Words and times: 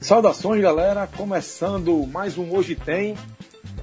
Saudações, 0.00 0.60
galera. 0.60 1.06
Começando 1.06 2.04
mais 2.08 2.36
um 2.36 2.52
Hoje 2.52 2.74
Tem. 2.74 3.16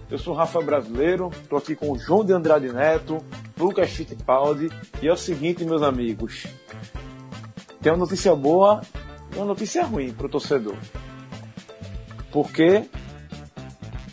Eu 0.09 0.19
sou 0.19 0.33
Rafa 0.33 0.59
Brasileiro, 0.61 1.31
estou 1.41 1.57
aqui 1.57 1.75
com 1.77 1.93
o 1.93 1.97
João 1.97 2.25
de 2.25 2.33
Andrade 2.33 2.73
Neto, 2.73 3.23
Lucas 3.57 3.89
Fittipaldi. 3.91 4.69
E 5.01 5.07
é 5.07 5.13
o 5.13 5.17
seguinte, 5.17 5.63
meus 5.63 5.81
amigos: 5.81 6.45
tem 7.81 7.93
uma 7.93 7.99
notícia 7.99 8.35
boa 8.35 8.81
e 9.33 9.37
uma 9.37 9.45
notícia 9.45 9.85
ruim 9.85 10.11
para 10.11 10.25
o 10.25 10.29
torcedor. 10.29 10.75
Porque 12.31 12.85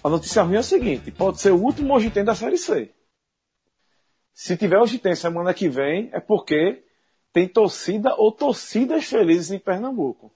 a 0.03 0.09
notícia 0.09 0.43
ruim 0.43 0.57
é 0.57 0.61
o 0.61 0.65
seguinte: 0.65 1.11
pode 1.11 1.41
ser 1.41 1.53
o 1.53 1.63
último 1.63 1.95
Hoje 1.95 2.11
Tem 2.11 2.25
da 2.25 2.35
Série 2.35 2.59
C. 2.59 2.91
Se 4.35 4.57
tiver 4.57 4.79
Tem 5.03 5.15
semana 5.15 5.53
que 5.53 5.69
vem, 5.69 6.11
é 6.13 6.21
porque 6.21 6.85
tem 7.33 7.49
torcida 7.49 8.15
ou 8.17 8.33
torcidas 8.33 9.05
felizes 9.05 9.51
em 9.51 9.59
Pernambuco. 9.59 10.33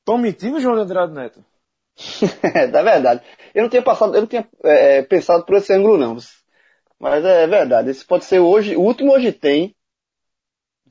Estão 0.00 0.18
mentindo, 0.18 0.60
João 0.60 0.74
de 0.74 0.82
Andrade 0.82 1.12
Neto? 1.12 1.44
é 2.54 2.66
verdade. 2.66 3.22
Eu 3.54 3.62
não 3.62 3.70
tinha 3.70 3.82
passado, 3.82 4.14
eu 4.14 4.22
não 4.22 4.28
tinha 4.28 4.48
é, 4.64 4.98
é, 4.98 5.02
pensado 5.02 5.44
por 5.44 5.56
esse 5.56 5.72
ângulo 5.72 5.98
não. 5.98 6.16
Mas 6.98 7.24
é 7.24 7.46
verdade. 7.46 7.90
Esse 7.90 8.04
pode 8.04 8.24
ser 8.24 8.40
hoje, 8.40 8.76
o 8.76 8.80
último 8.80 9.12
hoje 9.12 9.32
tem 9.32 9.74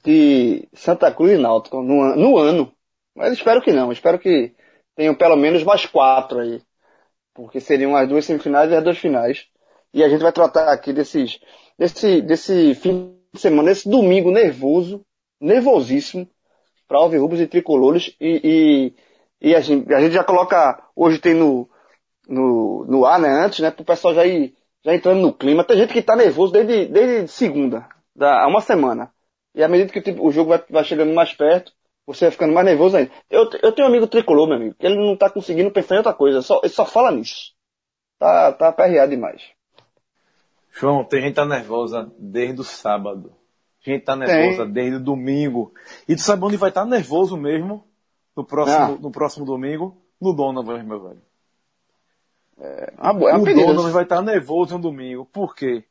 de 0.04 0.68
Santa 0.73 1.12
Cruz 1.12 1.34
e 1.34 1.38
Náutico 1.38 1.81
no, 1.81 2.15
no 2.15 2.38
ano. 2.38 2.73
Mas 3.15 3.34
espero 3.34 3.62
que 3.62 3.73
não. 3.73 3.91
Espero 3.91 4.20
que 4.20 4.55
tenham 4.97 5.15
pelo 5.15 5.37
menos 5.37 5.63
mais 5.63 5.85
quatro 5.85 6.39
aí. 6.39 6.61
Porque 7.33 7.61
seriam 7.61 7.95
as 7.95 8.09
duas 8.09 8.25
semifinais 8.25 8.70
e 8.70 8.76
as 8.76 8.84
duas 8.84 8.98
finais. 8.98 9.45
E 9.93 10.04
a 10.04 10.09
gente 10.09 10.21
vai 10.21 10.34
tratar 10.34 10.73
aqui 10.73 10.91
desses, 10.91 11.39
desse, 11.79 12.21
desse 12.21 12.76
fim 12.76 13.17
de 13.34 13.39
semana, 13.39 13.70
desse 13.70 13.87
domingo 13.87 14.31
nervoso, 14.31 15.05
nervosíssimo, 15.39 16.27
para 16.87 16.98
Alvirrubos 16.98 17.39
e 17.39 17.48
Tricolores. 17.48 18.13
E, 18.20 18.41
e 18.43 18.95
e 19.39 19.55
a 19.55 19.62
gente, 19.62 19.93
a 19.93 20.01
gente 20.01 20.13
já 20.13 20.23
coloca, 20.23 20.84
hoje 20.95 21.20
tem 21.20 21.34
no, 21.34 21.70
no, 22.27 22.85
no 22.85 23.05
ar, 23.05 23.20
né, 23.20 23.29
antes, 23.29 23.59
né, 23.59 23.70
pro 23.70 23.85
pessoal 23.85 24.13
já 24.13 24.26
ir, 24.26 24.55
já 24.84 24.95
entrando 24.95 25.21
no 25.21 25.34
clima. 25.34 25.63
Tem 25.63 25.77
gente 25.77 25.93
que 25.93 26.01
tá 26.01 26.15
nervoso 26.15 26.54
desde, 26.54 26.85
desde 26.87 27.27
segunda, 27.27 27.87
da, 28.15 28.43
há 28.43 28.48
uma 28.48 28.61
semana. 28.61 29.11
E 29.54 29.63
à 29.63 29.67
medida 29.67 29.91
que 29.91 30.11
o, 30.11 30.26
o 30.26 30.32
jogo 30.32 30.49
vai, 30.49 30.63
vai 30.70 30.84
chegando 30.84 31.13
mais 31.13 31.34
perto, 31.34 31.71
você 32.08 32.26
vai 32.26 32.32
ficando 32.32 32.54
mais 32.54 32.66
nervoso 32.66 32.98
ainda. 32.98 33.12
Eu, 33.30 33.50
eu 33.62 33.72
tenho 33.72 33.88
um 33.88 33.91
amigo 33.91 34.08
tricolor, 34.08 34.48
meu 34.48 34.55
amigo, 34.55 34.76
que 34.80 34.86
ele 34.86 34.96
não 34.96 35.16
tá 35.16 35.30
conseguindo 35.30 35.70
pensar 35.70 35.96
em 35.96 36.00
outra 36.00 36.13
coisa, 36.13 36.41
só, 36.41 36.60
ele 36.63 36.74
só 36.74 36.86
fala 36.86 37.12
nisso. 37.12 37.54
Tá, 38.18 38.52
tá 38.54 38.70
aperreado 38.70 39.12
demais. 39.12 39.44
João, 40.72 41.04
tem 41.04 41.22
gente 41.22 41.35
tá 41.35 41.46
nervosa 41.46 42.12
desde 42.18 42.62
o 42.62 42.63
sábado. 42.63 43.32
Gente 43.82 44.04
tá 44.04 44.16
nervosa 44.16 44.63
tem. 44.63 44.74
desde 44.74 44.96
o 44.96 45.04
domingo. 45.04 45.74
E 46.08 46.16
tu 46.16 46.22
sabe 46.22 46.44
onde 46.44 46.58
vai 46.58 46.70
estar 46.70 46.82
tá 46.82 46.88
nervoso 46.88 47.38
mesmo? 47.38 47.88
no 48.38 48.46
próximo, 48.46 48.78
ah. 48.78 48.98
no 49.02 49.12
próximo 49.12 49.46
domingo, 49.46 49.98
no 50.22 50.32
Donovan, 50.32 50.84
meu 50.84 51.02
velho. 51.02 51.22
É, 52.60 52.94
uma 53.00 53.13
boa, 53.13 53.32
é 53.32 53.35
o 53.35 53.44
Donovan 53.44 53.91
vai 53.91 54.04
estar 54.04 54.22
nervoso 54.22 54.76
no 54.76 54.82
domingo. 54.82 55.26
Por 55.26 55.55
quê? 55.55 55.84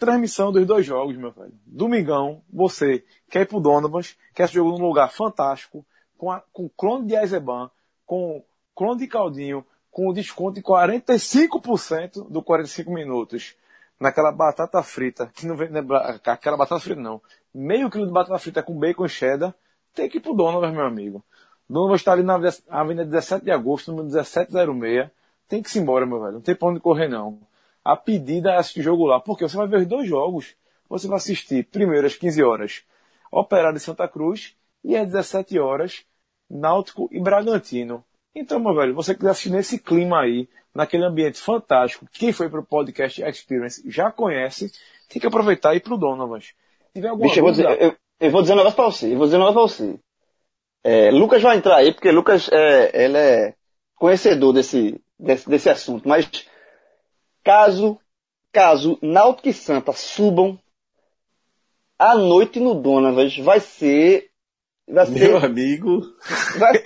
Transmissão 0.00 0.50
dos 0.50 0.66
dois 0.66 0.86
jogos, 0.86 1.14
meu 1.14 1.30
velho. 1.30 1.52
Domingão, 1.66 2.40
você 2.50 3.04
quer 3.28 3.42
ir 3.42 3.46
pro 3.46 3.60
Donovan, 3.60 4.00
quer 4.34 4.44
esse 4.44 4.54
jogo 4.54 4.78
num 4.78 4.86
lugar 4.86 5.12
fantástico, 5.12 5.84
com, 6.16 6.30
a, 6.30 6.42
com 6.54 6.70
clone 6.70 7.06
de 7.06 7.14
Aizeban, 7.14 7.70
com 8.06 8.42
clone 8.74 9.00
de 9.00 9.06
Caldinho, 9.06 9.62
com 9.90 10.10
desconto 10.10 10.54
de 10.54 10.62
45% 10.62 12.30
do 12.30 12.42
45 12.42 12.90
minutos. 12.90 13.54
Naquela 14.00 14.32
batata 14.32 14.82
frita, 14.82 15.30
que 15.34 15.46
não 15.46 15.54
vem, 15.54 15.68
aquela 16.24 16.56
batata 16.56 16.80
frita 16.80 16.98
não. 16.98 17.20
Meio 17.52 17.90
quilo 17.90 18.06
de 18.06 18.12
batata 18.12 18.38
frita 18.38 18.62
com 18.62 18.72
bacon 18.78 19.06
cheddar, 19.06 19.54
tem 19.94 20.08
que 20.08 20.16
ir 20.16 20.20
pro 20.22 20.32
Donovan, 20.32 20.72
meu 20.72 20.86
amigo. 20.86 21.22
Donovan 21.68 21.96
está 21.96 22.12
ali 22.12 22.22
na 22.22 22.40
Avenida 22.70 23.04
17 23.04 23.44
de 23.44 23.50
Agosto, 23.50 23.90
número 23.90 24.06
1706. 24.06 25.10
Tem 25.46 25.62
que 25.62 25.70
se 25.70 25.78
embora, 25.78 26.06
meu 26.06 26.20
velho. 26.20 26.32
Não 26.32 26.40
tem 26.40 26.54
pra 26.54 26.68
onde 26.68 26.80
correr, 26.80 27.06
não. 27.06 27.38
A 27.92 27.96
pedida 27.96 28.52
é 28.52 28.56
assistir 28.56 28.82
jogo 28.82 29.06
lá. 29.06 29.20
Porque 29.20 29.48
você 29.48 29.56
vai 29.56 29.66
ver 29.66 29.78
os 29.78 29.86
dois 29.86 30.08
jogos. 30.08 30.54
Você 30.88 31.08
vai 31.08 31.16
assistir 31.16 31.64
primeiro 31.66 32.06
às 32.06 32.16
15 32.16 32.42
horas 32.42 32.82
Operário 33.30 33.78
de 33.78 33.84
Santa 33.84 34.08
Cruz 34.08 34.56
e 34.82 34.96
às 34.96 35.06
17 35.06 35.58
horas 35.58 36.04
Náutico 36.48 37.08
e 37.12 37.20
Bragantino. 37.20 38.04
Então, 38.34 38.58
meu 38.58 38.74
velho, 38.74 38.94
você 38.94 39.14
quiser 39.14 39.30
assistir 39.30 39.50
nesse 39.50 39.78
clima 39.78 40.20
aí, 40.20 40.48
naquele 40.74 41.04
ambiente 41.04 41.38
fantástico, 41.38 42.06
quem 42.12 42.32
foi 42.32 42.48
pro 42.48 42.64
podcast 42.64 43.22
Experience 43.22 43.82
já 43.88 44.10
conhece, 44.10 44.72
tem 45.08 45.20
que 45.20 45.26
aproveitar 45.26 45.74
e 45.74 45.76
ir 45.78 45.80
pro 45.80 45.96
Donovan. 45.96 46.38
tiver 46.92 47.08
alguma 47.08 47.28
Bicho, 47.28 47.40
dúvida... 47.40 47.62
eu, 47.62 47.68
vou 47.68 47.76
dizer, 47.76 47.84
eu, 47.84 47.96
eu 48.20 48.30
vou 48.30 48.42
dizer 48.42 48.54
um 48.54 48.56
negócio 48.56 48.76
pra 48.76 48.84
você, 48.84 49.12
eu 49.12 49.16
vou 49.16 49.26
dizer 49.26 49.36
um 49.36 49.46
negócio 49.46 49.54
pra 49.54 49.86
você. 49.86 50.00
É, 50.82 51.10
Lucas 51.10 51.42
vai 51.42 51.56
entrar 51.56 51.76
aí, 51.76 51.92
porque 51.92 52.10
Lucas 52.10 52.48
é, 52.52 53.04
ele 53.04 53.16
é 53.16 53.54
conhecedor 53.94 54.52
desse, 54.52 55.00
desse, 55.18 55.48
desse 55.48 55.68
assunto, 55.68 56.08
mas 56.08 56.28
caso, 57.50 57.98
caso 58.52 58.96
Náutico 59.02 59.48
e 59.48 59.52
Santa 59.52 59.92
subam, 59.92 60.56
a 61.98 62.14
noite 62.14 62.60
no 62.60 62.74
Donovan 62.76 63.28
vai 63.42 63.58
ser 63.58 64.30
Vai 64.88 65.06
ser, 65.06 65.12
Meu 65.12 65.36
amigo. 65.36 66.02
Vai, 66.58 66.82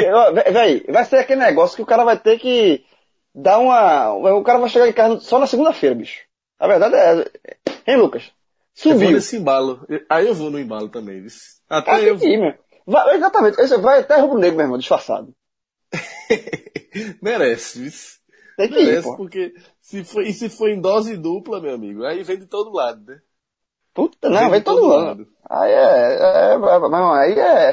vai, 0.53 0.81
vai 0.81 1.05
ser 1.07 1.17
aquele 1.17 1.41
negócio 1.41 1.75
que 1.75 1.83
o 1.83 1.87
cara 1.87 2.05
vai 2.05 2.19
ter 2.19 2.39
que 2.39 2.85
dar 3.35 3.59
uma. 3.59 4.13
O 4.13 4.43
cara 4.43 4.59
vai 4.59 4.69
chegar 4.69 4.87
em 4.87 4.93
casa 4.93 5.21
só 5.21 5.39
na 5.39 5.47
segunda-feira, 5.47 5.95
bicho. 5.95 6.21
A 6.59 6.67
verdade 6.67 6.95
é. 6.97 7.25
Hein, 7.87 7.97
Lucas? 7.97 8.31
Subiu. 8.75 8.93
Eu 8.93 9.01
vou 9.01 9.13
nesse 9.13 9.37
embalo. 9.39 9.87
Aí 10.11 10.27
eu 10.27 10.35
vou 10.35 10.51
no 10.51 10.61
embalo 10.61 10.91
também, 10.91 11.27
Até 11.67 11.93
ah, 11.93 12.03
eu. 12.03 12.19
Vou. 12.19 12.55
Vai, 12.87 13.17
exatamente. 13.17 13.57
Vai 13.79 14.01
até 14.01 14.19
rubro 14.19 14.39
negro, 14.39 14.57
meu 14.57 14.67
irmão, 14.67 14.79
disfarçado. 14.79 15.35
Merece, 17.23 17.87
isso. 17.87 18.19
Tem 18.57 18.69
que 18.69 18.75
Merece, 18.75 19.09
ir, 19.09 19.17
porque 19.17 19.55
se 19.81 20.05
for, 20.05 20.23
e 20.23 20.33
se 20.33 20.49
for 20.49 20.69
em 20.69 20.81
dose 20.81 21.17
dupla, 21.17 21.61
meu 21.61 21.75
amigo, 21.75 22.05
aí 22.05 22.23
vem 22.23 22.39
de 22.39 22.47
todo 22.47 22.73
lado, 22.73 23.05
né? 23.05 23.21
Puta, 23.93 24.29
não, 24.29 24.39
vem, 24.39 24.51
vem 24.51 24.59
de 24.59 24.65
todo, 24.65 24.81
todo 24.81 24.89
lado. 24.89 25.07
lado. 25.07 25.29
Aí 25.49 25.73
é, 25.73 25.77
é, 25.77 26.55
é 26.55 26.59
aí 27.21 27.39
é 27.39 27.73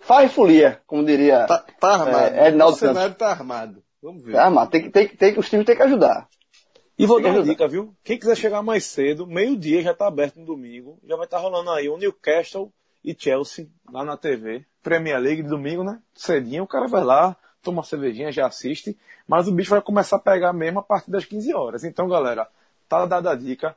farra 0.00 0.24
e 0.24 0.28
folia, 0.28 0.80
como 0.86 1.04
diria. 1.04 1.46
Tá, 1.46 1.64
tá 1.78 1.88
armado. 1.92 2.34
É, 2.34 2.48
é 2.48 2.64
o 2.64 2.72
cenário 2.72 3.14
tá 3.14 3.30
armado. 3.30 3.82
Vamos 4.02 4.22
ver. 4.22 4.32
Tá 4.32 4.44
armado. 4.44 4.70
Tem, 4.70 4.90
tem, 4.90 5.08
tem, 5.08 5.38
os 5.38 5.48
times 5.48 5.66
têm 5.66 5.76
que 5.76 5.82
ajudar. 5.82 6.28
E 6.98 7.06
vou 7.06 7.20
dar 7.22 7.30
uma 7.30 7.42
dica, 7.42 7.66
viu? 7.66 7.94
Quem 8.04 8.18
quiser 8.18 8.36
chegar 8.36 8.62
mais 8.62 8.84
cedo, 8.84 9.26
meio-dia 9.26 9.82
já 9.82 9.94
tá 9.94 10.06
aberto 10.06 10.38
no 10.38 10.44
domingo, 10.44 10.98
já 11.02 11.16
vai 11.16 11.24
estar 11.24 11.38
tá 11.38 11.42
rolando 11.42 11.70
aí 11.70 11.88
o 11.88 11.96
Newcastle 11.96 12.70
e 13.02 13.16
Chelsea 13.18 13.68
lá 13.90 14.04
na 14.04 14.18
TV. 14.18 14.66
Premier 14.82 15.18
League 15.18 15.42
de 15.42 15.48
domingo, 15.48 15.82
né? 15.82 15.98
Cedinho, 16.14 16.64
o 16.64 16.66
cara 16.66 16.86
vai 16.86 17.02
lá, 17.02 17.36
toma 17.62 17.78
uma 17.78 17.84
cervejinha, 17.84 18.32
já 18.32 18.46
assiste. 18.46 18.96
Mas 19.26 19.48
o 19.48 19.52
bicho 19.52 19.70
vai 19.70 19.80
começar 19.80 20.16
a 20.16 20.20
pegar 20.20 20.52
mesmo 20.52 20.80
a 20.80 20.82
partir 20.82 21.10
das 21.10 21.24
15 21.24 21.54
horas. 21.54 21.84
Então, 21.84 22.08
galera, 22.08 22.48
tá 22.88 23.06
dada 23.06 23.30
a 23.30 23.34
dica. 23.34 23.76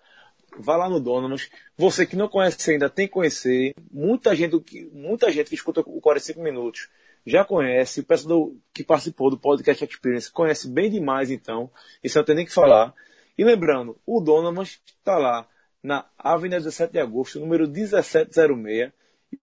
Vai 0.57 0.77
lá 0.77 0.89
no 0.89 0.99
Donomus. 0.99 1.49
Você 1.77 2.05
que 2.05 2.16
não 2.16 2.27
conhece 2.27 2.71
ainda, 2.71 2.89
tem 2.89 3.07
que 3.07 3.13
conhecer. 3.13 3.73
Muita 3.91 4.35
gente, 4.35 4.89
muita 4.94 5.31
gente 5.31 5.49
que 5.49 5.55
escuta 5.55 5.81
o 5.81 6.01
45 6.01 6.41
minutos 6.41 6.89
já 7.25 7.44
conhece. 7.44 8.01
O 8.01 8.03
pessoal 8.03 8.51
que 8.73 8.83
participou 8.83 9.29
do 9.29 9.38
Podcast 9.38 9.83
Experience 9.83 10.31
conhece 10.31 10.67
bem 10.67 10.89
demais, 10.89 11.31
então. 11.31 11.69
Isso 12.03 12.17
eu 12.17 12.23
tenho 12.23 12.38
nem 12.38 12.45
que 12.45 12.53
falar. 12.53 12.94
E 13.38 13.44
lembrando, 13.44 13.97
o 14.05 14.21
Donomus 14.21 14.79
está 14.85 15.17
lá 15.17 15.47
na 15.81 16.05
Avenida 16.17 16.57
17 16.57 16.94
de 16.94 17.00
Agosto, 17.00 17.39
número 17.39 17.67
1706 17.67 18.91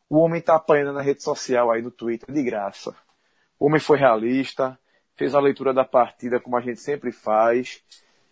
o 0.09 0.19
homem 0.19 0.41
tá 0.41 0.55
apanhando 0.57 0.93
na 0.93 1.03
rede 1.03 1.23
social 1.23 1.71
aí 1.71 1.83
no 1.83 1.91
Twitter 1.91 2.33
de 2.33 2.43
graça. 2.43 2.95
O 3.59 3.67
homem 3.67 3.81
foi 3.81 3.99
realista, 3.99 4.79
fez 5.17 5.35
a 5.35 5.41
leitura 5.41 5.73
da 5.73 5.85
partida 5.85 6.41
como 6.41 6.57
a 6.57 6.61
gente 6.61 6.81
sempre 6.81 7.13
faz. 7.13 7.83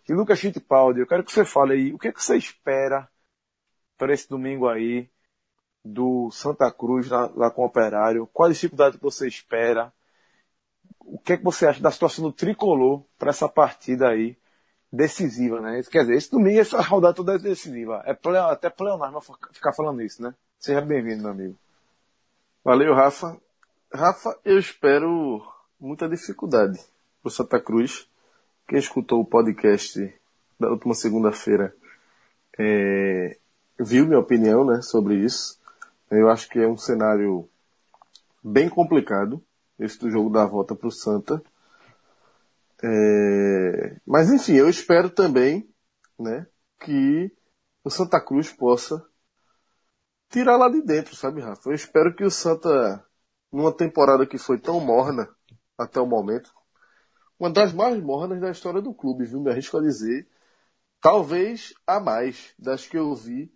E 0.07 0.13
Lucas 0.13 0.39
Fittipaldi, 0.39 0.99
eu 0.99 1.07
quero 1.07 1.23
que 1.23 1.31
você 1.31 1.45
fale 1.45 1.73
aí, 1.73 1.93
o 1.93 1.97
que, 1.97 2.09
é 2.09 2.11
que 2.11 2.23
você 2.23 2.35
espera 2.35 3.09
para 4.01 4.15
esse 4.15 4.27
domingo 4.27 4.67
aí 4.67 5.07
do 5.85 6.31
Santa 6.31 6.71
Cruz 6.71 7.07
lá, 7.07 7.31
lá 7.35 7.51
com 7.51 7.61
o 7.61 7.65
Operário? 7.65 8.27
Qual 8.33 8.49
a 8.49 8.51
dificuldade 8.51 8.97
que 8.97 9.03
você 9.03 9.27
espera? 9.27 9.93
O 11.01 11.19
que 11.19 11.33
é 11.33 11.37
que 11.37 11.43
você 11.43 11.67
acha 11.67 11.79
da 11.79 11.91
situação 11.91 12.25
do 12.25 12.33
Tricolor 12.33 13.03
para 13.19 13.29
essa 13.29 13.47
partida 13.47 14.09
aí 14.09 14.35
decisiva, 14.91 15.61
né? 15.61 15.83
Quer 15.83 15.99
dizer, 15.99 16.15
esse 16.15 16.31
domingo 16.31 16.59
essa 16.59 16.81
rodada 16.81 17.13
toda 17.13 17.35
é 17.35 17.37
decisiva. 17.37 18.01
É 18.03 18.15
pleo, 18.15 18.41
até 18.45 18.71
pleonasmo 18.71 19.21
ficar 19.53 19.71
falando 19.71 20.01
isso, 20.01 20.19
né? 20.19 20.33
Seja 20.57 20.81
bem-vindo, 20.81 21.21
meu 21.21 21.31
amigo. 21.31 21.55
Valeu, 22.63 22.95
Rafa. 22.95 23.39
Rafa, 23.93 24.35
eu 24.43 24.57
espero 24.57 25.45
muita 25.79 26.09
dificuldade 26.09 26.79
pro 27.21 27.29
Santa 27.29 27.61
Cruz. 27.61 28.09
Quem 28.67 28.79
escutou 28.79 29.21
o 29.21 29.25
podcast 29.25 30.11
da 30.59 30.71
última 30.71 30.95
segunda-feira 30.95 31.75
é, 32.57 33.37
viu 33.83 34.05
minha 34.05 34.19
opinião 34.19 34.65
né, 34.65 34.81
sobre 34.81 35.15
isso. 35.15 35.59
Eu 36.09 36.29
acho 36.29 36.49
que 36.49 36.59
é 36.59 36.67
um 36.67 36.77
cenário 36.77 37.49
bem 38.43 38.69
complicado, 38.69 39.43
esse 39.79 39.99
do 39.99 40.09
jogo 40.09 40.29
da 40.29 40.45
volta 40.45 40.75
para 40.75 40.87
o 40.87 40.91
Santa. 40.91 41.41
É, 42.83 43.97
mas 44.05 44.31
enfim, 44.31 44.53
eu 44.53 44.69
espero 44.69 45.09
também 45.09 45.69
né, 46.19 46.47
que 46.79 47.31
o 47.83 47.89
Santa 47.89 48.19
Cruz 48.19 48.51
possa 48.51 49.05
tirar 50.29 50.57
lá 50.57 50.69
de 50.69 50.81
dentro, 50.81 51.15
sabe, 51.15 51.41
Rafa? 51.41 51.69
Eu 51.69 51.73
espero 51.73 52.15
que 52.15 52.23
o 52.23 52.31
Santa, 52.31 53.05
numa 53.51 53.71
temporada 53.71 54.25
que 54.25 54.37
foi 54.37 54.57
tão 54.57 54.79
morna 54.79 55.29
até 55.77 55.99
o 55.99 56.05
momento, 56.05 56.51
uma 57.39 57.49
das 57.49 57.73
mais 57.73 58.01
mornas 58.01 58.39
da 58.39 58.51
história 58.51 58.81
do 58.81 58.93
clube, 58.93 59.25
viu? 59.25 59.41
Me 59.41 59.51
arrisco 59.51 59.77
a 59.77 59.81
dizer. 59.81 60.27
Talvez 61.01 61.73
a 61.87 61.99
mais 61.99 62.53
das 62.57 62.85
que 62.85 62.97
eu 62.97 63.15
vi. 63.15 63.51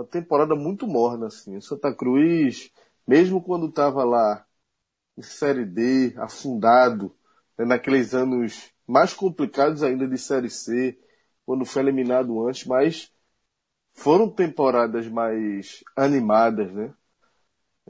Uma 0.00 0.06
temporada 0.06 0.56
muito 0.56 0.86
morna, 0.86 1.26
assim. 1.26 1.58
O 1.58 1.60
Santa 1.60 1.94
Cruz, 1.94 2.72
mesmo 3.06 3.42
quando 3.42 3.66
estava 3.66 4.02
lá 4.02 4.46
em 5.14 5.20
Série 5.20 5.66
D, 5.66 6.14
afundado, 6.16 7.14
né, 7.58 7.66
naqueles 7.66 8.14
anos 8.14 8.72
mais 8.86 9.12
complicados 9.12 9.82
ainda 9.82 10.08
de 10.08 10.16
Série 10.16 10.48
C, 10.48 10.98
quando 11.44 11.66
foi 11.66 11.82
eliminado 11.82 12.48
antes, 12.48 12.64
mas 12.64 13.12
foram 13.92 14.30
temporadas 14.30 15.06
mais 15.06 15.84
animadas, 15.94 16.72
né? 16.72 16.94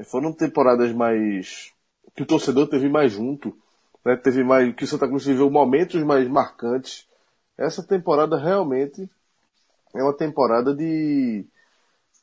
Foram 0.03 0.33
temporadas 0.33 0.93
mais 0.93 1.73
que 2.17 2.25
o 2.25 2.27
torcedor 2.27 2.67
teve 2.69 2.89
mais 2.89 3.13
junto, 3.13 3.57
né? 4.05 4.17
Teve 4.17 4.43
mais 4.43 4.75
que 4.75 4.83
o 4.83 4.87
Santa 4.89 5.07
Cruz 5.07 5.25
viveu 5.25 5.49
momentos 5.49 6.03
mais 6.03 6.27
marcantes. 6.27 7.07
Essa 7.57 7.87
temporada 7.87 8.37
realmente 8.37 9.09
é 9.95 10.03
uma 10.03 10.17
temporada 10.17 10.75
de 10.75 11.47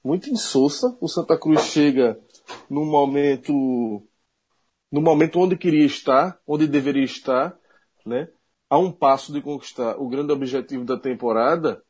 muito 0.07 0.29
insossa. 0.29 0.97
O 1.01 1.07
Santa 1.07 1.37
Cruz 1.37 1.63
chega 1.63 2.17
num 2.69 2.85
momento 2.85 3.53
no 4.89 5.01
momento 5.01 5.37
onde 5.39 5.57
queria 5.57 5.85
estar, 5.85 6.39
onde 6.47 6.65
deveria 6.65 7.03
estar, 7.03 7.57
né? 8.05 8.29
A 8.69 8.77
um 8.77 8.89
passo 8.89 9.33
de 9.33 9.41
conquistar 9.41 9.97
o 9.97 10.07
grande 10.07 10.31
objetivo 10.31 10.85
da 10.85 10.97
temporada, 10.97 11.83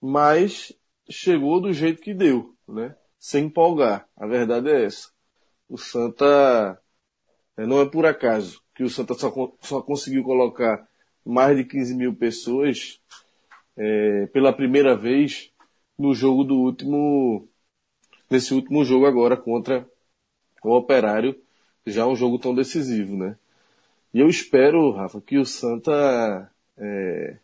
mas 0.00 0.72
chegou 1.10 1.60
do 1.60 1.74
jeito 1.74 2.00
que 2.00 2.14
deu, 2.14 2.56
né? 2.66 2.96
Sem 3.18 3.44
empolgar. 3.46 4.08
A 4.16 4.26
verdade 4.26 4.70
é 4.70 4.84
essa. 4.86 5.10
O 5.68 5.76
Santa 5.76 6.80
é, 7.56 7.66
não 7.66 7.82
é 7.82 7.86
por 7.86 8.06
acaso 8.06 8.62
que 8.74 8.82
o 8.82 8.88
Santa 8.88 9.12
só, 9.12 9.30
só 9.60 9.82
conseguiu 9.82 10.24
colocar 10.24 10.88
mais 11.24 11.54
de 11.54 11.64
15 11.64 11.94
mil 11.94 12.16
pessoas 12.16 12.98
é, 13.76 14.26
pela 14.28 14.54
primeira 14.54 14.96
vez 14.96 15.51
no 15.98 16.14
jogo 16.14 16.44
do 16.44 16.56
último, 16.56 17.48
nesse 18.30 18.54
último 18.54 18.84
jogo 18.84 19.06
agora 19.06 19.36
contra 19.36 19.88
o 20.62 20.76
Operário, 20.76 21.38
já 21.86 22.06
um 22.06 22.16
jogo 22.16 22.38
tão 22.38 22.54
decisivo, 22.54 23.16
né? 23.16 23.36
E 24.14 24.20
eu 24.20 24.28
espero, 24.28 24.90
Rafa, 24.92 25.20
que 25.20 25.38
o 25.38 25.44
Santa, 25.44 26.50
é, 26.76 27.36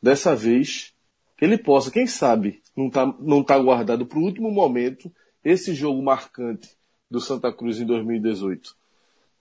dessa 0.00 0.34
vez, 0.34 0.94
ele 1.40 1.58
possa, 1.58 1.90
quem 1.90 2.06
sabe, 2.06 2.62
não 2.76 2.88
tá, 2.88 3.06
não 3.18 3.42
tá 3.42 3.58
guardado 3.58 4.06
para 4.06 4.18
o 4.18 4.22
último 4.22 4.50
momento 4.50 5.12
esse 5.44 5.74
jogo 5.74 6.02
marcante 6.02 6.70
do 7.10 7.20
Santa 7.20 7.52
Cruz 7.52 7.80
em 7.80 7.86
2018. 7.86 8.76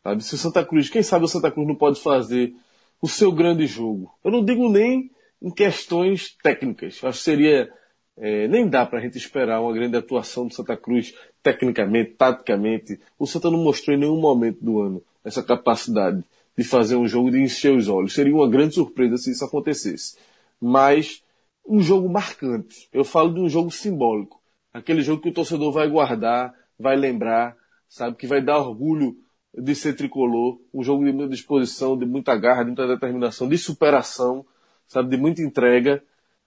Sabe? 0.03 0.23
Se 0.23 0.35
o 0.35 0.37
Santa 0.37 0.63
Cruz, 0.63 0.89
quem 0.89 1.01
sabe 1.01 1.25
o 1.25 1.27
Santa 1.27 1.51
Cruz 1.51 1.67
não 1.67 1.75
pode 1.75 1.99
fazer 2.01 2.53
o 3.01 3.07
seu 3.07 3.31
grande 3.31 3.65
jogo. 3.67 4.13
Eu 4.23 4.31
não 4.31 4.43
digo 4.43 4.69
nem 4.69 5.11
em 5.41 5.51
questões 5.51 6.35
técnicas. 6.41 7.03
Acho 7.03 7.17
que 7.17 7.23
seria, 7.23 7.71
é, 8.17 8.47
nem 8.47 8.67
dá 8.67 8.85
para 8.85 8.99
a 8.99 9.01
gente 9.01 9.17
esperar 9.17 9.61
uma 9.61 9.73
grande 9.73 9.97
atuação 9.97 10.47
do 10.47 10.53
Santa 10.53 10.77
Cruz 10.77 11.13
tecnicamente, 11.43 12.11
taticamente. 12.11 12.99
O 13.19 13.27
Santa 13.27 13.51
não 13.51 13.61
mostrou 13.61 13.95
em 13.95 13.99
nenhum 13.99 14.19
momento 14.19 14.63
do 14.63 14.81
ano 14.81 15.03
essa 15.23 15.43
capacidade 15.43 16.23
de 16.57 16.63
fazer 16.63 16.95
um 16.95 17.07
jogo 17.07 17.29
de 17.29 17.41
encher 17.41 17.75
os 17.75 17.89
olhos. 17.89 18.13
Seria 18.13 18.33
uma 18.33 18.49
grande 18.49 18.75
surpresa 18.75 19.17
se 19.17 19.31
isso 19.31 19.43
acontecesse. 19.43 20.17
Mas 20.61 21.23
um 21.67 21.81
jogo 21.81 22.07
marcante. 22.07 22.87
Eu 22.93 23.03
falo 23.03 23.33
de 23.33 23.41
um 23.41 23.49
jogo 23.49 23.69
simbólico. 23.69 24.41
Aquele 24.73 25.01
jogo 25.01 25.21
que 25.21 25.29
o 25.29 25.33
torcedor 25.33 25.71
vai 25.73 25.89
guardar, 25.89 26.53
vai 26.79 26.95
lembrar, 26.95 27.57
sabe, 27.89 28.15
que 28.15 28.27
vai 28.27 28.41
dar 28.41 28.59
orgulho 28.59 29.17
de 29.53 29.75
ser 29.75 29.93
tricolor. 29.93 30.59
Um 30.73 30.83
jogo 30.83 31.03
de 31.03 31.11
muita 31.11 31.31
disposição, 31.31 31.97
de 31.97 32.05
muita 32.05 32.35
garra, 32.37 32.63
de 32.63 32.67
muita 32.67 32.87
determinação, 32.87 33.49
de 33.49 33.57
superação, 33.57 34.45
sabe, 34.87 35.09
de 35.09 35.17
muita 35.17 35.41
entrega. 35.41 36.01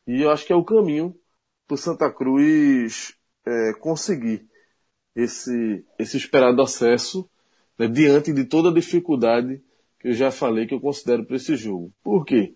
E 0.07 0.23
eu 0.23 0.31
acho 0.31 0.47
que 0.47 0.53
é 0.53 0.57
o 0.57 0.65
caminho 0.65 1.15
para 1.69 1.75
o 1.75 1.79
Santa 1.79 2.11
Cruz 2.11 3.15
é, 3.47 3.73
conseguir 3.79 4.49
esse, 5.15 5.85
esse 5.99 6.17
esperado 6.17 6.63
acesso 6.63 7.29
né, 7.79 7.87
diante 7.87 8.33
de 8.33 8.45
toda 8.45 8.71
a 8.71 8.75
dificuldade 8.75 9.63
que 10.01 10.09
eu 10.09 10.13
já 10.15 10.31
falei 10.31 10.67
que 10.67 10.75
eu 10.75 10.81
considero 10.81 11.25
para 11.25 11.37
esse 11.37 11.55
jogo. 11.57 11.93
Por 12.03 12.25
quê? 12.25 12.55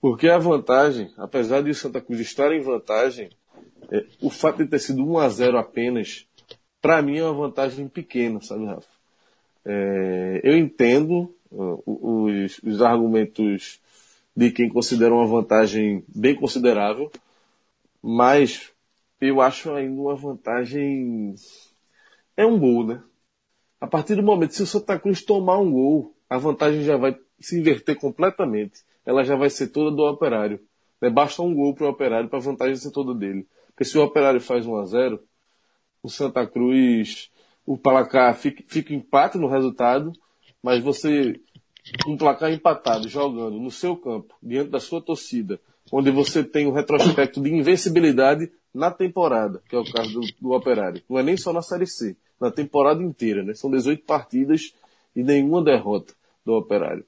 Porque 0.00 0.28
a 0.28 0.38
vantagem, 0.38 1.12
apesar 1.18 1.62
de 1.62 1.70
o 1.70 1.74
Santa 1.74 2.00
Cruz 2.00 2.20
estar 2.20 2.52
em 2.52 2.60
vantagem, 2.60 3.28
é, 3.90 4.06
o 4.22 4.30
fato 4.30 4.58
de 4.58 4.70
ter 4.70 4.78
sido 4.78 5.04
1 5.04 5.18
a 5.18 5.28
0 5.28 5.58
apenas, 5.58 6.26
para 6.80 7.02
mim 7.02 7.18
é 7.18 7.24
uma 7.24 7.34
vantagem 7.34 7.88
pequena, 7.88 8.40
sabe, 8.40 8.64
Rafa? 8.64 8.88
É, 9.64 10.40
eu 10.44 10.56
entendo 10.56 11.34
uh, 11.50 11.82
os, 11.86 12.60
os, 12.62 12.80
argumentos 12.80 13.80
de 14.36 14.52
quem 14.52 14.68
considera 14.68 15.12
uma 15.12 15.26
vantagem 15.26 16.04
bem 16.06 16.36
considerável, 16.36 17.10
mas 18.06 18.72
eu 19.20 19.40
acho 19.40 19.72
ainda 19.72 20.00
uma 20.00 20.14
vantagem. 20.14 21.34
É 22.36 22.46
um 22.46 22.58
gol, 22.58 22.86
né? 22.86 23.02
A 23.80 23.86
partir 23.86 24.14
do 24.14 24.22
momento, 24.22 24.54
se 24.54 24.62
o 24.62 24.66
Santa 24.66 24.98
Cruz 24.98 25.22
tomar 25.22 25.58
um 25.58 25.70
gol, 25.70 26.14
a 26.28 26.38
vantagem 26.38 26.82
já 26.82 26.96
vai 26.96 27.18
se 27.40 27.58
inverter 27.58 27.98
completamente 27.98 28.84
ela 29.06 29.22
já 29.22 29.36
vai 29.36 29.48
ser 29.48 29.68
toda 29.68 29.94
do 29.94 30.02
operário. 30.02 30.60
Né? 31.00 31.08
Basta 31.08 31.40
um 31.40 31.54
gol 31.54 31.72
para 31.72 31.86
o 31.86 31.90
operário 31.90 32.28
para 32.28 32.40
a 32.40 32.42
vantagem 32.42 32.74
ser 32.74 32.90
toda 32.90 33.14
dele. 33.14 33.46
Porque 33.68 33.84
se 33.84 33.96
o 33.96 34.02
operário 34.02 34.40
faz 34.40 34.66
1 34.66 34.76
a 34.76 34.84
0 34.84 35.22
o 36.02 36.08
Santa 36.10 36.46
Cruz, 36.46 37.30
o 37.64 37.78
placar 37.78 38.34
fica, 38.34 38.62
fica 38.66 38.92
empate 38.92 39.38
no 39.38 39.48
resultado, 39.48 40.12
mas 40.62 40.82
você, 40.82 41.40
um 42.06 42.16
placar 42.16 42.52
empatado, 42.52 43.08
jogando 43.08 43.58
no 43.58 43.70
seu 43.70 43.96
campo, 43.96 44.34
diante 44.42 44.70
da 44.70 44.78
sua 44.78 45.00
torcida, 45.00 45.60
onde 45.92 46.10
você 46.10 46.42
tem 46.42 46.66
um 46.66 46.72
retrospecto 46.72 47.40
de 47.40 47.52
invencibilidade 47.52 48.50
na 48.74 48.90
temporada, 48.90 49.62
que 49.68 49.76
é 49.76 49.78
o 49.78 49.84
caso 49.84 50.20
do, 50.20 50.26
do 50.40 50.52
Operário. 50.52 51.02
Não 51.08 51.18
é 51.18 51.22
nem 51.22 51.36
só 51.36 51.52
na 51.52 51.62
Série 51.62 51.86
C, 51.86 52.16
na 52.40 52.50
temporada 52.50 53.02
inteira, 53.02 53.42
né? 53.42 53.54
São 53.54 53.70
18 53.70 54.04
partidas 54.04 54.74
e 55.14 55.22
nenhuma 55.22 55.62
derrota 55.62 56.14
do 56.44 56.54
Operário 56.54 57.04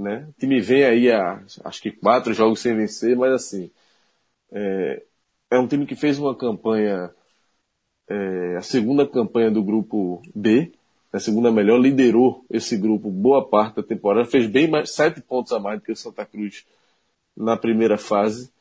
né? 0.00 0.26
O 0.28 0.40
time 0.40 0.60
vem 0.60 0.84
aí 0.84 1.12
a, 1.12 1.42
acho 1.64 1.82
que 1.82 1.92
quatro 1.92 2.32
jogos 2.32 2.60
sem 2.60 2.74
vencer, 2.74 3.16
mas 3.16 3.32
assim, 3.32 3.70
é, 4.50 5.02
é 5.50 5.58
um 5.58 5.66
time 5.66 5.86
que 5.86 5.94
fez 5.94 6.18
uma 6.18 6.34
campanha, 6.34 7.14
é, 8.08 8.56
a 8.56 8.62
segunda 8.62 9.06
campanha 9.06 9.50
do 9.50 9.62
grupo 9.62 10.22
B, 10.34 10.72
a 11.12 11.18
segunda 11.18 11.50
melhor, 11.50 11.78
liderou 11.78 12.44
esse 12.50 12.76
grupo 12.76 13.10
boa 13.10 13.46
parte 13.46 13.76
da 13.76 13.82
temporada, 13.82 14.24
fez 14.24 14.48
bem 14.48 14.68
mais, 14.68 14.90
sete 14.90 15.20
pontos 15.20 15.52
a 15.52 15.58
mais 15.58 15.80
do 15.80 15.84
que 15.84 15.92
o 15.92 15.96
Santa 15.96 16.24
Cruz 16.24 16.66
na 17.36 17.56
primeira 17.56 17.96
fase, 17.96 18.52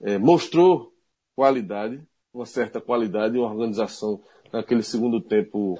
é, 0.00 0.18
mostrou 0.18 0.92
qualidade, 1.34 2.00
uma 2.32 2.46
certa 2.46 2.80
qualidade 2.80 3.36
e 3.36 3.38
uma 3.38 3.50
organização 3.50 4.20
naquele 4.52 4.82
segundo 4.82 5.20
tempo 5.20 5.78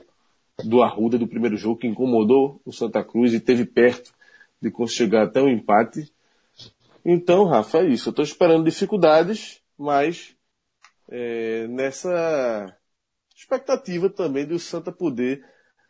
do 0.65 0.83
Arruda, 0.83 1.19
do 1.19 1.29
primeiro 1.29 1.57
jogo, 1.57 1.79
que 1.79 1.87
incomodou 1.87 2.61
o 2.65 2.73
Santa 2.73 3.05
Cruz 3.05 3.33
e 3.33 3.41
teve 3.41 3.65
perto 3.65 4.13
de 4.61 4.73
chegar 4.89 5.25
até 5.25 5.41
o 5.41 5.49
empate. 5.49 6.13
Então, 7.05 7.45
Rafa, 7.45 7.79
é 7.79 7.89
isso. 7.89 8.09
Eu 8.09 8.11
estou 8.11 8.25
esperando 8.25 8.65
dificuldades, 8.65 9.63
mas 9.79 10.37
é, 11.09 11.67
nessa 11.69 12.77
expectativa 13.37 14.11
também 14.11 14.45
do 14.45 14.59
Santa 14.59 14.91
poder 14.91 15.45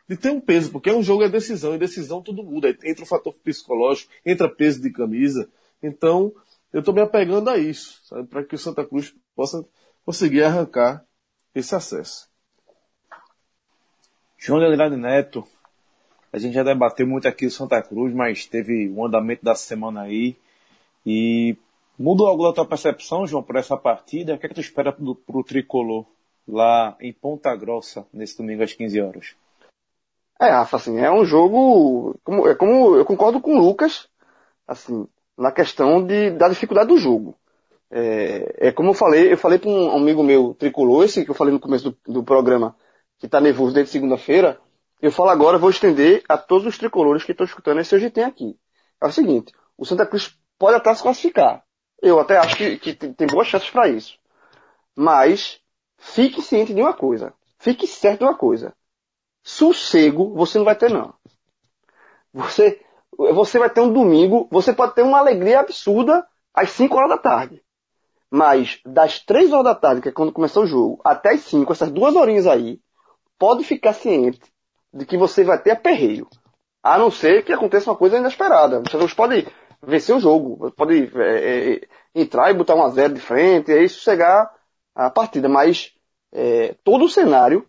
de 0.07 0.17
ter 0.17 0.31
um 0.31 0.41
peso, 0.41 0.71
porque 0.71 0.89
é 0.89 0.95
um 0.95 1.03
jogo 1.03 1.23
é 1.23 1.29
decisão, 1.29 1.75
e 1.75 1.77
decisão 1.77 2.21
tudo 2.21 2.43
muda. 2.43 2.75
Entra 2.83 3.03
o 3.03 3.07
fator 3.07 3.33
psicológico, 3.43 4.11
entra 4.25 4.49
peso 4.49 4.81
de 4.81 4.91
camisa. 4.91 5.47
Então, 5.81 6.33
eu 6.73 6.79
estou 6.79 6.93
me 6.93 7.01
apegando 7.01 7.49
a 7.49 7.57
isso, 7.57 8.01
para 8.29 8.43
que 8.43 8.55
o 8.55 8.59
Santa 8.59 8.85
Cruz 8.85 9.13
possa 9.35 9.65
conseguir 10.05 10.43
arrancar 10.43 11.03
esse 11.53 11.75
acesso. 11.75 12.29
João 14.37 14.59
de 14.59 14.65
Andrade 14.65 14.95
Neto, 14.95 15.45
a 16.31 16.37
gente 16.37 16.53
já 16.53 16.63
debateu 16.63 17.07
muito 17.07 17.27
aqui 17.27 17.45
o 17.45 17.51
Santa 17.51 17.81
Cruz, 17.81 18.13
mas 18.13 18.45
teve 18.45 18.89
um 18.89 19.05
andamento 19.05 19.43
da 19.43 19.55
semana 19.55 20.01
aí. 20.01 20.37
E 21.05 21.57
Mudou 21.99 22.27
algo 22.27 22.47
da 22.47 22.53
tua 22.53 22.65
percepção, 22.65 23.27
João, 23.27 23.43
por 23.43 23.57
essa 23.57 23.75
partida? 23.75 24.33
O 24.33 24.39
que 24.39 24.45
é 24.45 24.49
que 24.49 24.55
tu 24.55 24.61
espera 24.61 24.93
pro, 24.93 25.15
pro 25.15 25.43
Tricolor 25.43 26.05
lá 26.47 26.95
em 27.01 27.11
Ponta 27.11 27.53
Grossa, 27.57 28.07
nesse 28.13 28.37
domingo 28.37 28.63
às 28.63 28.71
15 28.71 29.01
horas? 29.01 29.35
É, 30.39 30.49
Rafa, 30.49 30.77
assim, 30.77 30.97
é 30.97 31.11
um 31.11 31.25
jogo, 31.25 32.17
como, 32.23 32.47
é 32.47 32.55
como 32.55 32.95
eu 32.95 33.03
concordo 33.03 33.41
com 33.41 33.53
o 33.53 33.59
Lucas, 33.59 34.07
assim, 34.65 35.05
na 35.39 35.51
questão 35.51 36.05
de, 36.05 36.31
da 36.31 36.49
dificuldade 36.49 36.89
do 36.89 36.97
jogo. 36.97 37.35
É, 37.91 38.67
é 38.67 38.71
como 38.71 38.89
eu 38.89 38.93
falei, 38.93 39.33
eu 39.33 39.37
falei 39.37 39.57
para 39.57 39.69
um 39.69 39.95
amigo 39.95 40.23
meu 40.23 40.53
tricolor, 40.53 41.05
esse 41.05 41.25
que 41.25 41.31
eu 41.31 41.35
falei 41.35 41.53
no 41.53 41.59
começo 41.59 41.91
do, 41.91 42.13
do 42.13 42.23
programa, 42.23 42.75
que 43.17 43.25
está 43.25 43.41
nervoso 43.41 43.73
desde 43.73 43.91
segunda-feira, 43.91 44.59
eu 45.01 45.11
falo 45.11 45.29
agora, 45.29 45.57
vou 45.57 45.69
estender 45.69 46.23
a 46.27 46.37
todos 46.37 46.67
os 46.67 46.77
tricolores 46.77 47.23
que 47.23 47.31
estão 47.31 47.45
escutando 47.45 47.79
esse 47.79 47.95
hoje 47.95 48.09
tem 48.09 48.23
aqui. 48.23 48.57
É 49.01 49.07
o 49.07 49.11
seguinte, 49.11 49.53
o 49.77 49.85
Santa 49.85 50.05
Cruz 50.05 50.37
pode 50.57 50.75
até 50.75 50.93
se 50.93 51.01
classificar. 51.01 51.63
Eu 52.01 52.19
até 52.19 52.37
acho 52.37 52.55
que, 52.55 52.77
que 52.77 52.93
tem 52.93 53.27
boas 53.27 53.47
chances 53.47 53.69
para 53.69 53.87
isso. 53.87 54.17
Mas, 54.95 55.59
fique 55.97 56.41
ciente 56.41 56.73
de 56.73 56.81
uma 56.81 56.93
coisa. 56.93 57.33
Fique 57.57 57.87
certo 57.87 58.19
de 58.19 58.25
uma 58.25 58.37
coisa 58.37 58.73
sossego 59.49 60.33
você 60.35 60.57
não 60.57 60.65
vai 60.65 60.75
ter 60.75 60.89
não. 60.89 61.13
Você, 62.33 62.79
você 63.33 63.59
vai 63.59 63.69
ter 63.69 63.81
um 63.81 63.91
domingo, 63.91 64.47
você 64.49 64.71
pode 64.71 64.95
ter 64.95 65.01
uma 65.01 65.19
alegria 65.19 65.59
absurda 65.59 66.25
às 66.53 66.71
5 66.71 66.95
horas 66.95 67.09
da 67.09 67.17
tarde. 67.17 67.61
Mas 68.31 68.79
das 68.85 69.19
3 69.19 69.51
horas 69.51 69.65
da 69.65 69.75
tarde, 69.75 70.01
que 70.01 70.09
é 70.09 70.11
quando 70.11 70.31
começou 70.31 70.63
o 70.63 70.67
jogo, 70.67 71.01
até 71.03 71.31
as 71.31 71.41
5, 71.41 71.71
essas 71.71 71.91
duas 71.91 72.15
horinhas 72.15 72.47
aí, 72.47 72.79
pode 73.37 73.63
ficar 73.65 73.93
ciente 73.93 74.41
de 74.93 75.05
que 75.05 75.17
você 75.17 75.43
vai 75.43 75.61
ter 75.61 75.71
aperreio. 75.71 76.27
A 76.81 76.97
não 76.97 77.11
ser 77.11 77.43
que 77.43 77.51
aconteça 77.51 77.91
uma 77.91 77.97
coisa 77.97 78.17
inesperada. 78.17 78.81
Você 78.81 79.15
pode 79.15 79.47
vencer 79.81 80.15
o 80.15 80.19
jogo, 80.19 80.71
pode 80.71 81.11
é, 81.17 81.73
é, 81.73 81.81
entrar 82.15 82.49
e 82.49 82.53
botar 82.53 82.75
um 82.75 82.83
a 82.83 82.89
zero 82.89 83.13
de 83.13 83.19
frente, 83.19 83.69
e 83.69 83.73
aí 83.73 83.89
sossegar 83.89 84.49
a 84.95 85.09
partida. 85.09 85.49
Mas 85.49 85.93
é, 86.31 86.75
todo 86.85 87.03
o 87.03 87.09
cenário 87.09 87.67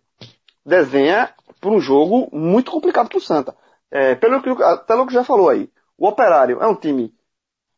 desenha 0.64 1.34
para 1.60 1.70
um 1.70 1.80
jogo 1.80 2.28
muito 2.32 2.70
complicado 2.70 3.08
para 3.08 3.18
o 3.18 3.20
Santa. 3.20 3.56
É, 3.90 4.14
pelo 4.14 4.40
que 4.42 4.50
até 4.62 4.94
o 4.94 5.06
que 5.06 5.14
já 5.14 5.24
falou 5.24 5.48
aí, 5.48 5.70
o 5.98 6.06
Operário 6.06 6.62
é 6.62 6.66
um 6.66 6.74
time 6.74 7.12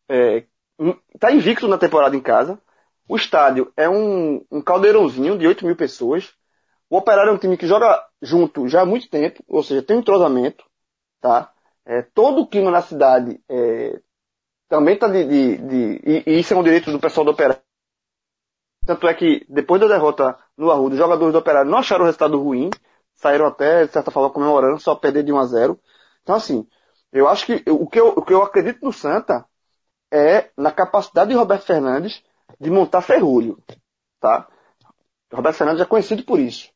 é, 0.08 0.44
tá 1.18 1.32
invicto 1.32 1.66
na 1.68 1.78
temporada 1.78 2.16
em 2.16 2.20
casa. 2.20 2.60
O 3.08 3.16
estádio 3.16 3.72
é 3.76 3.88
um, 3.88 4.44
um 4.50 4.60
caldeirãozinho 4.62 5.38
de 5.38 5.46
8 5.46 5.66
mil 5.66 5.76
pessoas. 5.76 6.34
O 6.88 6.96
Operário 6.96 7.30
é 7.30 7.32
um 7.32 7.38
time 7.38 7.56
que 7.56 7.66
joga 7.66 8.04
junto 8.20 8.68
já 8.68 8.82
há 8.82 8.86
muito 8.86 9.08
tempo, 9.08 9.42
ou 9.48 9.62
seja, 9.62 9.82
tem 9.82 9.96
um 9.96 10.00
entrosamento, 10.00 10.64
tá? 11.20 11.50
É, 11.84 12.02
todo 12.02 12.42
o 12.42 12.46
clima 12.46 12.70
na 12.70 12.82
cidade 12.82 13.40
é, 13.48 14.00
também 14.68 14.94
está 14.94 15.08
de, 15.08 15.24
de, 15.24 15.56
de 15.58 16.00
e, 16.04 16.22
e, 16.26 16.38
isso 16.40 16.54
é 16.54 16.56
um 16.56 16.62
direito 16.62 16.92
do 16.92 17.00
pessoal 17.00 17.24
do 17.24 17.32
Operário. 17.32 17.62
Tanto 18.86 19.08
é 19.08 19.14
que 19.14 19.44
depois 19.48 19.80
da 19.80 19.88
derrota 19.88 20.36
no 20.56 20.70
Arruda, 20.70 20.94
os 20.94 20.98
jogadores 20.98 21.32
do 21.32 21.38
Operário 21.38 21.70
não 21.70 21.78
acharam 21.78 22.02
o 22.02 22.06
resultado 22.06 22.40
ruim 22.40 22.70
saíram 23.22 23.46
até, 23.46 23.86
de 23.86 23.92
certa 23.92 24.10
forma, 24.10 24.30
comemorando, 24.30 24.80
só 24.80 24.94
perder 24.94 25.22
de 25.22 25.32
1 25.32 25.38
a 25.38 25.46
0 25.46 25.80
Então, 26.22 26.36
assim, 26.36 26.66
eu 27.12 27.28
acho 27.28 27.46
que 27.46 27.62
o 27.70 27.86
que 27.86 28.00
eu, 28.00 28.08
o 28.08 28.22
que 28.22 28.32
eu 28.32 28.42
acredito 28.42 28.84
no 28.84 28.92
Santa 28.92 29.44
é 30.10 30.50
na 30.56 30.70
capacidade 30.70 31.30
de 31.30 31.36
Roberto 31.36 31.64
Fernandes 31.64 32.22
de 32.60 32.70
montar 32.70 33.00
ferrolho, 33.00 33.58
tá? 34.20 34.48
Roberto 35.32 35.56
Fernandes 35.56 35.82
é 35.82 35.86
conhecido 35.86 36.22
por 36.24 36.38
isso. 36.38 36.70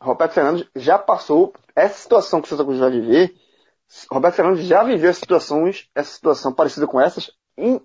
Roberto 0.00 0.32
Fernandes 0.32 0.68
já 0.76 0.98
passou 0.98 1.52
essa 1.74 1.98
situação 1.98 2.40
que 2.40 2.46
o 2.46 2.48
Santa 2.48 2.64
Cruz 2.64 2.78
vai 2.78 2.90
viver. 2.90 3.34
Roberto 4.10 4.36
Fernandes 4.36 4.64
já 4.64 4.82
viveu 4.84 5.12
situações, 5.12 5.88
essa 5.94 6.12
situação 6.12 6.52
parecida 6.52 6.86
com 6.86 7.00
essas 7.00 7.30
em 7.56 7.80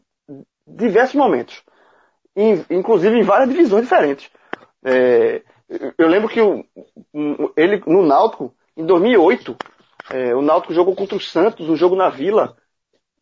diversos 0.68 1.16
momentos, 1.16 1.64
inclusive 2.70 3.18
em 3.18 3.24
várias 3.24 3.50
divisões 3.50 3.84
diferentes. 3.84 4.30
É, 4.86 5.44
eu 5.98 6.08
lembro 6.08 6.30
que 6.30 6.42
o, 6.42 6.64
ele, 7.58 7.82
no 7.88 8.06
Náutico, 8.06 8.54
em 8.78 8.86
2008, 8.86 9.58
é, 10.10 10.36
o 10.36 10.42
Náutico 10.42 10.74
jogou 10.74 10.96
contra 10.96 11.16
o 11.16 11.20
Santos, 11.20 11.70
um 11.70 11.76
jogo 11.76 11.96
na 11.96 12.10
Vila, 12.10 12.58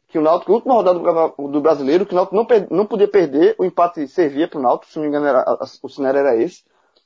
que 0.08 0.18
o 0.18 0.22
Náutico, 0.22 0.52
última 0.52 0.74
rodada 0.74 1.00
do, 1.38 1.62
brasileiro, 1.62 2.06
que 2.06 2.14
o 2.14 2.16
Náutico 2.16 2.36
não, 2.36 2.46
não 2.70 2.86
podia 2.86 3.08
perder, 3.08 3.56
o 3.58 3.66
empate 3.66 4.08
servia 4.08 4.48
para 4.48 4.60
o 4.60 4.62
Náutico, 4.62 4.92
se 4.92 4.98
não 4.98 5.04
me 5.04 5.10
engano 5.10 5.28
era, 5.28 5.46
o 5.82 5.90
cenário 5.90 6.20
era 6.20 6.36
esse. 6.36 6.64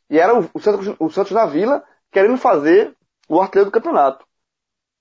E 0.10 0.20
era 0.20 0.38
o, 0.38 0.50
o, 0.54 0.60
Santos, 0.60 0.96
o 1.00 1.10
Santos 1.10 1.32
na 1.32 1.46
Vila 1.46 1.84
querendo 2.12 2.38
fazer 2.38 2.96
o 3.28 3.40
artilheiro 3.40 3.70
do 3.70 3.74
campeonato. 3.74 4.26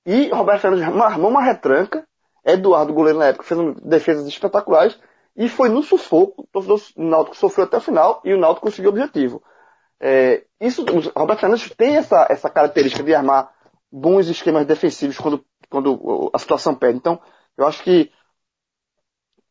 E 0.04 0.28
Roberto 0.28 0.60
Fernandes 0.60 0.86
armou 0.86 1.30
uma 1.30 1.42
retranca, 1.42 2.06
Eduardo, 2.44 2.92
goleiro 2.92 3.18
na 3.18 3.26
época, 3.26 3.44
fez 3.44 3.74
defesas 3.82 4.26
espetaculares, 4.26 4.98
e 5.36 5.48
foi 5.48 5.68
no 5.68 5.82
sufoco, 5.82 6.46
o 6.52 7.02
Náutico 7.02 7.36
sofreu 7.36 7.64
até 7.64 7.78
o 7.78 7.80
final, 7.80 8.20
e 8.24 8.34
o 8.34 8.38
Náutico 8.38 8.66
conseguiu 8.66 8.90
o 8.90 8.92
objetivo. 8.92 9.42
É, 9.98 10.44
isso, 10.60 10.82
o 10.82 11.18
Roberto 11.18 11.40
Fernandes 11.40 11.70
tem 11.74 11.96
essa, 11.96 12.26
essa 12.28 12.50
característica 12.50 13.02
de 13.02 13.14
armar 13.14 13.53
bons 13.94 14.26
esquemas 14.28 14.66
defensivos 14.66 15.16
quando, 15.16 15.44
quando 15.70 16.30
a 16.34 16.38
situação 16.38 16.74
pede. 16.74 16.98
Então, 16.98 17.20
eu 17.56 17.64
acho 17.66 17.82
que 17.84 18.10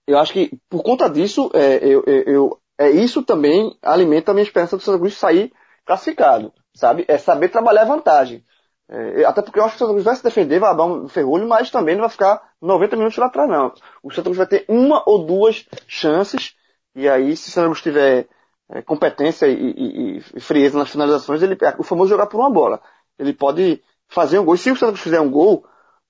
eu 0.06 0.20
acho 0.20 0.34
que 0.34 0.52
por 0.70 0.84
conta 0.84 1.10
disso, 1.10 1.50
é, 1.54 1.78
eu, 1.78 2.04
eu, 2.06 2.60
é 2.78 2.90
isso 2.90 3.24
também 3.24 3.78
alimenta 3.82 4.32
a 4.32 4.34
minha 4.34 4.44
esperança 4.44 4.76
do 4.76 4.84
Santa 4.84 5.00
Cruz 5.00 5.18
sair 5.18 5.54
classificado, 5.86 6.54
sabe? 6.76 7.06
É 7.08 7.18
saber 7.18 7.48
trabalhar 7.48 7.84
a 7.84 7.86
vantagem. 7.86 8.44
É, 8.90 9.24
até 9.24 9.42
porque 9.42 9.60
eu 9.60 9.64
acho 9.64 9.78
que 9.78 9.78
o 9.78 9.80
Santa 9.80 9.94
Cruz 9.94 10.04
vai 10.04 10.16
se 10.18 10.24
defender, 10.24 10.60
vai 10.60 10.76
dar 10.76 10.84
um 10.84 11.08
ferrolho, 11.08 11.48
mas 11.48 11.72
também 11.72 11.96
não 11.96 12.02
vai 12.02 12.10
ficar 12.10 12.42
90 12.62 12.98
minutos 12.98 13.18
lá 13.18 13.28
atrás, 13.28 13.50
não. 13.50 13.74
O 14.04 14.12
Santa 14.12 14.24
Cruz 14.24 14.38
vai 14.38 14.48
ter 14.48 14.66
uma 14.68 15.02
ou 15.06 15.26
duas 15.26 15.66
chances, 15.88 16.54
e 16.94 17.08
aí, 17.08 17.36
se 17.38 17.48
o 17.48 17.52
Santa 17.54 17.68
Cruz 17.68 17.82
tiver 17.82 18.28
é, 18.70 18.82
competência 18.82 19.48
e, 19.48 19.54
e, 19.54 20.18
e, 20.18 20.40
frieza 20.42 20.78
nas 20.78 20.90
finalizações, 20.90 21.42
ele, 21.42 21.58
o 21.78 21.84
famoso 21.84 22.10
jogar 22.10 22.28
por 22.28 22.40
uma 22.40 22.52
bola. 22.52 22.82
Ele 23.18 23.34
pode 23.34 23.82
fazer 24.14 24.40
um 24.40 24.46
gol. 24.46 24.58
Se 24.58 24.72
o 24.72 24.76
Santos 24.76 25.02
fizer 25.02 25.20
um 25.20 25.30
gol 25.30 25.66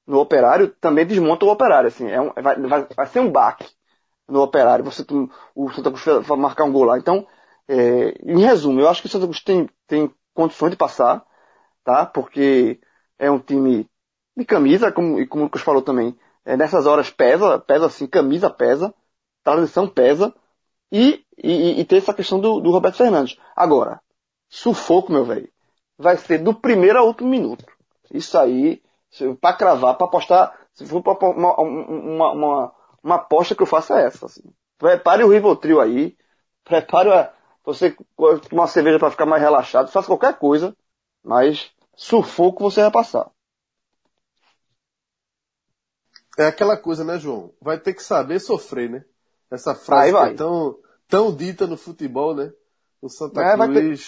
no 0.06 0.20
operário, 0.20 0.70
também 0.80 1.06
desmonta 1.06 1.46
o 1.46 1.50
operário. 1.50 1.88
Assim, 1.88 2.10
é 2.10 2.22
um, 2.22 2.32
vai, 2.34 2.56
vai, 2.56 2.88
vai 2.96 3.08
ser 3.08 3.20
um 3.20 3.32
baque 3.32 3.68
no 4.28 4.42
operário. 4.42 4.86
Você, 4.86 5.06
o 5.56 5.72
Santa 5.72 5.92
Cruz 5.92 6.26
vai 6.28 6.38
marcar 6.38 6.66
um 6.66 6.72
gol 6.72 6.86
lá. 6.86 6.98
Então, 6.98 7.26
é, 7.68 8.16
em 8.24 8.40
resumo, 8.40 8.80
eu 8.80 8.90
acho 8.90 9.02
que 9.02 9.08
o 9.08 9.12
Santa 9.12 9.26
Cruz 9.26 9.42
tem, 9.42 9.70
tem 9.88 10.14
condições 10.34 10.72
de 10.72 10.78
passar, 10.78 11.26
tá? 11.84 12.06
Porque 12.06 12.80
é 13.18 13.32
um 13.32 13.40
time 13.40 13.90
de 14.36 14.46
camisa, 14.46 14.92
como, 14.92 15.20
e 15.20 15.28
como 15.28 15.44
o 15.44 15.46
Lucas 15.46 15.62
falou 15.62 15.82
também, 15.82 16.18
é, 16.46 16.58
nessas 16.58 16.86
horas 16.86 17.10
pesa, 17.10 17.60
pesa 17.60 17.86
assim, 17.86 18.08
camisa 18.08 18.50
pesa, 18.50 18.94
transição 19.44 19.88
pesa, 19.88 20.34
e, 20.92 21.26
e, 21.38 21.80
e 21.82 21.86
ter 21.86 21.98
essa 21.98 22.14
questão 22.14 22.40
do, 22.40 22.60
do 22.60 22.72
Roberto 22.72 22.98
Fernandes. 22.98 23.38
Agora, 23.56 24.00
sufoco, 24.48 25.12
meu 25.12 25.26
velho, 25.26 25.50
vai 25.98 26.18
ser 26.18 26.38
do 26.40 26.54
primeiro 26.54 27.00
ao 27.00 27.08
último 27.08 27.30
minuto. 27.30 27.66
Isso 28.12 28.38
aí, 28.38 28.82
para 29.40 29.56
cravar, 29.56 29.96
para 29.96 30.08
apostar, 30.08 30.60
se 30.74 30.86
for 30.86 31.02
pra, 31.02 31.14
uma, 31.30 31.56
uma, 31.60 32.32
uma, 32.32 32.74
uma, 33.04 33.16
aposta 33.16 33.56
que 33.56 33.62
eu 33.62 33.68
faço 33.68 33.94
é 33.94 34.06
essa. 34.06 34.26
Assim. 34.26 34.44
Prepare 34.78 35.24
o 35.24 35.30
Rivotril 35.30 35.80
aí, 35.80 36.18
prepare 36.64 37.12
a, 37.12 37.34
você 37.64 37.96
uma 38.52 38.68
cerveja 38.68 39.00
para 39.00 39.12
ficar 39.12 39.26
mais 39.26 39.42
relaxado, 39.42 39.92
faça 39.92 40.08
qualquer 40.08 40.38
coisa, 40.38 40.76
mas 41.24 41.72
sufoco 41.96 42.64
você 42.64 42.82
vai 42.82 42.92
passar. 42.92 43.32
É 46.38 46.48
aquela 46.48 46.76
coisa, 46.76 47.04
né, 47.04 47.20
João? 47.20 47.54
Vai 47.62 47.80
ter 47.80 47.94
que 47.94 48.04
saber 48.04 48.40
sofrer, 48.40 48.90
né? 48.90 49.06
Essa 49.52 49.76
frase. 49.76 50.16
É 50.16 50.34
tão, 50.34 50.80
tão 51.08 51.36
dita 51.36 51.68
no 51.68 51.78
futebol, 51.78 52.36
né? 52.36 52.52
O 53.00 53.08
Santa 53.08 53.42
é, 53.42 53.54
Cruz 53.54 53.58
vai 53.58 53.74
ter... 53.74 54.00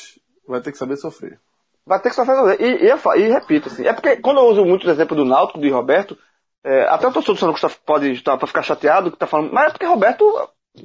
vai 0.47 0.61
ter... 0.61 0.71
que 0.71 0.77
saber 0.77 0.97
sofrer. 0.97 1.39
Vai 1.85 2.01
ter 2.01 2.09
que 2.09 2.15
sofrer. 2.15 2.59
E, 2.59 2.87
e, 2.87 3.21
e, 3.21 3.29
repito, 3.29 3.67
assim, 3.69 3.85
é 3.85 3.93
porque 3.93 4.17
quando 4.17 4.39
eu 4.39 4.45
uso 4.47 4.65
muito 4.65 4.87
o 4.87 4.91
exemplo 4.91 5.15
do 5.15 5.25
Náutico, 5.25 5.59
de 5.59 5.69
Roberto, 5.69 6.17
é, 6.63 6.87
até 6.89 7.07
o 7.07 7.11
torcedor 7.11 7.35
do 7.35 7.39
Santa 7.39 7.59
Cruz 7.59 7.79
pode 7.85 8.11
estar 8.11 8.37
para 8.37 8.47
ficar 8.47 8.63
chateado, 8.63 9.11
que 9.11 9.17
tá 9.17 9.27
falando, 9.27 9.53
mas 9.53 9.67
é 9.67 9.69
porque 9.71 9.85
Roberto 9.85 10.25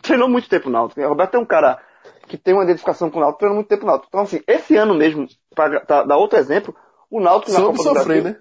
treinou 0.03 0.29
muito 0.29 0.49
tempo 0.49 0.69
no 0.69 0.79
Náutico. 0.79 1.01
Né? 1.01 1.07
Roberto 1.07 1.37
é 1.37 1.39
um 1.39 1.47
cara 1.47 1.81
que 2.29 2.37
tem 2.37 2.53
uma 2.53 2.65
identificação 2.65 3.11
com 3.11 3.19
o 3.19 3.21
Náutico, 3.21 3.39
treinou 3.39 3.57
muito 3.57 3.69
tempo 3.69 3.83
no 3.83 3.89
Náutico. 3.89 4.09
Então, 4.09 4.21
assim, 4.21 4.43
esse 4.47 4.77
ano 4.77 4.95
mesmo, 4.95 5.27
para 5.55 6.05
dar 6.05 6.17
outro 6.17 6.39
exemplo, 6.39 6.77
o 7.11 7.19
Náutico 7.19 7.53
na 7.53 7.61
Copa 7.61 7.77
sofrer, 7.79 7.89
do 7.89 8.05
Brasil, 8.05 8.25
né? 8.25 8.37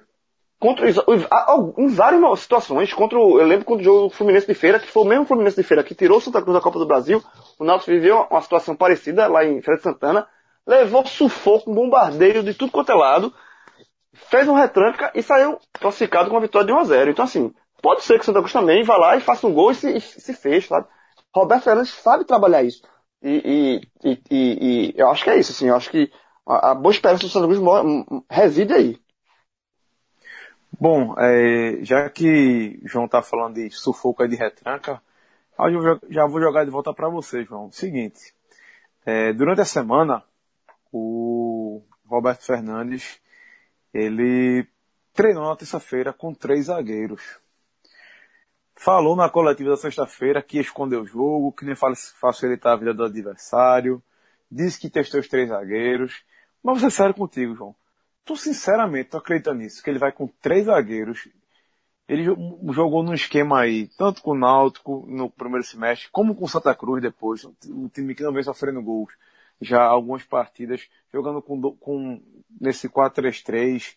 contra 0.59 0.89
em 0.89 1.87
várias 1.87 2.39
situações, 2.41 2.93
contra 2.93 3.17
o, 3.17 3.39
eu 3.39 3.47
lembro 3.47 3.63
quando 3.63 3.79
o 3.79 3.83
jogo 3.83 4.09
Fluminense 4.09 4.45
de 4.45 4.53
Feira, 4.53 4.77
que 4.77 4.91
foi 4.91 5.03
o 5.03 5.07
mesmo 5.07 5.25
Fluminense 5.25 5.55
de 5.55 5.63
Feira 5.63 5.83
que 5.83 5.95
tirou 5.95 6.17
o 6.17 6.21
Santa 6.21 6.41
Cruz 6.41 6.53
da 6.53 6.61
Copa 6.61 6.77
do 6.77 6.85
Brasil, 6.85 7.23
o 7.57 7.63
Náutico 7.63 7.91
viveu 7.91 8.27
uma 8.29 8.41
situação 8.41 8.75
parecida 8.75 9.27
lá 9.27 9.45
em 9.45 9.61
Feira 9.61 9.77
de 9.77 9.83
Santana, 9.83 10.27
levou 10.69 11.05
sufoco, 11.07 11.71
um 11.71 11.73
bombardeio 11.73 12.43
de 12.43 12.53
tudo 12.53 12.71
quanto 12.71 12.91
é 12.91 12.95
lado, 12.95 13.33
fez 14.13 14.47
um 14.47 14.53
retranca 14.53 15.11
e 15.15 15.23
saiu 15.23 15.57
classificado 15.73 16.29
com 16.29 16.35
uma 16.35 16.41
vitória 16.41 16.67
de 16.67 16.71
1 16.71 16.77
a 16.77 16.83
0 16.83 17.11
Então 17.11 17.25
assim, 17.25 17.51
pode 17.81 18.03
ser 18.03 18.15
que 18.15 18.21
o 18.21 18.25
Santa 18.25 18.39
Cruz 18.39 18.53
também 18.53 18.83
vá 18.83 18.95
lá 18.95 19.17
e 19.17 19.21
faça 19.21 19.47
um 19.47 19.53
gol 19.53 19.71
e 19.71 19.75
se, 19.75 19.99
se 19.99 20.33
feche, 20.33 20.67
sabe? 20.67 20.87
Roberto 21.33 21.63
Fernandes 21.63 21.91
sabe 21.91 22.23
trabalhar 22.23 22.61
isso. 22.63 22.83
E, 23.21 23.81
e, 24.03 24.11
e, 24.11 24.21
e, 24.31 24.93
eu 24.95 25.09
acho 25.09 25.23
que 25.23 25.29
é 25.31 25.39
isso, 25.39 25.51
assim, 25.51 25.67
eu 25.67 25.75
acho 25.75 25.89
que 25.89 26.11
a, 26.47 26.71
a 26.71 26.75
boa 26.75 26.93
esperança 26.93 27.23
do 27.23 27.29
Santa 27.29 27.47
Cruz 27.47 27.59
reside 28.29 28.73
aí. 28.73 28.99
Bom, 30.79 31.15
é, 31.17 31.79
já 31.81 32.07
que 32.09 32.79
João 32.85 33.05
está 33.05 33.21
falando 33.23 33.55
de 33.55 33.71
sufoco 33.71 34.23
e 34.23 34.27
de 34.27 34.35
retranca, 34.35 35.01
eu 35.57 35.99
já 36.09 36.25
vou 36.27 36.39
jogar 36.39 36.63
de 36.63 36.71
volta 36.71 36.93
para 36.93 37.09
vocês, 37.09 37.45
João. 37.47 37.71
Seguinte, 37.71 38.33
é, 39.05 39.33
durante 39.33 39.61
a 39.61 39.65
semana, 39.65 40.23
o 40.91 41.81
Roberto 42.05 42.45
Fernandes, 42.45 43.19
ele 43.93 44.67
treinou 45.13 45.47
na 45.47 45.55
terça-feira 45.55 46.13
com 46.13 46.33
três 46.33 46.65
zagueiros. 46.65 47.39
Falou 48.75 49.15
na 49.15 49.29
coletiva 49.29 49.71
da 49.71 49.77
sexta-feira 49.77 50.41
que 50.41 50.59
escondeu 50.59 51.01
o 51.01 51.05
jogo, 51.05 51.51
que 51.51 51.65
nem 51.65 51.75
facilitar 51.75 52.73
a 52.73 52.77
vida 52.77 52.93
do 52.93 53.03
adversário, 53.03 54.01
disse 54.49 54.79
que 54.79 54.89
testou 54.89 55.19
os 55.19 55.27
três 55.27 55.49
zagueiros. 55.49 56.23
Mas 56.63 56.79
vou 56.79 56.89
ser 56.89 56.95
sério 56.95 57.13
contigo, 57.13 57.55
João. 57.55 57.75
Tu 58.23 58.35
sinceramente 58.37 59.09
tu 59.09 59.17
acredita 59.17 59.53
nisso? 59.53 59.83
Que 59.83 59.89
ele 59.89 59.99
vai 59.99 60.11
com 60.11 60.27
três 60.27 60.65
zagueiros 60.65 61.27
ele 62.09 62.25
jogou 62.73 63.03
num 63.03 63.13
esquema 63.13 63.61
aí, 63.61 63.87
tanto 63.95 64.23
com 64.23 64.31
o 64.31 64.37
Náutico 64.37 65.05
no 65.07 65.29
primeiro 65.29 65.63
semestre, 65.63 66.09
como 66.11 66.33
com 66.33 66.45
o 66.45 66.49
Santa 66.49 66.73
Cruz 66.73 67.03
depois, 67.03 67.45
um 67.67 67.87
time 67.87 68.15
que 68.15 68.23
não 68.23 68.33
vem 68.33 68.41
sofrendo 68.41 68.81
gols 68.81 69.13
já 69.61 69.83
algumas 69.83 70.23
partidas, 70.23 70.87
jogando 71.11 71.41
com, 71.41 71.75
com 71.77 72.21
nesse 72.59 72.89
4-3-3. 72.89 73.95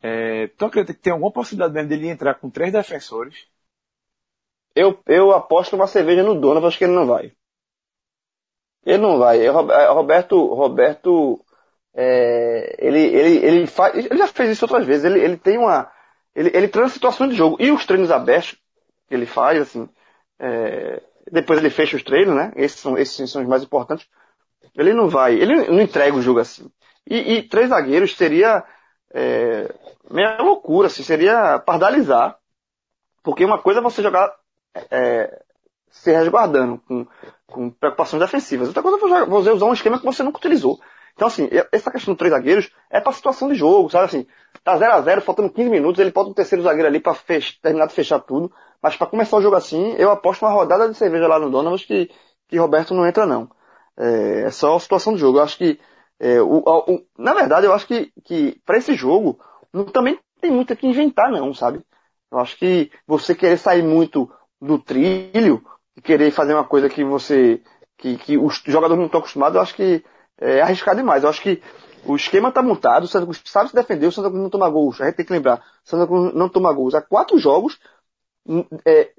É, 0.00 0.48
tu 0.48 0.64
acredita 0.66 0.94
que 0.94 1.00
tem 1.00 1.12
alguma 1.12 1.32
possibilidade 1.32 1.74
mesmo 1.74 1.88
dele 1.88 2.08
entrar 2.08 2.34
com 2.34 2.50
três 2.50 2.72
defensores? 2.72 3.46
Eu, 4.74 4.98
eu 5.06 5.32
aposto 5.32 5.74
uma 5.74 5.86
cerveja 5.86 6.22
no 6.22 6.40
dono, 6.40 6.64
acho 6.66 6.78
que 6.78 6.84
ele 6.84 6.94
não 6.94 7.06
vai. 7.06 7.32
Ele 8.84 8.98
não 8.98 9.18
vai. 9.18 9.44
É, 9.44 9.50
Roberto, 9.50 10.54
Roberto, 10.54 11.44
é, 11.94 12.76
ele, 12.78 13.00
ele, 13.00 13.44
ele, 13.44 13.66
faz, 13.66 13.96
ele 13.96 14.16
já 14.16 14.28
fez 14.28 14.50
isso 14.50 14.64
outras 14.64 14.86
vezes. 14.86 15.04
Ele, 15.04 15.20
ele 15.20 15.36
tem 15.36 15.58
uma, 15.58 15.90
ele, 16.34 16.50
ele 16.54 16.68
treina 16.68 16.88
situações 16.88 17.30
de 17.30 17.36
jogo. 17.36 17.56
E 17.60 17.70
os 17.70 17.84
treinos 17.84 18.10
abertos 18.10 18.52
que 19.08 19.14
ele 19.14 19.26
faz, 19.26 19.60
assim, 19.60 19.88
é, 20.38 21.02
depois 21.30 21.58
ele 21.58 21.70
fecha 21.70 21.96
os 21.96 22.02
treinos, 22.02 22.34
né? 22.34 22.52
Esses 22.56 22.78
são, 22.80 22.96
esses 22.96 23.30
são 23.30 23.42
os 23.42 23.48
mais 23.48 23.62
importantes. 23.62 24.08
Ele 24.78 24.94
não 24.94 25.08
vai, 25.08 25.34
ele 25.34 25.66
não 25.66 25.80
entrega 25.80 26.16
o 26.16 26.22
jogo 26.22 26.38
assim. 26.38 26.70
E, 27.06 27.34
e 27.34 27.42
três 27.42 27.70
zagueiros 27.70 28.16
seria 28.16 28.64
é, 29.12 29.74
meia 30.10 30.40
loucura, 30.40 30.86
assim, 30.86 31.02
seria 31.02 31.58
pardalizar. 31.58 32.38
Porque 33.22 33.44
uma 33.44 33.58
coisa 33.58 33.80
é 33.80 33.82
você 33.82 34.02
jogar 34.02 34.32
é, 34.90 35.42
se 35.90 36.12
resguardando, 36.12 36.78
com, 36.86 37.06
com 37.46 37.70
preocupações 37.70 38.20
defensivas. 38.20 38.68
Outra 38.68 38.82
coisa 38.82 39.18
é 39.18 39.26
você 39.26 39.50
usar 39.50 39.66
um 39.66 39.72
esquema 39.72 39.98
que 39.98 40.04
você 40.04 40.22
nunca 40.22 40.38
utilizou. 40.38 40.78
Então, 41.14 41.26
assim, 41.26 41.48
essa 41.72 41.90
questão 41.90 42.14
dos 42.14 42.18
três 42.18 42.32
zagueiros 42.32 42.70
é 42.88 43.00
para 43.00 43.12
situação 43.12 43.48
de 43.48 43.56
jogo, 43.56 43.90
sabe 43.90 44.04
assim? 44.04 44.26
Tá 44.62 44.76
0 44.76 44.92
a 44.92 45.00
0 45.00 45.20
faltando 45.20 45.50
15 45.50 45.68
minutos, 45.68 46.00
ele 46.00 46.12
pode 46.12 46.30
um 46.30 46.32
terceiro 46.32 46.62
zagueiro 46.62 46.86
ali 46.86 47.00
para 47.00 47.16
terminar 47.60 47.86
de 47.86 47.94
fechar 47.94 48.20
tudo. 48.20 48.52
Mas 48.80 48.96
para 48.96 49.08
começar 49.08 49.36
o 49.36 49.42
jogo 49.42 49.56
assim, 49.56 49.94
eu 49.98 50.12
aposto 50.12 50.44
uma 50.44 50.52
rodada 50.52 50.88
de 50.88 50.96
cerveja 50.96 51.26
lá 51.26 51.40
no 51.40 51.50
Donovan 51.50 51.76
que, 51.76 52.08
que 52.46 52.56
Roberto 52.56 52.94
não 52.94 53.04
entra, 53.04 53.26
não. 53.26 53.50
É, 53.98 54.42
é 54.42 54.50
só 54.50 54.76
a 54.76 54.80
situação 54.80 55.12
do 55.12 55.18
jogo. 55.18 55.38
Eu 55.38 55.42
acho 55.42 55.58
que, 55.58 55.78
é, 56.20 56.40
o, 56.40 56.62
o, 56.66 57.02
na 57.18 57.34
verdade, 57.34 57.66
eu 57.66 57.72
acho 57.72 57.86
que, 57.86 58.12
que 58.24 58.60
para 58.64 58.78
esse 58.78 58.94
jogo, 58.94 59.38
não, 59.72 59.84
também 59.84 60.18
tem 60.40 60.50
muito 60.50 60.74
que 60.76 60.86
inventar, 60.86 61.30
não, 61.30 61.52
sabe? 61.52 61.80
Eu 62.30 62.38
acho 62.38 62.56
que 62.56 62.90
você 63.06 63.34
querer 63.34 63.58
sair 63.58 63.82
muito 63.82 64.30
do 64.60 64.78
trilho, 64.78 65.62
querer 66.02 66.30
fazer 66.30 66.54
uma 66.54 66.64
coisa 66.64 66.88
que 66.88 67.02
você, 67.04 67.62
que, 67.96 68.16
que 68.16 68.38
os 68.38 68.62
jogadores 68.66 68.98
não 68.98 69.06
estão 69.06 69.20
acostumados, 69.20 69.56
eu 69.56 69.62
acho 69.62 69.74
que 69.74 70.04
é 70.40 70.60
arriscado 70.60 70.98
demais. 70.98 71.22
Eu 71.22 71.30
acho 71.30 71.42
que 71.42 71.62
o 72.04 72.16
esquema 72.16 72.48
está 72.48 72.62
montado, 72.62 73.04
o 73.04 73.08
Santa 73.08 73.26
Cruz 73.26 73.42
sabe 73.44 73.70
se 73.70 73.74
defender, 73.74 74.06
o 74.06 74.12
Santa 74.12 74.28
Cruz 74.28 74.42
não 74.42 74.50
toma 74.50 74.68
gols. 74.68 75.00
A 75.00 75.06
gente 75.06 75.16
tem 75.16 75.26
que 75.26 75.32
lembrar, 75.32 75.58
o 75.58 75.88
Santa 75.88 76.06
Cruz 76.06 76.34
não 76.34 76.48
toma 76.48 76.72
gols 76.72 76.94
há 76.94 77.02
quatro 77.02 77.38
jogos, 77.38 77.78
hum, 78.46 78.64
é, 78.86 79.12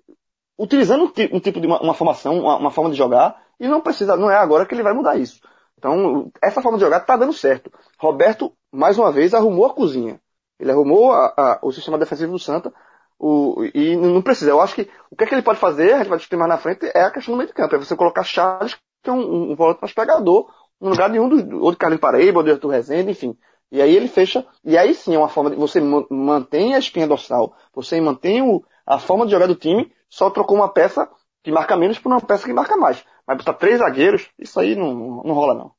utilizando 0.57 1.05
um, 1.05 1.36
um, 1.36 1.39
tipo 1.39 1.59
de 1.59 1.67
uma, 1.67 1.81
uma 1.81 1.93
formação, 1.93 2.39
uma, 2.39 2.57
uma, 2.57 2.71
forma 2.71 2.89
de 2.89 2.98
jogar, 2.98 3.41
e 3.59 3.67
não 3.67 3.81
precisa, 3.81 4.15
não 4.15 4.31
é 4.31 4.35
agora 4.35 4.65
que 4.65 4.73
ele 4.73 4.83
vai 4.83 4.93
mudar 4.93 5.17
isso. 5.17 5.41
Então, 5.77 6.31
essa 6.41 6.61
forma 6.61 6.77
de 6.77 6.83
jogar 6.83 6.97
está 6.97 7.15
dando 7.15 7.33
certo. 7.33 7.71
Roberto, 7.97 8.53
mais 8.71 8.97
uma 8.97 9.11
vez, 9.11 9.33
arrumou 9.33 9.65
a 9.65 9.73
cozinha. 9.73 10.19
Ele 10.59 10.71
arrumou 10.71 11.11
a, 11.11 11.33
a, 11.37 11.59
o 11.61 11.71
sistema 11.71 11.97
defensivo 11.97 12.34
do 12.34 12.39
Santa, 12.39 12.73
o, 13.17 13.63
e 13.73 13.95
não 13.95 14.21
precisa. 14.21 14.51
Eu 14.51 14.62
acho 14.62 14.75
que 14.75 14.89
o 15.10 15.15
que, 15.15 15.23
é 15.23 15.27
que 15.27 15.34
ele 15.34 15.41
pode 15.41 15.60
fazer, 15.60 15.93
a 15.93 15.97
gente 15.99 16.10
vai 16.10 16.17
discutir 16.17 16.38
mais 16.38 16.49
na 16.49 16.57
frente, 16.57 16.89
é 16.93 17.01
a 17.01 17.12
questão 17.12 17.34
do 17.34 17.38
meio 17.38 17.47
de 17.47 17.53
campo. 17.53 17.75
É 17.75 17.77
você 17.77 17.95
colocar 17.95 18.23
Charles, 18.23 18.77
que 19.01 19.10
é 19.10 19.13
um, 19.13 19.19
um, 19.19 19.51
um 19.51 19.55
volante 19.55 19.81
mais 19.81 19.93
pegador, 19.93 20.51
no 20.79 20.89
lugar 20.89 21.10
de 21.10 21.19
um 21.19 21.29
do, 21.29 21.63
ou 21.63 21.71
de 21.71 21.77
Carlinhos 21.77 22.01
Paraíba, 22.01 22.39
ou 22.39 22.43
de 22.43 22.51
Arthur 22.51 22.69
Rezende, 22.69 23.12
enfim. 23.12 23.38
E 23.71 23.81
aí 23.81 23.95
ele 23.95 24.07
fecha, 24.07 24.45
e 24.63 24.77
aí 24.77 24.93
sim 24.93 25.15
é 25.15 25.17
uma 25.17 25.29
forma 25.29 25.51
de, 25.51 25.55
você 25.55 25.79
mantém 25.79 26.73
a 26.73 26.79
espinha 26.79 27.07
dorsal, 27.07 27.55
você 27.73 28.01
mantém 28.01 28.41
o, 28.41 28.63
a 28.86 28.97
forma 28.97 29.25
de 29.25 29.31
jogar 29.31 29.47
do 29.47 29.55
time, 29.55 29.91
só 30.10 30.29
trocou 30.29 30.57
uma 30.57 30.69
peça 30.69 31.07
que 31.43 31.51
marca 31.51 31.77
menos 31.77 31.99
por 31.99 32.12
uma 32.12 32.19
peça 32.19 32.45
que 32.45 32.53
marca 32.53 32.75
mais. 32.75 33.03
Mas 33.29 33.37
botar 33.37 33.53
três 33.53 33.77
zagueiros, 33.77 34.27
isso 34.39 34.59
aí 34.59 34.75
não, 34.75 34.91
não, 34.91 35.23
não 35.23 35.33
rola 35.35 35.53
não. 35.53 35.71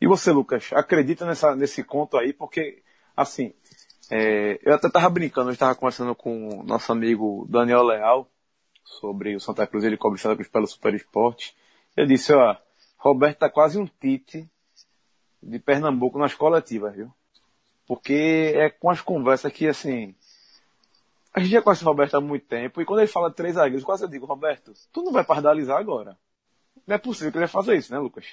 E 0.00 0.06
você, 0.06 0.30
Lucas, 0.30 0.72
acredita 0.72 1.26
nessa, 1.26 1.56
nesse 1.56 1.82
conto 1.82 2.16
aí? 2.16 2.32
Porque, 2.32 2.84
assim, 3.16 3.52
é, 4.12 4.60
eu 4.62 4.74
até 4.74 4.88
tava 4.88 5.10
brincando, 5.10 5.48
eu 5.48 5.54
estava 5.54 5.74
conversando 5.74 6.14
com 6.14 6.60
o 6.60 6.62
nosso 6.62 6.92
amigo 6.92 7.44
Daniel 7.50 7.82
Leal, 7.82 8.30
sobre 8.84 9.34
o 9.34 9.40
Santa 9.40 9.66
Cruz, 9.66 9.82
ele 9.82 9.96
cobre 9.96 10.20
Santa 10.20 10.36
Cruz 10.36 10.48
pelo 10.48 10.68
Super 10.68 10.94
Esporte. 10.94 11.56
Eu 11.96 12.06
disse, 12.06 12.32
ó, 12.32 12.56
Roberto 12.96 13.38
tá 13.38 13.50
quase 13.50 13.76
um 13.76 13.86
Tite 13.86 14.48
de 15.42 15.58
Pernambuco 15.58 16.16
nas 16.16 16.32
coletivas, 16.32 16.94
viu? 16.94 17.12
Porque 17.88 18.52
é 18.54 18.70
com 18.70 18.88
as 18.88 19.00
conversas 19.00 19.52
que, 19.52 19.66
assim, 19.66 20.14
a 21.36 21.40
gente 21.40 21.52
já 21.52 21.62
conhece 21.62 21.84
o 21.84 21.86
Roberto 21.86 22.16
há 22.16 22.20
muito 22.20 22.46
tempo, 22.46 22.80
e 22.80 22.84
quando 22.84 23.00
ele 23.00 23.06
fala 23.06 23.30
três 23.30 23.54
zagueiros, 23.54 23.84
quase 23.84 24.02
eu 24.02 24.08
digo, 24.08 24.26
Roberto, 24.26 24.72
tu 24.92 25.02
não 25.02 25.12
vai 25.12 25.22
pardalizar 25.22 25.78
agora. 25.78 26.18
Não 26.86 26.96
é 26.96 26.98
possível 26.98 27.30
que 27.30 27.38
ele 27.38 27.46
faça 27.46 27.74
isso, 27.74 27.92
né, 27.92 27.98
Lucas? 27.98 28.24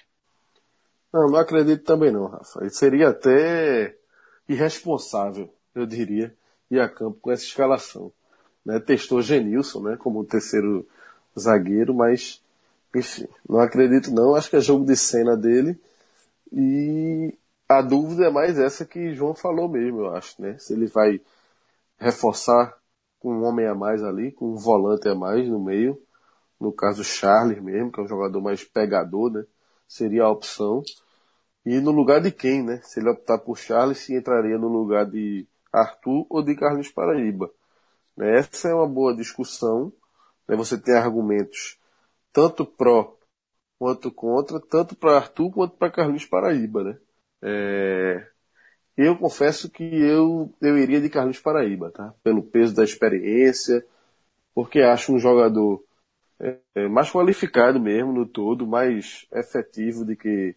Não, 1.14 1.28
não 1.28 1.38
acredito 1.38 1.84
também 1.84 2.12
não, 2.12 2.26
Rafa. 2.26 2.62
Ele 2.62 2.72
seria 2.72 3.10
até 3.10 3.96
irresponsável, 4.50 5.54
eu 5.76 5.86
diria, 5.86 6.36
ir 6.72 6.80
a 6.80 6.90
campo 6.90 7.20
com 7.22 7.32
essa 7.32 7.44
escalação 7.44 8.12
né, 8.66 8.80
testou 8.80 9.22
Genilson, 9.22 9.82
né, 9.82 9.98
como 9.98 10.24
terceiro 10.24 10.88
zagueiro, 11.38 11.94
mas, 11.94 12.42
enfim, 12.96 13.28
não 13.48 13.60
acredito 13.60 14.12
não, 14.12 14.36
acho 14.36 14.50
que 14.50 14.56
é 14.56 14.62
jogo 14.62 14.86
de 14.86 14.96
cena 14.96 15.36
dele, 15.36 15.80
e 16.52 17.34
a 17.68 17.82
dúvida 17.82 18.26
é 18.26 18.30
mais 18.30 18.58
essa 18.58 18.86
que 18.86 19.14
João 19.14 19.34
falou 19.34 19.68
mesmo, 19.68 20.02
eu 20.02 20.16
acho, 20.16 20.42
né, 20.42 20.58
se 20.58 20.74
ele 20.74 20.88
vai 20.88 21.20
reforçar 21.98 22.76
com 23.24 23.34
um 23.34 23.46
homem 23.46 23.66
a 23.66 23.74
mais 23.74 24.04
ali, 24.04 24.34
com 24.34 24.52
um 24.52 24.56
volante 24.56 25.08
a 25.08 25.16
mais 25.16 25.48
no 25.48 25.64
meio, 25.64 25.98
no 26.60 26.74
caso 26.74 27.04
Charles 27.04 27.62
mesmo, 27.64 27.90
que 27.92 28.02
é 28.02 28.04
um 28.04 28.08
jogador 28.08 28.42
mais 28.42 28.64
pegador, 28.66 29.32
né, 29.32 29.46
seria 29.88 30.24
a 30.24 30.30
opção, 30.30 30.84
e 31.66 31.80
no 31.80 31.92
lugar 31.92 32.20
de 32.20 32.32
quem, 32.32 32.62
né? 32.62 32.82
Se 32.84 33.00
ele 33.00 33.10
optar 33.10 33.38
por 33.40 33.58
Charles, 33.58 34.00
se 34.00 34.14
entraria 34.14 34.58
no 34.58 34.68
lugar 34.68 35.06
de 35.06 35.48
Arthur 35.72 36.26
ou 36.30 36.44
de 36.44 36.56
Carlos 36.56 36.90
Paraíba. 36.90 37.50
Né? 38.18 38.38
Essa 38.38 38.68
é 38.68 38.74
uma 38.76 38.88
boa 38.88 39.16
discussão. 39.16 39.94
Né? 40.46 40.58
Você 40.58 40.78
tem 40.78 40.94
argumentos 40.94 41.80
tanto 42.34 42.66
pró 42.66 43.16
quanto 43.80 44.12
contra, 44.12 44.60
tanto 44.60 44.94
para 44.96 45.16
Arthur 45.16 45.52
quanto 45.52 45.78
para 45.78 45.90
Carlinhos 45.90 46.26
Paraíba. 46.26 46.84
Né? 46.84 46.98
É... 47.42 48.28
Eu 48.96 49.18
confesso 49.18 49.70
que 49.70 49.84
eu, 49.84 50.54
eu 50.62 50.78
iria 50.78 51.02
de 51.02 51.10
Carlinhos 51.10 51.40
Paraíba, 51.40 51.92
tá? 51.92 52.14
pelo 52.24 52.44
peso 52.44 52.76
da 52.76 52.84
experiência, 52.84 53.86
porque 54.54 54.82
acho 54.82 55.14
um 55.14 55.20
jogador 55.20 55.84
é, 56.40 56.60
é, 56.76 56.88
mais 56.88 57.10
qualificado 57.12 57.80
mesmo 57.80 58.14
no 58.14 58.26
todo, 58.26 58.68
mais 58.68 59.26
efetivo 59.32 60.06
do 60.06 60.16
que, 60.16 60.56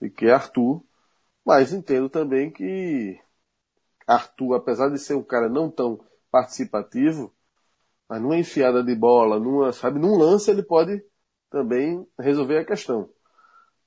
do 0.00 0.10
que 0.10 0.30
Arthur. 0.30 0.82
Mas 1.44 1.72
entendo 1.72 2.10
também 2.10 2.50
que 2.50 3.18
Arthur, 4.06 4.54
apesar 4.54 4.90
de 4.90 4.98
ser 4.98 5.14
um 5.14 5.22
cara 5.22 5.48
não 5.48 5.70
tão 5.70 6.00
participativo, 6.30 7.32
mas 8.08 8.20
numa 8.20 8.36
enfiada 8.38 8.82
de 8.82 8.94
bola, 8.94 9.38
numa, 9.38 9.72
sabe, 9.72 9.98
num 9.98 10.16
lance 10.16 10.50
ele 10.50 10.62
pode 10.62 11.02
também 11.50 12.06
resolver 12.18 12.58
a 12.58 12.64
questão. 12.64 13.08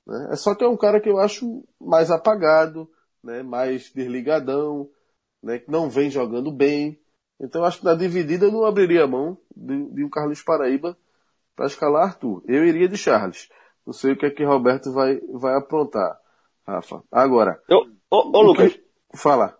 Né? 0.06 0.28
É 0.32 0.36
só 0.36 0.54
que 0.54 0.64
é 0.64 0.68
um 0.68 0.76
cara 0.76 1.00
que 1.00 1.08
eu 1.08 1.18
acho 1.18 1.64
mais 1.80 2.10
apagado, 2.10 2.90
né? 3.22 3.42
mais 3.42 3.90
desligadão, 3.92 4.88
né? 5.42 5.58
que 5.58 5.70
não 5.70 5.88
vem 5.88 6.10
jogando 6.10 6.50
bem. 6.50 7.00
Então 7.40 7.62
eu 7.62 7.66
acho 7.66 7.78
que 7.78 7.84
na 7.84 7.94
dividida 7.94 8.46
eu 8.46 8.52
não 8.52 8.64
abriria 8.64 9.04
a 9.04 9.06
mão 9.06 9.36
de, 9.54 9.86
de 9.90 10.04
um 10.04 10.08
Carlos 10.08 10.42
Paraíba 10.42 10.96
para 11.56 11.66
escalar 11.66 12.04
Arthur. 12.04 12.42
Eu 12.46 12.64
iria 12.64 12.88
de 12.88 12.96
Charles. 12.96 13.48
Não 13.86 13.92
sei 13.92 14.12
o 14.12 14.16
que 14.16 14.26
é 14.26 14.30
que 14.30 14.44
Roberto 14.44 14.92
vai, 14.92 15.20
vai 15.32 15.56
aprontar, 15.56 16.18
Rafa. 16.66 17.02
Agora. 17.10 17.60
Ô, 17.68 17.86
ô, 18.10 18.38
ô 18.38 18.42
Lucas. 18.42 18.72
Que... 18.72 18.82
Fala. 19.14 19.58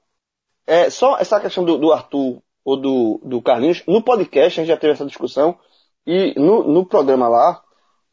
É, 0.67 0.89
só 0.91 1.19
essa 1.19 1.41
questão 1.41 1.65
do, 1.65 1.77
do 1.77 1.93
Arthur 1.93 2.41
ou 2.65 2.81
do, 2.81 3.21
do 3.25 3.43
Carlinhos. 3.43 3.85
No 3.87 4.03
podcast 4.03 4.61
a 4.61 4.63
gente 4.63 4.73
já 4.73 4.81
teve 4.81 4.93
essa 4.93 5.05
discussão 5.05 5.59
e 6.07 6.35
no, 6.39 6.63
no 6.67 6.87
programa 6.87 7.29
lá 7.29 7.63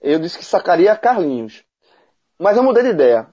eu 0.02 0.20
disse 0.20 0.38
que 0.38 0.46
sacaria 0.46 0.96
Carlinhos. 0.96 1.64
Mas 2.40 2.58
eu 2.58 2.64
mudei 2.64 2.84
de 2.84 2.90
ideia. 2.90 3.28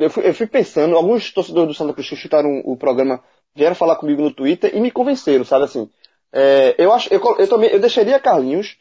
Eu 0.00 0.10
fui, 0.10 0.28
eu 0.28 0.34
fui 0.34 0.46
pensando, 0.46 0.96
alguns 0.96 1.30
torcedores 1.30 1.68
do 1.68 1.74
Santa 1.74 1.92
Cruz 1.92 2.08
que 2.08 2.16
chutaram 2.16 2.62
o 2.64 2.76
programa 2.76 3.22
vieram 3.54 3.74
falar 3.74 3.96
comigo 3.96 4.22
no 4.22 4.32
Twitter 4.32 4.74
e 4.74 4.80
me 4.80 4.90
convenceram, 4.90 5.44
sabe 5.44 5.64
assim. 5.64 5.90
É, 6.32 6.74
eu 6.78 6.92
acho, 6.92 7.12
eu, 7.12 7.20
eu 7.38 7.48
também, 7.48 7.70
eu 7.70 7.80
deixaria 7.80 8.20
Carlinhos, 8.20 8.78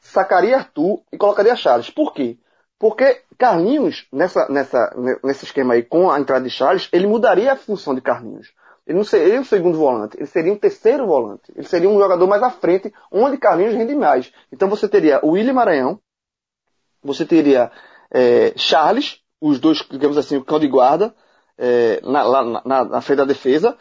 sacaria 0.00 0.56
Arthur 0.56 1.02
e 1.12 1.16
colocaria 1.16 1.54
Charles. 1.54 1.90
Por 1.90 2.12
quê? 2.12 2.36
Porque 2.78 3.22
Carlinhos, 3.36 4.06
nessa, 4.12 4.48
nessa, 4.48 4.94
nesse 5.22 5.44
esquema 5.44 5.74
aí, 5.74 5.82
com 5.82 6.10
a 6.10 6.18
entrada 6.18 6.44
de 6.44 6.50
Charles, 6.50 6.88
ele 6.92 7.06
mudaria 7.06 7.52
a 7.52 7.56
função 7.56 7.94
de 7.94 8.00
Carlinhos. 8.00 8.52
Ele 8.86 8.96
não 8.96 9.04
seria 9.04 9.40
o 9.40 9.44
segundo 9.44 9.76
volante, 9.76 10.16
ele 10.16 10.26
seria 10.26 10.52
um 10.52 10.56
terceiro 10.56 11.06
volante. 11.06 11.52
Ele 11.54 11.66
seria 11.66 11.88
um 11.88 11.98
jogador 11.98 12.26
mais 12.26 12.42
à 12.42 12.50
frente, 12.50 12.92
onde 13.12 13.36
Carlinhos 13.36 13.74
rende 13.74 13.94
mais. 13.94 14.32
Então 14.50 14.68
você 14.68 14.88
teria 14.88 15.20
o 15.22 15.32
William 15.32 15.52
Maranhão, 15.52 16.00
você 17.02 17.26
teria 17.26 17.70
é, 18.10 18.54
Charles, 18.56 19.20
os 19.40 19.58
dois, 19.58 19.78
digamos 19.90 20.18
assim, 20.18 20.36
o 20.36 20.44
cão 20.44 20.58
de 20.58 20.68
guarda, 20.68 21.14
é, 21.56 22.00
na, 22.02 22.62
na, 22.64 22.84
na, 22.84 23.00
frente 23.00 23.18
da 23.18 23.24
defesa. 23.24 23.76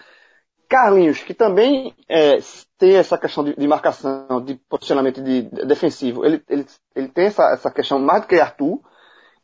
Carlinhos, 0.68 1.20
que 1.24 1.34
também 1.34 1.96
é, 2.10 2.40
tem 2.78 2.96
essa 2.96 3.18
questão 3.18 3.44
de, 3.44 3.56
de, 3.56 3.68
marcação, 3.68 4.42
de 4.44 4.56
posicionamento 4.70 5.22
de, 5.22 5.44
de 5.44 5.66
defensivo, 5.66 6.26
ele, 6.26 6.44
ele, 6.50 6.66
ele 6.94 7.08
tem 7.08 7.28
essa, 7.28 7.52
essa 7.54 7.72
questão 7.72 8.00
mais 8.00 8.22
do 8.22 8.28
que 8.28 8.40
Arthur, 8.40 8.82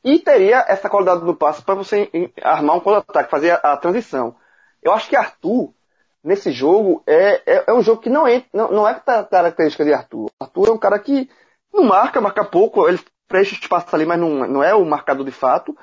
e 0.03 0.19
teria 0.19 0.65
essa 0.67 0.89
qualidade 0.89 1.23
do 1.23 1.33
passe 1.33 1.61
para 1.63 1.75
você 1.75 2.09
armar 2.41 2.75
um 2.75 2.81
contra-ataque, 2.81 3.31
fazer 3.31 3.51
a, 3.51 3.73
a, 3.73 3.77
transição. 3.77 4.35
Eu 4.81 4.91
acho 4.91 5.07
que 5.07 5.15
Arthur, 5.15 5.73
nesse 6.21 6.51
jogo, 6.51 7.01
é, 7.07 7.41
é, 7.45 7.63
é 7.67 7.73
um 7.73 7.81
jogo 7.81 8.01
que 8.01 8.09
não 8.09 8.27
é, 8.27 8.43
não, 8.53 8.69
não 8.69 8.87
é 8.87 8.93
característica 8.95 9.85
de 9.85 9.93
Arthur. 9.93 10.29
Arthur 10.41 10.67
é 10.67 10.71
um 10.71 10.77
cara 10.77 10.99
que 10.99 11.29
não 11.73 11.85
marca, 11.85 12.19
marca 12.19 12.43
pouco, 12.43 12.85
ele 12.85 12.99
preenche 13.29 13.55
espaço 13.55 13.95
ali, 13.95 14.05
mas 14.05 14.19
não, 14.19 14.45
não 14.45 14.61
é 14.61 14.75
o 14.75 14.83
marcador 14.83 15.25
de 15.25 15.31
fato 15.31 15.73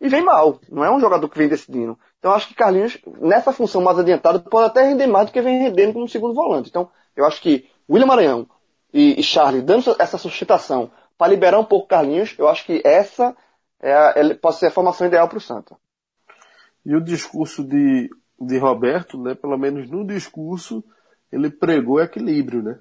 e 0.00 0.08
vem 0.08 0.22
mal. 0.22 0.60
Não 0.68 0.84
é 0.84 0.90
um 0.90 1.00
jogador 1.00 1.28
que 1.28 1.38
vem 1.38 1.48
decidindo. 1.48 1.98
Então 2.18 2.32
acho 2.32 2.48
que 2.48 2.54
Carlinhos, 2.54 2.98
nessa 3.20 3.52
função 3.52 3.80
mais 3.82 3.98
adiantada, 3.98 4.38
pode 4.38 4.66
até 4.66 4.82
render 4.82 5.06
mais 5.06 5.26
do 5.26 5.32
que 5.32 5.40
vem 5.40 5.58
rendendo 5.58 5.94
como 5.94 6.08
segundo 6.08 6.34
volante. 6.34 6.68
Então 6.68 6.88
eu 7.14 7.24
acho 7.24 7.40
que 7.40 7.68
William 7.88 8.06
Maranhão 8.06 8.46
e, 8.92 9.18
e 9.20 9.22
Charles 9.22 9.62
dando 9.62 9.94
essa 9.98 10.18
sustentação 10.18 10.90
para 11.16 11.28
liberar 11.28 11.58
um 11.58 11.64
pouco 11.64 11.88
Carlinhos, 11.88 12.34
eu 12.38 12.48
acho 12.48 12.64
que 12.66 12.82
essa 12.84 13.34
é 13.80 13.94
a, 13.94 14.14
pode 14.40 14.56
ser 14.56 14.66
a 14.66 14.70
formação 14.70 15.06
ideal 15.06 15.28
para 15.28 15.38
o 15.38 15.40
Santa. 15.40 15.76
E 16.84 16.94
o 16.94 17.00
discurso 17.00 17.64
de, 17.64 18.10
de 18.40 18.58
Roberto, 18.58 19.20
né, 19.20 19.34
pelo 19.34 19.56
menos 19.56 19.90
no 19.90 20.06
discurso, 20.06 20.84
ele 21.32 21.50
pregou 21.50 22.00
equilíbrio, 22.00 22.62
né? 22.62 22.78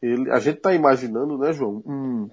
Ele, 0.00 0.30
a 0.30 0.38
gente 0.38 0.58
está 0.58 0.72
imaginando, 0.72 1.38
né, 1.38 1.52
João, 1.52 1.82
um, 1.86 2.28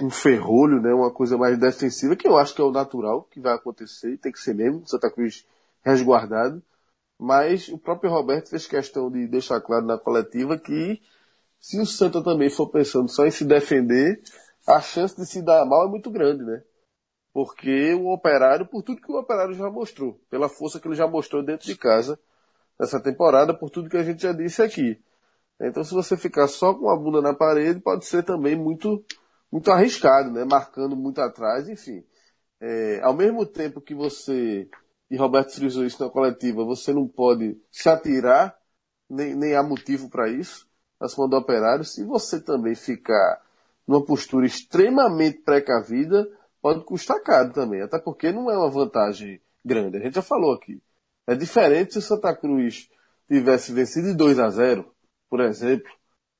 um 0.00 0.10
ferrolho, 0.10 0.80
né, 0.80 0.92
uma 0.92 1.10
coisa 1.10 1.38
mais 1.38 1.58
defensiva, 1.58 2.16
que 2.16 2.28
eu 2.28 2.36
acho 2.36 2.54
que 2.54 2.60
é 2.60 2.64
o 2.64 2.70
natural 2.70 3.24
que 3.24 3.40
vai 3.40 3.54
acontecer, 3.54 4.18
tem 4.18 4.32
que 4.32 4.38
ser 4.38 4.54
mesmo, 4.54 4.86
Santa 4.86 5.10
Cruz 5.10 5.46
resguardado. 5.82 6.62
Mas 7.18 7.68
o 7.68 7.78
próprio 7.78 8.10
Roberto 8.10 8.50
fez 8.50 8.66
questão 8.66 9.10
de 9.10 9.26
deixar 9.26 9.60
claro 9.60 9.86
na 9.86 9.96
coletiva 9.96 10.58
que 10.58 11.00
se 11.58 11.80
o 11.80 11.86
Santa 11.86 12.22
também 12.22 12.50
for 12.50 12.68
pensando 12.68 13.08
só 13.08 13.24
em 13.24 13.30
se 13.30 13.44
defender, 13.44 14.20
a 14.66 14.80
chance 14.80 15.16
de 15.16 15.24
se 15.24 15.40
dar 15.40 15.64
mal 15.64 15.86
é 15.86 15.90
muito 15.90 16.10
grande, 16.10 16.44
né? 16.44 16.62
Porque 17.32 17.94
o 17.94 18.12
operário, 18.12 18.66
por 18.66 18.82
tudo 18.82 19.00
que 19.00 19.10
o 19.10 19.18
operário 19.18 19.54
já 19.54 19.70
mostrou, 19.70 20.20
pela 20.30 20.48
força 20.48 20.78
que 20.78 20.88
ele 20.88 20.94
já 20.94 21.06
mostrou 21.06 21.42
dentro 21.42 21.66
de 21.66 21.76
casa 21.76 22.18
nessa 22.78 23.00
temporada, 23.00 23.54
por 23.54 23.70
tudo 23.70 23.88
que 23.88 23.96
a 23.96 24.04
gente 24.04 24.22
já 24.22 24.32
disse 24.32 24.62
aqui. 24.62 25.00
Então 25.60 25.82
se 25.82 25.94
você 25.94 26.16
ficar 26.16 26.48
só 26.48 26.74
com 26.74 26.90
a 26.90 26.96
bunda 26.96 27.22
na 27.22 27.32
parede, 27.32 27.80
pode 27.80 28.04
ser 28.04 28.22
também 28.22 28.54
muito 28.54 29.02
muito 29.50 29.70
arriscado, 29.70 30.30
né? 30.30 30.44
Marcando 30.44 30.96
muito 30.96 31.20
atrás, 31.20 31.68
enfim. 31.68 32.04
É, 32.60 33.00
ao 33.02 33.14
mesmo 33.14 33.44
tempo 33.44 33.80
que 33.80 33.94
você, 33.94 34.68
e 35.10 35.16
Roberto 35.16 35.54
frisou 35.54 35.84
isso 35.84 36.02
na 36.02 36.10
coletiva, 36.10 36.64
você 36.64 36.92
não 36.92 37.06
pode 37.06 37.60
se 37.70 37.88
atirar, 37.88 38.56
nem, 39.08 39.34
nem 39.34 39.54
há 39.54 39.62
motivo 39.62 40.08
para 40.08 40.28
isso, 40.28 40.66
acima 41.00 41.28
do 41.28 41.36
operário. 41.36 41.84
Se 41.84 42.04
você 42.04 42.40
também 42.40 42.74
ficar 42.74 43.42
numa 43.86 44.04
postura 44.04 44.46
extremamente 44.46 45.38
precavida, 45.42 46.28
pode 46.60 46.84
custar 46.84 47.22
caro 47.22 47.52
também, 47.52 47.82
até 47.82 47.98
porque 47.98 48.32
não 48.32 48.50
é 48.50 48.56
uma 48.56 48.70
vantagem 48.70 49.40
grande. 49.64 49.98
A 49.98 50.00
gente 50.00 50.14
já 50.14 50.22
falou 50.22 50.52
aqui. 50.52 50.82
É 51.26 51.34
diferente 51.34 51.92
se 51.92 51.98
o 51.98 52.02
Santa 52.02 52.34
Cruz 52.34 52.88
tivesse 53.28 53.72
vencido 53.72 54.08
de 54.08 54.14
2 54.14 54.38
a 54.38 54.48
0 54.50 54.92
por 55.28 55.40
exemplo. 55.40 55.90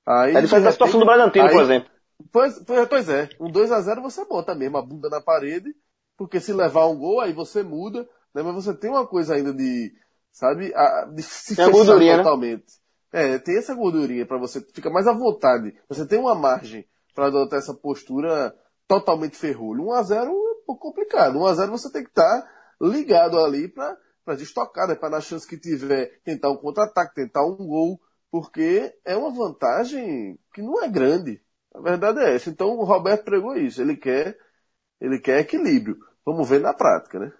Aí, 0.06 0.36
é 0.36 0.40
diferente 0.40 0.64
da 0.64 0.72
situação 0.72 1.00
do 1.00 1.06
Bragantino, 1.06 1.46
aí, 1.46 1.52
por 1.52 1.62
exemplo. 1.62 1.90
Pois, 2.32 2.58
pois 2.88 3.08
é, 3.08 3.28
um 3.40 3.50
2 3.50 3.72
a 3.72 3.80
0 3.80 4.02
você 4.02 4.24
bota 4.24 4.54
mesmo 4.54 4.78
a 4.78 4.82
bunda 4.82 5.08
na 5.08 5.20
parede, 5.20 5.74
porque 6.16 6.40
se 6.40 6.52
levar 6.52 6.86
um 6.86 6.98
gol, 6.98 7.20
aí 7.20 7.32
você 7.32 7.62
muda, 7.62 8.08
né? 8.34 8.42
Mas 8.42 8.54
você 8.54 8.74
tem 8.74 8.90
uma 8.90 9.06
coisa 9.06 9.34
ainda 9.34 9.52
de, 9.52 9.92
sabe, 10.32 10.72
a, 10.74 11.04
de 11.04 11.22
se 11.22 11.54
tem 11.54 11.66
fechar 11.66 11.98
né? 11.98 12.16
totalmente. 12.18 12.64
Né? 13.12 13.34
É, 13.34 13.38
tem 13.38 13.56
essa 13.56 13.74
gordurinha 13.74 14.26
para 14.26 14.38
você 14.38 14.60
ficar 14.60 14.90
mais 14.90 15.06
à 15.06 15.12
vontade. 15.12 15.74
Você 15.88 16.06
tem 16.06 16.18
uma 16.18 16.34
margem 16.34 16.86
para 17.14 17.26
adotar 17.26 17.58
essa 17.58 17.74
postura 17.74 18.54
totalmente 18.86 19.36
ferrolho. 19.36 19.86
1 19.86 19.92
a 19.92 20.02
0 20.02 20.30
é 20.30 20.30
um 20.30 20.64
pouco 20.66 20.88
complicado. 20.88 21.38
1 21.38 21.46
a 21.46 21.54
0 21.54 21.72
você 21.72 21.90
tem 21.90 22.02
que 22.02 22.10
estar 22.10 22.42
tá 22.42 22.48
ligado 22.80 23.38
ali 23.38 23.68
para 23.68 23.96
para 24.26 24.34
destocar, 24.34 24.88
né? 24.88 24.96
Para 24.96 25.10
na 25.10 25.20
chance 25.20 25.46
que 25.46 25.56
tiver 25.56 26.20
tentar 26.24 26.50
um 26.50 26.56
contra-ataque, 26.56 27.14
tentar 27.14 27.46
um 27.46 27.56
gol, 27.56 28.00
porque 28.28 28.92
é 29.04 29.16
uma 29.16 29.30
vantagem 29.30 30.36
que 30.52 30.60
não 30.60 30.82
é 30.82 30.88
grande. 30.88 31.40
A 31.76 31.80
verdade 31.80 32.20
é 32.20 32.34
essa. 32.34 32.48
Então 32.48 32.68
o 32.70 32.84
Roberto 32.84 33.24
pregou 33.24 33.54
isso. 33.56 33.82
Ele 33.82 33.96
quer, 33.96 34.38
ele 35.00 35.18
quer 35.18 35.40
equilíbrio. 35.40 35.98
Vamos 36.24 36.48
ver 36.48 36.60
na 36.60 36.72
prática, 36.72 37.18
né? 37.18 37.32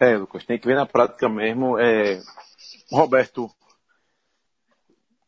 É, 0.00 0.16
Lucas, 0.16 0.44
tem 0.44 0.58
que 0.58 0.66
ver 0.66 0.76
na 0.76 0.86
prática 0.86 1.28
mesmo. 1.28 1.76
É, 1.76 2.20
Roberto 2.90 3.50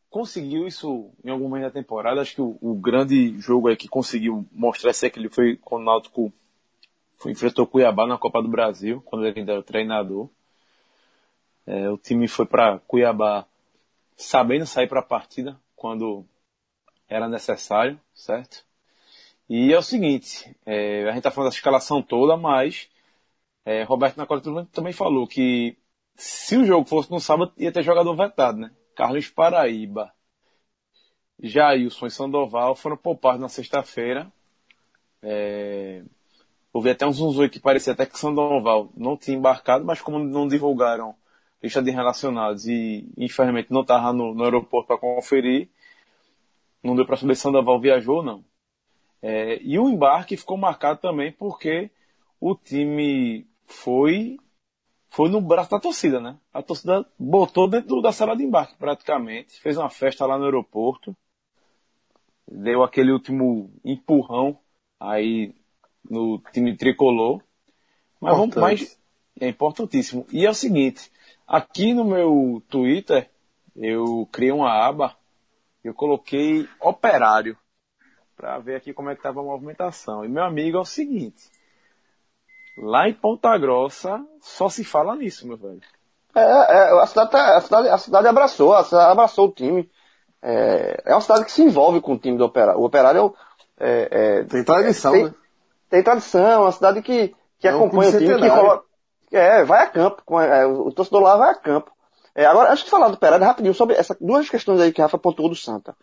conseguiu 0.09 0.65
isso 0.65 1.11
em 1.23 1.29
algum 1.29 1.49
momento 1.49 1.63
da 1.63 1.71
temporada. 1.71 2.21
Acho 2.21 2.35
que 2.35 2.41
o, 2.41 2.57
o 2.61 2.73
grande 2.73 3.37
jogo 3.39 3.67
aí 3.67 3.75
que 3.75 3.89
conseguiu 3.89 4.47
mostrar 4.51 4.91
esse 4.91 5.05
equilíbrio 5.05 5.35
foi 5.35 5.57
quando 5.57 5.81
o 5.81 5.85
Náutico 5.85 6.33
foi, 7.19 7.33
enfrentou 7.33 7.67
Cuiabá 7.67 8.07
na 8.07 8.17
Copa 8.17 8.41
do 8.41 8.47
Brasil, 8.47 9.01
quando 9.05 9.25
ele 9.25 9.39
ainda 9.39 9.53
era 9.53 9.63
treinador. 9.63 10.29
É, 11.67 11.89
o 11.89 11.97
time 11.97 12.27
foi 12.27 12.45
para 12.45 12.79
Cuiabá 12.79 13.45
sabendo 14.15 14.65
sair 14.65 14.87
para 14.87 15.01
a 15.01 15.03
partida 15.03 15.59
quando 15.75 16.25
era 17.11 17.27
necessário, 17.27 17.99
certo? 18.13 18.65
E 19.49 19.73
é 19.73 19.77
o 19.77 19.81
seguinte, 19.83 20.55
é, 20.65 21.09
a 21.09 21.11
gente 21.11 21.23
tá 21.23 21.29
falando 21.29 21.49
da 21.49 21.55
escalação 21.55 22.01
toda, 22.01 22.37
mas 22.37 22.89
é, 23.65 23.83
Roberto 23.83 24.15
na 24.17 24.25
coletiva 24.25 24.65
também 24.71 24.93
falou 24.93 25.27
que 25.27 25.77
se 26.15 26.55
o 26.55 26.65
jogo 26.65 26.87
fosse 26.87 27.11
no 27.11 27.19
sábado, 27.19 27.51
ia 27.57 27.71
ter 27.71 27.83
jogador 27.83 28.15
vetado, 28.15 28.59
né? 28.59 28.71
Carlos 28.95 29.27
Paraíba, 29.27 30.13
Jailson 31.41 32.07
e 32.07 32.11
Sandoval 32.11 32.75
foram 32.75 32.95
poupados 32.95 33.41
na 33.41 33.49
sexta-feira. 33.49 34.31
É, 35.21 36.03
houve 36.71 36.91
até 36.91 37.05
um 37.05 37.11
zunzui 37.11 37.49
que 37.49 37.59
parecia 37.59 37.91
até 37.91 38.05
que 38.05 38.17
Sandoval 38.17 38.89
não 38.95 39.17
tinha 39.17 39.35
embarcado, 39.35 39.83
mas 39.83 40.01
como 40.01 40.17
não 40.17 40.47
divulgaram 40.47 41.13
lista 41.61 41.81
de 41.81 41.91
relacionados 41.91 42.67
e 42.67 43.05
infelizmente 43.17 43.71
não 43.71 43.81
estava 43.81 44.13
no, 44.13 44.33
no 44.33 44.43
aeroporto 44.45 44.87
para 44.87 44.97
conferir, 44.97 45.69
não 46.83 46.95
deu 46.95 47.05
para 47.05 47.17
saber 47.17 47.35
se 47.35 47.41
Sandoval 47.41 47.79
viajou 47.79 48.17
ou 48.17 48.23
não. 48.23 48.45
É, 49.21 49.61
e 49.61 49.77
o 49.77 49.89
embarque 49.89 50.35
ficou 50.35 50.57
marcado 50.57 50.99
também 50.99 51.31
porque 51.31 51.91
o 52.39 52.55
time 52.55 53.47
foi 53.65 54.37
foi 55.09 55.29
no 55.29 55.41
braço 55.41 55.69
da 55.69 55.79
torcida, 55.79 56.21
né? 56.21 56.37
A 56.53 56.63
torcida 56.63 57.05
botou 57.19 57.67
dentro 57.67 58.01
da 58.01 58.13
sala 58.13 58.35
de 58.35 58.43
embarque 58.43 58.75
praticamente, 58.77 59.59
fez 59.59 59.77
uma 59.77 59.89
festa 59.89 60.25
lá 60.25 60.37
no 60.37 60.45
aeroporto, 60.45 61.15
deu 62.49 62.81
aquele 62.81 63.11
último 63.11 63.71
empurrão 63.83 64.57
aí 64.99 65.53
no 66.09 66.41
time 66.53 66.75
tricolor. 66.77 67.41
Mas 68.21 68.37
vamos 68.37 68.55
mais 68.55 68.99
é 69.39 69.47
importantíssimo. 69.49 70.25
E 70.31 70.45
é 70.45 70.49
o 70.49 70.53
seguinte, 70.53 71.11
aqui 71.47 71.93
no 71.93 72.05
meu 72.05 72.63
Twitter 72.69 73.29
eu 73.75 74.27
criei 74.31 74.51
uma 74.51 74.71
aba 74.71 75.17
eu 75.83 75.93
coloquei 75.93 76.67
operário 76.79 77.57
para 78.35 78.57
ver 78.59 78.75
aqui 78.75 78.93
como 78.93 79.09
é 79.09 79.13
que 79.13 79.19
estava 79.19 79.39
a 79.39 79.43
movimentação. 79.43 80.25
E 80.25 80.27
meu 80.27 80.43
amigo 80.43 80.77
é 80.77 80.81
o 80.81 80.85
seguinte, 80.85 81.49
lá 82.77 83.07
em 83.07 83.13
Ponta 83.13 83.57
Grossa 83.57 84.23
só 84.41 84.69
se 84.69 84.83
fala 84.83 85.15
nisso, 85.15 85.47
meu 85.47 85.57
velho. 85.57 85.81
É, 86.35 86.41
é 86.41 87.01
a, 87.01 87.05
cidade, 87.05 87.31
tá, 87.31 87.57
a, 87.57 87.61
cidade, 87.61 87.89
a 87.89 87.97
cidade 87.97 88.27
abraçou, 88.27 88.73
a 88.73 88.83
cidade 88.83 89.11
abraçou 89.11 89.47
o 89.47 89.51
time. 89.51 89.89
É, 90.41 91.03
é 91.05 91.13
uma 91.13 91.21
cidade 91.21 91.45
que 91.45 91.51
se 91.51 91.61
envolve 91.61 92.01
com 92.01 92.13
o 92.13 92.17
time 92.17 92.37
do 92.37 92.45
operário. 92.45 92.79
O 92.79 92.85
operário 92.85 93.35
é, 93.77 94.07
é, 94.11 94.43
tem 94.43 94.63
tradição, 94.63 95.11
tem, 95.11 95.25
né? 95.25 95.33
Tem 95.89 96.03
tradição, 96.03 96.47
é 96.47 96.57
uma 96.57 96.71
cidade 96.71 97.01
que, 97.01 97.35
que 97.59 97.67
é 97.67 97.71
acompanha 97.71 98.09
o 98.09 98.17
time, 98.17 98.41
que 98.41 98.49
coloca, 98.49 98.85
é, 99.31 99.63
vai 99.63 99.83
a 99.83 99.87
campo, 99.87 100.39
é, 100.39 100.65
o 100.65 100.91
torcedor 100.91 101.21
lá 101.21 101.35
vai 101.35 101.51
a 101.51 101.55
campo. 101.55 101.90
É, 102.35 102.45
agora, 102.45 102.71
antes 102.71 102.83
de 102.83 102.89
falar 102.89 103.09
do 103.09 103.17
Pereira, 103.17 103.45
rapidinho, 103.45 103.73
sobre 103.73 103.95
essas 103.95 104.17
duas 104.19 104.49
questões 104.49 104.79
aí 104.79 104.91
que 104.91 105.01
a 105.01 105.05
Rafa 105.05 105.17
pontuou 105.17 105.49
do 105.49 105.55
Santa. 105.55 105.95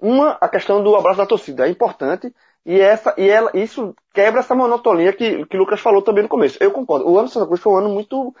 Uma, 0.00 0.36
a 0.40 0.48
questão 0.48 0.82
do 0.82 0.94
abraço 0.94 1.18
da 1.18 1.26
torcida, 1.26 1.66
é 1.66 1.70
importante, 1.70 2.32
e 2.64 2.80
essa, 2.80 3.14
e 3.16 3.28
ela, 3.28 3.50
isso 3.54 3.94
quebra 4.12 4.40
essa 4.40 4.54
monotonia 4.54 5.12
que, 5.12 5.46
que 5.46 5.56
o 5.56 5.60
Lucas 5.60 5.80
falou 5.80 6.02
também 6.02 6.22
no 6.22 6.28
começo. 6.28 6.58
Eu 6.60 6.70
concordo. 6.70 7.08
O 7.08 7.18
ano 7.18 7.28
do 7.28 7.32
Santa 7.32 7.46
Cruz 7.46 7.60
foi 7.60 7.72
um 7.72 7.76
ano 7.76 7.88
muito, 7.90 8.34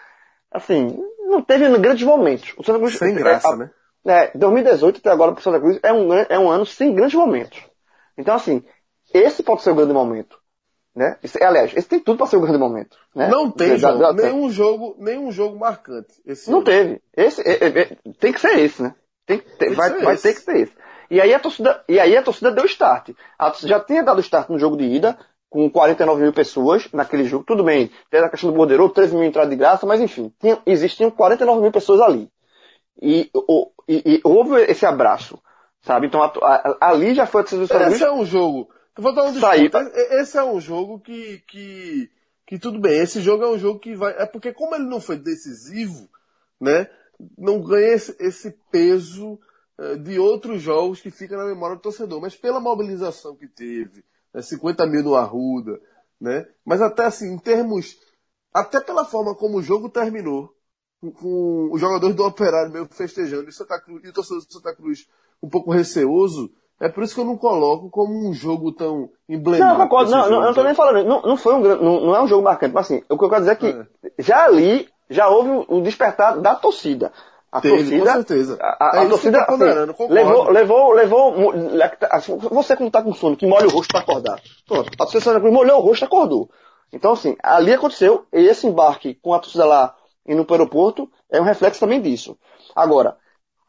assim, 0.50 0.98
não 1.20 1.42
teve 1.42 1.68
grandes 1.78 2.06
momentos. 2.06 2.52
O 2.56 2.64
Santa 2.64 2.78
Cruz, 2.78 2.98
Sem 2.98 3.14
graça, 3.14 3.48
é, 3.48 3.52
a, 3.52 3.56
né? 3.56 3.70
É, 4.06 4.38
2018 4.38 4.98
até 4.98 5.10
agora 5.10 5.32
para 5.32 5.42
Santa 5.42 5.60
Cruz 5.60 5.78
é 5.82 5.92
um, 5.92 6.12
é 6.12 6.38
um 6.38 6.50
ano 6.50 6.66
sem 6.66 6.94
grandes 6.94 7.14
momentos. 7.14 7.62
Então, 8.18 8.34
assim, 8.34 8.64
esse 9.12 9.42
pode 9.42 9.62
ser 9.62 9.70
o 9.70 9.74
grande 9.74 9.92
momento. 9.92 10.38
Né? 10.96 11.18
Esse, 11.22 11.42
aliás, 11.44 11.76
esse 11.76 11.86
tem 11.86 12.00
tudo 12.00 12.16
para 12.16 12.26
ser 12.26 12.38
o 12.38 12.40
grande 12.40 12.56
momento. 12.56 12.96
Né? 13.14 13.28
Não 13.28 13.50
tem, 13.50 13.76
João, 13.76 13.98
da, 13.98 14.12
da, 14.12 14.22
nenhum, 14.22 14.48
jogo, 14.48 14.96
nenhum 14.98 15.30
jogo 15.30 15.58
marcante. 15.58 16.14
não 16.48 16.56
ano. 16.56 16.64
teve. 16.64 17.02
Esse, 17.14 17.42
é, 17.42 17.66
é, 17.66 17.80
é, 17.82 17.96
tem 18.18 18.32
que 18.32 18.40
ser 18.40 18.58
esse, 18.58 18.82
né? 18.82 18.94
Tem, 19.26 19.38
tem, 19.38 19.56
tem 19.58 19.72
vai, 19.74 19.90
vai 20.02 20.16
ter 20.16 20.32
que 20.32 20.40
ser 20.40 20.56
esse. 20.56 20.72
E 21.10 21.20
aí 21.20 21.34
a 21.34 21.38
torcida, 21.38 21.84
e 21.86 22.00
aí 22.00 22.16
a 22.16 22.22
torcida 22.22 22.50
deu 22.50 22.64
start. 22.64 23.10
A 23.38 23.50
torcida 23.50 23.68
já 23.68 23.80
tinha 23.80 24.02
dado 24.02 24.20
start 24.20 24.48
no 24.48 24.58
jogo 24.58 24.74
de 24.74 24.84
ida, 24.84 25.18
com 25.50 25.68
49 25.68 26.22
mil 26.22 26.32
pessoas 26.32 26.90
naquele 26.94 27.24
jogo. 27.24 27.44
Tudo 27.44 27.62
bem, 27.62 27.90
tem 28.10 28.20
a 28.20 28.30
questão 28.30 28.50
do 28.50 28.56
bordeiro, 28.56 28.88
13 28.88 29.14
mil 29.14 29.24
entradas 29.24 29.50
de 29.50 29.56
graça, 29.56 29.84
mas 29.84 30.00
enfim, 30.00 30.32
tinha, 30.40 30.58
existiam 30.64 31.10
49 31.10 31.60
mil 31.60 31.72
pessoas 31.72 32.00
ali. 32.00 32.30
E, 33.00 33.30
e, 33.86 34.02
e 34.14 34.20
houve 34.24 34.62
esse 34.62 34.86
abraço, 34.86 35.38
sabe? 35.82 36.06
Então 36.06 36.22
a, 36.22 36.32
a, 36.42 36.88
ali 36.88 37.14
já 37.14 37.26
foi 37.26 37.42
a 37.42 37.44
decisão 37.44 37.82
Esse 37.82 38.02
é 38.02 38.10
um 38.10 38.24
jogo. 38.24 38.70
Vou 38.98 39.14
dar 39.14 39.24
um 39.24 39.32
desconto. 39.32 39.76
Esse 40.12 40.38
é 40.38 40.44
um 40.44 40.60
jogo 40.60 40.98
que, 41.00 41.38
que, 41.46 42.10
que 42.46 42.58
tudo 42.58 42.80
bem. 42.80 42.98
Esse 42.98 43.20
jogo 43.20 43.44
é 43.44 43.50
um 43.50 43.58
jogo 43.58 43.78
que 43.78 43.94
vai. 43.94 44.14
É 44.18 44.26
porque 44.26 44.52
como 44.52 44.74
ele 44.74 44.84
não 44.84 45.00
foi 45.00 45.16
decisivo, 45.18 46.08
né? 46.60 46.88
Não 47.36 47.62
ganha 47.62 47.94
esse, 47.94 48.16
esse 48.18 48.50
peso 48.70 49.38
uh, 49.78 49.96
de 49.98 50.18
outros 50.18 50.62
jogos 50.62 51.00
que 51.00 51.10
fica 51.10 51.36
na 51.36 51.44
memória 51.44 51.76
do 51.76 51.82
torcedor. 51.82 52.20
Mas 52.20 52.34
pela 52.34 52.60
mobilização 52.60 53.36
que 53.36 53.46
teve, 53.46 54.04
né, 54.32 54.40
50 54.40 54.86
mil 54.86 55.02
no 55.02 55.14
Arruda, 55.14 55.80
né? 56.20 56.46
Mas 56.64 56.80
até 56.80 57.04
assim, 57.04 57.32
em 57.32 57.38
termos. 57.38 57.98
Até 58.52 58.80
pela 58.80 59.04
forma 59.04 59.34
como 59.34 59.58
o 59.58 59.62
jogo 59.62 59.90
terminou, 59.90 60.56
com, 60.98 61.12
com 61.12 61.68
os 61.70 61.78
jogadores 61.78 62.16
do 62.16 62.24
Operário 62.24 62.72
meio 62.72 62.86
festejando 62.86 63.50
e, 63.50 63.52
Santa 63.52 63.78
Cruz, 63.78 64.02
e 64.02 64.08
o 64.08 64.12
torcedor 64.14 64.46
do 64.46 64.52
Santa 64.52 64.74
Cruz 64.74 65.06
um 65.42 65.48
pouco 65.50 65.70
receoso, 65.70 66.50
é 66.80 66.88
por 66.88 67.02
isso 67.02 67.14
que 67.14 67.20
eu 67.20 67.24
não 67.24 67.36
coloco 67.36 67.88
como 67.88 68.28
um 68.28 68.34
jogo 68.34 68.70
tão 68.70 69.08
emblemático. 69.28 69.78
Não, 69.78 69.84
concordo, 69.84 70.10
não, 70.10 70.30
não, 70.30 70.40
eu 70.40 70.46
não 70.46 70.54
tô 70.54 70.62
nem 70.62 70.74
falando, 70.74 71.06
não, 71.06 71.22
não 71.22 71.36
foi 71.36 71.54
um 71.54 71.60
não, 71.60 72.00
não 72.00 72.16
é 72.16 72.22
um 72.22 72.26
jogo 72.26 72.42
marcante, 72.42 72.74
mas 72.74 72.86
assim, 72.86 73.02
o 73.08 73.16
que 73.16 73.24
eu 73.24 73.30
quero 73.30 73.40
dizer 73.40 73.52
é 73.52 73.56
que 73.56 73.66
é. 73.66 73.86
já 74.18 74.44
ali, 74.44 74.88
já 75.08 75.28
houve 75.28 75.64
o 75.68 75.80
despertar 75.80 76.38
da 76.38 76.54
torcida. 76.54 77.12
A 77.50 77.60
Teve, 77.60 77.76
torcida, 77.78 78.04
com 78.04 78.12
certeza. 78.12 78.58
A, 78.60 78.90
a, 78.90 78.96
é 78.96 79.06
a 79.06 79.08
torcida 79.08 79.46
tá 79.46 79.54
assim, 79.54 80.08
levou, 80.10 80.50
levou, 80.50 80.92
levou, 80.92 81.34
assim, 82.10 82.36
você 82.36 82.76
como 82.76 82.90
tá 82.90 83.02
com 83.02 83.14
sono, 83.14 83.36
que 83.36 83.46
molha 83.46 83.66
o 83.66 83.70
rosto 83.70 83.92
para 83.92 84.00
acordar. 84.00 84.40
Pronto, 84.66 84.90
a 85.00 85.06
torcida 85.06 85.38
molhou 85.38 85.78
o 85.78 85.82
rosto 85.82 86.02
e 86.02 86.04
acordou. 86.04 86.50
Então 86.92 87.12
assim, 87.12 87.36
ali 87.42 87.72
aconteceu, 87.72 88.26
e 88.32 88.40
esse 88.40 88.66
embarque 88.66 89.14
com 89.14 89.32
a 89.32 89.38
torcida 89.38 89.64
lá 89.64 89.94
indo 90.28 90.44
para 90.44 90.54
o 90.54 90.56
aeroporto 90.56 91.10
é 91.30 91.40
um 91.40 91.44
reflexo 91.44 91.80
também 91.80 92.02
disso. 92.02 92.36
Agora, 92.74 93.16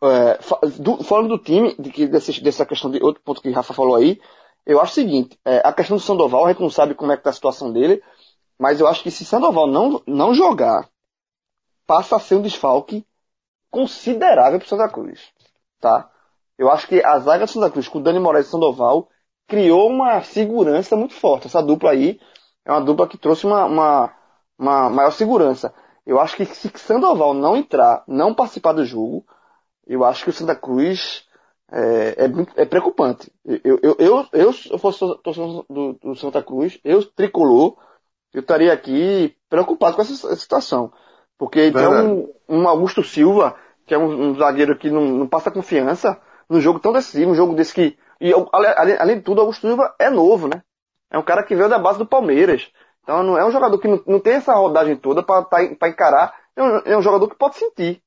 é, 0.03 0.39
do, 0.79 1.03
falando 1.03 1.29
do 1.29 1.39
time, 1.39 1.75
de 1.77 1.89
que, 1.91 2.07
dessa 2.07 2.65
questão 2.65 2.91
de 2.91 3.01
outro 3.03 3.21
ponto 3.23 3.41
que 3.41 3.49
o 3.49 3.53
Rafa 3.53 3.73
falou 3.73 3.95
aí, 3.95 4.19
eu 4.65 4.81
acho 4.81 4.91
o 4.91 4.95
seguinte, 4.95 5.39
é, 5.45 5.61
a 5.63 5.71
questão 5.73 5.97
do 5.97 6.03
Sandoval, 6.03 6.45
a 6.45 6.49
gente 6.49 6.61
não 6.61 6.69
sabe 6.69 6.93
como 6.93 7.11
é 7.11 7.17
que 7.17 7.23
tá 7.23 7.29
a 7.29 7.33
situação 7.33 7.71
dele, 7.71 8.03
mas 8.59 8.79
eu 8.79 8.87
acho 8.87 9.01
que 9.01 9.11
se 9.11 9.23
Sandoval 9.23 9.67
não, 9.67 10.01
não 10.05 10.33
jogar, 10.33 10.89
passa 11.85 12.17
a 12.17 12.19
ser 12.19 12.35
um 12.35 12.41
desfalque 12.41 13.05
considerável 13.71 14.59
para 14.59 14.65
o 14.65 14.69
Santa 14.69 14.89
Cruz, 14.89 15.31
tá? 15.79 16.09
Eu 16.57 16.71
acho 16.71 16.87
que 16.87 17.03
a 17.03 17.19
zaga 17.19 17.45
do 17.45 17.51
Santa 17.51 17.69
Cruz 17.69 17.87
com 17.87 17.99
o 17.99 18.01
Dani 18.01 18.19
Moraes 18.19 18.47
e 18.47 18.49
Sandoval 18.49 19.07
criou 19.47 19.89
uma 19.89 20.21
segurança 20.23 20.95
muito 20.95 21.13
forte. 21.13 21.47
Essa 21.47 21.61
dupla 21.61 21.91
aí 21.91 22.19
é 22.65 22.71
uma 22.71 22.81
dupla 22.81 23.07
que 23.07 23.17
trouxe 23.17 23.45
uma, 23.45 23.65
uma, 23.65 24.13
uma 24.57 24.89
maior 24.89 25.11
segurança. 25.11 25.73
Eu 26.05 26.19
acho 26.19 26.35
que 26.35 26.45
se 26.45 26.69
Sandoval 26.75 27.33
não 27.33 27.55
entrar, 27.55 28.03
não 28.07 28.33
participar 28.33 28.73
do 28.73 28.85
jogo, 28.85 29.25
eu 29.87 30.03
acho 30.03 30.23
que 30.23 30.29
o 30.29 30.33
Santa 30.33 30.55
Cruz 30.55 31.25
é, 31.71 32.25
é, 32.25 32.61
é 32.61 32.65
preocupante. 32.65 33.31
Eu, 33.45 33.79
eu, 33.81 33.95
eu, 33.99 34.25
eu, 34.33 34.53
se 34.53 34.71
eu 34.71 34.77
fosse 34.77 34.99
torcedor 35.23 35.65
do, 35.69 35.93
do, 35.93 36.15
Santa 36.15 36.43
Cruz, 36.43 36.79
eu 36.83 37.03
tricolor, 37.05 37.77
eu 38.33 38.41
estaria 38.41 38.71
aqui 38.71 39.35
preocupado 39.49 39.95
com 39.95 40.01
essa 40.01 40.35
situação. 40.35 40.91
Porque 41.37 41.67
então 41.67 42.29
um, 42.49 42.67
Augusto 42.67 43.03
Silva, 43.03 43.55
que 43.85 43.93
é 43.93 43.97
um, 43.97 44.29
um 44.29 44.35
zagueiro 44.35 44.77
que 44.77 44.89
não, 44.89 45.05
não, 45.05 45.27
passa 45.27 45.51
confiança, 45.51 46.19
num 46.49 46.59
jogo 46.59 46.79
tão 46.79 46.91
decisivo, 46.91 47.31
um 47.31 47.35
jogo 47.35 47.53
desse 47.53 47.73
que. 47.73 47.97
E 48.19 48.33
além, 48.51 48.97
além 48.97 49.17
de 49.17 49.21
tudo, 49.21 49.41
Augusto 49.41 49.67
Silva 49.67 49.93
é 49.99 50.09
novo, 50.09 50.47
né? 50.47 50.63
É 51.11 51.17
um 51.17 51.23
cara 51.23 51.43
que 51.43 51.55
veio 51.55 51.69
da 51.69 51.79
base 51.79 51.99
do 51.99 52.05
Palmeiras. 52.05 52.69
Então 53.03 53.23
não 53.23 53.37
é 53.37 53.45
um 53.45 53.51
jogador 53.51 53.77
que 53.77 53.87
não, 53.87 54.01
não 54.05 54.19
tem 54.19 54.33
essa 54.33 54.53
rodagem 54.53 54.97
toda 54.97 55.23
para 55.23 55.87
encarar. 55.87 56.33
É 56.55 56.63
um, 56.63 56.77
é 56.85 56.97
um 56.97 57.01
jogador 57.01 57.29
que 57.29 57.37
pode 57.37 57.55
sentir 57.55 58.01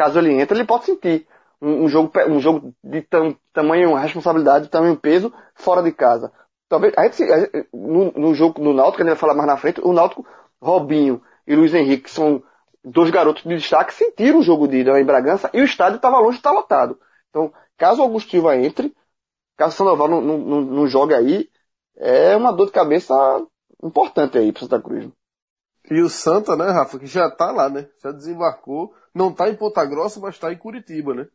caso 0.00 0.18
ele 0.18 0.32
entre, 0.32 0.56
ele 0.56 0.66
pode 0.66 0.86
sentir 0.86 1.26
um, 1.60 1.84
um 1.84 1.88
jogo, 1.88 2.10
um 2.26 2.40
jogo 2.40 2.74
de 2.82 3.02
tam, 3.02 3.36
tamanho 3.52 3.92
responsabilidade, 3.92 4.70
tamanho 4.70 4.96
peso, 4.96 5.30
fora 5.54 5.82
de 5.82 5.92
casa. 5.92 6.32
Talvez, 6.70 6.94
a 6.96 7.04
gente, 7.04 7.22
a, 7.22 7.66
no, 7.70 8.10
no, 8.12 8.34
jogo 8.34 8.62
do 8.62 8.72
Náutico, 8.72 8.96
que 8.96 9.02
a 9.02 9.04
gente 9.04 9.12
vai 9.12 9.20
falar 9.20 9.34
mais 9.34 9.46
na 9.46 9.58
frente, 9.58 9.78
o 9.84 9.92
Náutico, 9.92 10.26
Robinho 10.58 11.20
e 11.46 11.54
Luiz 11.54 11.74
Henrique, 11.74 12.04
que 12.04 12.10
são 12.10 12.42
dois 12.82 13.10
garotos 13.10 13.42
de 13.42 13.54
destaque, 13.58 13.92
sentiram 13.92 14.38
o 14.38 14.42
jogo 14.42 14.66
de 14.66 14.78
ida 14.78 14.98
em 14.98 15.04
Bragança 15.04 15.50
e 15.52 15.60
o 15.60 15.64
estádio 15.64 15.96
estava 15.96 16.18
longe 16.18 16.32
de 16.32 16.38
estar 16.38 16.52
lotado. 16.52 16.98
Então, 17.28 17.52
caso 17.76 18.00
o 18.00 18.04
Augusto 18.04 18.30
Silva 18.30 18.56
entre, 18.56 18.94
caso 19.54 19.74
o 19.74 19.76
Sandoval 19.76 20.08
não, 20.08 20.22
não, 20.22 20.38
não, 20.38 20.60
não 20.62 20.86
jogue 20.86 21.12
aí, 21.12 21.50
é 21.98 22.34
uma 22.34 22.52
dor 22.52 22.66
de 22.66 22.72
cabeça 22.72 23.14
importante 23.82 24.38
aí 24.38 24.50
para 24.50 24.62
Santa 24.62 24.80
Cruz. 24.80 25.10
E 25.90 26.00
o 26.00 26.08
Santa, 26.08 26.56
né, 26.56 26.70
Rafa, 26.70 26.98
que 26.98 27.06
já 27.06 27.28
tá 27.28 27.50
lá, 27.50 27.68
né? 27.68 27.88
Já 28.02 28.12
desembarcou. 28.12 28.94
Não 29.12 29.32
tá 29.32 29.48
em 29.48 29.56
Ponta 29.56 29.84
Grossa, 29.84 30.20
mas 30.20 30.38
tá 30.38 30.52
em 30.52 30.56
Curitiba, 30.56 31.14
né? 31.14 31.26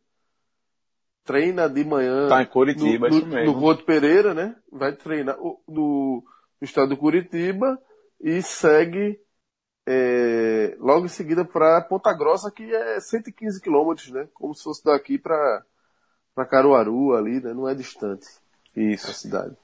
Treina 1.24 1.68
de 1.68 1.84
manhã. 1.84 2.28
Tá 2.28 2.42
em 2.42 2.46
Curitiba, 2.46 3.08
no, 3.08 3.16
isso 3.18 3.26
mesmo. 3.26 3.52
No 3.52 3.60
Couto 3.60 3.84
Pereira, 3.84 4.32
né? 4.32 4.56
Vai 4.72 4.92
treinar 4.92 5.36
no, 5.36 5.60
no 5.68 6.24
estado 6.62 6.88
do 6.88 6.96
Curitiba 6.96 7.78
e 8.18 8.40
segue 8.40 9.20
é, 9.86 10.74
logo 10.78 11.04
em 11.04 11.08
seguida 11.10 11.44
para 11.44 11.82
Ponta 11.82 12.12
Grossa, 12.14 12.50
que 12.50 12.74
é 12.74 12.98
115 12.98 13.60
quilômetros, 13.60 14.10
né? 14.10 14.26
Como 14.32 14.54
se 14.54 14.64
fosse 14.64 14.82
daqui 14.82 15.18
para 15.18 15.64
para 16.34 16.44
Caruaru 16.44 17.14
ali, 17.14 17.40
né? 17.40 17.54
Não 17.54 17.66
é 17.66 17.74
distante. 17.74 18.26
Isso. 18.74 19.10
A 19.10 19.14
cidade. 19.14 19.56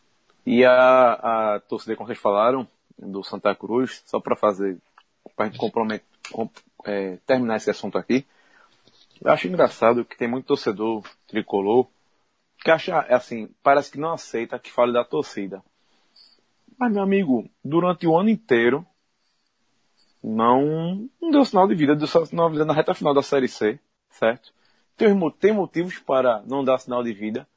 E 0.45 0.65
a, 0.65 1.13
a 1.55 1.61
torcida, 1.61 1.95
como 1.95 2.07
vocês 2.07 2.19
falaram, 2.19 2.67
do 3.03 3.23
Santa 3.23 3.55
Cruz, 3.55 4.03
só 4.07 4.21
para 4.21 4.37
fazer, 4.37 4.79
para 5.37 5.51
comprometer, 5.57 6.07
com, 6.31 6.49
é, 6.85 7.19
terminar 7.27 7.57
esse 7.57 7.71
assunto 7.71 7.99
aqui. 7.99 8.27
Eu 9.21 9.31
acho 9.31 9.47
engraçado 9.47 10.05
que 10.05 10.17
tem 10.17 10.29
muito 10.29 10.47
torcedor 10.47 11.05
tricolor 11.27 11.89
que 12.63 12.71
acha, 12.71 13.01
assim, 13.01 13.49
parece 13.63 13.91
que 13.91 13.99
não 13.99 14.13
aceita 14.13 14.59
que 14.59 14.71
fale 14.71 14.93
da 14.93 15.05
torcida. 15.05 15.63
Mas, 16.79 16.93
meu 16.93 17.03
amigo, 17.03 17.49
durante 17.65 18.07
o 18.07 18.17
ano 18.17 18.29
inteiro, 18.29 18.87
não, 20.23 21.09
não 21.21 21.31
deu 21.31 21.45
sinal 21.45 21.67
de 21.67 21.75
vida, 21.75 21.97
deu 21.97 22.07
sinal 22.07 22.47
de 22.47 22.53
vida 22.53 22.65
na 22.65 22.73
reta 22.73 22.95
final 22.95 23.13
da 23.13 23.23
Série 23.23 23.49
C, 23.49 23.81
certo? 24.11 24.53
Tem, 24.97 25.09
tem 25.33 25.53
motivos 25.53 25.99
para 25.99 26.43
não 26.47 26.65
dar 26.65 26.79
sinal 26.79 27.03
de 27.03 27.13
vida, 27.13 27.49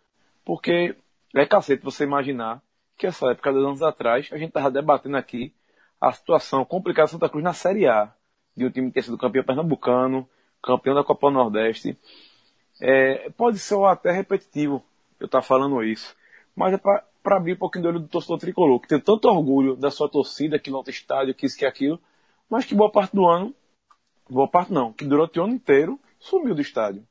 porque 0.44 0.96
é 1.36 1.46
cacete 1.46 1.84
você 1.84 2.04
imaginar 2.04 2.62
que 2.98 3.08
essa 3.08 3.32
época, 3.32 3.52
dois 3.52 3.66
anos 3.66 3.82
atrás, 3.82 4.30
a 4.32 4.38
gente 4.38 4.50
estava 4.50 4.72
debatendo 4.72 5.18
aqui 5.18 5.54
a 6.00 6.12
situação 6.12 6.64
complicada 6.66 7.08
de 7.08 7.12
Santa 7.12 7.30
Cruz 7.30 7.44
na 7.44 7.54
Série 7.54 7.88
A, 7.88 8.14
de 8.56 8.66
um 8.66 8.70
time 8.70 8.92
ter 8.92 9.04
sido 9.04 9.18
campeão 9.18 9.44
pernambucano, 9.44 10.28
campeão 10.62 10.96
da 10.96 11.04
Copa 11.04 11.30
Nordeste. 11.30 11.98
É, 12.82 13.30
pode 13.32 13.60
ser 13.60 13.78
até 13.86 14.12
repetitivo 14.12 14.84
eu 15.20 15.26
estar 15.26 15.40
tá 15.40 15.48
falando 15.48 15.84
isso, 15.84 16.16
mas 16.56 16.74
é 16.74 16.78
para 16.78 17.38
abrir 17.38 17.54
um 17.54 17.58
pouquinho 17.58 17.84
do 17.84 17.90
olho 17.90 18.00
do 18.00 18.08
torcedor 18.08 18.40
tricolor, 18.40 18.80
que 18.80 18.88
tem 18.88 19.00
tanto 19.00 19.28
orgulho 19.28 19.76
da 19.76 19.90
sua 19.90 20.10
torcida, 20.10 20.60
que 20.60 20.70
lota 20.70 20.90
estádio, 20.90 21.34
que 21.34 21.46
isso, 21.46 21.58
que 21.58 21.66
aquilo, 21.66 22.00
mas 22.50 22.66
que 22.66 22.76
boa 22.76 22.92
parte 22.92 23.16
do 23.16 23.26
ano, 23.26 23.54
boa 24.30 24.48
parte 24.48 24.72
não, 24.72 24.94
que 24.94 25.06
durante 25.06 25.40
o 25.40 25.44
ano 25.44 25.54
inteiro 25.54 26.00
sumiu 26.20 26.54
do 26.54 26.62
estádio. 26.62 27.06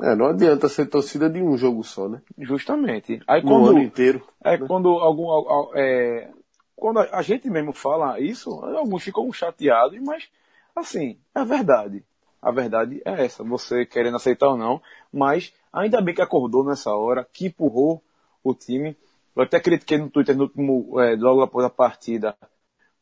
É, 0.00 0.14
não 0.14 0.26
adianta 0.26 0.68
ser 0.68 0.86
torcida 0.86 1.28
de 1.28 1.42
um 1.42 1.56
jogo 1.56 1.82
só, 1.82 2.08
né? 2.08 2.22
Justamente. 2.38 3.20
Aí 3.26 3.42
quando, 3.42 3.70
ano 3.70 3.80
inteiro. 3.80 4.24
É 4.44 4.56
né? 4.56 4.66
quando 4.66 4.88
algum, 4.90 5.26
é, 5.74 6.30
quando 6.76 7.00
a 7.00 7.20
gente 7.22 7.50
mesmo 7.50 7.72
fala 7.72 8.20
isso, 8.20 8.50
alguns 8.50 9.02
ficam 9.02 9.30
chateados, 9.32 9.98
mas 10.00 10.28
assim, 10.74 11.18
é 11.34 11.44
verdade. 11.44 12.04
A 12.40 12.52
verdade 12.52 13.02
é 13.04 13.24
essa, 13.24 13.42
você 13.42 13.84
querendo 13.84 14.16
aceitar 14.16 14.48
ou 14.48 14.56
não, 14.56 14.80
mas 15.12 15.52
ainda 15.72 16.00
bem 16.00 16.14
que 16.14 16.22
acordou 16.22 16.64
nessa 16.64 16.94
hora, 16.94 17.26
que 17.32 17.46
empurrou 17.46 18.00
o 18.44 18.54
time. 18.54 18.96
Eu 19.34 19.42
até 19.42 19.58
critiquei 19.58 19.98
no 19.98 20.08
Twitter 20.08 20.36
no 20.36 20.44
último, 20.44 21.00
é, 21.00 21.16
logo 21.16 21.42
após 21.42 21.66
a 21.66 21.70
partida, 21.70 22.36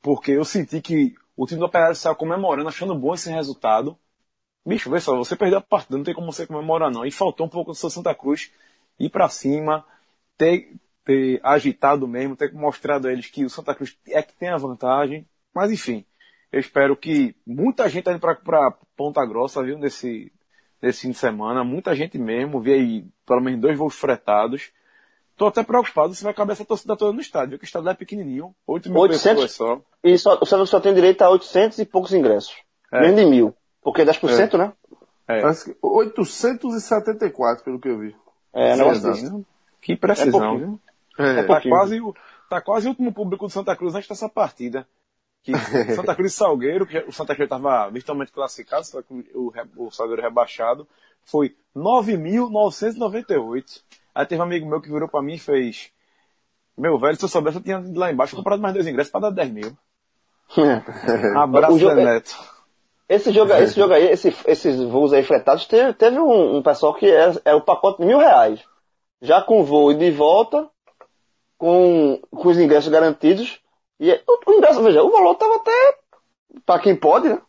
porque 0.00 0.32
eu 0.32 0.44
senti 0.44 0.80
que 0.80 1.14
o 1.36 1.46
time 1.46 1.60
do 1.60 1.66
Operário 1.66 1.94
saiu 1.94 2.16
comemorando, 2.16 2.68
achando 2.68 2.94
bom 2.94 3.12
esse 3.12 3.30
resultado, 3.30 3.98
bicho, 4.66 4.90
vê 4.90 5.00
só, 5.00 5.16
você 5.16 5.36
perdeu 5.36 5.58
a 5.58 5.62
partida, 5.62 5.96
não 5.96 6.04
tem 6.04 6.14
como 6.14 6.32
você 6.32 6.46
comemorar 6.46 6.90
não. 6.90 7.06
E 7.06 7.10
faltou 7.10 7.46
um 7.46 7.48
pouco 7.48 7.70
do 7.70 7.76
seu 7.76 7.88
Santa 7.88 8.14
Cruz 8.14 8.50
ir 8.98 9.10
para 9.10 9.28
cima, 9.28 9.84
ter, 10.36 10.72
ter 11.04 11.40
agitado 11.42 12.08
mesmo, 12.08 12.36
ter 12.36 12.52
mostrado 12.52 13.08
a 13.08 13.12
eles 13.12 13.26
que 13.26 13.44
o 13.44 13.50
Santa 13.50 13.74
Cruz 13.74 13.96
é 14.08 14.22
que 14.22 14.34
tem 14.34 14.48
a 14.48 14.56
vantagem. 14.56 15.26
Mas 15.54 15.70
enfim, 15.70 16.04
eu 16.50 16.60
espero 16.60 16.96
que 16.96 17.34
muita 17.46 17.88
gente 17.88 18.04
tá 18.04 18.12
indo 18.12 18.20
para 18.20 18.74
Ponta 18.96 19.24
Grossa, 19.24 19.62
viu, 19.62 19.78
nesse, 19.78 20.32
nesse 20.80 21.02
fim 21.02 21.10
de 21.10 21.18
semana, 21.18 21.62
muita 21.62 21.94
gente 21.94 22.18
mesmo, 22.18 22.60
vi 22.60 22.72
aí 22.72 23.04
pelo 23.26 23.40
menos 23.40 23.60
dois 23.60 23.78
voos 23.78 23.94
fretados. 23.94 24.70
Tô 25.36 25.46
até 25.46 25.62
preocupado 25.62 26.14
se 26.14 26.24
vai 26.24 26.32
caber 26.32 26.52
essa 26.52 26.64
torcida 26.64 26.96
toda 26.96 27.12
no 27.12 27.20
estádio, 27.20 27.52
porque 27.52 27.64
o 27.64 27.68
estádio 27.68 27.90
é 27.90 27.94
pequenininho, 27.94 28.54
8 28.66 28.90
mil 28.90 29.00
800, 29.02 29.42
pessoas 29.42 29.52
só. 29.52 29.82
E 30.02 30.16
só, 30.16 30.38
o 30.40 30.46
Santos 30.46 30.70
só 30.70 30.80
tem 30.80 30.94
direito 30.94 31.20
a 31.22 31.30
800 31.30 31.78
e 31.78 31.84
poucos 31.84 32.14
ingressos. 32.14 32.56
É. 32.90 33.00
Menos 33.02 33.16
de 33.16 33.26
mil. 33.26 33.54
Porque 33.86 34.04
10%, 34.04 34.54
é. 34.54 34.58
né? 34.58 34.72
É. 35.28 35.42
874, 35.80 37.62
pelo 37.62 37.78
que 37.78 37.88
eu 37.88 38.00
vi. 38.00 38.16
É, 38.52 38.74
não 38.74 38.90
é 38.90 38.94
Que 39.80 39.96
precisão, 39.96 40.56
é 40.56 40.58
viu? 40.58 40.80
É. 41.16 41.44
Tá, 41.44 41.60
quase, 41.60 42.00
tá 42.50 42.60
quase 42.60 42.88
o 42.88 42.90
último 42.90 43.14
público 43.14 43.46
do 43.46 43.52
Santa 43.52 43.76
Cruz 43.76 43.94
antes 43.94 44.08
dessa 44.08 44.28
partida. 44.28 44.88
Que 45.40 45.52
Santa 45.94 46.16
Cruz 46.16 46.32
e 46.32 46.36
Salgueiro, 46.36 46.84
que 46.84 46.98
o 46.98 47.12
Santa 47.12 47.36
Cruz 47.36 47.46
estava 47.46 47.88
virtualmente 47.88 48.32
classificado, 48.32 48.84
o, 49.32 49.52
o 49.76 49.88
Salgueiro 49.92 50.20
rebaixado, 50.20 50.88
foi 51.24 51.54
9.998. 51.76 53.82
Aí 54.12 54.26
teve 54.26 54.40
um 54.40 54.44
amigo 54.44 54.68
meu 54.68 54.80
que 54.80 54.90
virou 54.90 55.08
pra 55.08 55.22
mim 55.22 55.34
e 55.34 55.38
fez. 55.38 55.92
Meu 56.76 56.98
velho, 56.98 57.16
se 57.16 57.24
eu 57.24 57.28
soubesse, 57.28 57.58
eu 57.58 57.62
tinha 57.62 57.78
ido 57.78 58.00
lá 58.00 58.10
embaixo 58.10 58.34
comprado 58.34 58.60
mais 58.60 58.74
dois 58.74 58.88
ingressos 58.88 59.12
pra 59.12 59.20
dar 59.20 59.30
10 59.30 59.52
mil. 59.52 59.78
Abraço, 61.38 61.78
jogo, 61.78 61.94
Neto. 61.94 62.55
Esse 63.08 63.30
jogo, 63.30 63.52
esse 63.52 63.78
jogo 63.78 63.94
aí, 63.94 64.08
esse, 64.08 64.34
esses 64.46 64.82
voos 64.82 65.12
aí 65.12 65.22
fretados, 65.22 65.66
teve, 65.66 65.92
teve 65.94 66.18
um, 66.18 66.56
um, 66.56 66.62
pessoal 66.62 66.92
que 66.94 67.08
é, 67.08 67.32
é 67.44 67.54
o 67.54 67.60
pacote 67.60 68.00
de 68.00 68.06
mil 68.06 68.18
reais. 68.18 68.60
Já 69.22 69.40
com 69.40 69.62
voo 69.62 69.94
de 69.94 70.10
volta, 70.10 70.68
com, 71.56 72.20
com 72.30 72.48
os 72.48 72.58
ingressos 72.58 72.90
garantidos. 72.90 73.60
E 74.00 74.12
o, 74.12 74.50
o 74.50 74.54
ingresso, 74.54 74.82
veja, 74.82 75.02
o 75.02 75.10
valor 75.10 75.36
tava 75.36 75.56
até 75.56 75.98
para 76.64 76.80
quem 76.80 76.96
pode, 76.96 77.28
né? 77.28 77.40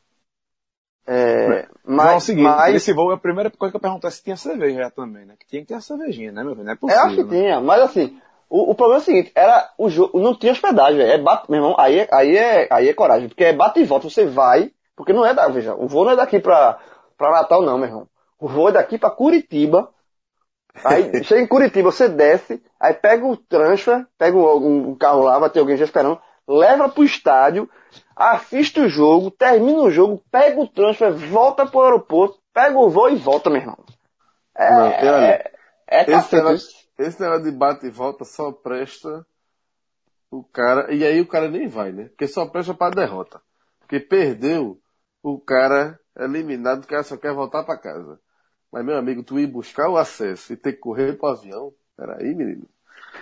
É, 1.10 1.68
mas, 1.86 2.06
não, 2.06 2.14
é 2.14 2.16
o 2.18 2.20
seguinte, 2.20 2.44
mas... 2.44 2.76
esse 2.76 2.92
voo, 2.92 3.12
a 3.12 3.18
primeira 3.18 3.50
coisa 3.50 3.72
que 3.72 3.78
eu 3.78 3.82
perguntei 3.82 4.10
é 4.10 4.12
se 4.12 4.22
tinha 4.22 4.36
cerveja 4.36 4.78
já 4.78 4.92
também, 4.92 5.26
né? 5.26 5.36
Que 5.40 5.48
tinha 5.48 5.62
que 5.62 5.68
ter 5.70 5.74
a 5.74 5.82
cervejinha, 5.82 6.34
né, 6.34 6.44
meu 6.44 6.52
filho? 6.52 6.66
Não 6.66 6.74
é 6.74 6.76
possível. 6.76 7.02
É, 7.02 7.06
acho 7.06 7.16
que 7.16 7.24
né? 7.24 7.30
tinha, 7.30 7.62
mas 7.62 7.82
assim, 7.82 8.20
o, 8.50 8.72
o, 8.72 8.76
problema 8.76 9.00
é 9.00 9.04
o 9.04 9.06
seguinte, 9.06 9.32
era 9.34 9.74
o 9.78 9.90
jogo, 9.90 10.20
não 10.20 10.36
tinha 10.36 10.52
hospedagem, 10.52 11.02
é 11.02 11.18
bate, 11.18 11.50
meu 11.50 11.60
irmão, 11.60 11.76
aí, 11.80 12.00
é, 12.00 12.08
aí, 12.12 12.38
é, 12.38 12.68
aí 12.70 12.90
é 12.90 12.94
coragem, 12.94 13.30
porque 13.30 13.46
é 13.46 13.54
bate 13.54 13.80
e 13.80 13.86
volta, 13.86 14.10
você 14.10 14.26
vai, 14.26 14.70
porque 14.98 15.14
não 15.14 15.24
é 15.24 15.32
da, 15.32 15.48
veja, 15.48 15.76
o 15.76 15.88
voo 15.88 16.04
não 16.04 16.14
é 16.14 16.16
daqui 16.16 16.40
pra, 16.40 16.80
pra 17.16 17.30
Natal 17.30 17.62
não, 17.62 17.78
meu 17.78 17.88
irmão. 17.88 18.10
O 18.40 18.48
voo 18.48 18.70
é 18.70 18.72
daqui 18.72 18.98
pra 18.98 19.12
Curitiba, 19.12 19.94
aí 20.84 21.12
chega 21.24 21.40
em 21.40 21.48
Curitiba, 21.48 21.92
você 21.92 22.10
desce, 22.10 22.62
aí 22.80 22.96
pega 22.96 23.24
o 23.24 23.38
transfer, 23.38 24.08
pega 24.18 24.36
um, 24.36 24.90
um 24.90 24.96
carro 24.96 25.24
lá, 25.24 25.38
vai 25.38 25.52
ter 25.52 25.60
alguém 25.60 25.78
já 25.78 25.86
esperando, 25.86 26.20
leva 26.48 26.90
pro 26.90 27.04
estádio, 27.04 27.70
assiste 28.16 28.80
o 28.80 28.90
jogo, 28.90 29.30
termina 29.30 29.80
o 29.82 29.92
jogo, 29.92 30.24
pega 30.32 30.60
o 30.60 30.68
transfer, 30.68 31.14
volta 31.14 31.68
pro 31.68 31.82
aeroporto, 31.82 32.40
pega 32.52 32.76
o 32.76 32.90
voo 32.90 33.10
e 33.10 33.16
volta, 33.16 33.52
meu 33.52 33.62
irmão. 33.62 33.78
É, 34.56 34.72
Não, 34.72 34.88
é, 34.88 35.52
é 35.88 36.12
esse, 36.12 36.36
negócio, 36.36 36.70
esse 36.98 37.22
negócio 37.22 37.44
de 37.44 37.52
bate 37.52 37.86
e 37.86 37.92
volta 37.92 38.26
só 38.26 38.52
presta 38.52 39.24
o 40.32 40.44
cara, 40.44 40.92
e 40.92 41.06
aí 41.06 41.22
o 41.22 41.28
cara 41.28 41.48
nem 41.48 41.68
vai, 41.68 41.92
né? 41.92 42.06
Porque 42.06 42.28
só 42.28 42.48
presta 42.48 42.74
pra 42.74 42.90
derrota. 42.90 43.40
Porque 43.80 44.00
perdeu, 44.00 44.80
o 45.34 45.40
cara 45.40 46.00
é 46.16 46.26
eliminado, 46.26 46.84
o 46.84 46.88
cara 46.88 47.04
só 47.04 47.18
quer 47.18 47.34
voltar 47.34 47.64
para 47.64 47.78
casa. 47.78 48.20
Mas, 48.72 48.86
meu 48.86 48.98
amigo, 48.98 49.24
tu 49.24 49.40
ir 49.40 49.48
buscar 49.48 49.90
o 49.90 49.98
acesso 49.98 50.54
e 50.54 50.58
ter 50.58 50.74
que 50.74 50.80
correr 50.80 51.18
pro 51.18 51.30
avião, 51.30 51.74
peraí, 51.96 52.36
menino. 52.36 52.68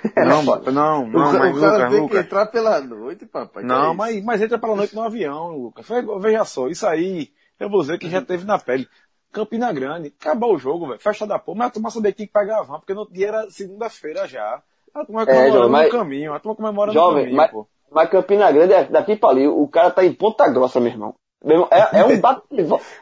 Não, 0.16 0.44
não, 0.44 0.72
não, 0.72 1.04
o, 1.04 1.08
mas 1.08 1.56
o 1.58 1.62
cara 1.62 1.78
Lucas, 1.78 1.90
tem 1.92 2.02
Lucas. 2.02 2.20
que 2.20 2.26
entrar 2.26 2.46
pela 2.48 2.82
noite, 2.82 3.26
papai. 3.26 3.64
Não, 3.64 3.92
é 3.92 3.96
mas, 3.96 4.24
mas 4.24 4.42
entra 4.42 4.60
pela 4.60 4.76
noite 4.76 4.94
no 4.94 5.02
avião, 5.02 5.56
Lucas. 5.58 5.88
Veja 6.20 6.44
só, 6.44 6.68
isso 6.68 6.86
aí, 6.86 7.32
eu 7.58 7.70
vou 7.70 7.80
dizer 7.80 7.98
que 7.98 8.10
já 8.10 8.22
teve 8.22 8.46
na 8.46 8.60
pele. 8.60 8.90
Campina 9.32 9.72
Grande, 9.72 10.14
acabou 10.20 10.56
o 10.56 10.58
jogo, 10.58 10.88
velho. 10.88 11.00
Festa 11.00 11.26
da 11.26 11.40
porra, 11.40 11.60
mas 11.60 11.68
a 11.68 11.72
turma 11.72 11.90
sabia 11.92 12.12
que 12.12 12.18
tinha 12.18 12.28
que 12.28 12.34
pegar 12.34 12.60
a 12.60 12.64
van, 12.64 12.80
porque 12.80 12.94
no 12.94 13.10
dia 13.10 13.28
era 13.28 13.50
segunda-feira 13.50 14.28
já. 14.28 14.62
A 14.94 15.06
turma 15.06 15.26
comemorando 15.26 15.68
é, 15.68 15.70
mas... 15.70 15.86
no 15.86 15.98
caminho, 15.98 16.34
a 16.34 16.40
turma 16.40 16.56
comemora 16.56 16.92
jovem, 16.92 17.16
no 17.16 17.22
caminho, 17.22 17.38
mas, 17.38 17.52
pô. 17.52 17.68
Mas 17.92 18.10
Campina 18.10 18.52
Grande 18.52 18.74
é 18.74 18.84
daqui 18.86 19.16
pra 19.16 19.30
ali, 19.30 19.48
o 19.48 19.68
cara 19.68 19.92
tá 19.92 20.04
em 20.04 20.14
Ponta 20.14 20.48
Grossa, 20.50 20.80
meu 20.80 20.92
irmão. 20.92 21.16
É, 21.44 22.00
é 22.00 22.06
um 22.06 22.20
bate 22.20 22.44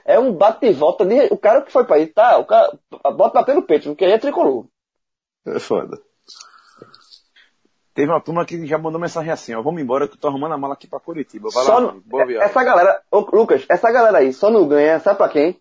é 0.06 0.20
um 0.20 0.34
bate 0.34 0.66
e 0.66 0.74
volta 0.74 1.06
de, 1.06 1.28
o 1.32 1.38
cara 1.38 1.62
que 1.62 1.72
foi 1.72 1.86
pra 1.86 1.96
aí, 1.96 2.08
tá, 2.08 2.38
o 2.38 2.46
cara 2.46 2.78
bota 3.16 3.36
bater 3.36 3.56
no 3.56 3.62
peito, 3.62 3.90
porque 3.90 4.04
aí 4.04 4.12
é 4.12 4.18
tricolor. 4.18 4.66
É 5.46 5.60
foda. 5.60 6.00
Teve 7.94 8.12
uma 8.12 8.20
turma 8.20 8.44
que 8.44 8.66
já 8.66 8.78
mandou 8.78 9.00
mensagem 9.00 9.32
assim, 9.32 9.54
ó, 9.54 9.62
vamos 9.62 9.82
embora 9.82 10.08
que 10.08 10.16
eu 10.16 10.20
tô 10.20 10.28
arrumando 10.28 10.54
a 10.54 10.58
mala 10.58 10.74
aqui 10.74 10.88
pra 10.88 11.00
Curitiba. 11.00 11.50
Vai 11.54 11.64
só 11.64 11.78
lá, 11.78 11.96
boa 12.04 12.26
viagem. 12.26 12.48
Essa 12.48 12.64
galera, 12.64 13.02
ô, 13.12 13.20
Lucas, 13.20 13.66
essa 13.70 13.92
galera 13.92 14.18
aí 14.18 14.34
só 14.34 14.50
não 14.50 14.68
ganha, 14.68 15.00
sabe 15.00 15.18
pra 15.18 15.30
quem? 15.30 15.60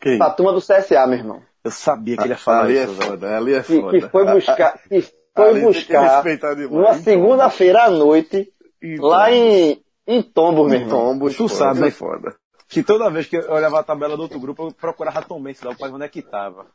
Quem? 0.00 0.16
Pra 0.16 0.30
turma 0.30 0.52
do 0.52 0.60
CSA, 0.60 1.06
meu 1.06 1.18
irmão. 1.18 1.42
Eu 1.64 1.72
sabia 1.72 2.16
que 2.16 2.22
ele 2.22 2.30
ia 2.30 2.36
falar 2.36 2.62
ali 2.62 2.78
é 2.78 2.84
isso. 2.84 3.02
É 3.02 3.06
foda, 3.06 3.36
ali 3.36 3.54
é 3.54 3.62
foda. 3.62 3.90
Que, 3.90 4.00
que 4.00 4.08
foi 4.08 4.24
buscar, 4.26 4.78
que 4.78 5.02
foi 5.34 5.48
ali 5.48 5.60
buscar 5.62 6.24
uma 6.70 6.94
segunda-feira 6.94 7.82
à 7.84 7.90
noite, 7.90 8.52
então, 8.80 9.06
lá 9.06 9.32
em, 9.32 9.82
em 10.08 10.22
Tombos, 10.22 10.66
meu 10.68 10.80
irmão. 10.80 10.98
Tombos, 10.98 11.36
tu 11.36 11.48
sabe, 11.48 11.86
é 11.86 11.90
foda. 11.90 12.34
Que 12.66 12.82
toda 12.82 13.10
vez 13.10 13.26
que 13.26 13.36
eu 13.36 13.50
olhava 13.50 13.78
a 13.78 13.82
tabela 13.82 14.16
do 14.16 14.22
outro 14.22 14.40
grupo, 14.40 14.64
eu 14.64 14.72
procurava 14.72 15.22
Tom 15.22 15.40
Benz, 15.42 15.60
lá, 15.62 15.76
onde 15.80 16.04
é 16.04 16.08
que 16.08 16.22
tava. 16.22 16.66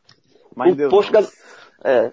Mas 0.55 0.73
o 0.73 0.75
Deus 0.75 0.91
posto 0.91 1.11
é. 1.83 2.11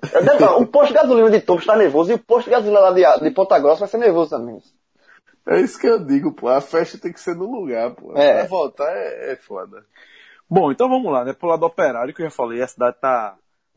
O 0.58 0.66
posto 0.66 0.88
de 0.88 0.94
gasolina 0.94 1.30
de 1.30 1.40
Tombos 1.42 1.62
está 1.62 1.76
nervoso 1.76 2.10
e 2.10 2.14
o 2.14 2.18
posto 2.18 2.46
de 2.46 2.50
gasolina 2.50 2.80
lá 2.80 2.90
de, 2.92 3.24
de 3.24 3.30
Ponta 3.30 3.58
Grossa 3.58 3.80
vai 3.80 3.88
ser 3.88 3.98
nervoso 3.98 4.30
também. 4.30 4.58
É 5.46 5.60
isso 5.60 5.78
que 5.78 5.86
eu 5.86 6.04
digo, 6.04 6.32
pô. 6.32 6.48
A 6.48 6.60
festa 6.60 6.98
tem 6.98 7.12
que 7.12 7.20
ser 7.20 7.36
no 7.36 7.50
lugar, 7.50 7.94
pô. 7.94 8.16
É. 8.16 8.40
Pra 8.40 8.44
voltar 8.46 8.90
é, 8.90 9.32
é 9.32 9.36
foda. 9.36 9.84
Bom, 10.48 10.72
então 10.72 10.88
vamos 10.88 11.12
lá, 11.12 11.24
né? 11.24 11.32
Pro 11.32 11.48
lado 11.48 11.64
operário, 11.64 12.12
que 12.12 12.22
eu 12.22 12.26
já 12.26 12.30
falei, 12.30 12.62
a 12.62 12.66
cidade 12.66 12.96
tá 13.00 13.36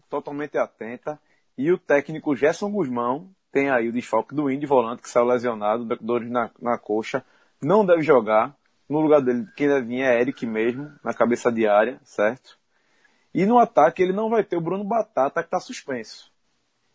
totalmente 0.10 0.58
atenta. 0.58 1.20
E 1.58 1.72
o 1.72 1.78
técnico 1.78 2.36
Gerson 2.36 2.72
Guzmão 2.72 3.30
tem 3.52 3.70
aí 3.70 3.88
o 3.88 3.94
desfalque 3.94 4.34
do 4.34 4.50
Indy 4.50 4.66
volante, 4.66 5.04
que 5.04 5.10
saiu 5.10 5.26
lesionado, 5.26 5.86
dores 6.02 6.30
na, 6.30 6.50
na 6.60 6.78
coxa. 6.78 7.24
Não 7.64 7.86
deve 7.86 8.02
jogar. 8.02 8.56
No 8.88 9.00
lugar 9.00 9.22
dele, 9.22 9.48
quem 9.56 9.68
deve 9.68 9.88
vir 9.88 10.02
é 10.02 10.20
Eric 10.20 10.46
mesmo, 10.46 10.92
na 11.04 11.14
cabeça 11.14 11.52
de 11.52 11.66
área, 11.66 12.00
certo? 12.04 12.60
E 13.34 13.46
no 13.46 13.58
ataque 13.58 14.04
ele 14.04 14.14
não 14.14 14.30
vai 14.30 14.44
ter 14.44 14.58
o 14.58 14.62
Bruno 14.62 14.84
Batata 14.84 15.42
que 15.42 15.48
está 15.48 15.60
suspenso. 15.60 16.32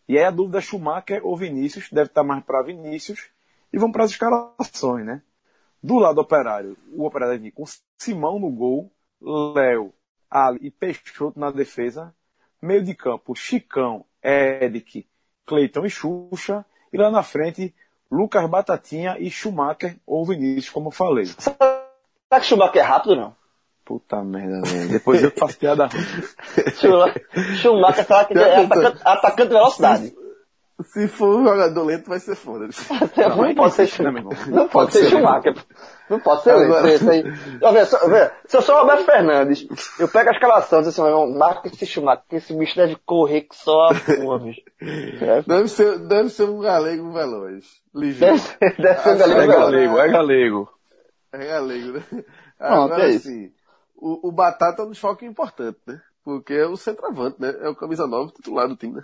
E 0.07 0.17
aí 0.17 0.25
a 0.25 0.31
dúvida 0.31 0.59
é 0.59 0.61
Schumacher 0.61 1.21
ou 1.25 1.37
Vinícius, 1.37 1.89
deve 1.91 2.09
estar 2.09 2.23
tá 2.23 2.27
mais 2.27 2.45
para 2.45 2.63
Vinícius. 2.63 3.31
E 3.73 3.79
vamos 3.79 3.93
para 3.93 4.05
as 4.05 4.11
escalações, 4.13 5.05
né? 5.05 5.23
Do 5.83 5.99
lado 5.99 6.21
operário, 6.21 6.77
o 6.93 7.05
operário 7.05 7.35
deve 7.35 7.45
vir 7.45 7.53
com 7.53 7.65
Simão 7.97 8.39
no 8.39 8.51
gol, 8.51 8.91
Léo, 9.21 9.93
Ali 10.31 10.59
e 10.63 10.71
Peixoto 10.71 11.39
na 11.39 11.51
defesa. 11.51 12.15
Meio 12.61 12.83
de 12.83 12.95
campo, 12.95 13.35
Chicão, 13.35 14.05
Eric, 14.23 15.07
Cleiton 15.47 15.87
e 15.87 15.91
Xuxa. 15.91 16.65
E 16.93 16.99
lá 16.99 17.11
na 17.11 17.23
frente, 17.23 17.75
Lucas 18.11 18.49
Batatinha 18.49 19.17
e 19.19 19.31
Schumacher 19.31 19.97
ou 20.07 20.25
Vinícius, 20.25 20.71
como 20.71 20.89
eu 20.89 20.93
falei. 20.93 21.27
Será 21.27 22.41
que 22.41 22.45
Schumacher 22.45 22.83
é 22.83 22.85
rápido 22.85 23.17
não? 23.17 23.37
Puta 23.85 24.23
merda, 24.23 24.61
velho. 24.63 24.89
Depois 24.91 25.23
eu 25.23 25.31
faço 25.31 25.59
piada 25.59 25.89
Schumacher 27.61 28.05
fala 28.05 28.25
que 28.27 28.39
é 28.39 28.57
atacante, 28.65 29.03
atacante 29.05 29.49
de 29.49 29.55
velocidade. 29.55 30.15
Se 30.81 31.09
for 31.09 31.41
um 31.41 31.45
jogador 31.45 31.83
lento, 31.83 32.09
vai 32.09 32.21
ser 32.21 32.37
foda. 32.37 32.69
Não, 33.17 33.37
não, 33.37 33.55
pode 33.55 33.75
ser, 33.75 33.89
Schumacher. 33.89 34.49
Não 34.49 34.69
pode 34.69 34.93
ser 34.93 35.11
Schumacher. 35.11 35.55
Não 36.09 36.21
pode 36.21 36.43
ser 36.45 36.51
Agora... 36.51 36.83
lento. 36.83 37.11
Aí. 37.11 37.25
se 38.47 38.57
eu 38.57 38.63
sou 38.63 38.77
o 38.77 38.81
Roberto 38.81 39.05
Fernandes, 39.05 39.67
eu 39.99 40.07
pego 40.07 40.31
a 40.31 40.33
escalação 40.33 40.79
e 40.79 40.85
digo 40.85 41.03
assim, 41.03 41.37
marca 41.37 41.67
esse 41.67 41.85
Schumacher, 41.85 42.25
que 42.29 42.37
esse 42.37 42.55
bicho 42.55 42.77
deve 42.77 42.97
correr 43.05 43.43
que 43.43 43.57
só 43.57 43.89
a 43.89 43.95
porra, 43.95 44.39
bicho. 44.39 44.63
É. 44.81 45.43
Deve, 45.43 45.69
ser, 45.69 45.99
deve 45.99 46.29
ser 46.31 46.45
um 46.45 46.61
galego 46.61 47.11
veloz. 47.13 47.65
Ligeiro. 47.93 48.37
Deve, 48.37 48.39
ser, 48.39 48.77
deve 48.81 49.01
ser 49.01 49.15
um 49.15 49.19
galego 49.19 49.41
é 49.41 49.57
galego, 49.57 49.99
é 49.99 50.09
galego. 50.09 50.69
É 51.33 51.47
galego, 51.47 51.93
né? 51.93 52.25
Agora, 52.61 53.11
é 53.11 53.17
assim, 53.17 53.51
o, 53.97 54.29
o 54.29 54.33
Batata 54.33 54.83
é 54.83 54.85
um 54.85 54.91
desfalque 54.91 55.27
importante, 55.27 55.79
né? 55.87 56.01
Porque 56.25 56.55
é 56.55 56.67
o 56.67 56.77
centroavante, 56.77 57.41
né? 57.41 57.53
É 57.63 57.69
o 57.69 57.75
camisa 57.75 58.07
9 58.07 58.33
titular 58.33 58.69
do 58.69 58.77
time, 58.77 58.95
né? 58.95 59.03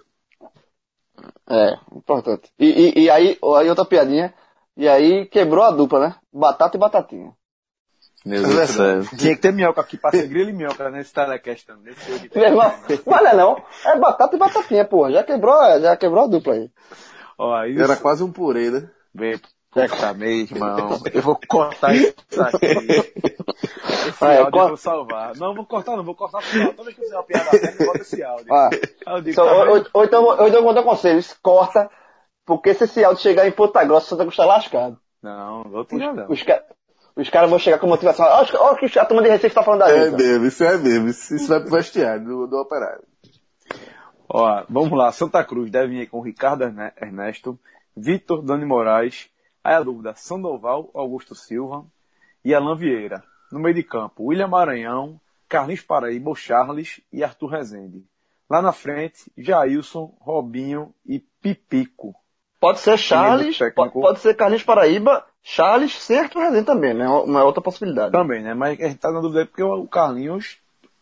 É, 1.49 1.75
importante. 1.95 2.51
E, 2.59 2.67
e, 2.67 3.05
e, 3.05 3.11
aí, 3.11 3.39
aí 3.57 3.69
outra 3.69 3.85
piadinha, 3.85 4.35
e 4.77 4.89
aí 4.89 5.27
quebrou 5.27 5.65
a 5.65 5.71
dupla, 5.71 6.01
né? 6.01 6.17
Batata 6.33 6.77
e 6.77 6.81
batatinha. 6.81 7.33
Meu 8.25 8.43
Deus 8.43 8.55
do 8.55 8.67
céu. 8.67 9.05
Tinha 9.19 9.35
que 9.35 9.43
ter 9.43 9.53
minhoca 9.53 9.83
aqui, 9.83 9.99
pra 9.99 10.11
ser 10.11 10.27
grilo 10.27 10.49
e 10.49 10.53
minhoca 10.53 10.91
nesse 10.91 11.13
telecast 11.13 11.67
também. 11.67 11.95
Meu 12.35 12.45
irmão, 12.45 12.75
mas 13.07 13.23
não 13.23 13.29
é 13.29 13.35
não. 13.35 13.63
É 13.85 13.99
batata 13.99 14.35
e 14.35 14.39
batatinha, 14.39 14.85
porra. 14.85 15.13
Já 15.13 15.23
quebrou, 15.23 15.81
já 15.81 15.97
quebrou 15.97 16.25
a 16.25 16.27
dupla 16.27 16.55
aí. 16.55 16.71
Ó, 17.39 17.65
isso... 17.65 17.83
Era 17.83 17.97
quase 17.97 18.23
um 18.25 18.33
purê, 18.33 18.71
né? 18.71 18.89
Bem, 19.13 19.39
Mesmo, 19.75 20.57
irmão. 20.57 21.01
Eu 21.13 21.23
vou 21.23 21.39
cortar 21.49 21.95
isso 21.95 22.15
aqui. 22.41 22.67
Esse 24.09 24.25
ah, 24.25 24.43
áudio 24.45 24.61
eu 24.61 24.69
vou 24.69 24.77
salvar. 24.77 25.37
Não, 25.37 25.55
vou 25.55 25.67
cortar 25.67 25.97
não, 25.97 26.05
vou 26.05 26.15
cortar 26.15 26.41
final. 26.43 26.73
Toda 26.73 26.85
vez 26.85 26.97
que 26.97 27.07
você 27.07 27.15
uma 27.15 27.23
piada 27.25 27.49
eu 27.57 27.87
boto 27.87 28.01
esse 28.03 28.23
áudio. 28.23 28.55
Ah, 28.55 29.21
digo, 29.21 29.35
so, 29.35 29.45
tá 29.45 29.53
ou, 29.53 29.87
ou, 29.93 30.05
então, 30.05 30.33
então 30.35 30.47
eu 30.47 30.63
vou 30.63 30.75
dar 30.75 30.83
conselho, 30.83 31.23
corta, 31.43 31.91
porque 32.45 32.75
se 32.75 32.85
esse 32.85 33.05
áudio 33.05 33.23
chegar 33.23 33.47
em 33.49 33.53
Ponta 33.53 33.85
Grossa, 33.85 34.09
você 34.09 34.17
vai 34.17 34.27
custar 34.27 34.47
lascado. 34.47 34.99
Não, 35.23 35.65
vou 35.65 35.85
tirar 35.85 36.15
não. 36.15 36.31
Os, 36.31 36.43
ca... 36.43 36.63
Os 37.17 37.31
caras 37.31 37.49
vão 37.49 37.59
chegar 37.59 37.79
com 37.79 37.87
motivação. 37.87 38.27
Olha 38.27 38.73
o 38.73 38.77
que 38.77 38.99
a 38.99 39.05
turma 39.05 39.23
de 39.23 39.29
Recife 39.31 39.55
tá 39.55 39.63
falando 39.63 39.81
da 39.81 39.91
É 39.91 40.05
gente. 40.11 40.23
mesmo, 40.23 40.47
isso 40.47 40.65
é 40.65 40.77
mesmo. 40.77 41.09
Isso, 41.09 41.35
isso 41.35 41.49
vai 41.49 41.61
pro 41.61 41.71
vestiário 41.71 42.25
do, 42.25 42.47
do 42.47 42.59
operário. 42.59 43.03
Ó, 44.29 44.65
vamos 44.69 44.99
lá. 44.99 45.13
Santa 45.13 45.45
Cruz 45.45 45.71
deve 45.71 46.03
ir 46.03 46.07
com 46.09 46.21
Ricardo 46.21 46.65
Erne- 46.65 46.93
Ernesto, 47.01 47.59
Vitor 47.97 48.43
Dani 48.43 48.65
Moraes. 48.65 49.29
Aí 49.65 49.75
a 49.75 49.83
dúvida, 49.83 50.15
Sandoval, 50.15 50.91
Augusto 50.95 51.35
Silva 51.35 51.85
e 52.45 52.55
Alan 52.55 52.77
Vieira. 52.77 53.25
No 53.51 53.59
meio 53.59 53.75
de 53.75 53.83
campo, 53.83 54.25
William 54.25 54.47
Maranhão, 54.49 55.19
Carlinhos 55.49 55.81
Paraíba, 55.81 56.35
Charles 56.35 57.01
e 57.11 57.25
Arthur 57.25 57.47
Rezende. 57.49 58.05
Lá 58.51 58.61
na 58.61 58.73
frente, 58.73 59.33
Jailson, 59.39 60.15
Robinho 60.21 60.93
e 61.07 61.19
Pipico. 61.19 62.15
Pode 62.61 62.81
ser 62.81 62.99
Charles, 62.99 63.57
técnico. 63.59 64.01
pode 64.01 64.21
ser 64.21 64.35
Carlinhos 64.35 64.63
Paraíba, 64.63 65.25
Charles, 65.43 65.95
certo 65.99 66.39
Rezende 66.39 66.67
também, 66.67 66.93
né? 66.95 67.09
Uma 67.09 67.43
outra 67.45 67.63
possibilidade. 67.63 68.13
Também, 68.13 68.43
né? 68.43 68.53
Mas 68.55 68.79
a 68.81 68.85
gente 68.89 68.99
tá 68.99 69.11
na 69.11 69.21
dúvida 69.21 69.47
porque 69.47 69.63
o 69.63 69.87
Carlinhos 69.87 70.59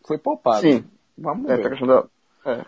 foi 0.07 0.17
poupado. 0.17 0.61
Sim. 0.61 0.85
Vamos 1.17 1.49
É, 1.49 1.57
ver. 1.57 1.79
tá 1.79 1.85
da... 1.85 2.05
é. 2.51 2.65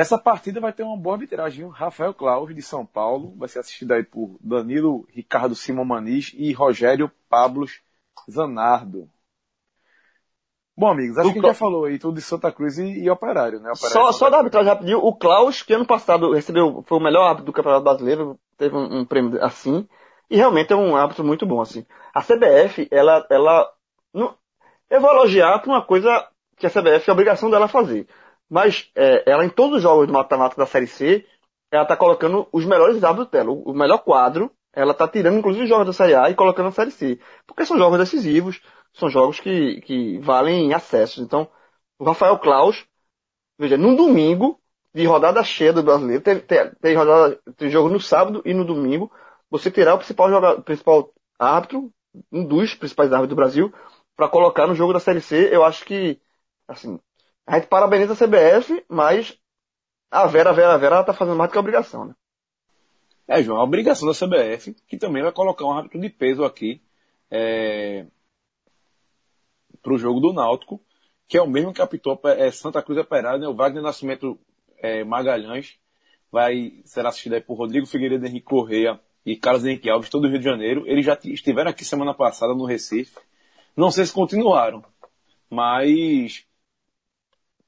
Essa 0.00 0.16
partida 0.16 0.60
vai 0.60 0.72
ter 0.72 0.82
uma 0.82 0.96
boa 0.96 1.16
arbitragem. 1.16 1.68
Rafael 1.68 2.14
Claus, 2.14 2.54
de 2.54 2.62
São 2.62 2.86
Paulo, 2.86 3.34
vai 3.36 3.50
ser 3.50 3.58
assistido 3.58 3.92
aí 3.92 4.02
por 4.02 4.38
Danilo 4.40 5.06
Ricardo 5.10 5.54
Simon 5.54 5.84
Maniz 5.84 6.32
e 6.34 6.54
Rogério 6.54 7.12
Pablos 7.28 7.82
Zanardo. 8.30 9.10
Bom, 10.74 10.88
amigos, 10.88 11.18
acho 11.18 11.28
O 11.28 11.32
que 11.34 11.38
a 11.40 11.42
Cla- 11.42 11.52
já 11.52 11.58
falou 11.58 11.84
aí 11.84 11.98
tudo 11.98 12.14
de 12.14 12.22
Santa 12.22 12.50
Cruz 12.50 12.78
e, 12.78 12.84
e 13.02 13.10
Operário, 13.10 13.60
né? 13.60 13.70
Operário 13.70 13.92
Só, 13.92 14.10
só 14.12 14.30
da 14.30 14.38
arbitragem 14.38 14.72
rapidinho, 14.72 14.98
o 15.04 15.14
Klaus, 15.14 15.62
que 15.62 15.74
ano 15.74 15.86
passado 15.86 16.32
recebeu, 16.32 16.82
foi 16.86 16.96
o 16.96 17.00
melhor 17.02 17.24
árbitro 17.24 17.44
do 17.44 17.52
Campeonato 17.52 17.84
Brasileiro, 17.84 18.40
teve 18.56 18.74
um, 18.74 19.00
um 19.00 19.04
prêmio 19.04 19.44
assim, 19.44 19.86
e 20.30 20.36
realmente 20.36 20.72
é 20.72 20.76
um 20.76 20.96
árbitro 20.96 21.22
muito 21.22 21.44
bom, 21.44 21.60
assim. 21.60 21.84
A 22.14 22.22
CBF, 22.22 22.88
ela, 22.90 23.26
ela, 23.30 23.70
não, 24.14 24.34
eu 24.88 25.00
vou 25.00 25.10
elogiar 25.10 25.58
por 25.60 25.68
uma 25.70 25.82
coisa 25.84 26.26
que 26.56 26.66
a 26.66 26.70
CBF 26.70 27.10
é 27.10 27.12
obrigação 27.12 27.50
dela 27.50 27.68
fazer. 27.68 28.08
Mas, 28.50 28.90
é, 28.96 29.30
ela 29.30 29.44
em 29.44 29.50
todos 29.50 29.78
os 29.78 29.82
jogos 29.82 30.06
do 30.06 30.12
mata-mata 30.12 30.56
da 30.56 30.66
Série 30.66 30.86
C, 30.88 31.26
ela 31.70 31.86
tá 31.86 31.96
colocando 31.96 32.48
os 32.52 32.64
melhores 32.64 33.02
árbitros 33.04 33.30
dela, 33.30 33.50
o, 33.52 33.72
melhor 33.74 33.98
quadro, 33.98 34.52
ela 34.72 34.94
tá 34.94 35.08
tirando 35.08 35.38
inclusive 35.38 35.64
os 35.64 35.68
jogos 35.70 35.86
da 35.86 35.92
Série 35.92 36.14
A 36.14 36.30
e 36.30 36.34
colocando 36.34 36.66
na 36.66 36.72
Série 36.72 36.90
C. 36.90 37.20
Porque 37.46 37.64
são 37.66 37.78
jogos 37.78 37.98
decisivos, 37.98 38.60
são 38.92 39.08
jogos 39.10 39.40
que, 39.40 39.80
que 39.82 40.18
valem 40.18 40.74
acessos. 40.74 41.22
Então, 41.22 41.48
o 41.98 42.04
Rafael 42.04 42.38
Klaus, 42.38 42.86
Veja, 43.58 43.76
num 43.76 43.94
domingo, 43.94 44.58
de 44.94 45.04
rodada 45.06 45.42
cheia 45.44 45.72
do 45.72 45.82
brasileiro, 45.82 46.22
tem, 46.22 46.40
tem, 46.40 46.70
tem 46.76 46.96
rodada, 46.96 47.38
tem 47.56 47.68
jogo 47.70 47.90
no 47.90 48.00
sábado 48.00 48.42
e 48.44 48.54
no 48.54 48.64
domingo, 48.64 49.12
você 49.50 49.70
terá 49.70 49.94
o 49.94 49.98
principal 49.98 50.30
jogador, 50.30 50.62
principal 50.62 51.12
árbitro, 51.38 51.92
um 52.32 52.44
dos 52.44 52.74
principais 52.74 53.12
árbitros 53.12 53.30
do 53.30 53.36
Brasil, 53.36 53.74
para 54.16 54.28
colocar 54.28 54.66
no 54.66 54.74
jogo 54.74 54.92
da 54.94 55.00
Série 55.00 55.20
C. 55.20 55.54
Eu 55.54 55.62
acho 55.64 55.84
que, 55.84 56.20
assim, 56.66 56.98
a 57.50 57.58
gente 57.58 57.66
parabeniza 57.66 58.12
a 58.12 58.16
CBF, 58.16 58.84
mas 58.88 59.36
a 60.08 60.24
Vera, 60.28 60.50
a 60.50 60.52
Vera, 60.52 60.72
a 60.72 60.76
Vera, 60.76 60.94
ela 60.94 61.04
tá 61.04 61.12
fazendo 61.12 61.36
mais 61.36 61.50
do 61.50 61.52
que 61.52 61.58
a 61.58 61.60
obrigação, 61.60 62.04
né? 62.04 62.14
É, 63.26 63.42
João, 63.42 63.60
a 63.60 63.64
obrigação 63.64 64.06
da 64.06 64.14
CBF, 64.14 64.72
que 64.86 64.96
também 64.96 65.20
vai 65.20 65.32
colocar 65.32 65.64
um 65.64 65.72
árbitro 65.72 66.00
de 66.00 66.08
peso 66.08 66.44
aqui 66.44 66.80
é, 67.28 68.06
para 69.82 69.92
o 69.92 69.98
jogo 69.98 70.20
do 70.20 70.32
Náutico, 70.32 70.80
que 71.26 71.36
é 71.36 71.42
o 71.42 71.50
mesmo 71.50 71.74
que 71.74 71.82
apitou 71.82 72.20
é, 72.24 72.52
Santa 72.52 72.80
Cruz 72.84 73.00
Operário, 73.00 73.40
né? 73.40 73.48
O 73.48 73.54
Wagner 73.54 73.82
Nascimento 73.82 74.38
é, 74.78 75.02
Magalhães 75.02 75.76
vai 76.30 76.80
ser 76.84 77.04
assistido 77.04 77.32
aí 77.32 77.40
por 77.40 77.54
Rodrigo 77.54 77.84
Figueiredo, 77.84 78.26
Henrique 78.26 78.46
Correia 78.46 79.00
e 79.26 79.36
Carlos 79.36 79.64
Henrique 79.64 79.90
Alves, 79.90 80.08
todo 80.08 80.22
do 80.22 80.28
Rio 80.28 80.38
de 80.38 80.44
Janeiro. 80.44 80.84
Eles 80.86 81.04
já 81.04 81.18
estiveram 81.24 81.72
aqui 81.72 81.84
semana 81.84 82.14
passada 82.14 82.54
no 82.54 82.64
Recife. 82.64 83.18
Não 83.76 83.90
sei 83.90 84.06
se 84.06 84.12
continuaram, 84.12 84.84
mas 85.50 86.48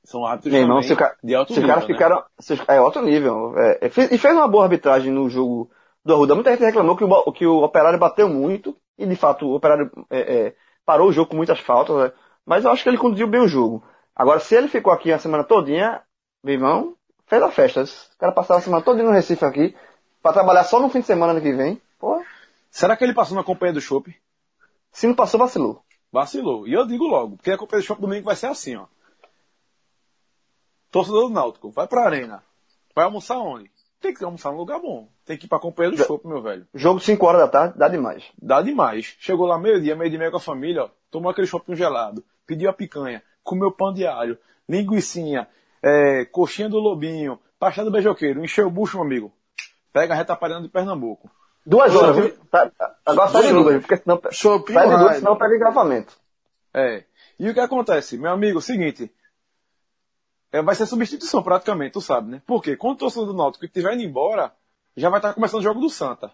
são 0.04 0.24
árbitros 0.26 0.52
Meu 0.52 0.62
irmão, 0.62 0.82
se 0.82 0.92
o 0.92 0.96
cara- 0.96 1.16
de 1.22 1.34
alto 1.34 1.52
Se 1.52 1.58
os 1.58 1.62
nível, 1.62 1.74
caras 1.74 1.88
né? 1.88 1.94
ficaram. 1.94 2.24
se 2.38 2.52
os- 2.54 2.68
é 2.68 2.80
outro 2.80 3.02
nível. 3.02 3.54
É, 3.58 3.88
fez- 3.88 4.10
e 4.12 4.18
fez 4.18 4.34
uma 4.34 4.48
boa 4.48 4.64
arbitragem 4.64 5.12
no 5.12 5.28
jogo 5.28 5.70
do 6.04 6.12
Arruda. 6.14 6.34
Muita 6.34 6.50
gente 6.50 6.64
reclamou 6.64 6.96
que 6.96 7.04
o, 7.04 7.32
que 7.32 7.46
o 7.46 7.62
Operário 7.62 7.98
bateu 7.98 8.28
muito. 8.28 8.76
E 8.98 9.06
de 9.06 9.16
fato 9.16 9.46
o 9.46 9.54
Operário 9.54 9.90
é, 10.10 10.20
é, 10.48 10.54
parou 10.84 11.08
o 11.08 11.12
jogo 11.12 11.30
com 11.30 11.36
muitas 11.36 11.60
faltas. 11.60 11.96
né? 11.96 12.12
Mas 12.44 12.64
eu 12.64 12.70
acho 12.70 12.82
que 12.82 12.88
ele 12.88 12.98
conduziu 12.98 13.26
bem 13.26 13.40
o 13.40 13.48
jogo. 13.48 13.82
Agora, 14.14 14.40
se 14.40 14.54
ele 14.54 14.68
ficou 14.68 14.92
aqui 14.92 15.12
a 15.12 15.18
semana 15.18 15.44
todinha, 15.44 16.02
meu 16.44 16.54
irmão, 16.54 16.94
fez 17.26 17.42
a 17.42 17.50
festa. 17.50 17.82
O 17.84 18.18
cara 18.18 18.32
passava 18.32 18.58
a 18.58 18.62
semana 18.62 18.82
todinha 18.82 19.04
no 19.06 19.12
Recife 19.12 19.44
aqui. 19.44 19.74
Pra 20.22 20.32
trabalhar 20.32 20.64
só 20.64 20.78
no 20.80 20.88
fim 20.90 21.00
de 21.00 21.06
semana 21.06 21.32
ano 21.32 21.40
que 21.40 21.52
vem. 21.52 21.80
Pô, 21.98 22.22
Será 22.70 22.96
que 22.96 23.04
ele 23.04 23.12
passou 23.14 23.36
na 23.36 23.42
companhia 23.44 23.72
do 23.74 23.80
Chopp? 23.80 24.14
se 24.92 25.06
não 25.06 25.14
passou, 25.14 25.38
vacilou. 25.40 25.82
Vacilou. 26.12 26.66
E 26.68 26.72
eu 26.74 26.86
digo 26.86 27.04
logo, 27.06 27.36
porque 27.36 27.50
a 27.50 27.56
companhia 27.58 27.82
do 27.82 27.86
Chopp 27.86 28.00
domingo 28.00 28.24
vai 28.26 28.36
ser 28.36 28.46
assim, 28.46 28.76
ó. 28.76 28.84
Torcedor 30.92 31.28
do 31.28 31.34
Náutico, 31.34 31.70
vai 31.70 31.88
pra 31.88 32.04
arena. 32.04 32.42
Vai 32.94 33.04
almoçar 33.06 33.38
onde? 33.38 33.68
Tem 34.00 34.12
que 34.14 34.24
almoçar 34.24 34.50
num 34.52 34.58
lugar 34.58 34.78
bom. 34.80 35.08
Tem 35.24 35.36
que 35.38 35.46
ir 35.46 35.48
pra 35.48 35.58
companhia 35.58 35.92
do 35.92 35.96
Chopp, 36.04 36.26
meu 36.26 36.42
velho. 36.42 36.66
Jogo 36.74 37.00
5 37.00 37.24
horas 37.26 37.40
da 37.40 37.48
tarde, 37.48 37.78
dá 37.78 37.88
demais. 37.88 38.24
Dá 38.40 38.60
demais. 38.60 39.16
Chegou 39.18 39.46
lá 39.46 39.58
meio-dia, 39.58 39.96
meio-dia 39.96 40.18
meia 40.18 40.30
com 40.30 40.36
a 40.36 40.40
família, 40.40 40.84
ó. 40.84 40.88
Tomou 41.10 41.30
aquele 41.30 41.46
shopping 41.46 41.74
gelado. 41.74 42.24
Pediu 42.46 42.68
a 42.68 42.72
picanha. 42.72 43.22
Comeu 43.42 43.70
pão 43.72 43.92
de 43.92 44.06
alho. 44.06 44.36
Linguicinha. 44.68 45.48
É, 45.82 46.24
coxinha 46.26 46.68
do 46.68 46.78
lobinho. 46.78 47.38
Pastel 47.58 47.84
do 47.84 47.90
beijoqueiro. 47.90 48.44
Encheu 48.44 48.66
o 48.66 48.70
bucho, 48.70 48.96
meu 48.96 49.06
amigo. 49.06 49.32
Pega 49.92 50.14
a 50.14 50.16
reta 50.16 50.34
parando 50.36 50.62
de 50.62 50.68
Pernambuco. 50.68 51.30
Duas 51.64 51.94
horas, 51.94 52.16
viu? 52.16 52.30
Tá- 52.50 52.68
tá- 52.70 52.96
Agora 53.06 53.28
sai 53.28 53.42
de 53.44 53.52
duas, 53.52 53.80
porque 53.80 53.96
senão. 53.98 54.20
Sai 54.32 54.58
de 54.58 54.72
duas, 54.72 55.00
Ride. 55.08 55.18
senão 55.20 55.36
pega 55.36 55.54
engravamento. 55.54 56.16
É. 56.74 57.04
E 57.38 57.48
o 57.48 57.54
que 57.54 57.60
acontece? 57.60 58.18
Meu 58.18 58.32
amigo, 58.32 58.60
seguinte. 58.60 59.12
É, 60.52 60.60
vai 60.60 60.74
ser 60.74 60.86
substituição 60.86 61.42
praticamente, 61.42 61.94
tu 61.94 62.00
sabe, 62.00 62.30
né? 62.30 62.42
Porque 62.46 62.76
quando 62.76 62.96
o 62.96 62.98
torcedor 62.98 63.26
do 63.26 63.34
Náutico 63.34 63.64
estiver 63.64 63.94
indo 63.94 64.02
embora, 64.02 64.54
já 64.94 65.08
vai 65.08 65.18
estar 65.18 65.32
começando 65.32 65.60
o 65.60 65.62
jogo 65.64 65.80
do 65.80 65.88
Santa. 65.88 66.30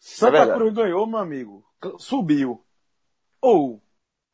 Santa 0.00 0.32
verdade. 0.32 0.58
Cruz 0.58 0.74
ganhou, 0.74 1.06
meu 1.06 1.20
amigo. 1.20 1.64
Subiu. 1.96 2.60
Ou 3.40 3.80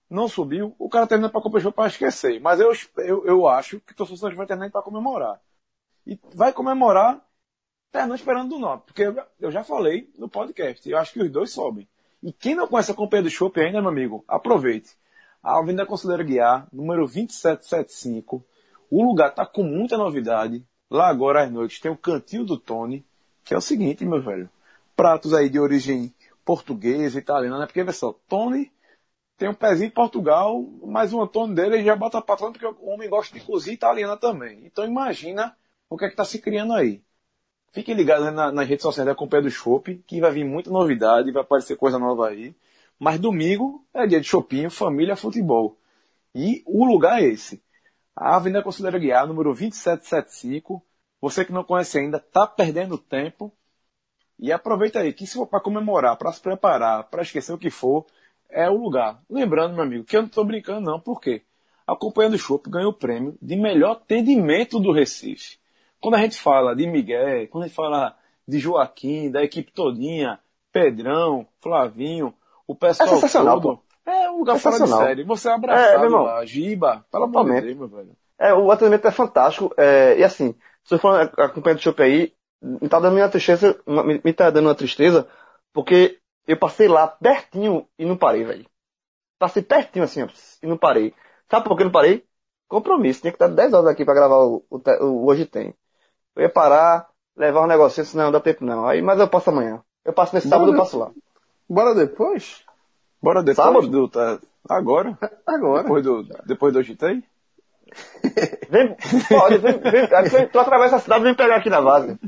não 0.09 0.29
subiu, 0.29 0.75
o 0.79 0.89
cara 0.89 1.07
termina 1.07 1.29
pra 1.29 1.43
comprar 1.43 1.71
para 1.71 1.89
esquecer. 1.89 2.41
Mas 2.41 2.59
eu, 2.59 2.73
eu, 2.97 3.27
eu 3.27 3.47
acho 3.47 3.79
que 3.81 3.93
o 3.93 3.97
torcedor 3.97 4.35
vai 4.35 4.47
terminar 4.47 4.71
para 4.71 4.83
comemorar. 4.83 5.39
E 6.07 6.19
vai 6.35 6.53
comemorar 6.53 7.23
terminando 7.93 8.19
esperando 8.19 8.49
do 8.49 8.59
Náutico. 8.59 8.87
Porque 8.87 9.03
eu, 9.03 9.23
eu 9.39 9.51
já 9.51 9.63
falei 9.63 10.11
no 10.17 10.29
podcast, 10.29 10.89
eu 10.89 10.97
acho 10.97 11.13
que 11.13 11.23
os 11.23 11.31
dois 11.31 11.51
sobem. 11.53 11.87
E 12.23 12.33
quem 12.33 12.55
não 12.55 12.67
conhece 12.67 12.91
a 12.91 12.95
companhia 12.95 13.25
do 13.25 13.31
Chopp 13.31 13.61
ainda, 13.61 13.81
meu 13.81 13.91
amigo, 13.91 14.25
aproveite. 14.27 14.97
A 15.43 15.59
Avenida 15.59 15.87
Conselheiro 15.87 16.25
Guiar, 16.25 16.67
número 16.73 17.03
2775. 17.03 18.45
O 18.91 19.03
lugar 19.05 19.35
tá 19.35 19.47
com 19.47 19.63
muita 19.63 19.97
novidade. 19.97 20.65
Lá 20.91 21.09
agora 21.09 21.45
às 21.45 21.51
noites 21.51 21.81
tem 21.81 21.91
o 21.91 21.97
Cantinho 21.97 22.45
do 22.45 22.59
Tony, 22.59 23.05
que 23.45 23.55
é 23.55 23.57
o 23.59 23.61
seguinte, 23.61 24.05
meu 24.05 24.21
velho. 24.23 24.49
Pratos 24.97 25.35
aí 25.35 25.49
de 25.49 25.59
origem 25.61 26.15
portuguesa, 26.45 27.19
italiana, 27.19 27.59
né? 27.59 27.67
Porque, 27.67 27.85
vê 27.85 27.93
só, 27.93 28.15
Tony 28.29 28.73
tem 29.37 29.49
um 29.49 29.55
pezinho 29.55 29.89
em 29.89 29.93
Portugal, 29.93 30.63
mas 30.85 31.13
o 31.13 31.21
Antônio 31.23 31.55
dele 31.55 31.77
ele 31.77 31.85
já 31.85 31.97
bota 31.97 32.21
fora 32.23 32.53
porque 32.53 32.67
o 32.67 32.89
homem 32.91 33.09
gosta 33.09 33.39
de 33.39 33.45
cozinha 33.45 33.75
italiana 33.75 34.17
também. 34.17 34.65
Então 34.67 34.85
imagina 34.85 35.57
o 35.91 35.97
que 35.97 36.05
é 36.07 36.11
que 36.11 36.17
tá 36.17 36.25
se 36.25 36.41
criando 36.41 36.75
aí. 36.75 37.03
Fiquem 37.73 37.95
ligados 37.95 38.25
né, 38.27 38.31
na- 38.33 38.53
nas 38.53 38.69
redes 38.69 38.83
sociais 38.83 39.07
da 39.07 39.15
Companhia 39.15 39.45
do 39.45 39.51
Chopp, 39.51 40.03
que 40.07 40.21
vai 40.21 40.33
vir 40.33 40.45
muita 40.45 40.71
novidade, 40.71 41.31
vai 41.33 41.43
aparecer 41.43 41.77
coisa 41.77 41.99
nova 41.99 42.29
aí. 42.29 42.55
Mas 42.99 43.21
domingo 43.21 43.85
é 43.95 44.07
dia 44.07 44.21
de 44.21 44.27
chopinho, 44.27 44.71
família, 44.71 45.17
futebol. 45.17 45.77
E 46.35 46.63
o 46.67 46.85
lugar 46.87 47.23
é 47.23 47.27
esse. 47.27 47.63
A 48.21 48.35
Avenida 48.35 48.65
Conselheiro 48.65 48.99
Guiar, 48.99 49.29
número 49.29 49.51
2775. 49.51 50.83
Você 51.21 51.45
que 51.45 51.53
não 51.53 51.63
conhece 51.63 52.01
ainda, 52.01 52.19
tá 52.19 52.49
perdendo 52.49 52.99
tempo. 52.99 53.53
E 54.37 54.51
aproveita 54.51 54.99
aí, 54.99 55.13
que 55.13 55.25
se 55.25 55.35
for 55.35 55.47
para 55.47 55.61
comemorar, 55.61 56.17
para 56.17 56.33
se 56.33 56.41
preparar, 56.41 57.05
para 57.05 57.23
esquecer 57.23 57.53
o 57.53 57.59
que 57.59 57.71
for, 57.71 58.07
é 58.51 58.69
o 58.69 58.77
lugar. 58.77 59.23
Lembrando, 59.31 59.75
meu 59.75 59.85
amigo, 59.85 60.05
que 60.05 60.17
eu 60.17 60.23
não 60.23 60.29
tô 60.29 60.45
brincando 60.45 60.81
não, 60.81 60.99
por 60.99 61.21
quê? 61.21 61.43
A 61.87 61.95
Companhia 61.95 62.31
do 62.31 62.39
Chopp 62.39 62.69
ganhou 62.69 62.91
o 62.91 62.95
prêmio 62.95 63.39
de 63.41 63.55
melhor 63.55 63.93
atendimento 63.93 64.81
do 64.81 64.93
Recife. 64.93 65.57
Quando 66.01 66.17
a 66.17 66.19
gente 66.19 66.41
fala 66.41 66.75
de 66.75 66.89
Miguel, 66.89 67.47
quando 67.49 67.65
a 67.65 67.67
gente 67.69 67.77
fala 67.77 68.17
de 68.47 68.59
Joaquim, 68.59 69.31
da 69.31 69.45
equipe 69.45 69.71
todinha, 69.71 70.41
Pedrão, 70.73 71.47
Flavinho, 71.61 72.35
o 72.67 72.75
pessoal 72.75 73.09
É 73.09 73.13
sensacional, 73.13 73.61
todo, 73.61 73.81
é 74.11 74.31
um 74.31 74.39
lugar 74.39 74.59
fora 74.59 74.79
de 74.81 74.89
série. 74.89 75.25
Você 75.25 75.49
é 75.49 75.53
É, 75.53 75.55
abraçado 75.55 75.99
meu 75.99 76.05
irmão. 76.05 76.25
lá, 76.25 76.45
Giba, 76.45 77.05
pelo 77.11 77.25
amor 77.25 77.45
de. 77.55 77.61
Deus, 77.61 77.77
meu 77.77 77.89
velho. 77.89 78.17
É, 78.39 78.55
o 78.55 78.71
atendimento 78.71 79.07
é 79.07 79.11
fantástico. 79.11 79.75
É, 79.77 80.19
e 80.19 80.25
assim, 80.25 80.55
se 80.85 80.95
eu 80.95 80.99
for 80.99 81.15
a 81.21 81.45
a 81.45 81.49
companhia 81.49 81.75
do 81.77 81.81
Chopp 81.83 82.03
aí, 82.03 82.33
me 82.63 82.89
tá 82.89 82.99
dando 83.01 83.17
uma 83.17 83.29
tristeza, 83.29 83.81
uma- 83.87 84.03
me, 84.05 84.21
me 84.25 84.33
tá 84.33 84.51
dando 84.51 84.67
uma 84.67 84.75
tristeza, 84.75 85.29
porque 85.73 86.19
eu 86.47 86.57
passei 86.57 86.89
lá 86.89 87.07
pertinho 87.09 87.87
e 87.99 88.05
não 88.05 88.17
parei, 88.17 88.45
velho. 88.45 88.67
Passei 89.39 89.63
pertinho 89.63 90.05
assim, 90.05 90.23
ó, 90.23 90.29
e 90.63 90.67
não 90.67 90.77
parei. 90.79 91.15
Sabe 91.51 91.67
por 91.69 91.77
que 91.77 91.83
eu 91.83 91.87
não 91.87 91.93
parei? 91.93 92.25
Compromisso. 92.69 93.21
Tinha 93.23 93.33
que 93.33 93.37
estar 93.37 93.49
10 93.49 93.73
horas 93.73 93.89
aqui 93.91 94.05
pra 94.05 94.15
gravar 94.15 94.39
o, 94.39 94.65
o, 94.71 94.81
o 95.05 95.27
Hoje 95.27 95.47
Tem. 95.47 95.75
Eu 96.37 96.43
ia 96.43 96.51
parar, 96.51 97.09
levar 97.37 97.63
um 97.63 97.67
negocinho, 97.67 98.07
senão 98.07 98.27
não 98.27 98.33
dá 98.33 98.41
tempo 98.41 98.65
não. 98.65 98.87
Aí, 98.87 99.03
mas 99.03 99.19
eu 99.21 99.29
passo 99.29 99.51
amanhã. 99.51 99.83
Eu 100.05 100.13
passo 100.13 100.35
nesse 100.35 100.49
sábado, 100.49 100.73
eu 100.73 100.77
passo 100.77 100.99
lá. 100.99 101.11
Bora 101.69 101.95
depois? 101.95 102.65
Bora 103.23 103.43
depois 103.43 103.67
Sábado? 103.67 103.89
do. 103.89 104.09
Tá, 104.09 104.39
agora? 104.69 105.19
Agora. 105.47 105.83
Depois 105.83 106.05
do, 106.05 106.23
depois 106.47 106.73
do 106.73 106.79
Agitei? 106.79 107.23
Vem, 108.69 108.95
pode, 109.29 109.59
vem, 109.59 109.79
vem, 109.79 110.49
tu 110.49 110.59
atravessa 110.59 110.97
a 110.97 111.01
cidade 111.01 111.23
e 111.23 111.25
vem 111.25 111.35
pegar 111.35 111.57
aqui 111.57 111.71
na 111.71 111.81
base. 111.81 112.19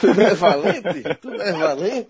tu 0.00 0.06
é 0.20 0.34
valente? 0.34 1.02
Tu 1.20 1.30
é 1.32 1.52
valente? 1.52 2.08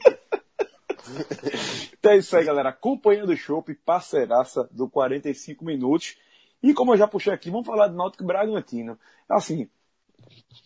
Então 1.99 2.13
é 2.13 2.17
isso 2.17 2.37
aí, 2.37 2.45
galera. 2.45 2.73
Companhia 2.73 3.27
do 3.27 3.37
Chopp, 3.37 3.75
parceiraça 3.85 4.69
do 4.73 4.89
45 4.89 5.65
minutos. 5.65 6.17
E 6.63 6.73
como 6.73 6.93
eu 6.93 6.99
já 6.99 7.07
puxei 7.07 7.33
aqui, 7.33 7.51
vamos 7.51 7.67
falar 7.67 7.89
de 7.89 7.97
Náutico 7.97 8.25
Bragantino. 8.25 8.99
Assim, 9.29 9.69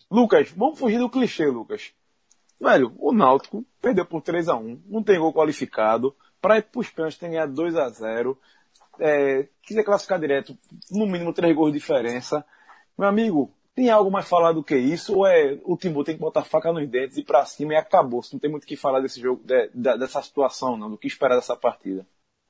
Lucas, 0.09 0.51
vamos 0.55 0.79
fugir 0.79 0.99
do 0.99 1.09
clichê, 1.09 1.45
Lucas. 1.47 1.93
Velho, 2.59 2.93
o 2.97 3.11
Náutico 3.11 3.65
perdeu 3.81 4.05
por 4.05 4.21
3 4.21 4.47
a 4.49 4.55
1 4.55 4.83
não 4.85 5.03
tem 5.03 5.19
gol 5.19 5.33
qualificado. 5.33 6.15
Para 6.45 6.59
ir 6.59 6.61
para 6.61 6.79
os 6.79 6.89
pênaltis 6.91 7.17
tem 7.17 7.29
que 7.29 7.35
ganhar 7.35 7.47
2 7.47 7.75
a 7.75 7.89
0 7.89 8.37
é, 8.99 9.47
quiser 9.63 9.83
classificar 9.83 10.19
direto, 10.19 10.55
no 10.91 11.07
mínimo 11.07 11.33
3 11.33 11.55
gols 11.55 11.73
de 11.73 11.79
diferença. 11.79 12.45
Meu 12.95 13.07
amigo, 13.07 13.51
tem 13.73 13.89
algo 13.89 14.11
mais 14.11 14.29
falar 14.29 14.51
do 14.51 14.63
que 14.63 14.77
isso? 14.77 15.15
Ou 15.15 15.25
é 15.25 15.57
o 15.63 15.75
Timbu 15.75 16.03
tem 16.03 16.13
que 16.13 16.21
botar 16.21 16.43
faca 16.43 16.71
nos 16.71 16.87
dentes 16.87 17.17
e 17.17 17.23
para 17.23 17.43
cima 17.47 17.73
e 17.73 17.77
acabou? 17.77 18.21
Não 18.31 18.39
tem 18.39 18.51
muito 18.51 18.65
o 18.65 18.67
que 18.67 18.75
falar 18.75 18.99
desse 18.99 19.19
jogo, 19.19 19.41
de, 19.43 19.69
de, 19.73 19.97
dessa 19.97 20.21
situação, 20.21 20.77
não, 20.77 20.91
do 20.91 20.99
que 20.99 21.07
esperar 21.07 21.35
dessa 21.35 21.55
partida. 21.55 22.05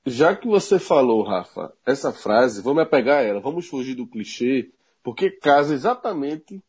Já 0.06 0.36
que 0.36 0.46
você 0.46 0.78
falou, 0.78 1.24
Rafa, 1.24 1.72
essa 1.86 2.12
frase, 2.12 2.62
vamos 2.62 2.84
apegar 2.84 3.24
ela, 3.24 3.39
vamos 3.39 3.66
fugir 3.66 3.96
do 3.96 4.06
clichê, 4.06 4.74
porque 5.02 5.32
casa 5.32 5.74
exatamente 5.74 6.62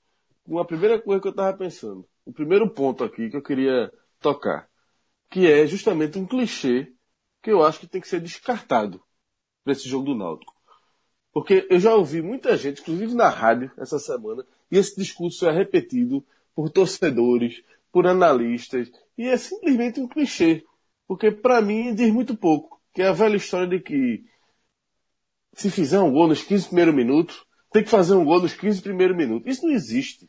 com 0.49 0.61
a 0.61 0.65
primeira 0.65 0.97
coisa 1.01 1.21
que 1.21 1.27
eu 1.27 1.33
estava 1.33 1.59
pensando. 1.59 2.07
O 2.25 2.33
primeiro 2.33 2.71
ponto 2.71 3.03
aqui 3.03 3.29
que 3.29 3.37
eu 3.37 3.43
queria 3.43 3.93
tocar, 4.21 4.69
que 5.29 5.51
é 5.51 5.67
justamente 5.67 6.21
um 6.21 6.25
clichê 6.25 6.93
que 7.47 7.53
eu 7.53 7.65
acho 7.65 7.79
que 7.79 7.87
tem 7.87 8.01
que 8.01 8.09
ser 8.09 8.21
descartado 8.21 9.01
para 9.63 9.73
esse 9.73 9.89
jogo 9.89 10.07
do 10.07 10.17
Náutico. 10.17 10.53
Porque 11.33 11.65
eu 11.71 11.79
já 11.79 11.95
ouvi 11.95 12.21
muita 12.21 12.57
gente, 12.57 12.81
inclusive 12.81 13.15
na 13.15 13.29
rádio 13.29 13.71
essa 13.79 14.01
semana, 14.01 14.45
e 14.69 14.77
esse 14.77 14.97
discurso 14.97 15.47
é 15.47 15.53
repetido 15.53 16.27
por 16.57 16.71
torcedores, 16.71 17.63
por 17.93 18.05
analistas, 18.05 18.91
e 19.17 19.29
é 19.29 19.37
simplesmente 19.37 20.01
um 20.01 20.09
clichê. 20.09 20.65
Porque 21.07 21.31
para 21.31 21.63
mim 21.63 21.95
diz 21.95 22.13
muito 22.13 22.37
pouco. 22.37 22.83
Que 22.93 23.03
é 23.03 23.07
a 23.07 23.13
velha 23.13 23.37
história 23.37 23.69
de 23.69 23.79
que 23.79 24.25
se 25.53 25.71
fizer 25.71 26.01
um 26.01 26.11
gol 26.11 26.27
nos 26.27 26.43
15 26.43 26.67
primeiros 26.67 26.95
minutos, 26.97 27.47
tem 27.71 27.85
que 27.85 27.91
fazer 27.91 28.17
um 28.17 28.25
gol 28.25 28.41
nos 28.41 28.55
15 28.55 28.83
primeiros 28.83 29.17
minutos. 29.17 29.49
Isso 29.49 29.65
não 29.65 29.73
existe. 29.73 30.29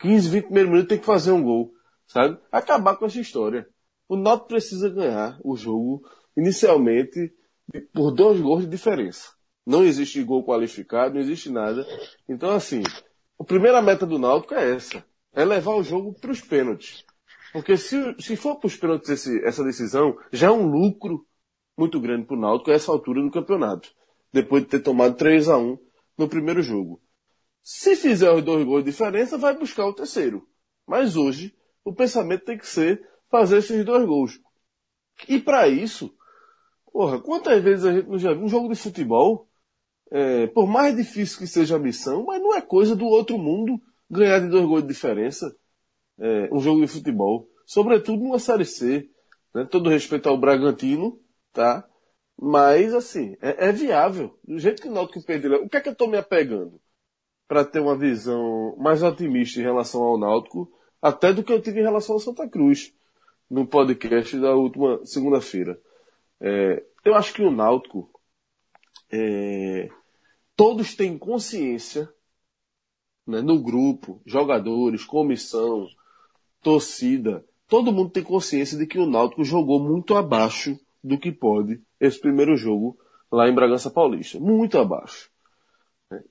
15, 0.00 0.28
20 0.28 0.44
primeiros 0.46 0.70
minutos 0.72 0.88
tem 0.88 0.98
que 0.98 1.06
fazer 1.06 1.30
um 1.30 1.44
gol. 1.44 1.72
Sabe? 2.08 2.40
Acabar 2.50 2.96
com 2.96 3.06
essa 3.06 3.20
história. 3.20 3.68
O 4.08 4.16
Náutico 4.16 4.48
precisa 4.48 4.88
ganhar 4.90 5.38
o 5.44 5.54
jogo 5.54 6.02
inicialmente 6.40 7.32
por 7.92 8.10
dois 8.12 8.40
gols 8.40 8.64
de 8.64 8.70
diferença. 8.70 9.32
Não 9.66 9.84
existe 9.84 10.22
gol 10.22 10.44
qualificado, 10.44 11.14
não 11.14 11.20
existe 11.20 11.50
nada. 11.50 11.86
Então, 12.26 12.50
assim, 12.50 12.82
a 13.38 13.44
primeira 13.44 13.82
meta 13.82 14.06
do 14.06 14.18
Náutico 14.18 14.54
é 14.54 14.74
essa. 14.74 15.04
É 15.32 15.44
levar 15.44 15.74
o 15.74 15.82
jogo 15.82 16.14
para 16.18 16.30
os 16.30 16.40
pênaltis. 16.40 17.04
Porque 17.52 17.76
se, 17.76 17.96
se 18.18 18.36
for 18.36 18.56
para 18.56 18.68
os 18.68 18.76
pênaltis 18.76 19.10
esse, 19.10 19.44
essa 19.44 19.62
decisão, 19.62 20.16
já 20.32 20.48
é 20.48 20.50
um 20.50 20.66
lucro 20.66 21.26
muito 21.76 22.00
grande 22.00 22.26
para 22.26 22.36
o 22.36 22.40
Náutico 22.40 22.70
a 22.70 22.74
essa 22.74 22.90
altura 22.90 23.22
do 23.22 23.30
campeonato. 23.30 23.92
Depois 24.32 24.62
de 24.62 24.70
ter 24.70 24.80
tomado 24.80 25.16
3 25.16 25.48
a 25.48 25.58
1 25.58 25.78
no 26.16 26.28
primeiro 26.28 26.62
jogo. 26.62 27.02
Se 27.62 27.94
fizer 27.96 28.32
os 28.32 28.42
dois 28.42 28.64
gols 28.64 28.82
de 28.82 28.90
diferença, 28.90 29.36
vai 29.36 29.56
buscar 29.56 29.86
o 29.86 29.92
terceiro. 29.92 30.48
Mas 30.86 31.16
hoje, 31.16 31.54
o 31.84 31.94
pensamento 31.94 32.46
tem 32.46 32.56
que 32.56 32.66
ser 32.66 33.06
fazer 33.30 33.58
esses 33.58 33.84
dois 33.84 34.06
gols. 34.06 34.40
E 35.28 35.38
para 35.38 35.68
isso, 35.68 36.14
porra, 36.92 37.20
quantas 37.20 37.62
vezes 37.62 37.84
a 37.84 37.92
gente 37.92 38.08
não 38.08 38.18
já 38.18 38.32
viu 38.32 38.44
um 38.44 38.48
jogo 38.48 38.68
de 38.68 38.74
futebol 38.74 39.48
é, 40.10 40.46
por 40.48 40.66
mais 40.66 40.96
difícil 40.96 41.38
que 41.38 41.46
seja 41.46 41.76
a 41.76 41.78
missão, 41.78 42.24
mas 42.24 42.40
não 42.40 42.54
é 42.54 42.60
coisa 42.60 42.96
do 42.96 43.06
outro 43.06 43.38
mundo 43.38 43.80
ganhar 44.10 44.40
de 44.40 44.48
dois 44.48 44.66
gols 44.66 44.82
de 44.82 44.88
diferença 44.88 45.54
é, 46.18 46.48
um 46.52 46.60
jogo 46.60 46.80
de 46.80 46.88
futebol. 46.88 47.48
Sobretudo 47.64 48.22
numa 48.22 48.38
Série 48.38 48.64
C. 48.64 49.08
Né? 49.54 49.64
Todo 49.64 49.88
respeito 49.88 50.28
ao 50.28 50.36
Bragantino, 50.36 51.18
tá? 51.52 51.86
Mas, 52.36 52.92
assim, 52.94 53.36
é, 53.40 53.68
é 53.68 53.72
viável. 53.72 54.38
Do 54.44 54.58
jeito 54.58 54.82
que 54.82 54.88
o 54.88 54.92
Náutico 54.92 55.24
perdeu. 55.24 55.64
O 55.64 55.68
que 55.68 55.76
é 55.76 55.80
que 55.80 55.88
eu 55.88 55.92
estou 55.92 56.08
me 56.08 56.16
apegando? 56.16 56.80
para 57.50 57.64
ter 57.64 57.80
uma 57.80 57.98
visão 57.98 58.76
mais 58.78 59.02
otimista 59.02 59.58
em 59.58 59.64
relação 59.64 60.04
ao 60.04 60.16
Náutico, 60.16 60.70
até 61.02 61.32
do 61.32 61.42
que 61.42 61.52
eu 61.52 61.60
tive 61.60 61.80
em 61.80 61.82
relação 61.82 62.14
ao 62.14 62.20
Santa 62.20 62.48
Cruz, 62.48 62.94
no 63.50 63.66
podcast 63.66 64.38
da 64.38 64.54
última 64.54 65.04
segunda-feira. 65.04 65.76
É, 66.40 66.84
eu 67.04 67.14
acho 67.14 67.34
que 67.34 67.42
o 67.42 67.50
Náutico 67.50 68.10
é, 69.10 69.88
todos 70.56 70.94
têm 70.94 71.18
consciência, 71.18 72.08
né, 73.26 73.40
no 73.40 73.62
grupo, 73.62 74.20
jogadores, 74.24 75.04
comissão, 75.04 75.88
torcida, 76.62 77.44
todo 77.68 77.92
mundo 77.92 78.10
tem 78.10 78.22
consciência 78.22 78.76
de 78.76 78.86
que 78.86 78.98
o 78.98 79.06
Náutico 79.06 79.44
jogou 79.44 79.80
muito 79.80 80.16
abaixo 80.16 80.78
do 81.02 81.18
que 81.18 81.30
pode 81.32 81.80
esse 81.98 82.20
primeiro 82.20 82.56
jogo 82.56 82.98
lá 83.30 83.48
em 83.48 83.54
Bragança 83.54 83.90
Paulista. 83.90 84.38
Muito 84.40 84.78
abaixo. 84.78 85.30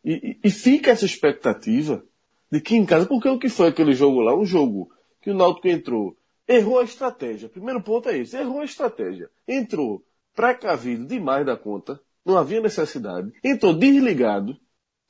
E, 0.03 0.37
e, 0.43 0.47
e 0.47 0.51
fica 0.51 0.91
essa 0.91 1.05
expectativa 1.05 2.03
de 2.51 2.59
que 2.59 2.75
em 2.75 2.85
casa, 2.85 3.05
porque 3.05 3.29
o 3.29 3.39
que 3.39 3.47
foi 3.47 3.67
aquele 3.67 3.93
jogo 3.93 4.19
lá? 4.21 4.35
Um 4.35 4.45
jogo 4.45 4.91
que 5.21 5.31
o 5.31 5.35
Náutico 5.35 5.67
entrou, 5.67 6.17
errou 6.49 6.79
a 6.79 6.83
estratégia. 6.83 7.47
Primeiro 7.47 7.79
ponto 7.81 8.09
é 8.09 8.17
esse, 8.17 8.35
errou 8.35 8.61
a 8.61 8.65
estratégia. 8.65 9.29
Entrou 9.47 10.03
precavido 10.35 11.05
demais 11.05 11.45
da 11.45 11.55
conta, 11.55 12.01
não 12.25 12.37
havia 12.37 12.59
necessidade. 12.59 13.31
Entrou 13.43 13.71
desligado. 13.71 14.57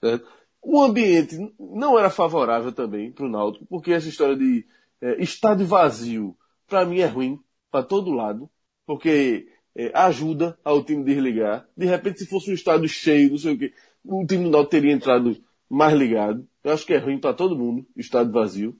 Certo? 0.03 0.27
O 0.61 0.81
ambiente 0.81 1.37
não 1.57 1.97
era 1.97 2.09
favorável 2.09 2.73
também 2.73 3.11
para 3.11 3.25
o 3.25 3.29
Náutico, 3.29 3.65
porque 3.65 3.93
essa 3.93 4.09
história 4.09 4.35
de 4.35 4.65
é, 5.01 5.21
estádio 5.23 5.65
vazio, 5.65 6.37
para 6.67 6.85
mim 6.85 6.99
é 6.99 7.05
ruim, 7.05 7.39
para 7.71 7.85
todo 7.85 8.11
lado, 8.11 8.49
porque 8.85 9.47
é, 9.73 9.91
ajuda 9.93 10.59
ao 10.63 10.83
time 10.83 11.05
desligar. 11.05 11.65
De 11.77 11.85
repente, 11.85 12.19
se 12.19 12.25
fosse 12.25 12.51
um 12.51 12.53
estádio 12.53 12.89
cheio, 12.89 13.29
não 13.29 13.37
sei 13.37 13.53
o 13.53 13.57
quê, 13.57 13.73
o 14.03 14.25
time 14.25 14.43
do 14.43 14.49
Náutico 14.49 14.71
teria 14.71 14.91
entrado 14.91 15.37
mais 15.69 15.93
ligado. 15.93 16.45
Eu 16.61 16.73
acho 16.73 16.85
que 16.85 16.93
é 16.93 16.97
ruim 16.97 17.17
para 17.17 17.33
todo 17.33 17.57
mundo, 17.57 17.87
estádio 17.95 18.33
vazio. 18.33 18.75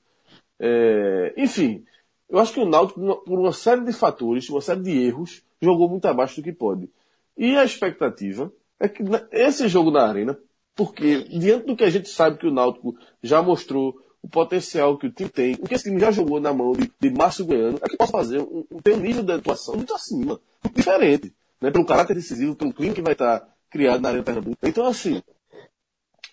É, 0.60 1.34
enfim, 1.38 1.86
eu 2.30 2.40
acho 2.40 2.54
que 2.54 2.60
o 2.60 2.66
Náutico, 2.66 3.24
por 3.26 3.40
uma 3.40 3.54
série 3.54 3.82
de 3.82 3.92
fatores, 3.92 4.50
uma 4.50 4.62
série 4.62 4.82
de 4.82 4.92
erros, 4.92 5.42
jogou 5.62 5.90
muito 5.90 6.06
abaixo 6.06 6.38
do 6.38 6.44
que 6.44 6.54
pode. 6.54 6.90
E 7.38 7.56
a 7.56 7.64
expectativa 7.64 8.52
é 8.80 8.88
que 8.88 9.04
esse 9.32 9.68
jogo 9.68 9.92
na 9.92 10.08
Arena, 10.08 10.38
porque 10.76 11.24
diante 11.24 11.66
do 11.66 11.76
que 11.76 11.84
a 11.84 11.90
gente 11.90 12.10
sabe 12.10 12.38
que 12.38 12.48
o 12.48 12.52
Náutico 12.52 12.96
já 13.22 13.42
mostrou, 13.42 14.00
o 14.22 14.28
potencial 14.28 14.98
que 14.98 15.08
o 15.08 15.12
time 15.12 15.30
tem, 15.30 15.54
o 15.56 15.68
que 15.68 15.74
esse 15.74 15.86
time 15.86 16.00
já 16.00 16.12
jogou 16.12 16.40
na 16.40 16.54
mão 16.54 16.74
de, 16.74 16.92
de 17.00 17.10
Márcio 17.10 17.46
Goiano, 17.46 17.80
é 17.82 17.88
que 17.88 17.98
possa 17.98 18.12
fazer 18.12 18.40
um, 18.40 18.66
ter 18.84 18.94
um 18.94 19.00
nível 19.00 19.24
de 19.24 19.32
atuação 19.32 19.76
muito 19.76 19.94
acima, 19.94 20.40
muito 20.64 20.76
diferente, 20.76 21.34
né? 21.62 21.72
Pelo 21.72 21.86
caráter 21.86 22.16
decisivo, 22.16 22.56
pelo 22.56 22.74
clima 22.74 22.94
que 22.94 23.02
vai 23.02 23.14
estar 23.14 23.48
criado 23.70 24.02
na 24.02 24.10
Arena 24.10 24.24
Pernambuco. 24.24 24.58
Então, 24.64 24.86
assim, 24.86 25.22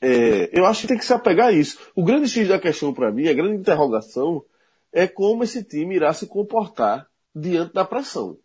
é, 0.00 0.50
eu 0.52 0.66
acho 0.66 0.82
que 0.82 0.88
tem 0.88 0.98
que 0.98 1.04
se 1.04 1.12
apegar 1.12 1.48
a 1.48 1.52
isso. 1.52 1.78
O 1.94 2.04
grande 2.04 2.28
X 2.28 2.48
da 2.48 2.58
questão 2.58 2.92
para 2.92 3.12
mim, 3.12 3.28
a 3.28 3.34
grande 3.34 3.56
interrogação, 3.56 4.44
é 4.92 5.06
como 5.06 5.44
esse 5.44 5.64
time 5.64 5.96
irá 5.96 6.12
se 6.12 6.26
comportar 6.26 7.08
diante 7.34 7.74
da 7.74 7.84
pressão. 7.84 8.38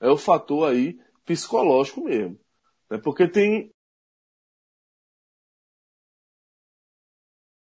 É 0.00 0.10
o 0.10 0.16
fator 0.16 0.70
aí 0.70 0.98
psicológico 1.24 2.04
mesmo. 2.04 2.38
Né? 2.90 2.98
Porque 2.98 3.28
tem. 3.28 3.70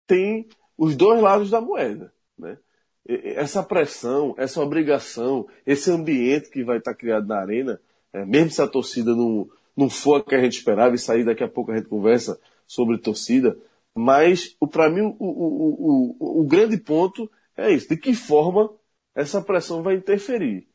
Tem 0.07 0.47
os 0.77 0.95
dois 0.95 1.21
lados 1.21 1.49
da 1.49 1.61
moeda. 1.61 2.13
Né? 2.37 2.57
Essa 3.05 3.63
pressão, 3.63 4.33
essa 4.37 4.61
obrigação, 4.61 5.47
esse 5.65 5.91
ambiente 5.91 6.49
que 6.49 6.63
vai 6.63 6.77
estar 6.77 6.93
criado 6.93 7.27
na 7.27 7.39
arena, 7.39 7.81
é, 8.11 8.25
mesmo 8.25 8.51
se 8.51 8.61
a 8.61 8.67
torcida 8.67 9.15
não, 9.15 9.49
não 9.75 9.89
for 9.89 10.15
a 10.15 10.23
que 10.23 10.35
a 10.35 10.41
gente 10.41 10.57
esperava, 10.57 10.95
e 10.95 10.99
sair 10.99 11.25
daqui 11.25 11.43
a 11.43 11.47
pouco 11.47 11.71
a 11.71 11.75
gente 11.75 11.89
conversa 11.89 12.39
sobre 12.65 12.97
torcida, 12.97 13.57
mas 13.93 14.55
para 14.71 14.89
mim 14.89 15.01
o, 15.01 15.15
o, 15.19 16.15
o, 16.19 16.41
o 16.41 16.43
grande 16.47 16.77
ponto 16.77 17.29
é 17.57 17.71
isso, 17.71 17.89
de 17.89 17.97
que 17.97 18.13
forma 18.13 18.69
essa 19.15 19.41
pressão 19.41 19.83
vai 19.83 19.95
interferir. 19.95 20.67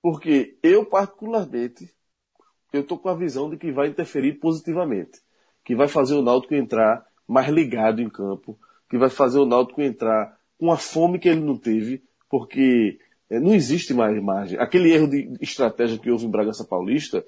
Porque 0.00 0.58
eu, 0.62 0.84
particularmente, 0.84 1.88
eu 2.72 2.80
estou 2.80 2.98
com 2.98 3.08
a 3.08 3.14
visão 3.14 3.50
de 3.50 3.56
que 3.56 3.70
vai 3.70 3.88
interferir 3.88 4.34
positivamente. 4.40 5.20
Que 5.64 5.76
vai 5.76 5.86
fazer 5.86 6.14
o 6.14 6.22
Náutico 6.22 6.54
entrar 6.54 7.06
mais 7.28 7.48
ligado 7.48 8.00
em 8.00 8.08
campo. 8.08 8.58
Que 8.88 8.98
vai 8.98 9.10
fazer 9.10 9.38
o 9.38 9.46
Náutico 9.46 9.80
entrar 9.82 10.36
com 10.58 10.72
a 10.72 10.76
fome 10.76 11.18
que 11.18 11.28
ele 11.28 11.40
não 11.40 11.56
teve. 11.56 12.02
Porque 12.28 12.98
é, 13.30 13.38
não 13.38 13.54
existe 13.54 13.94
mais 13.94 14.20
margem. 14.20 14.58
Aquele 14.58 14.92
erro 14.92 15.08
de 15.08 15.36
estratégia 15.40 15.98
que 15.98 16.10
houve 16.10 16.26
em 16.26 16.30
Bragança 16.30 16.64
Paulista 16.64 17.24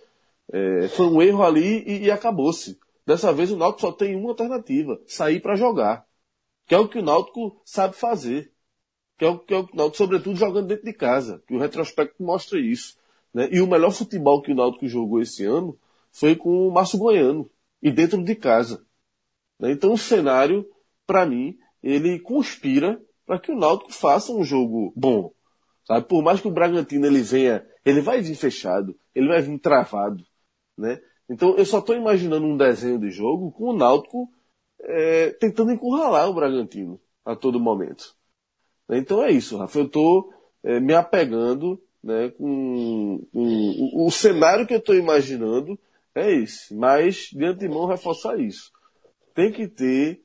é, 0.51 0.89
foi 0.89 1.07
um 1.07 1.23
erro 1.23 1.43
ali 1.45 1.85
e, 1.87 2.05
e 2.05 2.11
acabou-se. 2.11 2.79
Dessa 3.07 3.33
vez 3.33 3.53
o 3.53 3.57
Náutico 3.57 3.83
só 3.83 3.93
tem 3.93 4.17
uma 4.17 4.31
alternativa. 4.31 5.01
Sair 5.07 5.41
para 5.41 5.57
jogar. 5.57 6.07
Que 6.67 6.75
é 6.75 6.79
o 6.79 6.89
que 6.89 6.99
o 6.99 7.03
Náutico 7.03 7.61
sabe 7.65 7.95
fazer 7.95 8.54
que 9.19 9.25
é 9.25 9.29
o 9.29 9.39
que 9.39 9.55
é 9.55 9.59
o 9.59 9.69
Náutico, 9.73 9.97
sobretudo 9.97 10.37
jogando 10.37 10.69
dentro 10.69 10.85
de 10.85 10.93
casa, 10.93 11.43
que 11.47 11.55
o 11.55 11.59
retrospecto 11.59 12.23
mostra 12.23 12.59
isso. 12.59 12.97
Né? 13.33 13.49
E 13.51 13.61
o 13.61 13.67
melhor 13.67 13.93
futebol 13.93 14.43
que 14.43 14.53
o 14.53 14.55
Náutico 14.55 14.87
jogou 14.89 15.21
esse 15.21 15.45
ano 15.45 15.79
foi 16.13 16.37
com 16.37 16.69
o 16.69 16.73
Márcio 16.73 16.99
Goiano, 16.99 17.51
e 17.85 17.93
dentro 17.93 18.25
de 18.25 18.35
casa. 18.35 18.85
Né? 19.61 19.73
Então 19.73 19.93
o 19.93 19.99
cenário, 19.99 20.67
para 21.07 21.27
mim, 21.27 21.59
ele 21.83 22.19
conspira 22.19 22.99
para 23.27 23.39
que 23.39 23.53
o 23.53 23.57
Náutico 23.57 23.93
faça 23.93 24.33
um 24.33 24.43
jogo 24.43 24.91
bom. 24.97 25.33
Sabe? 25.87 26.07
Por 26.07 26.23
mais 26.23 26.41
que 26.41 26.49
o 26.49 26.51
Bragantino 26.51 27.07
ele 27.07 27.21
venha, 27.21 27.65
ele 27.85 28.01
vai 28.01 28.23
vir 28.23 28.35
fechado, 28.35 28.99
ele 29.15 29.29
vai 29.29 29.43
vir 29.43 29.59
travado. 29.59 30.25
Né? 30.79 30.99
Então 31.29 31.57
eu 31.57 31.67
só 31.67 31.79
estou 31.79 31.95
imaginando 31.95 32.47
um 32.47 32.57
desenho 32.57 32.99
de 32.99 33.11
jogo 33.11 33.53
com 33.53 33.65
o 33.65 33.77
Náutico 33.77 34.33
é, 34.81 35.31
tentando 35.33 35.73
encurralar 35.73 36.29
o 36.29 36.35
Bragantino 36.35 36.99
a 37.23 37.37
todo 37.37 37.61
momento. 37.61 38.17
Então 38.89 39.23
é 39.23 39.31
isso, 39.31 39.57
Rafa. 39.57 39.79
Eu 39.79 39.87
estou 39.87 40.33
é, 40.63 40.81
me 40.81 40.95
apegando 40.95 41.81
né, 42.03 42.31
com, 42.31 43.27
com 43.33 43.41
o, 43.95 44.07
o, 44.07 44.11
cenário 44.11 44.67
que 44.67 44.75
eu 44.75 44.79
estou 44.79 44.95
imaginando 44.95 45.79
é 46.15 46.33
esse. 46.33 46.75
Mas 46.75 47.31
de 47.33 47.45
antemão 47.45 47.87
reforçar 47.87 48.39
isso. 48.39 48.71
Tem 49.35 49.51
que 49.51 49.67
ter, 49.67 50.23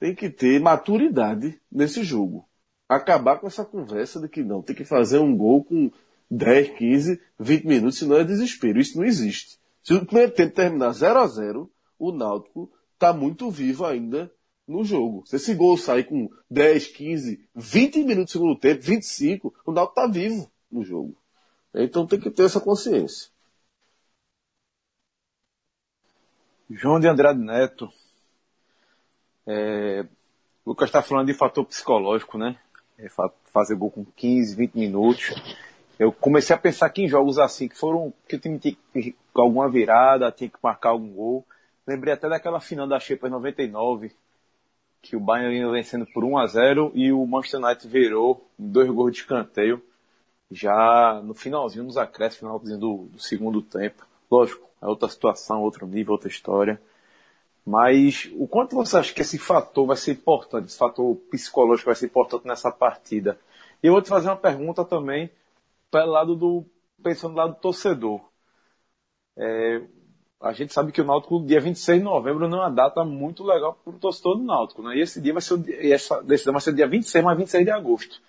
tem 0.00 0.14
que 0.14 0.30
ter 0.30 0.60
maturidade 0.60 1.60
nesse 1.70 2.02
jogo. 2.02 2.48
Acabar 2.88 3.38
com 3.38 3.46
essa 3.46 3.64
conversa 3.64 4.20
de 4.20 4.28
que 4.28 4.42
não, 4.42 4.62
tem 4.62 4.74
que 4.74 4.84
fazer 4.84 5.18
um 5.18 5.36
gol 5.36 5.62
com 5.64 5.90
10, 6.30 6.70
15, 6.78 7.20
20 7.38 7.64
minutos, 7.66 7.98
senão 7.98 8.16
é 8.16 8.24
desespero. 8.24 8.80
Isso 8.80 8.96
não 8.96 9.04
existe. 9.04 9.58
Se 9.82 9.94
o 9.94 10.04
primeiro 10.04 10.32
tempo 10.32 10.54
terminar 10.54 10.92
0 10.92 11.18
a 11.18 11.26
0 11.26 11.70
o 11.98 12.12
Náutico 12.12 12.70
está 12.94 13.12
muito 13.12 13.50
vivo 13.50 13.84
ainda 13.84 14.30
no 14.68 14.84
jogo. 14.84 15.24
Se 15.26 15.36
esse 15.36 15.54
gol 15.54 15.78
sair 15.78 16.04
com 16.04 16.30
10, 16.50 16.88
15, 16.88 17.48
20 17.54 18.04
minutos 18.04 18.34
no 18.34 18.40
segundo 18.40 18.58
tempo, 18.60 18.82
25, 18.82 19.54
o 19.64 19.72
Náutico 19.72 19.98
está 19.98 20.12
vivo 20.12 20.50
no 20.70 20.84
jogo. 20.84 21.16
Então 21.74 22.06
tem 22.06 22.20
que 22.20 22.30
ter 22.30 22.44
essa 22.44 22.60
consciência. 22.60 23.30
João 26.70 27.00
de 27.00 27.08
Andrade 27.08 27.40
Neto. 27.40 27.90
É, 29.46 30.04
o 30.64 30.70
Lucas 30.70 30.90
está 30.90 31.02
falando 31.02 31.26
de 31.26 31.34
fator 31.34 31.64
psicológico, 31.64 32.36
né? 32.36 32.58
É, 32.98 33.08
fazer 33.44 33.74
gol 33.74 33.90
com 33.90 34.04
15, 34.04 34.54
20 34.54 34.74
minutos. 34.74 35.34
Eu 35.98 36.12
comecei 36.12 36.54
a 36.54 36.58
pensar 36.58 36.90
que 36.90 37.02
em 37.02 37.08
jogos 37.08 37.38
assim, 37.38 37.68
que 37.68 37.76
foram 37.76 38.12
que 38.28 38.36
o 38.36 38.38
time 38.38 38.58
tinha 38.58 38.76
que 38.92 39.16
alguma 39.34 39.70
virada, 39.70 40.30
tinha 40.30 40.50
que 40.50 40.58
marcar 40.62 40.90
algum 40.90 41.10
gol. 41.10 41.46
Lembrei 41.86 42.12
até 42.12 42.28
daquela 42.28 42.60
final 42.60 42.86
da 42.86 43.00
Champions 43.00 43.32
99, 43.32 44.14
que 45.00 45.16
o 45.16 45.20
Bayern 45.20 45.56
ia 45.56 45.70
vencendo 45.70 46.06
por 46.06 46.24
1 46.24 46.38
a 46.38 46.46
0 46.46 46.92
e 46.94 47.12
o 47.12 47.26
Manchester 47.26 47.60
United 47.60 47.88
virou 47.88 48.48
dois 48.58 48.90
gols 48.90 49.12
de 49.12 49.18
escanteio 49.20 49.82
já 50.50 51.20
no 51.22 51.34
finalzinho, 51.34 51.84
nos 51.84 51.96
acréscimos, 51.96 52.38
finalzinho 52.38 52.78
do, 52.78 52.96
do 53.12 53.18
segundo 53.20 53.60
tempo. 53.62 54.06
Lógico, 54.30 54.68
é 54.80 54.86
outra 54.86 55.08
situação, 55.08 55.62
outro 55.62 55.86
nível, 55.86 56.12
outra 56.12 56.28
história. 56.28 56.80
Mas 57.64 58.30
o 58.34 58.46
quanto 58.48 58.74
você 58.74 58.96
acha 58.96 59.12
que 59.12 59.20
esse 59.20 59.38
fator 59.38 59.86
vai 59.86 59.96
ser 59.96 60.12
importante, 60.12 60.68
esse 60.68 60.78
fator 60.78 61.14
psicológico 61.30 61.86
vai 61.86 61.94
ser 61.94 62.06
importante 62.06 62.46
nessa 62.46 62.70
partida? 62.70 63.38
E 63.82 63.86
eu 63.86 63.92
vou 63.92 64.02
te 64.02 64.08
fazer 64.08 64.28
uma 64.28 64.36
pergunta 64.36 64.84
também 64.84 65.30
pelo 65.90 66.12
lado 66.12 66.34
do, 66.34 66.64
pensando 67.02 67.32
do 67.32 67.36
lado 67.36 67.54
do 67.54 67.60
torcedor. 67.60 68.20
É, 69.36 69.82
a 70.40 70.52
gente 70.52 70.72
sabe 70.72 70.92
que 70.92 71.00
o 71.00 71.04
Náutico, 71.04 71.44
dia 71.44 71.60
26 71.60 71.98
de 71.98 72.04
novembro, 72.04 72.48
não 72.48 72.58
é 72.58 72.60
uma 72.62 72.70
data 72.70 73.04
muito 73.04 73.42
legal 73.44 73.74
para 73.84 73.92
o 73.92 73.98
torcedor 73.98 74.36
do 74.36 74.44
Náutico, 74.44 74.82
né? 74.82 74.96
E 74.96 75.00
esse 75.00 75.20
dia 75.20 75.32
vai 75.32 75.42
ser, 75.42 75.54
o, 75.54 75.64
essa 75.68 76.22
decisão 76.22 76.52
vai 76.52 76.62
ser 76.62 76.72
dia 76.72 76.86
26, 76.86 77.24
mas 77.24 77.36
26 77.36 77.64
de 77.64 77.70
agosto. 77.70 78.20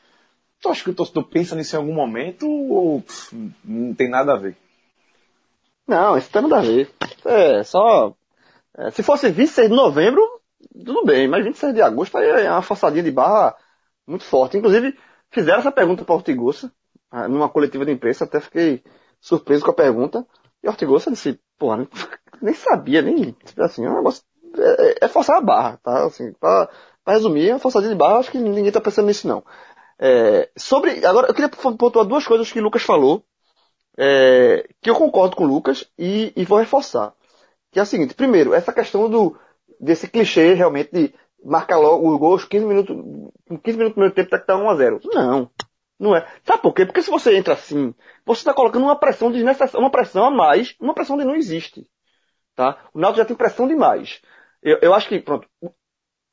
Tu 0.62 0.70
acha 0.70 0.84
que 0.84 0.90
o 0.90 0.96
torcedor 0.96 1.26
pensa 1.26 1.56
nisso 1.56 1.76
em 1.76 1.80
algum 1.80 1.94
momento 1.94 2.50
ou 2.50 3.02
pff, 3.02 3.54
não 3.64 3.94
tem 3.94 4.10
nada 4.10 4.34
a 4.34 4.38
ver? 4.38 4.58
Não, 5.88 6.18
isso 6.18 6.30
tem 6.32 6.42
nada 6.42 6.58
a 6.58 6.62
ver. 6.62 6.92
É 7.26 7.64
só. 7.64 8.14
É, 8.78 8.92
se 8.92 9.04
fosse 9.04 9.30
26 9.30 9.70
de 9.70 9.76
novembro, 9.76 10.22
tudo 10.86 11.06
bem, 11.06 11.28
mas 11.28 11.44
26 11.44 11.74
de 11.74 11.82
agosto 11.82 12.18
aí 12.18 12.46
é 12.46 12.52
uma 12.52 12.62
forçadinha 12.62 13.04
de 13.04 13.12
barra 13.12 13.56
muito 14.06 14.24
forte. 14.24 14.58
Inclusive, 14.58 14.98
fizeram 15.30 15.60
essa 15.60 15.72
pergunta 15.72 16.04
para 16.04 16.14
o 16.14 16.18
Ortigosa, 16.18 16.72
ah, 17.12 17.28
numa 17.28 17.50
coletiva 17.50 17.86
de 17.86 17.92
imprensa, 17.92 18.26
até 18.26 18.40
fiquei 18.40 18.84
surpreso 19.22 19.64
com 19.64 19.72
a 19.72 19.74
pergunta. 19.74 20.26
E 20.64 20.68
o 20.68 20.72
Ortigosa 20.72 21.12
disse, 21.12 21.40
porra, 21.58 21.88
nem 22.42 22.54
sabia, 22.54 23.02
nem. 23.02 23.36
Assim, 23.58 23.86
é 23.86 23.90
um 23.90 23.98
negócio. 23.98 24.24
É, 24.58 25.06
é 25.06 25.08
forçar 25.08 25.38
a 25.38 25.42
barra, 25.42 25.80
tá? 25.84 26.06
Assim, 26.06 26.34
pra, 26.34 26.70
pra 27.04 27.14
resumir, 27.14 27.50
é 27.50 27.60
forçadinha 27.60 27.92
de 27.92 27.98
barra, 27.98 28.20
acho 28.20 28.32
que 28.32 28.38
ninguém 28.38 28.72
tá 28.72 28.82
pensando 28.82 29.08
nisso 29.08 29.28
não. 29.28 29.44
É, 30.00 30.50
sobre, 30.58 31.06
agora 31.06 31.28
eu 31.28 31.34
queria 31.34 31.50
pontuar 31.50 32.06
duas 32.06 32.26
coisas 32.26 32.52
que 32.52 32.60
o 32.60 32.64
Lucas 32.64 32.82
falou, 32.82 33.24
é, 33.98 34.68
que 34.82 34.90
eu 34.90 34.96
concordo 34.96 35.36
com 35.36 35.44
o 35.44 35.48
Lucas 35.48 35.86
e, 35.98 36.32
e, 36.36 36.46
vou 36.46 36.58
reforçar. 36.58 37.14
Que 37.72 37.80
é 37.80 37.84
o 37.84 37.86
seguinte, 37.86 38.14
primeiro, 38.14 38.54
essa 38.54 38.72
questão 38.72 39.10
do, 39.10 39.38
desse 39.80 40.08
clichê 40.08 40.54
realmente 40.54 40.92
de 40.92 41.14
marcar 41.44 41.78
logo 41.78 42.10
o 42.10 42.18
gol 42.18 42.32
aos 42.34 42.46
15 42.46 42.66
minutos, 42.66 42.96
com 43.48 43.58
15 43.58 43.78
minutos 43.78 43.92
do 43.92 43.96
primeiro 43.96 44.16
tempo 44.16 44.30
tá 44.30 44.40
que 44.40 44.48
tá 44.48 44.56
1 44.56 44.70
a 44.70 44.76
0 44.76 45.00
Não. 45.14 45.50
Não 46.00 46.16
é. 46.16 46.26
Sabe 46.46 46.62
por 46.62 46.74
quê? 46.74 46.86
Porque 46.86 47.02
se 47.02 47.12
você 47.12 47.36
entra 47.36 47.54
assim, 47.54 47.94
você 48.26 48.40
está 48.40 48.54
colocando 48.54 48.84
uma 48.84 48.96
pressão 48.96 49.32
desnecessária, 49.32 49.80
uma 49.80 49.92
pressão 49.92 50.26
a 50.26 50.32
mais, 50.32 50.76
uma 50.80 50.94
pressão 50.94 51.18
que 51.18 51.26
não 51.26 51.36
existe. 51.36 51.86
Tá? 52.56 52.78
O 52.94 53.00
Náutico 53.00 53.20
já 53.20 53.26
tem 53.26 53.36
pressão 53.36 53.68
demais. 53.68 54.22
Eu, 54.64 54.80
eu 54.82 54.94
acho 54.94 55.10
que, 55.10 55.20
pronto, 55.20 55.48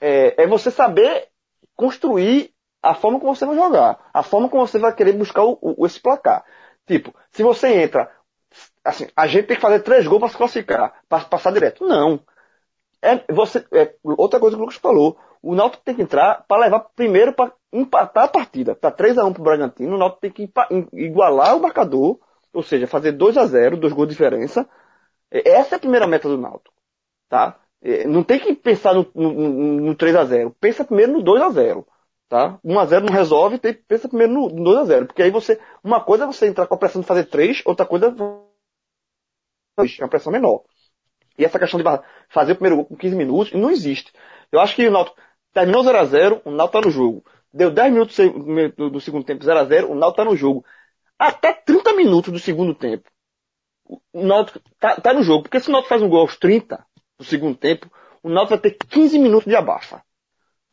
é, 0.00 0.44
é 0.44 0.46
você 0.46 0.70
saber 0.70 1.28
construir 1.74 2.54
a 2.82 2.94
forma 2.94 3.18
como 3.18 3.34
você 3.34 3.44
vai 3.44 3.56
jogar, 3.56 4.10
a 4.14 4.22
forma 4.22 4.48
como 4.48 4.66
você 4.66 4.78
vai 4.78 4.94
querer 4.94 5.12
buscar 5.12 5.44
o, 5.44 5.58
o, 5.60 5.86
esse 5.86 6.00
placar. 6.00 6.44
Tipo, 6.86 7.14
se 7.30 7.42
você 7.42 7.68
entra, 7.82 8.10
assim, 8.84 9.08
a 9.16 9.26
gente 9.26 9.46
tem 9.46 9.56
que 9.56 9.62
fazer 9.62 9.80
três 9.80 10.06
gols 10.06 10.20
para 10.20 10.28
se 10.28 10.36
classificar, 10.36 11.02
para 11.08 11.24
passar 11.24 11.52
direto. 11.52 11.84
Não. 11.84 12.20
É, 13.02 13.32
você, 13.32 13.64
é, 13.72 13.94
outra 14.02 14.38
coisa 14.40 14.56
que 14.56 14.62
o 14.62 14.64
Lucas 14.64 14.80
falou, 14.80 15.18
o 15.42 15.54
Náutico 15.54 15.84
tem 15.84 15.94
que 15.94 16.02
entrar 16.02 16.44
para 16.46 16.62
levar 16.62 16.80
primeiro 16.94 17.32
para 17.32 17.52
empatar 17.80 18.24
a 18.24 18.28
partida. 18.28 18.74
Tá 18.74 18.90
3 18.90 19.18
a 19.18 19.24
1 19.24 19.32
pro 19.32 19.42
Bragantino, 19.42 19.94
o 19.94 19.98
Náutico 19.98 20.20
tem 20.20 20.30
que 20.30 20.50
igualar 20.92 21.56
o 21.56 21.60
marcador, 21.60 22.18
ou 22.52 22.62
seja, 22.62 22.86
fazer 22.86 23.12
2 23.12 23.36
a 23.36 23.46
0, 23.46 23.76
dois 23.76 23.92
gols 23.92 24.08
de 24.08 24.14
diferença. 24.14 24.68
Essa 25.30 25.74
é 25.74 25.76
a 25.76 25.80
primeira 25.80 26.06
meta 26.06 26.28
do 26.28 26.38
Náutico, 26.38 26.74
tá? 27.28 27.58
Não 28.06 28.22
tem 28.24 28.38
que 28.40 28.54
pensar 28.54 28.94
no, 28.94 29.06
no, 29.14 29.32
no 29.80 29.94
3 29.94 30.16
a 30.16 30.24
0, 30.24 30.56
pensa 30.60 30.84
primeiro 30.84 31.12
no 31.12 31.22
2 31.22 31.42
a 31.42 31.50
0. 31.50 31.86
Tá? 32.28 32.58
1x0 32.64 33.04
não 33.04 33.12
resolve, 33.12 33.58
tem, 33.58 33.72
pensa 33.72 34.08
primeiro 34.08 34.32
no, 34.32 34.48
2x0. 34.48 35.06
Porque 35.06 35.22
aí 35.22 35.30
você. 35.30 35.60
Uma 35.82 36.02
coisa 36.02 36.24
é 36.24 36.26
você 36.26 36.46
entrar 36.46 36.66
com 36.66 36.74
a 36.74 36.78
pressão 36.78 37.00
de 37.00 37.06
fazer 37.06 37.26
3, 37.26 37.62
outra 37.64 37.86
coisa 37.86 38.06
é 39.78 39.82
uma 40.00 40.08
pressão 40.08 40.32
menor. 40.32 40.64
E 41.38 41.44
essa 41.44 41.58
questão 41.58 41.78
de 41.78 41.84
fazer 42.28 42.52
o 42.52 42.56
primeiro 42.56 42.76
gol 42.76 42.86
com 42.86 42.96
15 42.96 43.14
minutos 43.14 43.52
não 43.52 43.70
existe. 43.70 44.12
Eu 44.50 44.60
acho 44.60 44.74
que 44.74 44.88
o 44.88 44.90
Náutico 44.90 45.16
terminou 45.52 45.84
0x0, 45.84 46.42
o 46.44 46.50
Náutico 46.50 46.80
tá 46.80 46.86
no 46.86 46.90
jogo. 46.90 47.24
Deu 47.52 47.70
10 47.70 47.92
minutos 47.92 48.16
do, 48.76 49.00
segundo 49.00 49.24
tempo 49.24 49.44
0x0, 49.44 49.88
o 49.88 49.94
Náutico 49.94 50.16
tá 50.16 50.24
no 50.24 50.36
jogo. 50.36 50.64
Até 51.18 51.52
30 51.52 51.94
minutos 51.94 52.32
do 52.32 52.38
segundo 52.38 52.74
tempo. 52.74 53.08
O 54.12 54.22
Náutico 54.24 54.60
tá, 54.78 54.96
tá 54.96 55.14
no 55.14 55.22
jogo. 55.22 55.44
Porque 55.44 55.60
se 55.60 55.68
o 55.68 55.72
Náutico 55.72 55.88
faz 55.88 56.02
um 56.02 56.08
gol 56.08 56.20
aos 56.20 56.36
30 56.36 56.84
do 57.18 57.24
segundo 57.24 57.56
tempo, 57.56 57.90
o 58.22 58.28
Náutico 58.28 58.60
vai 58.60 58.70
ter 58.70 58.76
15 58.88 59.18
minutos 59.18 59.48
de 59.48 59.56
abafa. 59.56 60.02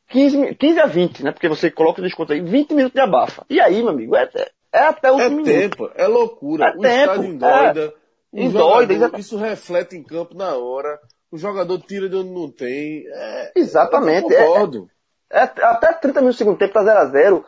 15, 0.09 0.55
15 0.55 0.79
a 0.79 0.85
20, 0.85 1.23
né? 1.23 1.31
Porque 1.31 1.47
você 1.47 1.71
coloca 1.71 2.01
o 2.01 2.03
desconto 2.03 2.33
aí, 2.33 2.41
20 2.41 2.73
minutos 2.73 2.93
de 2.93 3.01
abafa. 3.01 3.45
E 3.49 3.59
aí, 3.59 3.81
meu 3.81 3.89
amigo, 3.89 4.15
é, 4.15 4.29
é 4.71 4.79
até 4.79 5.11
o 5.11 5.19
É 5.19 5.29
tempo, 5.43 5.89
é 5.95 6.07
loucura. 6.07 6.65
É 6.65 6.69
o 6.71 6.81
tempo, 6.81 7.11
estádio 7.11 7.25
endoida. 7.25 7.93
É, 8.33 8.43
endoida 8.43 8.93
jogador, 8.93 9.19
isso 9.19 9.37
reflete 9.37 9.95
em 9.95 10.03
campo 10.03 10.35
na 10.35 10.55
hora. 10.55 10.99
O 11.31 11.37
jogador 11.37 11.79
tira 11.79 12.07
de 12.07 12.15
onde 12.15 12.29
não 12.29 12.51
tem. 12.51 13.05
É, 13.07 13.51
Exatamente. 13.55 14.31
Eu 14.31 14.45
concordo. 14.45 14.89
É, 15.33 15.41
até 15.41 15.93
30 15.93 16.19
minutos 16.21 16.35
do 16.35 16.37
segundo 16.37 16.57
tempo 16.57 16.73
tá 16.73 16.81
0x0. 16.81 17.43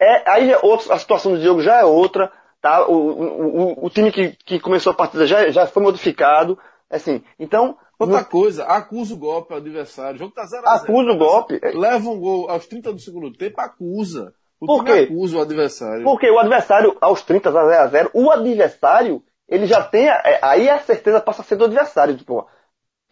É, 0.00 0.30
aí 0.30 0.50
é 0.50 0.58
outro, 0.62 0.92
a 0.92 0.98
situação 0.98 1.32
do 1.32 1.40
jogo 1.40 1.60
já 1.62 1.80
é 1.80 1.84
outra. 1.84 2.32
Tá? 2.60 2.86
O, 2.88 2.94
o, 2.94 3.86
o, 3.86 3.90
time 3.90 4.10
que, 4.10 4.30
que 4.44 4.58
começou 4.58 4.92
a 4.92 4.96
partida 4.96 5.26
já, 5.26 5.50
já 5.50 5.66
foi 5.66 5.82
modificado. 5.82 6.58
Assim, 6.90 7.22
então, 7.38 7.76
Outra 7.98 8.24
coisa, 8.24 8.64
acusa 8.64 9.14
o 9.14 9.16
golpe 9.16 9.52
ao 9.52 9.58
adversário. 9.58 10.16
O 10.16 10.18
jogo 10.18 10.34
tá 10.34 10.44
0 10.44 10.62
Acusa 10.66 11.12
o 11.12 11.16
golpe. 11.16 11.60
Leva 11.62 12.08
um 12.08 12.18
gol 12.18 12.50
aos 12.50 12.66
30 12.66 12.92
do 12.92 12.98
segundo 12.98 13.32
tempo, 13.32 13.60
acusa. 13.60 14.34
O 14.60 14.66
Por 14.66 14.84
quê? 14.84 15.08
acusa 15.08 15.38
o 15.38 15.40
adversário. 15.40 16.04
Porque 16.04 16.28
o 16.28 16.38
adversário, 16.38 16.96
aos 17.00 17.22
30, 17.22 17.52
0 17.52 17.68
a 17.68 17.86
0 17.86 18.10
o 18.12 18.30
adversário, 18.30 19.22
ele 19.48 19.66
já 19.66 19.82
tem. 19.82 20.08
É, 20.08 20.40
aí 20.42 20.68
a 20.68 20.78
certeza 20.80 21.20
passa 21.20 21.42
a 21.42 21.44
ser 21.44 21.56
do 21.56 21.64
adversário. 21.64 22.16
Tipo, 22.16 22.46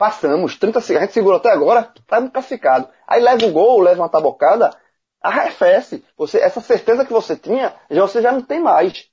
passamos, 0.01 0.57
30 0.57 0.79
a 0.79 0.83
gente 0.83 1.13
segurou 1.13 1.37
até 1.37 1.51
agora, 1.51 1.93
tá 2.07 2.27
classificado. 2.31 2.89
Aí 3.07 3.21
leva 3.21 3.45
um 3.45 3.53
gol, 3.53 3.83
leva 3.83 4.01
uma 4.01 4.09
tabocada, 4.09 4.75
arrefece. 5.23 6.03
Você, 6.17 6.39
essa 6.39 6.63
certeza 6.63 7.05
que 7.05 7.13
você 7.13 7.37
tinha, 7.37 7.75
já 7.91 8.01
você 8.01 8.23
já 8.23 8.33
não 8.33 8.41
tem 8.41 8.63
mais. 8.63 9.11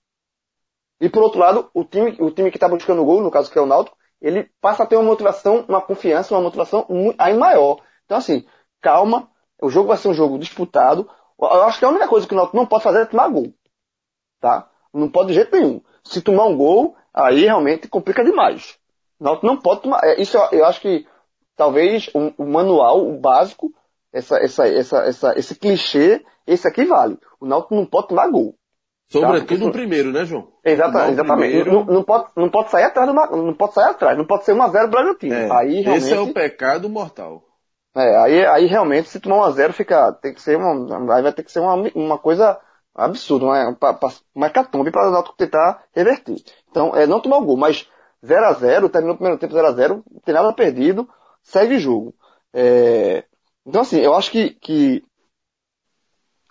E 1.02 1.10
por 1.10 1.22
outro 1.24 1.42
lado, 1.42 1.70
o 1.74 1.84
time, 1.84 2.16
o 2.22 2.32
time 2.32 2.50
que 2.50 2.56
está 2.56 2.70
buscando 2.70 3.02
o 3.02 3.06
gol, 3.06 3.22
no 3.22 3.30
caso 3.30 3.52
que 3.52 3.60
é 3.60 3.62
o 3.62 3.66
Náutico, 3.66 3.98
ele 4.22 4.50
passa 4.62 4.84
a 4.84 4.86
ter 4.86 4.96
uma 4.96 5.04
motivação, 5.04 5.66
uma 5.68 5.82
confiança, 5.82 6.34
uma 6.34 6.42
motivação 6.42 6.88
ainda 7.18 7.38
maior. 7.38 7.82
Então, 8.06 8.18
assim, 8.18 8.48
calma, 8.80 9.30
o 9.62 9.70
jogo 9.70 9.90
vai 9.90 9.98
ser 9.98 10.08
um 10.08 10.14
jogo 10.14 10.40
disputado. 10.40 11.10
Eu 11.38 11.64
acho 11.64 11.80
que 11.80 11.86
a 11.86 11.90
única 11.90 12.08
coisa 12.08 12.26
que 12.26 12.34
o 12.34 12.38
Náutico 12.38 12.56
não 12.56 12.66
pode 12.66 12.84
fazer 12.84 13.02
é 13.02 13.06
tomar 13.06 13.28
gol. 13.28 13.54
Tá? 14.40 14.70
Não 14.94 15.10
pode 15.12 15.28
de 15.28 15.34
jeito 15.34 15.54
nenhum. 15.54 15.82
Se 16.02 16.22
tomar 16.22 16.46
um 16.46 16.56
gol, 16.56 16.96
aí 17.14 17.44
realmente 17.44 17.90
complica 17.90 18.24
demais. 18.24 18.80
Náutico 19.20 19.48
não 19.48 19.58
pode 19.58 19.82
tomar. 19.82 20.02
É, 20.04 20.22
isso 20.22 20.38
eu, 20.38 20.60
eu 20.60 20.66
acho 20.66 20.82
que 20.82 21.06
talvez 21.56 22.10
o, 22.14 22.32
o, 22.38 22.46
manual, 22.46 23.08
o 23.08 23.20
básico, 23.20 23.74
essa, 24.14 24.38
essa, 24.38 24.68
essa, 24.68 24.98
essa, 25.00 25.34
esse 25.38 25.56
clichê, 25.56 26.24
esse 26.46 26.68
aqui 26.68 26.86
vale. 26.86 27.18
O 27.40 27.46
Náutico 27.46 27.76
não 27.76 27.86
pode 27.86 28.10
tomar 28.10 28.30
gol. 28.30 28.56
Sobretudo 29.10 29.62
tá? 29.62 29.70
o 29.70 29.72
primeiro, 29.72 30.12
né, 30.12 30.26
João? 30.26 30.50
Exatamente. 30.64 31.14
exatamente. 31.14 31.62
Primeiro... 31.62 31.74
Não, 31.74 31.86
não, 31.86 32.04
pode, 32.04 32.28
não 32.36 32.50
pode 32.50 32.70
sair 32.70 32.84
atrás 32.84 33.08
do 33.08 33.14
não 33.14 33.54
pode 33.54 33.74
sair 33.74 33.90
atrás, 33.90 34.18
não 34.18 34.26
pode 34.26 34.44
ser 34.44 34.54
1x0 34.54 34.90
Bragantino. 34.90 35.34
É, 35.34 35.52
aí, 35.52 35.82
realmente, 35.82 36.04
esse 36.04 36.14
é 36.14 36.20
o 36.20 36.34
pecado 36.34 36.90
mortal. 36.90 37.42
É, 37.96 38.18
aí, 38.18 38.46
aí 38.46 38.66
realmente 38.66 39.08
se 39.08 39.20
tomar 39.20 39.50
1x0 39.50 39.72
fica, 39.72 40.12
tem 40.12 40.34
que 40.34 40.42
ser 40.42 40.58
uma, 40.58 41.16
aí 41.16 41.24
vai 41.24 41.32
ter 41.32 41.44
que 41.44 41.52
ser 41.52 41.62
uma, 41.62 41.74
uma 41.96 42.18
coisa 42.18 42.60
absurda, 42.94 43.46
uma, 43.46 43.78
uma 44.36 44.48
hecatombe 44.48 44.92
para 44.92 45.08
o 45.08 45.12
Náutico 45.12 45.38
tentar 45.38 45.84
reverter. 45.96 46.36
Então, 46.70 46.96
é 46.96 47.08
não 47.08 47.22
tomar 47.22 47.38
o 47.38 47.46
gol, 47.46 47.56
mas 47.56 47.90
0x0, 48.28 48.90
terminou 48.90 49.16
o 49.16 49.18
primeiro 49.18 49.40
tempo 49.40 49.54
0x0, 49.54 49.90
não 49.90 50.20
tem 50.24 50.34
nada 50.34 50.54
perdido, 50.54 51.10
segue 51.42 51.76
o 51.76 51.80
jogo. 51.80 52.16
É, 52.54 53.24
então 53.66 53.82
assim, 53.82 54.00
eu 54.00 54.14
acho 54.14 54.32
que, 54.32 54.52
que 54.52 55.04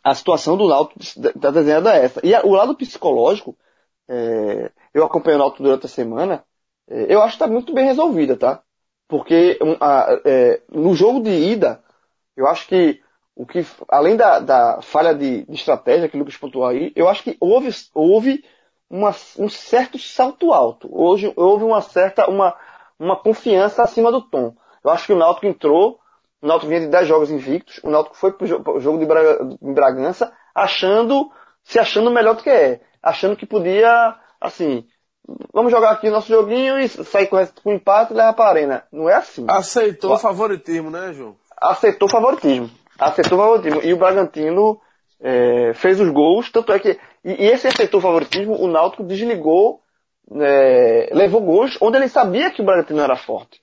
a 0.02 0.14
situação 0.14 0.56
do 0.56 0.68
Náutico 0.68 1.00
está 1.00 1.50
desenhada 1.50 1.94
é 1.94 2.04
essa. 2.04 2.20
E 2.24 2.34
a, 2.34 2.42
o 2.44 2.52
lado 2.52 2.76
psicológico, 2.76 3.56
é, 4.08 4.70
eu 4.94 5.04
acompanho 5.04 5.36
o 5.36 5.40
Náutico 5.40 5.62
durante 5.62 5.86
a 5.86 5.88
semana, 5.88 6.44
é, 6.88 7.12
eu 7.12 7.20
acho 7.20 7.36
que 7.36 7.42
está 7.42 7.46
muito 7.46 7.74
bem 7.74 7.84
resolvida, 7.84 8.36
tá? 8.36 8.62
Porque 9.08 9.58
a, 9.80 10.20
é, 10.24 10.62
no 10.70 10.94
jogo 10.94 11.20
de 11.20 11.30
ida, 11.30 11.82
eu 12.36 12.46
acho 12.46 12.66
que 12.66 13.00
o 13.34 13.44
que, 13.44 13.64
além 13.88 14.16
da, 14.16 14.38
da 14.40 14.80
falha 14.80 15.14
de, 15.14 15.44
de, 15.44 15.54
estratégia 15.54 16.08
que 16.08 16.16
o 16.16 16.18
Lucas 16.18 16.36
pontuou 16.38 16.66
aí, 16.66 16.90
eu 16.96 17.06
acho 17.06 17.22
que 17.22 17.36
houve, 17.38 17.68
houve 17.94 18.44
uma, 18.88 19.14
um 19.38 19.48
certo 19.48 19.98
salto 19.98 20.52
alto. 20.52 20.88
Hoje 20.92 21.32
houve 21.36 21.64
uma 21.64 21.80
certa, 21.80 22.28
uma, 22.28 22.54
uma 22.98 23.16
confiança 23.16 23.82
acima 23.82 24.10
do 24.10 24.22
tom. 24.22 24.54
Eu 24.84 24.90
acho 24.90 25.06
que 25.06 25.12
o 25.12 25.18
Náutico 25.18 25.46
entrou 25.46 26.00
o 26.42 26.46
Náutico 26.46 26.68
vinha 26.68 26.82
de 26.82 26.88
10 26.88 27.08
jogos 27.08 27.30
invictos. 27.30 27.80
O 27.82 27.90
Náutico 27.90 28.16
foi 28.16 28.32
pro 28.32 28.46
jogo 28.46 28.98
de 28.98 29.72
Bragança 29.74 30.32
achando, 30.54 31.30
se 31.62 31.78
achando 31.78 32.10
melhor 32.10 32.36
do 32.36 32.42
que 32.42 32.50
é. 32.50 32.80
Achando 33.02 33.36
que 33.36 33.46
podia, 33.46 34.14
assim, 34.40 34.84
vamos 35.52 35.72
jogar 35.72 35.90
aqui 35.90 36.10
nosso 36.10 36.28
joguinho 36.28 36.78
e 36.78 36.88
sair 36.88 37.26
com 37.26 37.36
o 37.36 37.72
empate 37.72 38.12
e 38.12 38.16
levar 38.16 38.32
para 38.34 38.44
a 38.44 38.48
arena. 38.48 38.84
Não 38.92 39.08
é 39.08 39.14
assim. 39.14 39.44
Aceitou 39.48 40.12
o 40.12 40.18
favoritismo, 40.18 40.90
né, 40.90 41.12
João? 41.12 41.36
Aceitou 41.56 42.06
o 42.06 42.10
favoritismo. 42.10 42.70
Aceitou 42.98 43.38
o 43.38 43.42
favoritismo. 43.42 43.80
E 43.82 43.92
o 43.92 43.96
Bragantino 43.96 44.80
é, 45.20 45.72
fez 45.74 46.00
os 46.00 46.10
gols, 46.10 46.50
tanto 46.50 46.72
é 46.72 46.78
que. 46.78 46.98
E, 47.26 47.44
e 47.44 47.46
esse 47.48 47.68
aceitou 47.68 47.98
o 48.00 48.02
favoritismo, 48.02 48.54
o 48.54 48.66
Náutico 48.66 49.04
desligou, 49.04 49.82
é, 50.40 51.10
levou 51.12 51.42
gols 51.42 51.76
onde 51.82 51.98
ele 51.98 52.08
sabia 52.08 52.50
que 52.50 52.62
o 52.62 52.64
Bragantino 52.64 53.00
era 53.00 53.16
forte 53.16 53.60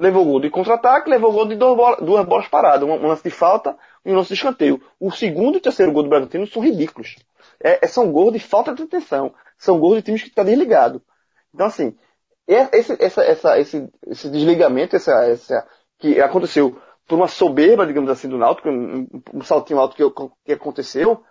levou 0.00 0.24
gol 0.24 0.40
de 0.40 0.50
contra-ataque, 0.50 1.10
levou 1.10 1.30
gol 1.30 1.46
de 1.46 1.56
duas 1.56 2.26
bolas, 2.26 2.48
paradas, 2.48 2.88
um, 2.88 3.06
lance 3.06 3.22
de 3.22 3.30
falta 3.30 3.76
e 4.04 4.10
um 4.10 4.16
lance 4.16 4.28
de 4.28 4.34
escanteio. 4.34 4.82
O 4.98 5.10
segundo 5.10 5.56
e 5.56 5.58
o 5.58 5.60
terceiro 5.60 5.92
gol 5.92 6.02
do 6.02 6.08
Bragantino 6.08 6.46
são 6.46 6.62
ridículos. 6.62 7.16
É, 7.62 7.84
é, 7.84 7.86
são 7.86 8.10
gols 8.10 8.32
de 8.32 8.40
falta 8.40 8.74
de 8.74 8.82
atenção. 8.82 9.34
São 9.58 9.78
gols 9.78 9.98
de 9.98 10.02
times 10.02 10.22
que 10.22 10.28
estão 10.28 10.42
tá 10.42 10.50
desligados. 10.50 11.02
Então, 11.54 11.66
assim, 11.66 11.94
esse, 12.48 12.96
essa, 12.98 13.22
essa, 13.22 13.60
esse, 13.60 13.88
esse 14.06 14.30
desligamento, 14.30 14.96
essa, 14.96 15.12
essa, 15.26 15.68
que 15.98 16.18
aconteceu 16.18 16.80
por 17.06 17.16
uma 17.16 17.28
soberba, 17.28 17.86
digamos 17.86 18.08
assim, 18.08 18.28
do 18.28 18.38
Náutico, 18.38 18.70
um, 18.70 19.06
um 19.34 19.42
saltinho 19.42 19.78
alto 19.78 19.94
que, 19.94 20.30
que 20.46 20.52
aconteceu, 20.54 21.22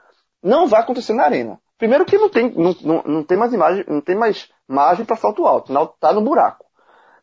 não 0.42 0.68
vai 0.68 0.82
acontecer 0.82 1.14
na 1.14 1.24
arena. 1.24 1.60
Primeiro 1.78 2.06
que 2.06 2.18
não 2.18 2.30
tem, 2.30 2.52
não, 2.52 2.76
não, 2.82 3.04
não 3.04 3.24
tem 3.24 3.38
mais 3.38 3.54
imagem, 3.54 3.86
não 3.88 4.02
tem 4.02 4.16
mais 4.16 4.50
margem 4.68 5.06
para 5.06 5.16
salto 5.16 5.46
alto. 5.48 5.70
O 5.70 5.74
Náutico 5.74 5.96
está 5.96 6.14
no 6.14 6.22
buraco. 6.22 6.66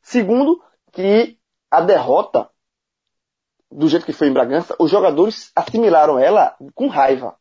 Segundo, 0.02 0.62
que 0.92 1.38
a 1.70 1.80
derrota, 1.80 2.48
do 3.70 3.88
jeito 3.88 4.06
que 4.06 4.12
foi 4.12 4.28
em 4.28 4.32
Bragança, 4.32 4.74
os 4.78 4.90
jogadores 4.90 5.52
assimilaram 5.54 6.18
ela 6.18 6.56
com 6.74 6.88
raiva. 6.88 7.36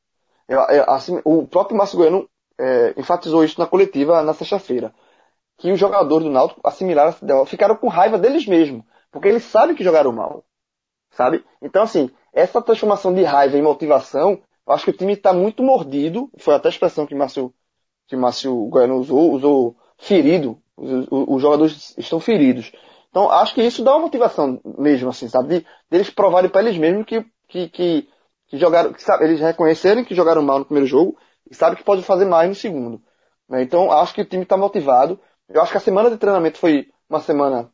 Eu, 0.48 0.60
eu, 0.62 0.90
assim, 0.90 1.22
o 1.24 1.48
próprio 1.48 1.78
Márcio 1.78 1.98
Goiano 1.98 2.30
é, 2.60 2.94
enfatizou 2.98 3.44
isso 3.44 3.60
na 3.60 3.66
coletiva 3.66 4.22
na 4.22 4.34
sexta-feira. 4.34 4.94
Que 5.58 5.72
os 5.72 5.80
jogadores 5.80 6.26
do 6.26 6.34
Náutico 6.34 6.60
assimilaram 6.66 7.10
essa 7.10 7.26
derrota, 7.26 7.50
ficaram 7.50 7.78
com 7.78 7.88
raiva 7.88 8.18
deles 8.18 8.46
mesmos. 8.46 8.84
Porque 9.10 9.30
eles 9.30 9.44
sabem 9.46 9.76
que 9.76 9.84
jogaram 9.84 10.12
mal. 10.12 10.44
Sabe? 11.12 11.46
Então, 11.62 11.84
assim, 11.84 12.12
essa 12.34 12.62
transformação 12.62 13.14
de 13.14 13.24
raiva 13.24 13.58
em 13.58 13.62
motivação, 13.62 14.42
eu 14.68 14.74
acho 14.74 14.86
que 14.86 14.92
o 14.92 14.98
time 14.98 15.14
está 15.14 15.34
muito 15.34 15.64
mordido. 15.64 16.30
Foi 16.38 16.56
até 16.56 16.68
a 16.68 16.72
expressão 16.72 17.06
que 17.06 17.16
Márcio, 17.16 17.54
que 18.08 18.16
Márcio 18.16 18.54
Goiano 18.68 18.98
usou, 18.98 19.34
usou 19.34 19.78
ferido. 19.98 20.62
Os, 20.76 21.08
os, 21.10 21.42
jogadores 21.42 21.94
estão 21.98 22.20
feridos. 22.20 22.72
Então, 23.10 23.32
acho 23.32 23.54
que 23.54 23.64
isso 23.64 23.84
dá 23.84 23.92
uma 23.92 24.02
motivação 24.02 24.60
mesmo, 24.78 25.10
assim, 25.10 25.30
sabe? 25.30 25.60
De, 25.60 25.66
eles 25.90 26.10
provarem 26.10 26.50
para 26.50 26.62
eles 26.62 26.78
mesmos 26.78 27.06
que, 27.06 27.26
que, 27.48 27.70
que, 27.70 28.10
que 28.48 28.58
jogaram, 28.58 28.92
que, 28.92 29.02
sabe, 29.02 29.24
eles 29.24 29.40
reconhecerem 29.40 30.04
que 30.04 30.16
jogaram 30.16 30.42
mal 30.42 30.60
no 30.60 30.66
primeiro 30.66 30.88
jogo 30.88 31.18
e 31.50 31.56
sabem 31.56 31.78
que 31.78 31.84
pode 31.84 32.04
fazer 32.04 32.26
mais 32.26 32.50
no 32.50 32.56
segundo. 32.56 33.02
Né? 33.48 33.62
Então, 33.64 33.92
acho 33.92 34.14
que 34.14 34.22
o 34.22 34.26
time 34.26 34.44
está 34.44 34.58
motivado. 34.58 35.20
Eu 35.48 35.62
acho 35.62 35.72
que 35.72 35.78
a 35.78 35.82
semana 35.82 36.10
de 36.10 36.18
treinamento 36.18 36.58
foi 36.58 36.90
uma 37.10 37.22
semana 37.22 37.72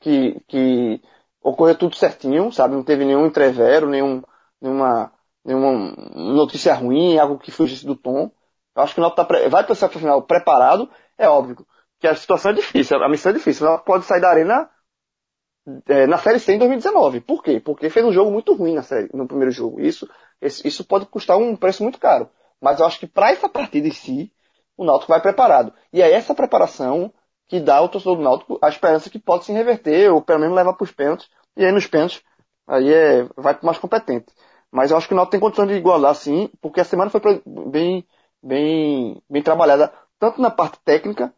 que, 0.00 0.40
que 0.46 1.00
ocorreu 1.42 1.76
tudo 1.76 1.96
certinho, 1.96 2.52
sabe? 2.52 2.74
Não 2.74 2.82
teve 2.82 3.04
nenhum 3.04 3.26
entrevero, 3.26 3.88
nenhum, 3.88 4.22
nenhuma, 4.60 5.12
nenhuma 5.46 5.94
notícia 6.14 6.74
ruim, 6.74 7.18
algo 7.18 7.38
que 7.38 7.50
fugisse 7.50 7.86
do 7.86 7.96
tom. 7.96 8.30
Eu 8.74 8.82
acho 8.82 8.94
que 8.94 9.00
o 9.00 9.02
Náutico 9.02 9.24
tá, 9.24 9.48
vai 9.48 9.64
para 9.64 9.72
o 9.72 9.88
final 9.88 10.22
preparado, 10.22 10.90
é 11.16 11.28
óbvio 11.28 11.66
que 11.98 12.06
a 12.06 12.14
situação 12.14 12.50
é 12.50 12.54
difícil, 12.54 13.02
a 13.02 13.08
missão 13.08 13.30
é 13.30 13.34
difícil. 13.34 13.66
Ela 13.66 13.78
pode 13.78 14.04
sair 14.04 14.20
da 14.20 14.28
arena 14.28 14.68
é, 15.86 16.06
na 16.06 16.18
Série 16.18 16.38
C 16.38 16.54
em 16.54 16.58
2019. 16.58 17.20
Por 17.20 17.42
quê? 17.42 17.60
Porque 17.60 17.88
fez 17.88 18.04
um 18.04 18.12
jogo 18.12 18.30
muito 18.30 18.54
ruim 18.54 18.74
na 18.74 18.82
série, 18.82 19.08
no 19.14 19.26
primeiro 19.26 19.50
jogo. 19.50 19.80
Isso, 19.80 20.08
isso 20.42 20.84
pode 20.84 21.06
custar 21.06 21.38
um 21.38 21.56
preço 21.56 21.82
muito 21.82 21.98
caro. 21.98 22.28
Mas 22.60 22.80
eu 22.80 22.86
acho 22.86 22.98
que 22.98 23.06
para 23.06 23.30
essa 23.30 23.48
partida 23.48 23.88
em 23.88 23.92
si, 23.92 24.32
o 24.76 24.84
Náutico 24.84 25.12
vai 25.12 25.20
preparado. 25.20 25.72
E 25.92 26.02
é 26.02 26.10
essa 26.10 26.34
preparação 26.34 27.12
que 27.48 27.60
dá 27.60 27.76
ao 27.76 27.88
torcedor 27.88 28.16
do 28.16 28.22
Náutico 28.22 28.58
a 28.60 28.68
esperança 28.68 29.08
que 29.08 29.18
pode 29.18 29.44
se 29.44 29.52
reverter, 29.52 30.12
ou 30.12 30.20
pelo 30.20 30.40
menos 30.40 30.54
levar 30.54 30.74
para 30.74 30.84
os 30.84 30.92
pênaltis. 30.92 31.28
E 31.56 31.64
aí 31.64 31.72
nos 31.72 31.86
pênaltis, 31.86 32.22
aí 32.66 32.92
é, 32.92 33.24
vai 33.36 33.54
para 33.54 33.64
mais 33.66 33.78
competente. 33.78 34.26
Mas 34.76 34.90
eu 34.90 34.98
acho 34.98 35.08
que 35.08 35.14
o 35.14 35.16
Náutico 35.16 35.30
tem 35.30 35.40
condições 35.40 35.68
de 35.68 35.74
igualar 35.74 36.14
sim, 36.14 36.50
porque 36.60 36.82
a 36.82 36.84
semana 36.84 37.10
foi 37.10 37.42
bem, 37.46 38.06
bem, 38.42 39.22
bem 39.26 39.42
trabalhada, 39.42 39.90
tanto 40.18 40.38
na 40.38 40.50
parte 40.50 40.78
técnica, 40.84 41.34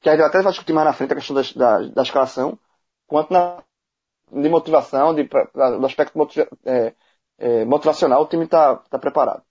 que 0.00 0.08
a 0.08 0.12
gente 0.12 0.22
até 0.22 0.40
vai 0.40 0.52
discutir 0.52 0.72
mais 0.72 0.86
na 0.86 0.92
frente 0.92 1.12
a 1.12 1.16
questão 1.16 1.34
da, 1.34 1.42
da, 1.56 1.88
da 1.88 2.02
escalação, 2.02 2.56
quanto 3.08 3.32
na, 3.32 3.64
de 4.30 4.48
motivação, 4.48 5.12
de, 5.12 5.24
do 5.24 5.86
aspecto 5.86 6.16
motiva, 6.16 6.48
é, 6.64 6.94
é, 7.38 7.64
motivacional, 7.64 8.22
o 8.22 8.28
time 8.28 8.44
está 8.44 8.76
tá 8.76 8.96
preparado. 8.96 9.42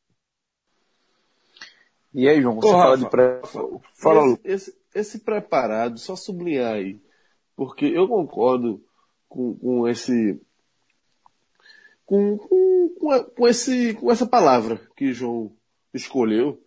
E 2.13 2.29
aí, 2.29 2.41
João, 2.41 2.55
você 2.55 2.69
Ô, 2.69 2.71
fala 2.71 2.91
Rafa, 2.91 2.97
de 2.97 3.09
pré... 3.09 3.41
Fala, 3.93 4.23
esse, 4.25 4.39
esse, 4.45 4.77
esse, 4.95 5.19
preparado, 5.19 5.99
só 5.99 6.15
sublinhar 6.15 6.75
aí, 6.75 6.97
porque 7.57 7.87
eu 7.87 8.07
concordo 8.07 8.81
com, 9.27 9.53
com 9.59 9.85
esse 9.85 10.41
com, 12.07 12.37
com, 12.37 13.23
com, 13.35 13.47
esse, 13.47 13.93
com 13.95 14.09
essa 14.09 14.25
palavra 14.25 14.81
que 14.95 15.13
João 15.13 15.51
escolheu, 15.93 16.59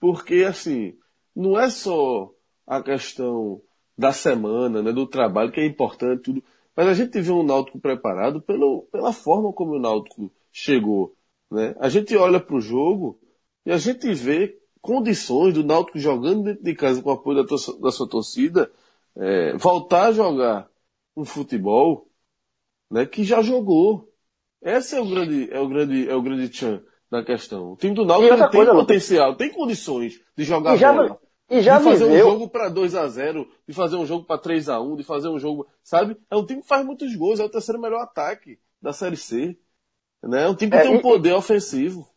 porque 0.00 0.44
assim, 0.48 0.96
não 1.34 1.60
é 1.60 1.68
só 1.68 2.32
a 2.66 2.80
questão 2.80 3.60
da 3.98 4.12
semana, 4.12 4.82
né, 4.82 4.92
do 4.92 5.06
trabalho, 5.06 5.52
que 5.52 5.60
é 5.60 5.66
importante, 5.66 6.22
tudo. 6.22 6.42
Mas 6.76 6.88
a 6.88 6.94
gente 6.94 7.20
vê 7.20 7.30
um 7.30 7.42
Náutico 7.42 7.78
preparado 7.78 8.40
pelo, 8.40 8.82
pela 8.90 9.12
forma 9.12 9.52
como 9.52 9.72
o 9.72 9.78
Náutico 9.78 10.32
chegou. 10.52 11.14
Né? 11.50 11.74
A 11.78 11.88
gente 11.88 12.16
olha 12.16 12.40
para 12.40 12.56
o 12.56 12.60
jogo 12.60 13.18
e 13.66 13.72
a 13.72 13.76
gente 13.76 14.12
vê 14.14 14.58
condições 14.80 15.54
do 15.54 15.64
Náutico 15.64 15.98
jogando 15.98 16.44
dentro 16.44 16.62
de 16.62 16.74
casa 16.74 17.02
com 17.02 17.10
o 17.10 17.12
apoio 17.12 17.44
da, 17.44 17.56
da 17.80 17.92
sua 17.92 18.08
torcida, 18.08 18.70
é, 19.16 19.56
voltar 19.56 20.08
a 20.08 20.12
jogar 20.12 20.68
um 21.16 21.24
futebol 21.24 22.08
né, 22.90 23.06
que 23.06 23.24
já 23.24 23.42
jogou. 23.42 24.08
Esse 24.64 24.96
é 24.96 25.00
o 25.00 25.06
grande, 25.06 25.48
é 25.52 25.60
o 25.60 25.68
grande, 25.68 26.08
é 26.08 26.14
o 26.14 26.22
grande 26.22 26.48
tchan 26.48 26.82
da 27.10 27.22
questão. 27.22 27.72
O 27.72 27.76
time 27.76 27.94
do 27.94 28.04
Náutico 28.04 28.34
tem 28.34 28.48
coisa, 28.50 28.72
potencial, 28.72 29.36
tem 29.36 29.50
condições 29.50 30.20
de 30.36 30.42
jogar 30.42 30.76
bola. 30.76 31.20
E 31.50 31.60
já 31.60 31.76
de 31.76 31.84
fazer 31.84 32.06
viveu... 32.06 32.26
um 32.26 32.30
jogo 32.30 32.48
para 32.48 32.70
2 32.70 32.94
a 32.94 33.06
0 33.06 33.46
de 33.68 33.74
fazer 33.74 33.96
um 33.96 34.06
jogo 34.06 34.24
para 34.24 34.40
3 34.40 34.70
a 34.70 34.80
1 34.80 34.96
de 34.96 35.04
fazer 35.04 35.28
um 35.28 35.38
jogo, 35.38 35.66
sabe? 35.82 36.16
É 36.30 36.36
um 36.36 36.46
time 36.46 36.62
que 36.62 36.66
faz 36.66 36.84
muitos 36.84 37.14
gols, 37.14 37.38
é 37.38 37.44
o 37.44 37.48
terceiro 37.50 37.78
melhor 37.78 38.00
ataque 38.00 38.58
da 38.80 38.94
Série 38.94 39.16
C. 39.16 39.56
Né? 40.22 40.44
É 40.44 40.48
um 40.48 40.54
time 40.54 40.70
que 40.70 40.78
é, 40.78 40.80
tem 40.80 40.92
um 40.92 40.98
e, 40.98 41.02
poder 41.02 41.34
ofensivo. 41.34 42.08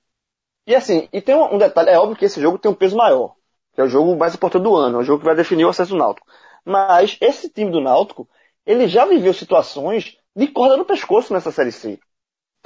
E 0.66 0.74
assim, 0.74 1.10
e 1.12 1.22
tem 1.22 1.36
um, 1.36 1.56
um, 1.56 1.58
detalhe, 1.58 1.90
é 1.90 2.00
óbvio 2.00 2.16
que 2.16 2.26
esse 2.26 2.40
jogo 2.40 2.58
tem 2.58 2.72
um 2.72 2.76
peso 2.76 2.96
maior, 2.96 3.36
que 3.74 3.82
é 3.82 3.84
o 3.84 3.90
jogo 3.90 4.16
mais 4.16 4.34
importante 4.34 4.64
do 4.64 4.76
ano, 4.76 5.00
é 5.00 5.02
o 5.02 5.04
jogo 5.04 5.20
que 5.20 5.26
vai 5.26 5.36
definir 5.36 5.66
o 5.66 5.70
acesso 5.70 5.92
do 5.92 5.98
Náutico. 5.98 6.26
Mas 6.64 7.18
esse 7.20 7.50
time 7.50 7.70
do 7.70 7.82
Náutico, 7.82 8.30
ele 8.66 8.88
já 8.88 9.06
viveu 9.06 9.34
situações 9.34 10.18
de 10.34 10.48
corda 10.48 10.78
no 10.78 10.86
pescoço 10.86 11.34
nessa 11.34 11.52
Série 11.52 11.74
C. 11.74 12.00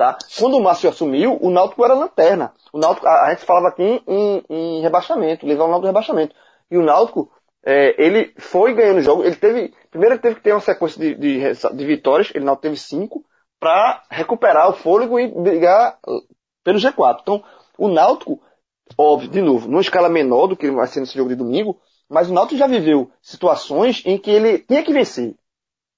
Tá? 0.02 0.18
Quando 0.40 0.58
o 0.58 0.60
Márcio 0.60 0.90
assumiu, 0.90 1.38
o 1.40 1.52
Náutico 1.52 1.86
era 1.86 1.94
lanterna. 1.94 2.56
O 2.74 2.80
Náutico, 2.80 3.06
a, 3.06 3.28
a 3.28 3.30
gente 3.30 3.46
falava 3.46 3.68
aqui 3.68 4.02
em, 4.08 4.44
em 4.50 4.82
rebaixamento, 4.82 5.46
levar 5.46 5.66
o 5.66 5.68
Náutico 5.68 5.86
rebaixamento. 5.86 6.36
E 6.72 6.76
o 6.76 6.82
Náutico, 6.82 7.32
é, 7.64 8.04
ele 8.04 8.34
foi 8.40 8.74
ganhando 8.74 9.04
jogo. 9.04 9.24
Ele 9.24 9.36
teve, 9.36 9.72
primeiro 9.92 10.16
ele 10.16 10.22
teve 10.24 10.36
que 10.38 10.42
ter 10.42 10.54
uma 10.54 10.60
sequência 10.60 11.00
de, 11.00 11.14
de, 11.14 11.54
de 11.54 11.86
vitórias, 11.86 12.32
ele 12.34 12.44
não 12.44 12.56
teve 12.56 12.78
cinco, 12.78 13.24
para 13.60 14.02
recuperar 14.10 14.72
o 14.72 14.74
fôlego 14.74 15.20
e 15.20 15.28
brigar 15.28 16.00
pelo 16.64 16.80
G4. 16.80 17.20
Então, 17.22 17.44
o 17.78 17.88
Náutico, 17.88 18.42
óbvio, 18.98 19.30
de 19.30 19.40
novo, 19.40 19.68
numa 19.68 19.82
escala 19.82 20.10
menor 20.10 20.48
do 20.48 20.58
que 20.58 20.72
vai 20.72 20.88
ser 20.88 21.02
nesse 21.02 21.16
jogo 21.16 21.30
de 21.30 21.36
domingo, 21.36 21.80
mas 22.10 22.28
o 22.28 22.34
Náutico 22.34 22.58
já 22.58 22.66
viveu 22.66 23.12
situações 23.22 24.02
em 24.04 24.18
que 24.18 24.32
ele 24.32 24.58
tinha 24.58 24.82
que 24.82 24.92
vencer. 24.92 25.36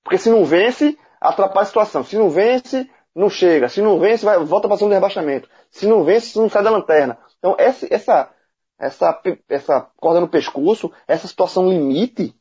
Porque 0.04 0.18
se 0.18 0.30
não 0.30 0.43
vence, 0.43 0.97
atrapalha 1.22 1.64
a 1.64 1.68
situação. 1.68 2.04
Se 2.04 2.18
não 2.18 2.30
vence, 2.30 2.86
não 3.16 3.30
chega. 3.30 3.70
Se 3.70 3.82
não 3.82 3.99
vence, 3.99 4.26
vai, 4.26 4.38
volta 4.43 4.68
para 4.68 4.78
cima 4.78 4.89
do 4.89 4.93
rebaixamento. 4.93 5.49
Se 5.70 5.86
não 5.86 6.03
vence, 6.03 6.38
não 6.38 6.49
sai 6.49 6.64
da 6.64 6.70
lanterna. 6.70 7.18
Então, 7.38 7.55
essa, 7.57 7.88
essa, 7.93 8.32
essa, 8.80 9.22
essa 9.49 9.82
corda 9.97 10.20
no 10.20 10.28
pescoço, 10.28 10.91
essa 11.07 11.28
situação 11.28 11.70
limite 11.70 12.36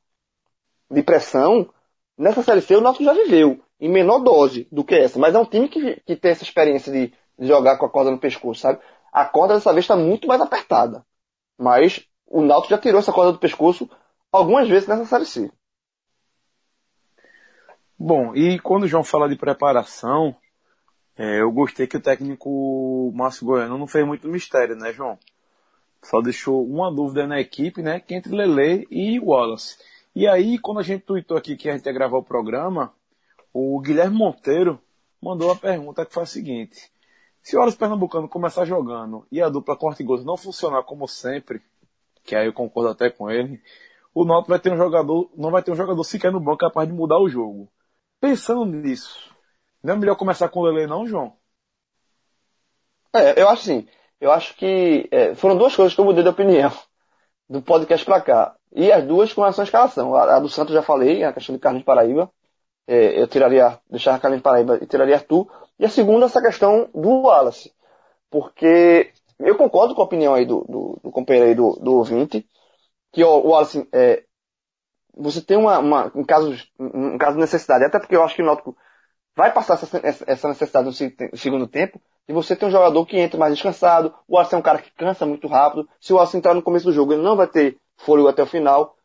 de 0.90 1.02
pressão, 1.02 1.68
nessa 2.16 2.42
Série 2.42 2.60
C 2.60 2.76
o 2.76 2.80
Náutico 2.80 3.04
já 3.04 3.12
viveu, 3.12 3.60
em 3.80 3.88
menor 3.88 4.20
dose 4.20 4.68
do 4.70 4.84
que 4.84 4.94
essa. 4.94 5.18
Mas 5.18 5.34
é 5.34 5.38
um 5.38 5.44
time 5.44 5.68
que, 5.68 6.00
que 6.06 6.16
tem 6.16 6.30
essa 6.30 6.44
experiência 6.44 6.92
de, 6.92 7.12
de 7.38 7.46
jogar 7.46 7.78
com 7.78 7.86
a 7.86 7.90
corda 7.90 8.10
no 8.10 8.18
pescoço, 8.18 8.60
sabe? 8.60 8.80
A 9.12 9.24
corda 9.24 9.54
dessa 9.54 9.72
vez 9.72 9.84
está 9.84 9.96
muito 9.96 10.26
mais 10.26 10.40
apertada. 10.40 11.04
Mas 11.58 12.06
o 12.26 12.40
Náutico 12.40 12.70
já 12.70 12.78
tirou 12.78 12.98
essa 12.98 13.12
corda 13.12 13.32
do 13.32 13.38
pescoço 13.38 13.88
algumas 14.30 14.68
vezes 14.68 14.88
nessa 14.88 15.04
Série 15.04 15.26
C. 15.26 15.50
Bom, 17.98 18.34
e 18.34 18.58
quando 18.58 18.84
o 18.84 18.88
João 18.88 19.04
fala 19.04 19.28
de 19.28 19.36
preparação, 19.36 20.34
é, 21.16 21.40
eu 21.40 21.50
gostei 21.52 21.86
que 21.86 21.96
o 21.96 22.00
técnico 22.00 23.12
Márcio 23.14 23.46
Goiano 23.46 23.78
não 23.78 23.86
fez 23.86 24.06
muito 24.06 24.28
mistério, 24.28 24.76
né, 24.76 24.92
João? 24.92 25.18
Só 26.02 26.20
deixou 26.20 26.66
uma 26.66 26.92
dúvida 26.92 27.26
na 27.26 27.40
equipe, 27.40 27.82
né, 27.82 28.00
que 28.00 28.14
entre 28.14 28.34
Lele 28.34 28.86
e 28.90 29.20
Wallace. 29.20 29.76
E 30.14 30.26
aí, 30.26 30.58
quando 30.58 30.80
a 30.80 30.82
gente 30.82 31.04
tweetou 31.04 31.36
aqui 31.36 31.56
que 31.56 31.68
a 31.68 31.76
gente 31.76 31.86
ia 31.86 31.92
gravar 31.92 32.18
o 32.18 32.24
programa, 32.24 32.92
o 33.52 33.80
Guilherme 33.80 34.16
Monteiro 34.16 34.80
mandou 35.22 35.48
uma 35.48 35.56
pergunta 35.56 36.04
que 36.04 36.12
foi 36.12 36.24
a 36.24 36.26
seguinte. 36.26 36.90
Se 37.42 37.56
o 37.56 37.58
Wallace 37.58 37.76
Pernambucano 37.76 38.28
começar 38.28 38.64
jogando 38.64 39.26
e 39.30 39.40
a 39.40 39.48
dupla 39.48 39.76
corte 39.76 40.02
gols 40.02 40.24
não 40.24 40.36
funcionar 40.36 40.82
como 40.82 41.06
sempre, 41.08 41.62
que 42.24 42.34
aí 42.34 42.46
eu 42.46 42.52
concordo 42.52 42.90
até 42.90 43.10
com 43.10 43.30
ele, 43.30 43.60
o 44.14 44.24
Náutico 44.24 44.50
vai 44.50 44.60
ter 44.60 44.72
um 44.72 44.76
jogador, 44.76 45.30
não 45.36 45.50
vai 45.50 45.62
ter 45.62 45.72
um 45.72 45.76
jogador 45.76 46.04
sequer 46.04 46.30
no 46.30 46.40
banco 46.40 46.58
capaz 46.58 46.88
de 46.88 46.94
mudar 46.94 47.18
o 47.18 47.28
jogo. 47.28 47.68
Pensando 48.20 48.64
nisso, 48.64 49.31
não 49.82 49.94
é 49.94 49.96
melhor 49.96 50.16
começar 50.16 50.48
com 50.48 50.60
o 50.60 50.64
Lele 50.64 50.86
não, 50.86 51.06
João? 51.06 51.36
É, 53.14 53.40
eu 53.40 53.48
acho 53.48 53.62
assim. 53.62 53.88
Eu 54.20 54.30
acho 54.30 54.54
que 54.56 55.08
é, 55.10 55.34
foram 55.34 55.56
duas 55.56 55.74
coisas 55.74 55.94
que 55.94 56.00
eu 56.00 56.04
mudei 56.04 56.22
de 56.22 56.28
opinião 56.28 56.70
do 57.48 57.60
podcast 57.60 58.04
pra 58.06 58.20
cá. 58.20 58.56
E 58.70 58.90
as 58.90 59.04
duas 59.04 59.32
com 59.32 59.40
relação 59.42 59.62
à 59.62 59.66
escalação. 59.66 60.14
A, 60.14 60.36
a 60.36 60.40
do 60.40 60.48
Santos 60.48 60.74
já 60.74 60.82
falei, 60.82 61.24
a 61.24 61.32
questão 61.32 61.54
de 61.54 61.60
Carlos 61.60 61.80
de 61.80 61.86
Paraíba. 61.86 62.30
É, 62.86 63.20
eu 63.20 63.26
tiraria, 63.28 63.78
deixar 63.90 64.18
Carlos 64.20 64.38
de 64.38 64.42
Paraíba 64.42 64.78
e 64.80 64.86
tiraria 64.86 65.16
Arthur. 65.16 65.46
E 65.78 65.84
a 65.84 65.88
segunda, 65.88 66.26
essa 66.26 66.40
questão 66.40 66.88
do 66.94 67.22
Wallace. 67.22 67.72
Porque 68.30 69.12
eu 69.38 69.56
concordo 69.56 69.94
com 69.94 70.02
a 70.02 70.04
opinião 70.04 70.34
aí 70.34 70.46
do, 70.46 70.64
do, 70.68 71.00
do 71.02 71.10
companheiro 71.10 71.48
aí 71.48 71.54
do, 71.54 71.72
do 71.80 71.94
ouvinte, 71.94 72.48
que 73.12 73.22
ó, 73.24 73.38
o 73.38 73.48
Wallace, 73.48 73.86
é, 73.92 74.24
você 75.14 75.40
tem 75.40 75.56
uma, 75.56 75.78
uma 75.78 76.12
um, 76.14 76.24
caso, 76.24 76.56
caso 77.18 77.34
de 77.34 77.40
necessidade, 77.40 77.84
até 77.84 77.98
porque 77.98 78.16
eu 78.16 78.22
acho 78.22 78.34
que 78.34 78.42
o 78.42 78.44
Náutico 78.46 78.76
vai 79.36 79.52
passar 79.52 79.74
essa, 79.74 80.24
essa 80.26 80.48
necessidade 80.48 80.86
no 80.86 81.36
segundo 81.36 81.66
tempo 81.66 82.00
de 82.26 82.34
você 82.34 82.54
ter 82.54 82.66
um 82.66 82.70
jogador 82.70 83.04
que 83.06 83.18
entra 83.18 83.38
mais 83.38 83.54
descansado. 83.54 84.14
O 84.28 84.38
Arce 84.38 84.54
é 84.54 84.58
um 84.58 84.62
cara 84.62 84.80
que 84.80 84.90
cansa 84.92 85.26
muito 85.26 85.48
rápido. 85.48 85.88
Se 86.00 86.12
o 86.12 86.18
Arce 86.18 86.36
entrar 86.36 86.54
no 86.54 86.62
começo 86.62 86.86
do 86.86 86.92
jogo, 86.92 87.12
ele 87.12 87.22
não 87.22 87.36
vai 87.36 87.46
ter 87.46 87.78
fôlego 87.96 88.28
até 88.28 88.42
o 88.42 88.46
final. 88.46 88.96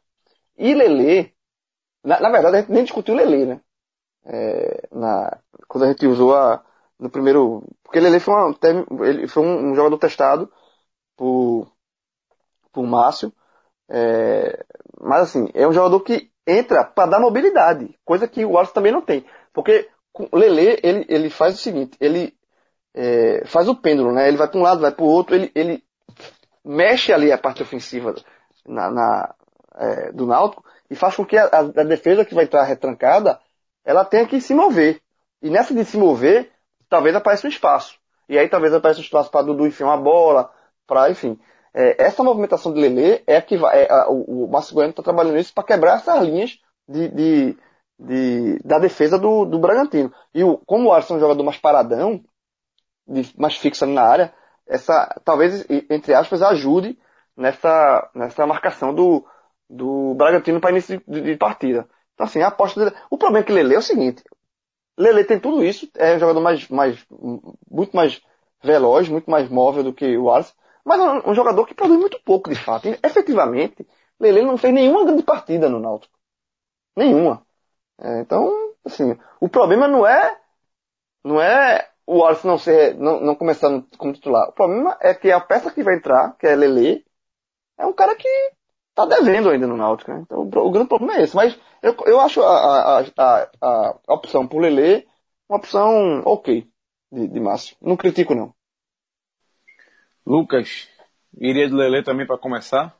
E 0.58 0.74
Lele, 0.74 1.34
na, 2.04 2.20
na 2.20 2.30
verdade, 2.30 2.58
a 2.58 2.60
gente 2.62 2.72
nem 2.72 2.84
discutiu 2.84 3.16
Lele, 3.16 3.46
né? 3.46 3.62
É, 4.26 4.88
na, 4.92 5.40
quando 5.68 5.86
a 5.86 5.88
gente 5.88 6.06
usou 6.06 6.36
a, 6.36 6.64
no 7.00 7.10
primeiro, 7.10 7.64
porque 7.84 8.00
Lele 8.00 8.20
foi, 8.20 8.34
uma, 8.34 8.58
ele 9.06 9.28
foi 9.28 9.44
um, 9.44 9.72
um 9.72 9.76
jogador 9.76 9.98
testado 9.98 10.52
por, 11.16 11.72
por 12.72 12.84
Márcio, 12.86 13.34
é, 13.90 14.66
mas 15.00 15.24
assim, 15.24 15.50
é 15.54 15.68
um 15.68 15.74
jogador 15.74 16.00
que 16.02 16.32
entra 16.46 16.84
para 16.84 17.12
dar 17.12 17.20
mobilidade, 17.20 17.98
coisa 18.06 18.28
que 18.28 18.46
o 18.46 18.58
Arce 18.58 18.74
também 18.74 18.92
não 18.92 19.02
tem. 19.02 19.26
Porque 19.54 19.90
Lele, 20.34 20.80
ele, 20.84 21.06
ele 21.08 21.30
faz 21.30 21.56
o 21.56 21.58
seguinte, 21.58 21.98
ele 22.00 22.34
é, 22.94 23.44
faz 23.46 23.68
o 23.68 23.76
pêndulo, 23.76 24.12
né? 24.12 24.28
Ele 24.28 24.38
vai 24.38 24.48
para 24.48 24.60
um 24.60 24.64
lado, 24.64 24.82
vai 24.82 24.92
para 24.92 25.04
o 25.04 25.08
outro, 25.08 25.36
ele, 25.36 25.52
ele 25.54 25.84
mexe 26.64 27.14
ali 27.14 27.32
a 27.32 27.38
parte 27.38 27.62
ofensiva 27.62 28.16
na, 28.66 28.92
na 28.92 29.36
é, 29.76 30.12
do 30.12 30.26
Náutico 30.26 30.64
e 30.90 30.96
faz 30.96 31.16
com 31.16 31.26
que 31.26 31.38
a, 31.38 31.46
a, 31.46 31.84
defesa 31.84 32.26
que 32.26 32.34
vai 32.34 32.46
estar 32.46 32.64
retrancada, 32.64 33.40
ela 33.86 34.04
tenha 34.04 34.26
que 34.26 34.42
se 34.42 34.54
mover. 34.54 35.02
E 35.42 35.50
nessa 35.50 35.74
de 35.74 35.86
se 35.86 35.98
mover, 35.98 36.52
talvez 36.90 37.16
apareça 37.16 37.48
um 37.48 37.50
espaço. 37.50 37.98
E 38.28 38.38
aí 38.38 38.50
talvez 38.50 38.74
apareça 38.74 39.00
um 39.00 39.04
espaço 39.04 39.30
para 39.30 39.46
Dudu 39.46 39.68
enfiar 39.68 39.88
uma 39.88 39.98
bola, 39.98 40.52
para, 40.86 41.10
enfim. 41.10 41.40
É, 41.74 42.04
essa 42.04 42.24
movimentação 42.24 42.74
de 42.74 42.82
Lele 42.82 43.22
é 43.28 43.40
que 43.40 43.58
vai, 43.58 43.84
é, 43.84 43.92
a, 43.92 44.10
o, 44.10 44.46
o 44.46 44.48
Márcio 44.50 44.74
Goiano 44.74 44.92
está 44.92 45.04
trabalhando 45.04 45.36
nisso 45.36 45.54
para 45.54 45.64
quebrar 45.64 45.98
essas 45.98 46.24
linhas 46.24 46.60
de, 46.88 47.08
de, 47.10 47.58
de, 48.00 48.60
da 48.64 48.80
defesa 48.80 49.18
do, 49.18 49.46
do 49.46 49.60
Bragantino. 49.60 50.14
E 50.34 50.44
o, 50.44 50.58
como 50.60 50.90
o 50.90 50.94
Alisson 50.94 51.16
é 51.16 51.18
um 51.18 51.22
jogador 51.22 51.44
mais 51.44 51.58
paradão, 51.58 52.24
de, 53.08 53.34
mais 53.38 53.56
fixo 53.56 53.86
na 53.86 54.04
área, 54.04 54.34
essa, 54.68 55.20
talvez, 55.24 55.66
entre 55.90 56.14
aspas, 56.14 56.42
ajude 56.42 56.98
nessa, 57.36 58.10
nessa 58.14 58.46
marcação 58.46 58.94
do, 58.94 59.26
do 59.70 60.14
Bragantino 60.16 60.60
para 60.60 60.72
início 60.72 61.02
de, 61.08 61.22
de, 61.22 61.38
partida. 61.38 61.88
Então, 62.14 62.26
assim, 62.26 62.42
a 62.42 62.48
aposta 62.48 62.80
dele. 62.80 62.96
O 63.10 63.18
problema 63.18 63.44
é 63.44 63.46
que 63.46 63.54
Lele 63.54 63.76
é 63.76 63.78
o 63.78 63.82
seguinte: 63.82 64.24
Lele 64.98 65.24
tem 65.24 65.40
tudo 65.40 65.64
isso, 65.64 65.90
é 65.96 66.16
um 66.16 66.20
jogador 66.20 66.42
mais, 66.42 66.68
mais, 66.68 67.06
muito 67.70 67.96
mais 67.96 68.22
veloz, 68.64 69.08
muito 69.08 69.30
mais 69.30 69.50
móvel 69.50 69.84
do 69.84 69.94
que 69.94 70.18
o 70.18 70.30
Alisson, 70.30 70.54
mas 70.84 71.00
é 71.00 71.04
um, 71.04 71.32
um 71.32 71.36
jogador 71.36 71.66
que 71.66 71.76
produz 71.76 72.00
muito 72.00 72.20
pouco, 72.24 72.50
de 72.50 72.56
fato. 72.56 72.88
E, 72.88 73.00
efetivamente, 73.04 73.88
Lele 74.20 74.42
não 74.42 74.58
fez 74.58 74.74
nenhuma 74.74 75.06
grande 75.06 75.24
partida 75.24 75.70
no 75.70 75.80
Náutico. 75.80 76.18
Nenhuma. 76.96 77.47
É, 78.00 78.22
então, 78.22 78.74
assim, 78.86 79.18
o 79.40 79.50
problema 79.50 79.88
não 79.88 80.06
é, 80.06 80.40
não 81.24 81.42
é 81.42 81.90
o 82.06 82.20
Wallace 82.20 82.48
não 82.48 82.58
ser, 82.58 82.96
não, 82.96 83.20
não 83.20 83.36
começando 83.36 83.86
como 83.98 84.14
titular. 84.14 84.50
O 84.50 84.54
problema 84.54 84.98
é 85.02 85.14
que 85.14 85.32
a 85.32 85.42
peça 85.42 85.72
que 85.72 85.84
vai 85.84 85.96
entrar, 85.96 86.38
que 86.38 86.48
é 86.48 86.56
Lele, 86.56 87.06
é 87.78 87.86
um 87.86 87.94
cara 87.94 88.16
que 88.16 88.28
tá 88.96 89.06
devendo 89.06 89.50
ainda 89.50 89.68
no 89.68 89.78
Náutico, 89.78 90.12
né? 90.12 90.22
Então 90.22 90.40
o, 90.40 90.44
o, 90.44 90.72
grande 90.72 90.88
problema 90.88 91.18
é 91.18 91.24
esse. 91.24 91.36
Mas 91.36 91.60
eu, 91.84 91.96
eu 92.06 92.20
acho 92.22 92.42
a, 92.42 93.00
a, 93.00 93.02
a, 93.02 94.00
a 94.08 94.14
opção 94.14 94.48
por 94.48 94.62
Lele 94.62 95.08
uma 95.50 95.60
opção 95.60 96.22
ok 96.26 96.68
de, 97.12 97.28
de 97.28 97.40
Márcio. 97.40 97.76
Não 97.82 97.98
critico 97.98 98.34
não. 98.34 98.54
Lucas, 100.26 100.90
iria 101.38 101.68
de 101.68 101.74
Lele 101.74 102.04
também 102.04 102.26
para 102.26 102.38
começar? 102.38 102.98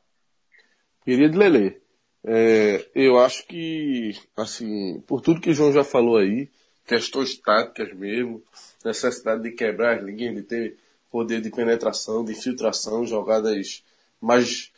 Iria 1.06 1.30
de 1.30 1.38
Lele. 1.38 1.82
É, 2.30 2.86
eu 2.94 3.18
acho 3.18 3.48
que, 3.48 4.14
assim, 4.36 5.00
por 5.08 5.22
tudo 5.22 5.40
que 5.40 5.50
o 5.50 5.54
João 5.54 5.72
já 5.72 5.82
falou 5.82 6.18
aí, 6.18 6.50
questões 6.86 7.38
táticas 7.38 7.94
mesmo, 7.94 8.44
necessidade 8.84 9.44
de 9.44 9.52
quebrar 9.52 9.98
as 9.98 10.04
linhas, 10.04 10.36
de 10.36 10.42
ter 10.42 10.78
poder 11.10 11.40
de 11.40 11.50
penetração, 11.50 12.26
de 12.26 12.34
infiltração, 12.34 13.06
jogadas 13.06 13.82
mais 14.20 14.74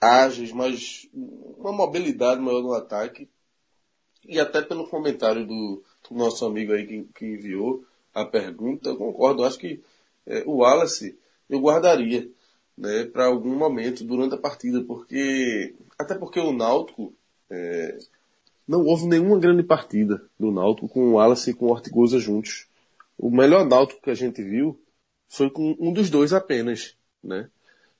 ágeis, 0.00 0.52
mais 0.52 1.08
uma 1.12 1.72
mobilidade 1.72 2.40
maior 2.40 2.62
no 2.62 2.72
ataque. 2.72 3.28
E 4.24 4.38
até 4.38 4.62
pelo 4.62 4.86
comentário 4.86 5.44
do, 5.44 5.82
do 6.08 6.16
nosso 6.16 6.46
amigo 6.46 6.72
aí 6.72 6.86
que, 6.86 7.02
que, 7.12 7.26
enviou 7.26 7.84
a 8.14 8.24
pergunta, 8.24 8.90
eu 8.90 8.96
concordo, 8.96 9.44
acho 9.44 9.58
que 9.58 9.82
é, 10.24 10.44
o 10.46 10.58
Wallace 10.58 11.18
eu 11.50 11.58
guardaria 11.58 12.30
né, 12.76 13.04
para 13.04 13.26
algum 13.26 13.56
momento 13.56 14.04
durante 14.04 14.34
a 14.34 14.38
partida, 14.38 14.82
porque 14.82 15.74
até 15.98 16.14
porque 16.14 16.40
o 16.40 16.52
Náutico 16.52 17.14
é, 17.50 17.98
não 18.66 18.84
houve 18.84 19.06
nenhuma 19.06 19.38
grande 19.38 19.62
partida 19.62 20.24
do 20.38 20.50
Náutico 20.50 20.88
com 20.88 21.00
o 21.08 21.12
Wallace 21.14 21.50
e 21.50 21.54
com 21.54 21.66
o 21.66 21.70
Ortigosa 21.70 22.18
juntos. 22.18 22.66
O 23.18 23.30
melhor 23.30 23.66
Náutico 23.66 24.02
que 24.02 24.10
a 24.10 24.14
gente 24.14 24.42
viu 24.42 24.80
foi 25.28 25.50
com 25.50 25.76
um 25.78 25.92
dos 25.92 26.10
dois 26.10 26.32
apenas, 26.32 26.96
né? 27.22 27.48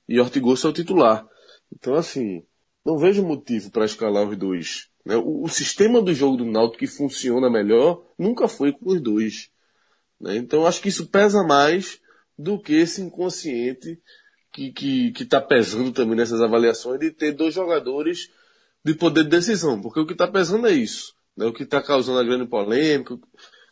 E 0.09 0.19
Ortigosa 0.21 0.69
é 0.69 0.71
o 0.71 0.73
titular. 0.73 1.27
Então, 1.73 1.95
assim, 1.95 2.43
não 2.85 2.99
vejo 2.99 3.25
motivo 3.25 3.71
para 3.71 3.85
escalar 3.85 4.29
os 4.29 4.37
dois. 4.37 4.89
Né? 5.05 5.17
O, 5.17 5.45
o, 5.45 5.49
sistema 5.49 6.03
do 6.03 6.13
jogo 6.13 6.37
do 6.37 6.45
Náutico 6.45 6.79
que 6.79 6.87
funciona 6.87 7.51
melhor 7.51 8.05
nunca 8.19 8.49
foi 8.49 8.73
com 8.73 8.91
os 8.91 9.01
dois. 9.01 9.51
Né? 10.21 10.37
Então, 10.37 10.67
acho 10.67 10.81
que 10.81 10.89
isso 10.89 11.07
pesa 11.07 11.43
mais 11.43 12.01
do 12.39 12.59
que 12.59 12.75
esse 12.75 13.01
inconsciente 13.01 14.01
que 14.53 14.71
que 14.73 15.13
que 15.13 15.23
está 15.23 15.41
pesando 15.41 15.93
também 15.93 16.17
nessas 16.17 16.41
avaliações 16.41 17.01
de 17.01 17.11
ter 17.11 17.33
dois 17.33 17.55
jogadores 17.55 18.31
de 18.85 18.95
poder 18.95 19.25
de 19.25 19.31
decisão, 19.31 19.81
porque 19.81 20.01
o 20.01 20.07
que 20.07 20.13
está 20.13 20.27
pesando 20.27 20.67
é 20.67 20.73
isso, 20.73 21.15
né? 21.37 21.47
O 21.47 21.53
que 21.53 21.63
está 21.63 21.81
causando 21.83 22.19
a 22.19 22.25
grande 22.25 22.47
polêmica, 22.47 23.19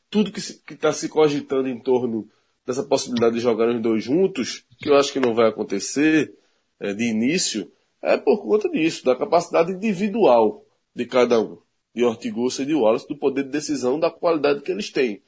tudo 0.08 0.32
que 0.32 0.40
está 0.40 0.92
se 0.92 1.08
cogitando 1.08 1.68
em 1.68 1.80
torno 1.80 2.28
dessa 2.66 2.82
possibilidade 2.82 3.34
de 3.34 3.40
jogar 3.40 3.68
os 3.68 3.80
dois 3.80 4.04
juntos, 4.04 4.64
que 4.78 4.88
eu 4.88 4.96
acho 4.96 5.12
que 5.12 5.20
não 5.20 5.34
vai 5.34 5.48
acontecer 5.48 6.32
é, 6.78 6.94
de 6.94 7.04
início, 7.04 7.70
é 8.02 8.16
por 8.16 8.42
conta 8.42 8.68
disso, 8.68 9.04
da 9.04 9.16
capacidade 9.16 9.72
individual 9.72 10.64
de 10.94 11.04
cada 11.06 11.40
um, 11.40 11.58
de 11.94 12.04
Ortigosa 12.04 12.62
e 12.62 12.66
de 12.66 12.74
Wallace, 12.74 13.08
do 13.08 13.16
poder 13.16 13.44
de 13.44 13.50
decisão, 13.50 13.98
da 13.98 14.10
qualidade 14.10 14.62
que 14.62 14.70
eles 14.70 14.90
têm. 14.90 15.22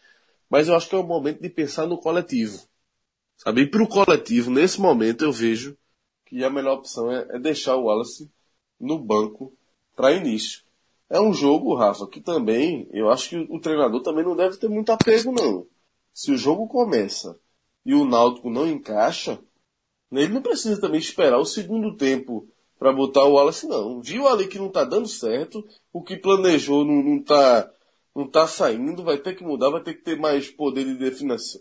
Mas 0.48 0.68
eu 0.68 0.76
acho 0.76 0.88
que 0.88 0.94
é 0.94 0.98
o 0.98 1.02
momento 1.02 1.40
de 1.40 1.48
pensar 1.48 1.86
no 1.86 1.98
coletivo. 1.98 2.60
Sabe? 3.42 3.62
E 3.62 3.66
para 3.66 3.82
o 3.82 3.88
coletivo, 3.88 4.50
nesse 4.52 4.80
momento, 4.80 5.24
eu 5.24 5.32
vejo 5.32 5.76
que 6.26 6.44
a 6.44 6.50
melhor 6.50 6.78
opção 6.78 7.10
é, 7.10 7.26
é 7.30 7.38
deixar 7.40 7.74
o 7.76 7.84
Wallace 7.84 8.30
no 8.78 8.98
banco 8.98 9.52
para 9.96 10.12
início. 10.12 10.62
É 11.10 11.20
um 11.20 11.34
jogo, 11.34 11.74
Rafa, 11.74 12.06
que 12.06 12.20
também, 12.20 12.88
eu 12.92 13.10
acho 13.10 13.30
que 13.30 13.36
o 13.36 13.60
treinador 13.60 14.00
também 14.00 14.24
não 14.24 14.36
deve 14.36 14.56
ter 14.56 14.68
muito 14.68 14.92
apego, 14.92 15.32
não. 15.32 15.66
Se 16.14 16.30
o 16.30 16.38
jogo 16.38 16.68
começa 16.68 17.36
e 17.84 17.94
o 17.94 18.04
Náutico 18.04 18.48
não 18.48 18.66
encaixa, 18.66 19.40
ele 20.12 20.32
não 20.32 20.40
precisa 20.40 20.80
também 20.80 21.00
esperar 21.00 21.38
o 21.38 21.44
segundo 21.44 21.96
tempo 21.96 22.48
para 22.78 22.92
botar 22.92 23.24
o 23.24 23.32
Wallace, 23.32 23.66
não. 23.66 24.00
Viu 24.00 24.28
ali 24.28 24.46
que 24.46 24.58
não 24.58 24.70
tá 24.70 24.84
dando 24.84 25.08
certo, 25.08 25.66
o 25.92 26.00
que 26.00 26.16
planejou 26.16 26.84
não, 26.84 27.02
não 27.02 27.22
tá 27.22 27.68
não 28.14 28.28
tá 28.28 28.46
saindo, 28.46 29.02
vai 29.02 29.16
ter 29.18 29.34
que 29.34 29.42
mudar, 29.42 29.70
vai 29.70 29.82
ter 29.82 29.94
que 29.94 30.02
ter 30.02 30.18
mais 30.18 30.50
poder 30.50 30.84
de, 30.84 30.94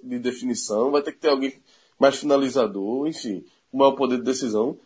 de 0.03 0.19
definição, 0.19 0.91
vai 0.91 1.01
ter 1.01 1.13
que 1.13 1.19
ter 1.19 1.29
alguém 1.29 1.61
mais 2.01 2.15
finalizador, 2.15 3.07
enfim, 3.07 3.45
com 3.69 3.77
maior 3.77 3.91
poder 3.91 4.17
de 4.17 4.23
decisão. 4.23 4.77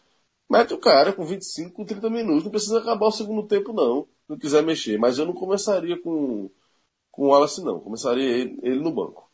Mete 0.50 0.74
o 0.74 0.78
cara 0.78 1.14
com 1.14 1.26
25, 1.26 1.72
com 1.72 1.86
30 1.86 2.10
minutos, 2.10 2.44
não 2.44 2.52
precisa 2.52 2.80
acabar 2.80 3.08
o 3.08 3.12
segundo 3.12 3.48
tempo 3.48 3.74
não, 3.74 4.06
não 4.28 4.38
quiser 4.38 4.62
mexer. 4.62 5.00
Mas 5.00 5.18
eu 5.18 5.26
não 5.26 5.34
começaria 5.34 6.00
com, 6.00 6.52
com 7.10 7.24
o 7.24 7.28
Wallace 7.30 7.64
não, 7.64 7.80
começaria 7.80 8.30
ele, 8.30 8.60
ele 8.62 8.80
no 8.82 8.92
banco. 8.92 9.32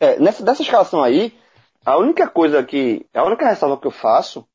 É, 0.00 0.18
nessa, 0.18 0.44
dessa 0.44 0.62
escalação 0.62 1.02
aí, 1.02 1.32
a 1.84 1.96
única 1.96 2.28
coisa 2.28 2.64
que, 2.64 3.06
a 3.14 3.24
única 3.24 3.46
ressalva 3.46 3.80
que 3.80 3.86
eu 3.86 3.92
faço 3.92 4.46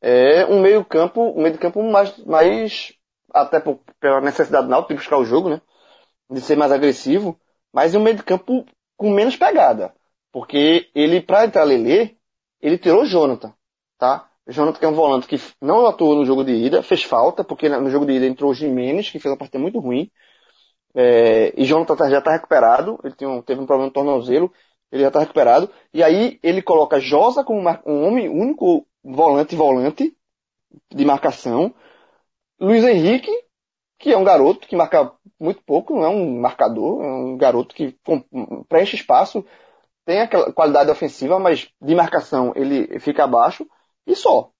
é 0.00 0.46
um 0.46 0.62
meio 0.62 0.82
campo, 0.82 1.20
um 1.20 1.42
meio 1.42 1.52
de 1.52 1.58
campo 1.58 1.82
mais, 1.82 2.16
mais 2.24 2.94
até 3.32 3.60
por, 3.60 3.80
pela 4.00 4.22
necessidade 4.22 4.66
do 4.66 4.88
de 4.88 4.94
buscar 4.94 5.18
o 5.18 5.26
jogo, 5.26 5.50
né? 5.50 5.60
De 6.30 6.40
ser 6.40 6.56
mais 6.56 6.72
agressivo, 6.72 7.38
mas 7.70 7.94
um 7.94 8.02
meio 8.02 8.16
de 8.16 8.22
campo 8.22 8.64
com 8.96 9.10
menos 9.10 9.36
pegada. 9.36 9.94
Porque 10.32 10.90
ele, 10.94 11.20
para 11.20 11.44
entrar 11.44 11.64
Lele, 11.64 12.16
ele 12.60 12.78
tirou 12.78 13.04
Jonathan, 13.04 13.54
tá? 13.98 14.30
Jonathan 14.48 14.78
que 14.78 14.84
é 14.84 14.88
um 14.88 14.94
volante 14.94 15.26
que 15.26 15.40
não 15.60 15.86
atuou 15.86 16.14
no 16.16 16.24
jogo 16.24 16.44
de 16.44 16.52
ida, 16.52 16.82
fez 16.82 17.02
falta, 17.02 17.44
porque 17.44 17.68
no 17.68 17.90
jogo 17.90 18.06
de 18.06 18.12
ida 18.12 18.26
entrou 18.26 18.50
o 18.50 18.54
Jimenez, 18.54 19.10
que 19.10 19.18
fez 19.18 19.32
uma 19.32 19.38
partida 19.38 19.58
muito 19.58 19.78
ruim. 19.78 20.10
É, 20.94 21.52
e 21.56 21.64
Jonathan 21.64 22.10
já 22.10 22.18
está 22.18 22.32
recuperado, 22.32 22.98
ele 23.04 23.14
um, 23.26 23.42
teve 23.42 23.60
um 23.60 23.66
problema 23.66 23.86
no 23.86 23.92
tornozelo, 23.92 24.52
ele 24.90 25.02
já 25.02 25.08
está 25.08 25.20
recuperado. 25.20 25.70
E 25.92 26.02
aí 26.02 26.38
ele 26.42 26.62
coloca 26.62 27.00
Josa 27.00 27.44
como 27.44 27.60
um 27.86 28.04
homem 28.06 28.28
único 28.28 28.86
volante 29.02 29.54
volante 29.56 30.16
de 30.90 31.04
marcação. 31.04 31.74
Luiz 32.60 32.84
Henrique, 32.84 33.30
que 33.98 34.12
é 34.12 34.16
um 34.16 34.24
garoto 34.24 34.66
que 34.66 34.76
marca 34.76 35.12
muito 35.38 35.62
pouco, 35.62 35.94
não 35.94 36.04
é 36.04 36.08
um 36.08 36.40
marcador, 36.40 37.02
é 37.02 37.06
um 37.06 37.36
garoto 37.36 37.74
que 37.74 37.96
preenche 38.68 38.96
espaço, 38.96 39.44
tem 40.10 40.22
aquela 40.22 40.52
qualidade 40.52 40.90
ofensiva, 40.90 41.38
mas 41.38 41.68
de 41.80 41.94
marcação 41.94 42.52
ele 42.56 42.98
fica 42.98 43.22
abaixo 43.22 43.64
e 44.04 44.16
só. 44.16 44.50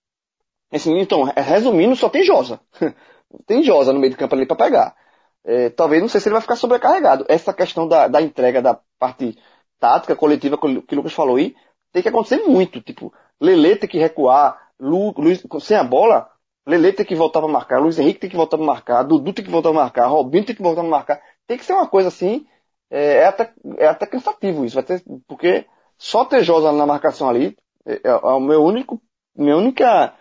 Assim, 0.72 0.96
então, 1.00 1.24
resumindo, 1.24 1.96
só 1.96 2.08
tem 2.08 2.22
Josa. 2.22 2.60
tem 3.46 3.60
Josa 3.60 3.92
no 3.92 3.98
meio 3.98 4.12
do 4.12 4.16
campo 4.16 4.36
ali 4.36 4.46
para 4.46 4.54
pegar. 4.54 4.96
É, 5.42 5.68
talvez, 5.70 6.00
não 6.00 6.08
sei 6.08 6.20
se 6.20 6.28
ele 6.28 6.34
vai 6.34 6.40
ficar 6.40 6.54
sobrecarregado. 6.54 7.24
Essa 7.28 7.52
questão 7.52 7.88
da, 7.88 8.06
da 8.06 8.22
entrega 8.22 8.62
da 8.62 8.78
parte 8.96 9.36
tática, 9.80 10.14
coletiva, 10.14 10.56
que 10.56 10.94
o 10.94 10.96
Lucas 10.96 11.12
falou 11.12 11.34
aí, 11.34 11.56
tem 11.90 12.00
que 12.00 12.08
acontecer 12.08 12.44
muito. 12.44 12.80
Tipo, 12.80 13.12
Lele 13.40 13.74
tem 13.74 13.88
que 13.88 13.98
recuar, 13.98 14.56
Lu, 14.78 15.12
Luiz, 15.18 15.42
sem 15.62 15.76
a 15.76 15.82
bola, 15.82 16.30
Lele 16.64 16.92
tem 16.92 17.04
que 17.04 17.16
voltar 17.16 17.40
para 17.40 17.50
marcar, 17.50 17.80
Luiz 17.80 17.98
Henrique 17.98 18.20
tem 18.20 18.30
que 18.30 18.36
voltar 18.36 18.56
para 18.56 18.66
marcar, 18.66 19.02
Dudu 19.02 19.32
tem 19.32 19.44
que 19.44 19.50
voltar 19.50 19.70
para 19.70 19.80
marcar, 19.80 20.06
Robinho 20.06 20.44
tem 20.44 20.54
que 20.54 20.62
voltar 20.62 20.82
para 20.82 20.90
marcar. 20.90 21.20
Tem 21.44 21.58
que 21.58 21.64
ser 21.64 21.72
uma 21.72 21.88
coisa 21.88 22.06
assim, 22.06 22.46
é, 22.90 23.14
é, 23.14 23.26
até, 23.26 23.52
é 23.78 23.86
até 23.86 24.06
cansativo 24.06 24.64
isso, 24.64 24.74
vai 24.74 24.82
ter, 24.82 25.02
porque 25.28 25.64
só 25.96 26.24
ter 26.24 26.42
Josa 26.42 26.72
na 26.72 26.86
marcação 26.86 27.28
ali 27.28 27.56
é, 27.86 27.94
é, 27.94 28.10
é 28.10 28.14
o 28.14 28.40
meu 28.40 28.62
único, 28.62 29.00
minha 29.36 29.56
única, 29.56 30.14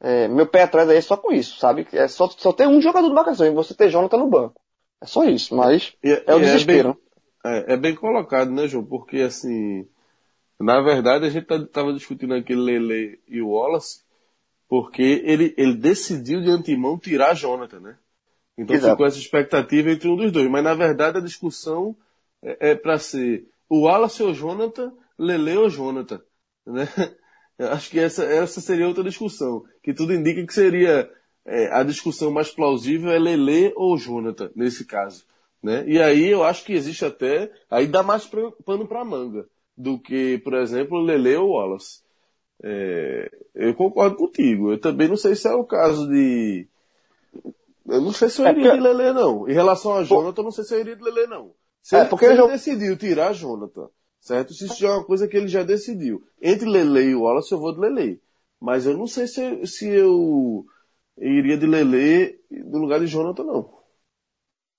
é, 0.00 0.26
meu 0.28 0.46
pé 0.46 0.62
atrás 0.62 0.88
aí 0.88 0.96
é 0.96 1.00
só 1.00 1.16
com 1.16 1.32
isso, 1.32 1.58
sabe? 1.58 1.86
É 1.92 2.08
só, 2.08 2.28
só 2.28 2.52
ter 2.52 2.66
um 2.66 2.80
jogador 2.80 3.08
de 3.08 3.14
marcação 3.14 3.46
e 3.46 3.50
você 3.50 3.74
ter 3.74 3.90
Jonathan 3.90 4.18
no 4.18 4.28
banco. 4.28 4.60
É 5.00 5.06
só 5.06 5.24
isso, 5.24 5.54
mas 5.54 5.94
e, 6.02 6.22
é 6.26 6.34
o 6.34 6.40
desespero. 6.40 6.98
É 7.44 7.60
bem, 7.60 7.74
é, 7.74 7.76
bem 7.76 7.94
colocado, 7.94 8.50
né, 8.50 8.66
João? 8.66 8.84
Porque 8.84 9.18
assim, 9.18 9.86
na 10.58 10.80
verdade 10.80 11.26
a 11.26 11.30
gente 11.30 11.46
tá, 11.46 11.64
tava 11.66 11.92
discutindo 11.92 12.34
aquele 12.34 12.60
Lele 12.60 13.20
e 13.28 13.40
o 13.40 13.50
Wallace, 13.50 14.02
porque 14.68 15.22
ele, 15.24 15.54
ele 15.56 15.74
decidiu 15.74 16.40
de 16.40 16.50
antemão 16.50 16.98
tirar 16.98 17.34
Jonathan, 17.34 17.80
né? 17.80 17.98
Então 18.58 18.74
Exato. 18.74 18.94
ficou 18.94 19.06
essa 19.06 19.18
expectativa 19.18 19.90
entre 19.90 20.08
um 20.08 20.16
dos 20.16 20.32
dois. 20.32 20.50
Mas 20.50 20.64
na 20.64 20.74
verdade 20.74 21.18
a 21.18 21.22
discussão 21.22 21.94
é, 22.46 22.70
é 22.70 22.74
para 22.76 22.98
ser 22.98 23.48
o 23.68 23.80
Wallace 23.82 24.22
ou 24.22 24.32
Jonathan, 24.32 24.92
Lele 25.18 25.56
ou 25.56 25.68
Jonathan. 25.68 26.22
Né? 26.64 26.88
Eu 27.58 27.72
acho 27.72 27.90
que 27.90 27.98
essa, 27.98 28.22
essa 28.24 28.60
seria 28.60 28.86
outra 28.86 29.02
discussão. 29.02 29.64
Que 29.82 29.92
tudo 29.92 30.12
indica 30.12 30.46
que 30.46 30.52
seria 30.52 31.10
é, 31.44 31.72
a 31.72 31.82
discussão 31.82 32.30
mais 32.30 32.50
plausível 32.50 33.10
é 33.10 33.18
Lele 33.18 33.72
ou 33.74 33.96
Jonathan, 33.96 34.50
nesse 34.54 34.84
caso. 34.84 35.24
Né? 35.62 35.84
E 35.88 36.00
aí 36.00 36.26
eu 36.26 36.44
acho 36.44 36.64
que 36.64 36.74
existe 36.74 37.04
até. 37.04 37.50
Aí 37.70 37.86
dá 37.86 38.02
mais 38.02 38.28
pano 38.64 38.86
para 38.86 39.04
manga 39.04 39.48
do 39.76 39.98
que, 39.98 40.38
por 40.38 40.54
exemplo, 40.54 41.00
Lele 41.00 41.34
ou 41.36 41.50
Wallace. 41.50 42.02
É, 42.62 43.30
eu 43.54 43.74
concordo 43.74 44.16
contigo. 44.16 44.72
Eu 44.72 44.78
também 44.78 45.08
não 45.08 45.16
sei 45.16 45.34
se 45.34 45.48
é 45.48 45.54
o 45.54 45.64
caso 45.64 46.08
de. 46.08 46.68
Eu 47.88 48.00
não 48.00 48.12
sei 48.12 48.28
se 48.28 48.42
eu 48.42 48.46
é 48.46 48.50
iria 48.50 48.66
é 48.66 48.70
porque... 48.70 48.88
de 48.88 48.94
Lele, 48.94 49.12
não. 49.12 49.48
Em 49.48 49.52
relação 49.52 49.94
a 49.94 50.02
Jonathan, 50.02 50.40
eu 50.40 50.44
não 50.44 50.50
sei 50.50 50.64
se 50.64 50.74
eu 50.74 50.80
iria 50.80 50.96
de 50.96 51.02
Lele, 51.02 51.26
não. 51.26 51.52
Se, 51.86 51.94
é, 51.94 52.00
ele, 52.00 52.08
porque 52.08 52.26
se 52.26 52.32
ele 52.32 52.42
já... 52.42 52.46
decidiu 52.48 52.98
tirar 52.98 53.32
Jonathan, 53.32 53.88
certo? 54.18 54.52
Se 54.52 54.66
isso 54.66 54.76
já 54.76 54.88
é 54.88 54.90
uma 54.90 55.04
coisa 55.04 55.28
que 55.28 55.36
ele 55.36 55.46
já 55.46 55.62
decidiu. 55.62 56.20
Entre 56.42 56.68
Lele 56.68 57.10
e 57.10 57.14
Wallace, 57.14 57.52
eu 57.52 57.60
vou 57.60 57.72
de 57.72 57.78
Lele. 57.78 58.20
Mas 58.60 58.86
eu 58.86 58.96
não 58.96 59.06
sei 59.06 59.28
se, 59.28 59.64
se 59.68 59.88
eu 59.88 60.66
iria 61.16 61.56
de 61.56 61.64
Lele 61.64 62.40
no 62.50 62.78
lugar 62.78 62.98
de 62.98 63.06
Jonathan, 63.06 63.44
não. 63.44 63.70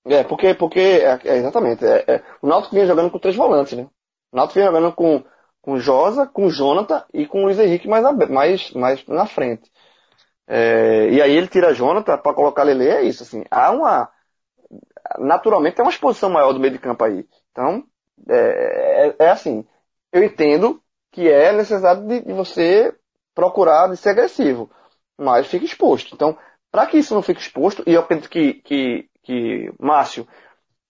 É, 0.04 0.22
porque, 0.22 0.52
porque 0.52 0.78
é, 0.78 1.18
é 1.24 1.36
exatamente. 1.38 1.82
É, 1.82 2.04
é, 2.06 2.24
o 2.42 2.46
Náutico 2.46 2.74
vinha 2.74 2.86
jogando 2.86 3.10
com 3.10 3.18
três 3.18 3.34
volantes, 3.34 3.72
né? 3.72 3.88
O 4.30 4.36
Náutico 4.36 4.58
vinha 4.60 4.66
jogando 4.66 4.92
com, 4.92 5.24
com 5.62 5.78
Josa, 5.78 6.26
com 6.26 6.50
Jonathan 6.50 7.06
e 7.14 7.26
com 7.26 7.40
o 7.40 7.44
Luiz 7.44 7.58
Henrique 7.58 7.88
mais, 7.88 8.04
mais, 8.28 8.70
mais 8.72 9.06
na 9.06 9.24
frente. 9.24 9.72
É, 10.46 11.08
e 11.08 11.22
aí 11.22 11.34
ele 11.34 11.48
tira 11.48 11.72
Jonathan 11.72 12.18
para 12.18 12.34
colocar 12.34 12.64
Lele, 12.64 12.86
é 12.86 13.00
isso, 13.00 13.22
assim. 13.22 13.44
Há 13.50 13.70
uma, 13.70 14.10
naturalmente 15.18 15.74
tem 15.74 15.84
uma 15.84 15.90
exposição 15.90 16.30
maior 16.30 16.52
do 16.52 16.60
meio 16.60 16.72
de 16.72 16.78
campo 16.78 17.04
aí. 17.04 17.26
Então, 17.52 17.84
é, 18.28 19.08
é, 19.08 19.16
é 19.26 19.30
assim, 19.30 19.64
eu 20.12 20.22
entendo 20.22 20.82
que 21.10 21.28
é 21.28 21.52
necessidade 21.52 22.06
de, 22.06 22.20
de, 22.22 22.32
você 22.32 22.94
procurar 23.34 23.88
de 23.88 23.96
ser 23.96 24.10
agressivo, 24.10 24.70
mas 25.16 25.46
fica 25.46 25.64
exposto. 25.64 26.14
Então, 26.14 26.36
para 26.70 26.86
que 26.86 26.98
isso 26.98 27.14
não 27.14 27.22
fique 27.22 27.40
exposto, 27.40 27.82
e 27.86 27.94
eu 27.94 28.00
acredito 28.00 28.28
que, 28.28 28.54
que, 28.54 29.08
que 29.22 29.72
Márcio 29.78 30.26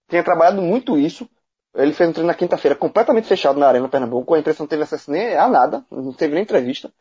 tenha 0.09 0.25
trabalhado 0.25 0.61
muito 0.61 0.99
isso, 0.99 1.29
ele 1.75 1.93
fez 1.93 2.09
um 2.09 2.13
treino 2.13 2.27
na 2.27 2.35
quinta-feira 2.35 2.75
completamente 2.75 3.29
fechado 3.29 3.59
na 3.59 3.69
Arena 3.69 3.89
Pernambuco, 3.89 4.35
a 4.35 4.39
imprensa 4.39 4.63
não 4.63 4.69
teve 4.69 4.83
acesso 4.83 5.11
nem 5.11 5.37
a 5.37 5.49
nada, 5.49 5.85
não 5.91 6.13
teve 6.13 6.35
nem 6.35 6.43
entrevista. 6.43 6.93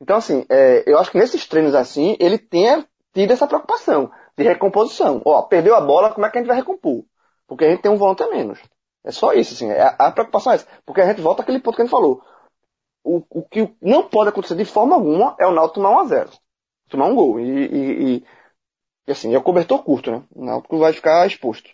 Então, 0.00 0.16
assim, 0.16 0.44
é, 0.48 0.84
eu 0.86 0.98
acho 0.98 1.10
que 1.10 1.18
nesses 1.18 1.46
treinos 1.46 1.74
assim, 1.74 2.16
ele 2.18 2.38
tenha 2.38 2.86
tido 3.12 3.32
essa 3.32 3.46
preocupação 3.46 4.10
de 4.38 4.48
recomposição. 4.48 5.20
Ó, 5.24 5.42
perdeu 5.42 5.74
a 5.74 5.80
bola, 5.80 6.12
como 6.12 6.24
é 6.26 6.30
que 6.30 6.38
a 6.38 6.40
gente 6.40 6.48
vai 6.48 6.56
recompor? 6.56 7.04
Porque 7.46 7.64
a 7.64 7.70
gente 7.70 7.82
tem 7.82 7.90
um 7.90 7.96
volante 7.96 8.22
a 8.22 8.28
menos. 8.28 8.60
É 9.04 9.10
só 9.10 9.32
isso, 9.32 9.54
assim. 9.54 9.70
É, 9.70 9.94
a 9.98 10.10
preocupação 10.12 10.52
é 10.52 10.56
essa. 10.56 10.68
Porque 10.86 11.00
a 11.00 11.06
gente 11.06 11.20
volta 11.20 11.42
àquele 11.42 11.58
ponto 11.58 11.76
que 11.76 11.82
a 11.82 11.84
gente 11.84 11.90
falou. 11.90 12.22
O, 13.02 13.22
o 13.30 13.42
que 13.42 13.68
não 13.80 14.08
pode 14.08 14.28
acontecer 14.28 14.54
de 14.54 14.64
forma 14.64 14.94
alguma 14.94 15.34
é 15.38 15.46
o 15.46 15.52
Náutico 15.52 15.76
tomar 15.76 15.90
um 15.90 15.98
a 15.98 16.04
zero. 16.04 16.30
Tomar 16.88 17.06
um 17.06 17.14
gol. 17.14 17.40
E, 17.40 17.44
e, 17.44 18.16
e, 18.16 18.24
e 19.06 19.12
assim, 19.12 19.34
é 19.34 19.38
o 19.38 19.42
cobertor 19.42 19.82
curto, 19.82 20.10
né? 20.10 20.22
O 20.34 20.44
Náutico 20.44 20.78
vai 20.78 20.92
ficar 20.92 21.26
exposto. 21.26 21.70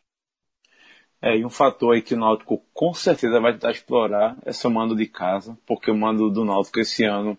É, 1.20 1.36
e 1.36 1.44
um 1.44 1.50
fator 1.50 1.94
aí 1.94 2.02
que 2.02 2.14
o 2.14 2.18
Náutico 2.18 2.62
com 2.72 2.94
certeza 2.94 3.40
vai 3.40 3.52
tentar 3.52 3.72
explorar 3.72 4.36
é 4.44 4.52
seu 4.52 4.70
mando 4.70 4.94
de 4.94 5.06
casa, 5.06 5.58
porque 5.66 5.90
o 5.90 5.96
mando 5.96 6.30
do 6.30 6.44
Náutico 6.44 6.80
esse 6.80 7.04
ano 7.04 7.36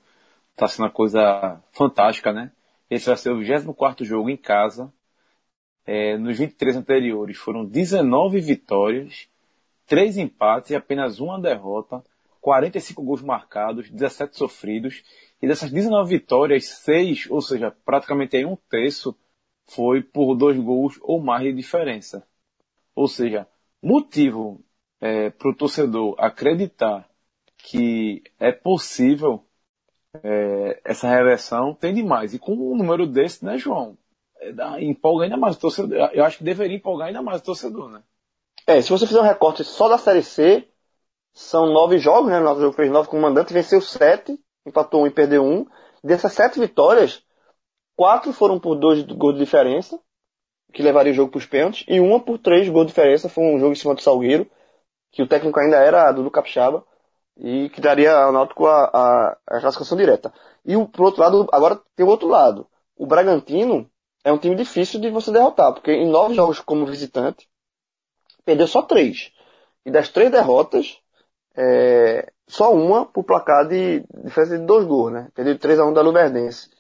está 0.52 0.68
sendo 0.68 0.86
uma 0.86 0.92
coisa 0.92 1.62
fantástica, 1.72 2.34
né? 2.34 2.52
Esse 2.90 3.08
vai 3.08 3.18
ser 3.18 3.32
o 3.32 3.40
24 3.40 4.06
jogo 4.06 4.30
em 4.30 4.38
casa, 4.38 4.92
é, 5.86 6.18
nos 6.18 6.38
23 6.38 6.78
anteriores 6.78 7.38
foram 7.38 7.66
19 7.66 8.40
vitórias, 8.40 9.28
3 9.86 10.18
empates 10.18 10.72
e 10.72 10.76
apenas 10.76 11.20
uma 11.20 11.40
derrota, 11.40 12.04
45 12.42 13.02
gols 13.04 13.22
marcados, 13.22 13.90
17 13.90 14.38
sofridos, 14.38 15.04
e 15.42 15.48
dessas 15.48 15.72
19 15.72 16.10
vitórias, 16.10 16.66
6, 16.66 17.28
ou 17.30 17.42
seja, 17.42 17.72
praticamente 17.86 18.44
um 18.46 18.56
terço, 18.70 19.16
foi 19.68 20.02
por 20.02 20.36
dois 20.36 20.58
gols 20.58 21.00
ou 21.02 21.20
mais 21.20 21.44
de 21.44 21.54
diferença. 21.54 22.26
Ou 22.96 23.08
seja, 23.08 23.48
motivo 23.82 24.62
é, 25.02 25.30
para 25.30 25.50
o 25.50 25.56
torcedor 25.56 26.16
acreditar 26.18 27.10
que 27.58 28.24
é 28.40 28.52
possível 28.52 29.44
é, 30.24 30.80
essa 30.84 31.10
reversão, 31.10 31.74
tem 31.74 31.94
demais. 31.94 32.34
E 32.34 32.40
com 32.40 32.54
um 32.54 32.76
número 32.76 33.08
desse, 33.08 33.44
né, 33.44 33.58
João? 33.58 33.98
É, 34.46 34.84
empolga 34.84 35.26
ainda 35.26 35.38
mais 35.38 35.56
o 35.56 35.60
torcedor. 35.60 36.10
Eu 36.14 36.24
acho 36.24 36.38
que 36.38 36.44
deveria 36.44 36.78
empolgar 36.78 37.08
ainda 37.08 37.22
mais 37.22 37.42
o 37.42 37.44
torcedor, 37.44 37.90
né? 37.90 38.04
É, 38.68 38.82
se 38.82 38.90
você 38.90 39.06
fizer 39.06 39.20
um 39.20 39.24
recorte 39.24 39.64
só 39.64 39.88
da 39.88 39.98
Série 39.98 40.24
C, 40.24 40.68
são 41.34 41.66
nove 41.68 41.98
jogos, 41.98 42.30
né? 42.30 42.40
O 42.40 42.44
nosso 42.44 42.62
jogo 42.62 42.76
fez 42.76 42.92
nove 42.92 43.10
com 43.10 43.18
o 43.18 43.22
mandante, 43.22 43.54
venceu 43.54 43.82
sete, 43.82 44.40
empatou 44.66 45.04
um 45.04 45.08
e 45.08 45.12
perdeu 45.12 45.44
um. 45.44 45.66
Dessas 46.04 46.34
sete 46.34 46.60
vitórias, 46.60 47.24
quatro 47.96 48.32
foram 48.32 48.60
por 48.60 48.76
dois 48.76 49.04
gols 49.04 49.34
de 49.34 49.40
diferença, 49.40 50.00
que 50.74 50.84
levaria 50.84 51.12
o 51.12 51.16
jogo 51.16 51.32
para 51.32 51.40
os 51.40 51.46
pênaltis, 51.46 51.86
e 51.88 52.00
uma 52.00 52.20
por 52.20 52.38
três 52.38 52.68
gols 52.70 52.86
de 52.86 52.94
diferença, 52.94 53.30
foi 53.30 53.44
um 53.44 53.60
jogo 53.60 53.72
em 53.72 53.76
cima 53.76 53.96
do 53.96 54.02
Salgueiro, 54.02 54.50
que 55.12 55.24
o 55.24 55.28
técnico 55.28 55.60
ainda 55.60 55.78
era 55.78 56.12
do 56.12 56.30
Capixaba, 56.30 56.84
e 57.38 57.70
que 57.70 57.82
daria 57.82 58.14
ao 58.16 58.32
Náutico 58.32 58.66
a, 58.66 58.86
a, 58.86 59.38
a 59.48 59.60
classificação 59.62 59.98
direta. 59.98 60.34
E 60.66 60.76
o, 60.76 60.88
por 60.88 61.06
outro 61.06 61.22
lado, 61.22 61.48
agora 61.52 61.80
tem 61.96 62.06
o 62.06 62.10
outro 62.10 62.28
lado. 62.28 62.68
O 62.96 63.06
Bragantino 63.06 63.90
é 64.26 64.34
um 64.34 64.40
time 64.40 64.56
difícil 64.56 65.00
de 65.00 65.12
você 65.12 65.32
derrotar, 65.32 65.72
porque 65.72 65.92
em 65.92 66.10
nove 66.10 66.34
jogos 66.34 66.60
como 66.60 66.86
visitante, 66.88 67.48
perdeu 68.44 68.68
só 68.68 68.82
três. 68.82 69.32
E 69.86 69.92
das 69.92 70.10
três 70.10 70.32
derrotas, 70.32 71.00
é, 71.56 72.32
só 72.48 72.74
uma 72.74 73.06
por 73.06 73.24
placar 73.24 73.68
de 73.68 74.04
diferença 74.24 74.58
de 74.58 74.66
dois 74.66 74.86
gols, 74.86 75.14
né? 75.14 75.30
Perdeu 75.36 75.58
3x1 75.60 75.94
da 75.94 76.02
Luverdense, 76.02 76.72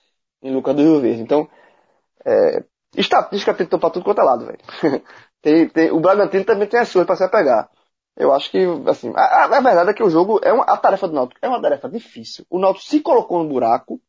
em 0.41 0.53
Lucas 0.53 0.75
do 0.75 0.81
Rio 0.81 0.99
Verde. 0.99 1.21
Então, 1.21 1.47
é, 2.25 2.63
estatística 2.97 3.53
tem 3.53 3.67
pra 3.67 3.91
tudo 3.91 4.03
quanto 4.03 4.21
é 4.21 4.23
lado, 4.23 4.47
velho. 4.47 4.59
tem, 5.39 5.69
tem, 5.69 5.91
o 5.91 5.99
Bragantino 5.99 6.45
também 6.45 6.67
tem 6.67 6.79
as 6.79 6.89
suas 6.89 7.05
para 7.05 7.15
se 7.15 7.23
apegar. 7.23 7.69
Eu 8.17 8.33
acho 8.33 8.49
que, 8.49 8.65
assim, 8.87 9.13
a, 9.15 9.45
a, 9.45 9.61
verdade 9.61 9.91
é 9.91 9.93
que 9.93 10.03
o 10.03 10.09
jogo 10.09 10.39
é 10.43 10.51
uma, 10.51 10.63
a 10.63 10.77
tarefa 10.77 11.07
do 11.07 11.13
Náutico 11.13 11.39
é 11.43 11.47
uma 11.47 11.61
tarefa 11.61 11.87
difícil. 11.87 12.43
O 12.49 12.57
Náutico 12.57 12.85
se 12.85 13.01
colocou 13.01 13.43
no 13.43 13.49
buraco, 13.49 14.01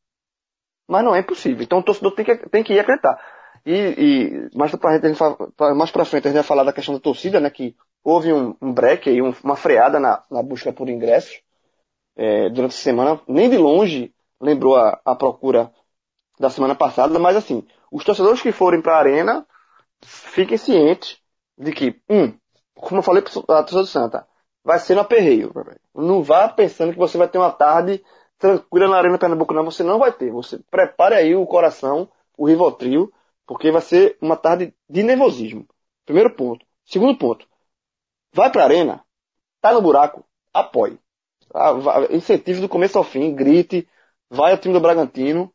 mas 0.88 1.04
não 1.04 1.14
é 1.14 1.20
impossível. 1.20 1.62
Então 1.62 1.78
o 1.78 1.82
torcedor 1.82 2.12
tem 2.12 2.24
que, 2.24 2.36
tem 2.48 2.62
que 2.62 2.74
ir 2.74 2.78
acreditar. 2.78 3.18
E, 3.64 3.74
e 3.74 4.56
mais 4.56 4.74
pra, 4.76 4.98
gente, 4.98 5.18
mais 5.76 5.90
pra 5.90 6.04
frente 6.04 6.28
a 6.28 6.30
gente 6.30 6.36
vai 6.36 6.44
falar 6.44 6.62
da 6.62 6.72
questão 6.72 6.94
da 6.94 7.00
torcida, 7.00 7.40
né, 7.40 7.50
que 7.50 7.74
houve 8.04 8.32
um, 8.32 8.54
um 8.62 8.72
break 8.72 9.10
aí, 9.10 9.20
um, 9.20 9.34
uma 9.42 9.56
freada 9.56 9.98
na, 9.98 10.22
na 10.30 10.42
busca 10.42 10.72
por 10.72 10.88
ingressos 10.88 11.40
é, 12.16 12.48
durante 12.50 12.72
a 12.72 12.78
semana. 12.78 13.20
Nem 13.26 13.50
de 13.50 13.58
longe 13.58 14.14
lembrou 14.40 14.76
a, 14.76 15.00
a 15.04 15.16
procura 15.16 15.72
da 16.38 16.50
semana 16.50 16.74
passada, 16.74 17.18
mas 17.18 17.36
assim, 17.36 17.66
os 17.90 18.04
torcedores 18.04 18.40
que 18.40 18.52
forem 18.52 18.80
para 18.80 18.94
a 18.94 18.98
arena, 18.98 19.46
fiquem 20.04 20.58
cientes 20.58 21.18
de 21.58 21.72
que, 21.72 22.00
um, 22.08 22.32
como 22.74 22.98
eu 22.98 23.02
falei 23.02 23.22
para 23.22 23.58
a 23.58 23.62
torcida 23.62 23.80
do 23.80 23.86
Santa, 23.86 24.26
vai 24.62 24.78
ser 24.78 24.94
no 24.94 25.00
aperreio. 25.00 25.52
Não 25.94 26.22
vá 26.22 26.48
pensando 26.48 26.92
que 26.92 26.98
você 26.98 27.16
vai 27.16 27.28
ter 27.28 27.38
uma 27.38 27.52
tarde 27.52 28.04
tranquila 28.38 28.88
na 28.88 28.98
Arena 28.98 29.18
Pernambuco, 29.18 29.54
não. 29.54 29.64
Você 29.64 29.82
não 29.82 29.98
vai 29.98 30.12
ter. 30.12 30.30
Você 30.30 30.58
prepare 30.70 31.14
aí 31.14 31.34
o 31.34 31.46
coração, 31.46 32.10
o 32.36 32.46
Rivotril, 32.46 33.12
porque 33.46 33.70
vai 33.70 33.82
ser 33.82 34.16
uma 34.20 34.36
tarde 34.36 34.74
de 34.88 35.02
nervosismo. 35.02 35.66
Primeiro 36.04 36.34
ponto. 36.34 36.64
Segundo 36.84 37.16
ponto. 37.18 37.46
Vai 38.32 38.50
para 38.50 38.62
a 38.62 38.64
Arena, 38.66 39.04
tá 39.60 39.72
no 39.72 39.80
buraco, 39.80 40.24
apoie. 40.52 40.98
Incentive 42.10 42.60
do 42.60 42.68
começo 42.68 42.98
ao 42.98 43.04
fim, 43.04 43.34
grite, 43.34 43.88
vai 44.28 44.52
ao 44.52 44.58
time 44.58 44.74
do 44.74 44.80
Bragantino, 44.80 45.52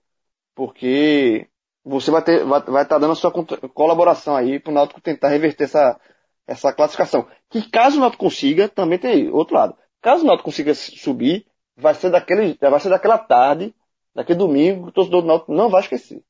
porque 0.55 1.47
você 1.83 2.09
vai 2.09 2.23
ter, 2.23 2.43
vai, 2.43 2.61
vai 2.61 2.83
estar 2.83 2.95
tá 2.95 2.99
dando 2.99 3.11
a 3.11 3.15
sua 3.15 3.31
colaboração 3.73 4.35
aí 4.35 4.59
para 4.59 4.71
o 4.71 4.73
Náutico 4.73 5.01
tentar 5.01 5.29
reverter 5.29 5.65
essa, 5.65 5.99
essa 6.47 6.73
classificação. 6.73 7.27
Que 7.49 7.69
caso 7.69 7.97
o 7.97 7.99
Náutico 7.99 8.23
consiga, 8.23 8.67
também 8.67 8.97
tem 8.97 9.29
outro 9.29 9.55
lado. 9.55 9.77
Caso 10.01 10.23
o 10.23 10.27
Náutico 10.27 10.45
consiga 10.45 10.73
subir, 10.73 11.45
vai 11.75 11.93
ser 11.95 12.09
daquele, 12.09 12.57
vai 12.59 12.79
ser 12.79 12.89
daquela 12.89 13.17
tarde, 13.17 13.73
daquele 14.13 14.39
domingo, 14.39 14.83
que 14.83 14.89
o 14.89 14.91
torcedor 14.91 15.21
do 15.21 15.27
Náutico 15.27 15.53
não 15.53 15.69
vai 15.69 15.81
esquecer. 15.81 16.21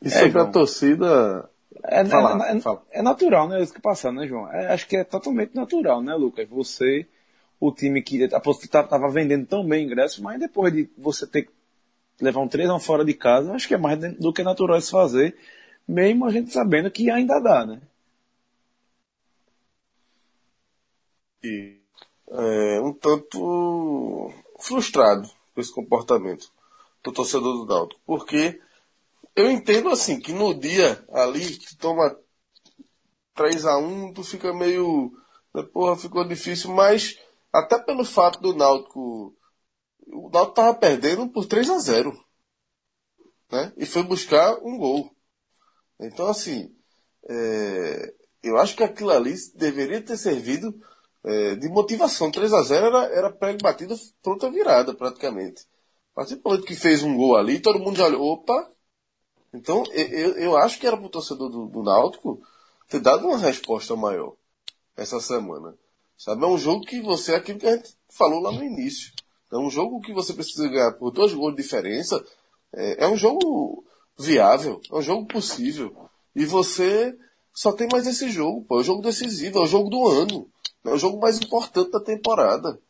E 0.00 0.10
sobre 0.10 0.38
é, 0.38 0.42
a 0.42 0.46
torcida. 0.46 1.50
É, 1.84 2.00
é 2.00 2.04
fala, 2.04 2.48
é, 2.48 2.60
fala. 2.60 2.82
é, 2.90 3.02
natural, 3.02 3.48
né? 3.48 3.62
Isso 3.62 3.72
que 3.72 3.80
passando, 3.80 4.20
né, 4.20 4.26
João? 4.26 4.50
É, 4.52 4.72
acho 4.72 4.86
que 4.86 4.96
é 4.96 5.04
totalmente 5.04 5.54
natural, 5.54 6.02
né, 6.02 6.14
Lucas? 6.14 6.48
Você, 6.48 7.06
o 7.60 7.72
time 7.72 8.02
que 8.02 8.16
estava 8.22 9.10
vendendo 9.10 9.46
tão 9.46 9.66
bem 9.66 9.86
ingressos, 9.86 10.18
mas 10.18 10.40
depois 10.40 10.72
de 10.72 10.90
você 10.98 11.26
ter 11.26 11.42
que 11.42 11.50
levar 12.20 12.40
um 12.40 12.48
3 12.48 12.68
a 12.68 12.74
1 12.74 12.80
fora 12.80 13.04
de 13.04 13.14
casa, 13.14 13.52
acho 13.52 13.68
que 13.68 13.74
é 13.74 13.78
mais 13.78 13.98
do 14.16 14.32
que 14.32 14.42
natural 14.42 14.78
isso 14.78 14.90
fazer 14.90 15.36
mesmo 15.86 16.24
a 16.26 16.30
gente 16.30 16.52
sabendo 16.52 16.90
que 16.90 17.10
ainda 17.10 17.40
dá, 17.40 17.66
né? 17.66 17.80
E 21.42 21.81
é, 22.32 22.80
um 22.80 22.92
tanto 22.92 24.30
frustrado 24.58 25.28
com 25.54 25.60
esse 25.60 25.72
comportamento 25.72 26.50
do 27.02 27.12
torcedor 27.12 27.58
do 27.58 27.66
Náutico, 27.66 28.00
porque 28.06 28.60
eu 29.34 29.50
entendo 29.50 29.88
assim 29.90 30.20
que 30.20 30.32
no 30.32 30.54
dia 30.54 31.04
ali 31.12 31.56
que 31.56 31.76
toma 31.76 32.16
3 33.34 33.66
a 33.66 33.78
1 33.78 34.12
tu 34.12 34.22
fica 34.22 34.52
meio 34.52 35.12
né, 35.54 35.62
porra, 35.62 35.96
ficou 35.96 36.24
difícil, 36.24 36.70
mas 36.70 37.18
até 37.52 37.78
pelo 37.78 38.04
fato 38.04 38.40
do 38.40 38.54
Náutico 38.54 39.36
o 40.06 40.30
Náutico 40.30 40.54
tava 40.54 40.74
perdendo 40.74 41.28
por 41.28 41.46
3 41.46 41.70
a 41.70 41.78
0 41.78 42.24
né? 43.52 43.72
E 43.76 43.84
foi 43.84 44.02
buscar 44.02 44.58
um 44.62 44.78
gol. 44.78 45.14
Então, 46.00 46.26
assim, 46.26 46.74
é, 47.28 48.14
eu 48.42 48.56
acho 48.56 48.74
que 48.74 48.82
aquilo 48.82 49.10
ali 49.10 49.34
deveria 49.54 50.02
ter 50.02 50.16
servido 50.16 50.74
é, 51.24 51.54
de 51.56 51.68
motivação. 51.68 52.30
3 52.30 52.52
a 52.52 52.62
0 52.62 52.86
era, 52.86 53.04
era 53.14 53.30
prego 53.30 53.58
batido, 53.62 53.94
pronta 54.22 54.50
virada, 54.50 54.94
praticamente. 54.94 55.62
A 56.12 56.16
partir 56.16 56.36
do 56.36 56.42
momento 56.44 56.66
que 56.66 56.74
fez 56.74 57.02
um 57.02 57.16
gol 57.16 57.36
ali, 57.36 57.60
todo 57.60 57.78
mundo 57.78 57.96
já 57.96 58.06
olhou, 58.06 58.32
opa. 58.32 58.70
Então, 59.54 59.82
eu, 59.92 60.36
eu 60.36 60.56
acho 60.56 60.78
que 60.78 60.86
era 60.86 60.96
pro 60.96 61.08
torcedor 61.08 61.48
do, 61.48 61.66
do 61.66 61.82
Náutico 61.82 62.40
ter 62.88 63.00
dado 63.00 63.26
uma 63.26 63.38
resposta 63.38 63.94
maior 63.96 64.34
essa 64.96 65.20
semana. 65.20 65.74
Sabe? 66.16 66.44
É 66.44 66.46
um 66.46 66.58
jogo 66.58 66.84
que 66.84 67.00
você, 67.00 67.34
aquilo 67.34 67.58
que 67.58 67.66
a 67.66 67.76
gente 67.76 67.96
falou 68.08 68.40
lá 68.40 68.52
no 68.52 68.62
início. 68.62 69.12
É 69.50 69.56
um 69.56 69.68
jogo 69.68 70.00
que 70.00 70.12
você 70.12 70.32
precisa 70.32 70.68
ganhar 70.68 70.92
por 70.92 71.10
dois 71.10 71.32
gols 71.34 71.54
de 71.54 71.62
diferença. 71.62 72.24
É, 72.72 73.04
é 73.04 73.08
um 73.08 73.16
jogo 73.16 73.84
viável, 74.18 74.80
é 74.90 74.94
um 74.94 75.02
jogo 75.02 75.26
possível. 75.26 76.08
E 76.34 76.46
você 76.46 77.16
só 77.52 77.72
tem 77.72 77.88
mais 77.90 78.06
esse 78.06 78.30
jogo, 78.30 78.64
pô. 78.64 78.78
É 78.78 78.80
o 78.80 78.84
jogo 78.84 79.02
decisivo, 79.02 79.58
é 79.58 79.62
o 79.62 79.66
jogo 79.66 79.90
do 79.90 80.08
ano. 80.08 80.48
É 80.84 80.90
o 80.90 80.98
jogo 80.98 81.20
mais 81.20 81.38
importante 81.38 81.90
da 81.90 82.00
temporada. 82.00 82.80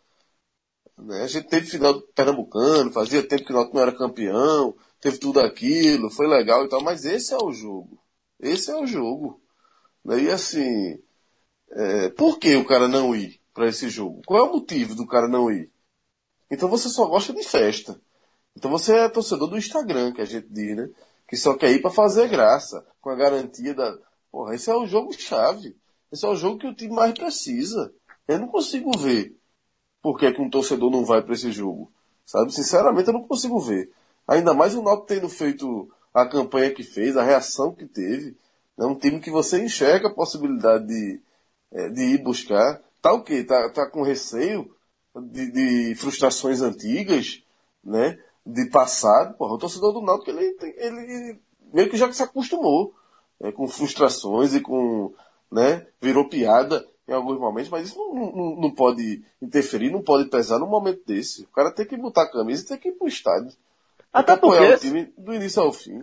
Né? 0.96 1.22
A 1.22 1.26
gente 1.26 1.48
teve 1.48 1.66
final 1.66 1.94
do 1.94 2.02
Pernambucano, 2.02 2.92
fazia 2.92 3.26
tempo 3.26 3.44
que 3.44 3.52
o 3.52 3.72
não 3.72 3.82
era 3.82 3.92
campeão, 3.92 4.74
teve 5.00 5.18
tudo 5.18 5.40
aquilo, 5.40 6.10
foi 6.10 6.26
legal 6.26 6.64
e 6.64 6.68
tal, 6.68 6.82
mas 6.82 7.04
esse 7.04 7.34
é 7.34 7.38
o 7.38 7.52
jogo. 7.52 7.98
Esse 8.40 8.70
é 8.70 8.76
o 8.76 8.86
jogo. 8.86 9.40
Né? 10.04 10.22
E 10.22 10.30
assim, 10.30 10.98
é, 11.70 12.08
por 12.10 12.38
que 12.38 12.56
o 12.56 12.64
cara 12.64 12.88
não 12.88 13.14
ir 13.14 13.40
para 13.54 13.68
esse 13.68 13.88
jogo? 13.88 14.22
Qual 14.26 14.38
é 14.38 14.48
o 14.48 14.52
motivo 14.52 14.94
do 14.94 15.06
cara 15.06 15.28
não 15.28 15.50
ir? 15.50 15.70
Então 16.50 16.68
você 16.68 16.88
só 16.88 17.06
gosta 17.06 17.32
de 17.32 17.42
festa. 17.42 18.00
Então 18.56 18.70
você 18.70 18.94
é 18.94 19.08
torcedor 19.08 19.48
do 19.48 19.56
Instagram, 19.56 20.12
que 20.12 20.20
a 20.20 20.26
gente 20.26 20.48
diz, 20.50 20.76
né? 20.76 20.90
que 21.26 21.36
só 21.36 21.56
quer 21.56 21.70
ir 21.70 21.80
para 21.80 21.90
fazer 21.90 22.28
graça, 22.28 22.86
com 23.00 23.08
a 23.08 23.14
garantia 23.14 23.74
da. 23.74 23.98
Porra, 24.30 24.54
esse 24.54 24.70
é 24.70 24.74
o 24.74 24.86
jogo-chave. 24.86 25.74
Esse 26.12 26.26
é 26.26 26.28
o 26.28 26.36
jogo 26.36 26.58
que 26.58 26.66
o 26.66 26.74
time 26.74 26.94
mais 26.94 27.12
precisa. 27.12 27.92
Eu 28.28 28.38
não 28.38 28.48
consigo 28.48 28.96
ver 28.98 29.36
por 30.02 30.18
que, 30.18 30.30
que 30.32 30.40
um 30.40 30.50
torcedor 30.50 30.90
não 30.90 31.04
vai 31.04 31.22
para 31.22 31.34
esse 31.34 31.50
jogo. 31.50 31.90
Sabe? 32.26 32.52
Sinceramente, 32.52 33.08
eu 33.08 33.14
não 33.14 33.26
consigo 33.26 33.58
ver. 33.58 33.90
Ainda 34.28 34.54
mais 34.54 34.74
o 34.74 34.82
Náutico 34.82 35.06
tendo 35.06 35.28
feito 35.28 35.90
a 36.12 36.26
campanha 36.26 36.72
que 36.72 36.82
fez, 36.82 37.16
a 37.16 37.22
reação 37.22 37.74
que 37.74 37.86
teve. 37.86 38.36
É 38.78 38.84
um 38.84 38.94
time 38.94 39.20
que 39.20 39.30
você 39.30 39.62
enxerga 39.62 40.08
a 40.08 40.14
possibilidade 40.14 40.86
de, 40.86 41.20
é, 41.72 41.88
de 41.88 42.02
ir 42.02 42.18
buscar. 42.18 42.80
Tá 43.00 43.12
o 43.12 43.22
quê? 43.22 43.42
Tá, 43.42 43.70
tá 43.70 43.86
com 43.86 44.02
receio 44.02 44.74
de, 45.14 45.50
de 45.50 45.94
frustrações 45.94 46.60
antigas, 46.60 47.42
né? 47.82 48.18
de 48.44 48.66
passado, 48.66 49.36
porra, 49.36 49.54
o 49.54 49.58
torcedor 49.58 49.92
do 49.92 50.02
Náutico, 50.02 50.30
ele, 50.30 50.56
ele 50.76 51.40
meio 51.72 51.88
que 51.88 51.96
já 51.96 52.12
se 52.12 52.22
acostumou 52.22 52.92
né, 53.40 53.52
com 53.52 53.68
frustrações 53.68 54.54
e 54.54 54.60
com, 54.60 55.14
né, 55.52 55.86
virou 56.00 56.28
piada 56.28 56.84
em 57.06 57.12
alguns 57.12 57.38
momentos, 57.38 57.70
mas 57.70 57.88
isso 57.88 57.98
não, 57.98 58.32
não, 58.32 58.56
não, 58.56 58.70
pode 58.70 59.22
interferir, 59.40 59.90
não 59.90 60.02
pode 60.02 60.28
pesar 60.30 60.58
num 60.58 60.66
momento 60.66 61.04
desse. 61.04 61.42
O 61.42 61.48
cara 61.48 61.70
tem 61.70 61.84
que 61.84 61.96
botar 61.96 62.22
a 62.22 62.30
camisa 62.30 62.64
e 62.64 62.68
tem 62.68 62.78
que 62.78 62.88
ir 62.88 62.92
pro 62.92 63.06
estádio. 63.06 63.52
Até 64.12 64.36
porque... 64.36 64.64
o 64.64 64.78
time 64.78 65.12
do 65.18 65.34
início 65.34 65.62
ao 65.62 65.72
fim. 65.72 66.02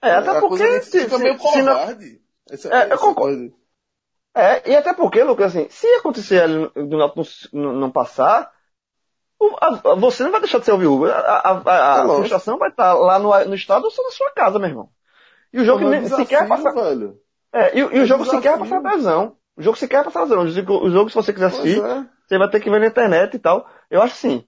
É, 0.00 0.12
até 0.12 0.36
é, 0.36 0.40
porque... 0.40 0.82
Se, 0.82 1.00
fica 1.00 1.18
meio 1.18 1.36
covarde. 1.38 2.12
Não... 2.12 2.54
Essa, 2.54 2.68
é, 2.68 2.76
essa 2.82 2.94
eu 2.94 2.98
concordo. 2.98 3.38
Coisa. 3.38 3.54
É, 4.36 4.70
e 4.70 4.76
até 4.76 4.92
porque, 4.92 5.22
Lucas, 5.22 5.56
assim, 5.56 5.68
se 5.70 5.86
acontecer 5.94 6.46
do 6.74 6.98
Náutico 6.98 7.56
não, 7.56 7.72
não 7.72 7.90
passar, 7.90 8.52
você 9.98 10.24
não 10.24 10.32
vai 10.32 10.40
deixar 10.40 10.58
de 10.58 10.64
ser 10.64 10.72
o 10.72 11.04
A, 11.06 11.10
a, 11.10 11.50
a, 11.50 12.00
a 12.00 12.04
é 12.04 12.16
frustração 12.16 12.58
vai 12.58 12.68
estar 12.68 12.94
lá 12.94 13.18
no, 13.18 13.44
no 13.44 13.54
estado 13.54 13.84
ou 13.84 13.90
só 13.90 14.02
na 14.02 14.10
sua 14.10 14.30
casa, 14.32 14.58
meu 14.58 14.68
irmão. 14.68 14.88
E 15.52 15.60
o 15.60 15.64
jogo 15.64 15.88
nem, 15.88 16.06
sequer 16.06 16.48
passar. 16.48 16.72
Velho. 16.72 17.20
É, 17.54 17.78
e, 17.78 17.80
e 17.80 18.00
o 18.00 18.06
jogo 18.06 18.24
sequer 18.24 18.58
vai 18.58 18.68
passar 18.68 18.78
adesão. 18.78 19.36
O 19.56 19.62
jogo 19.62 19.78
sequer 19.78 20.02
vai 20.02 20.04
passar 20.06 20.22
adesão. 20.22 20.42
O 20.42 20.90
jogo, 20.90 21.08
se 21.08 21.14
você 21.14 21.32
quiser 21.32 21.46
assistir, 21.46 21.82
é. 21.82 22.04
Você 22.26 22.38
vai 22.38 22.50
ter 22.50 22.60
que 22.60 22.70
ver 22.70 22.80
na 22.80 22.86
internet 22.86 23.34
e 23.34 23.38
tal. 23.38 23.68
Eu 23.90 24.02
acho 24.02 24.14
assim. 24.14 24.44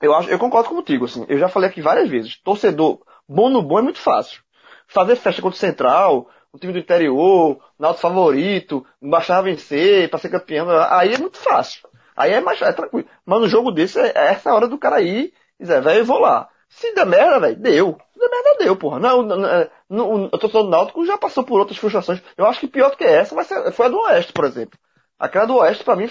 Eu, 0.00 0.14
acho, 0.14 0.28
eu 0.30 0.38
concordo 0.38 0.68
contigo, 0.68 1.04
assim. 1.04 1.24
Eu 1.28 1.38
já 1.38 1.48
falei 1.48 1.68
aqui 1.68 1.80
várias 1.80 2.08
vezes. 2.08 2.40
Torcedor 2.42 3.00
bom 3.28 3.48
no 3.48 3.62
bom 3.62 3.78
é 3.78 3.82
muito 3.82 3.98
fácil. 3.98 4.42
Fazer 4.86 5.16
festa 5.16 5.42
contra 5.42 5.56
o 5.56 5.60
Central, 5.60 6.30
o 6.50 6.58
time 6.58 6.72
do 6.72 6.78
interior, 6.78 7.62
Náutico 7.78 8.00
favorito, 8.00 8.86
baixar 9.02 9.38
a 9.38 9.42
vencer, 9.42 10.08
para 10.08 10.18
ser 10.18 10.30
campeão, 10.30 10.66
aí 10.90 11.12
é 11.12 11.18
muito 11.18 11.36
fácil. 11.36 11.86
Aí 12.16 12.32
é 12.32 12.40
mais 12.40 12.60
é 12.62 12.72
tranquilo. 12.72 13.06
Mas 13.24 13.40
no 13.40 13.48
jogo 13.48 13.70
desse, 13.70 14.00
é, 14.00 14.12
é 14.14 14.32
essa 14.32 14.52
hora 14.52 14.66
do 14.66 14.78
cara 14.78 15.02
ir 15.02 15.32
e 15.60 15.62
dizer, 15.62 15.82
velho, 15.82 16.00
eu 16.00 16.04
vou 16.04 16.18
lá. 16.18 16.48
Se 16.68 16.94
der 16.94 17.06
merda, 17.06 17.40
velho, 17.40 17.56
deu. 17.56 17.98
Se 18.12 18.18
der 18.18 18.28
merda, 18.28 18.64
deu, 18.64 18.76
porra. 18.76 19.00
Não, 19.00 19.22
não, 19.22 19.70
não, 19.88 20.24
o 20.24 20.30
torcedor 20.30 20.64
do 20.64 20.70
Náutico 20.70 21.06
já 21.06 21.16
passou 21.16 21.44
por 21.44 21.58
outras 21.58 21.78
frustrações. 21.78 22.22
Eu 22.36 22.46
acho 22.46 22.60
que 22.60 22.68
pior 22.68 22.90
do 22.90 22.96
que 22.96 23.04
essa 23.04 23.34
vai 23.34 23.44
ser, 23.44 23.72
foi 23.72 23.86
a 23.86 23.88
do 23.88 23.98
Oeste, 23.98 24.32
por 24.32 24.44
exemplo. 24.44 24.78
Aquela 25.18 25.46
do 25.46 25.56
Oeste, 25.56 25.84
pra 25.84 25.96
mim, 25.96 26.10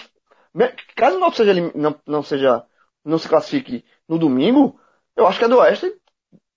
caso 0.96 1.18
o 1.18 1.20
Náutico 1.20 1.46
seja, 1.46 1.72
não, 1.76 1.96
não 2.06 2.24
seja, 2.24 2.66
não 3.06 3.18
se 3.18 3.30
classifique 3.30 3.86
no 4.08 4.18
domingo, 4.18 4.80
eu 5.16 5.28
acho 5.28 5.40
que 5.40 5.46
a 5.46 5.48
do 5.48 5.58
Oeste 5.60 5.94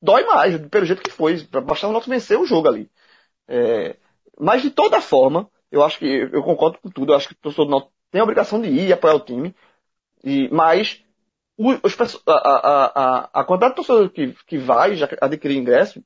dói 0.01 0.25
mais, 0.25 0.57
pelo 0.69 0.87
jeito 0.87 1.03
que 1.03 1.11
foi. 1.11 1.43
Bastar 1.45 1.89
o 1.89 1.93
Náutico 1.93 2.11
vencer 2.11 2.39
o 2.39 2.47
jogo 2.47 2.69
ali. 2.69 2.91
É, 3.49 3.97
mas 4.39 4.63
de 4.63 4.71
toda 4.71 5.01
forma, 5.01 5.51
eu 5.71 5.83
acho 5.85 5.99
que, 5.99 6.07
eu 6.33 6.43
concordo 6.43 6.79
com 6.79 6.91
tudo, 6.91 7.13
eu 7.13 7.17
acho 7.17 7.29
que 7.29 7.35
o 7.35 7.39
torcedor 7.39 7.67
do 7.67 7.71
Náutico 7.73 7.93
tem 8.11 8.21
a 8.21 8.25
obrigação 8.25 8.61
de 8.61 8.69
ir 8.69 8.89
e 8.89 8.93
apoiar 8.93 9.15
o 9.15 9.21
time. 9.21 9.55
E, 10.25 10.49
mas, 10.51 11.03
os, 11.61 12.21
a, 12.27 12.33
a, 12.33 12.93
a, 12.95 13.31
a 13.41 13.45
quantidade 13.45 13.73
de 13.73 13.77
torcedores 13.77 14.13
que, 14.13 14.35
que 14.47 14.59
vai 14.59 14.97
já 14.97 15.09
adquirir 15.21 15.59
ingresso 15.59 16.03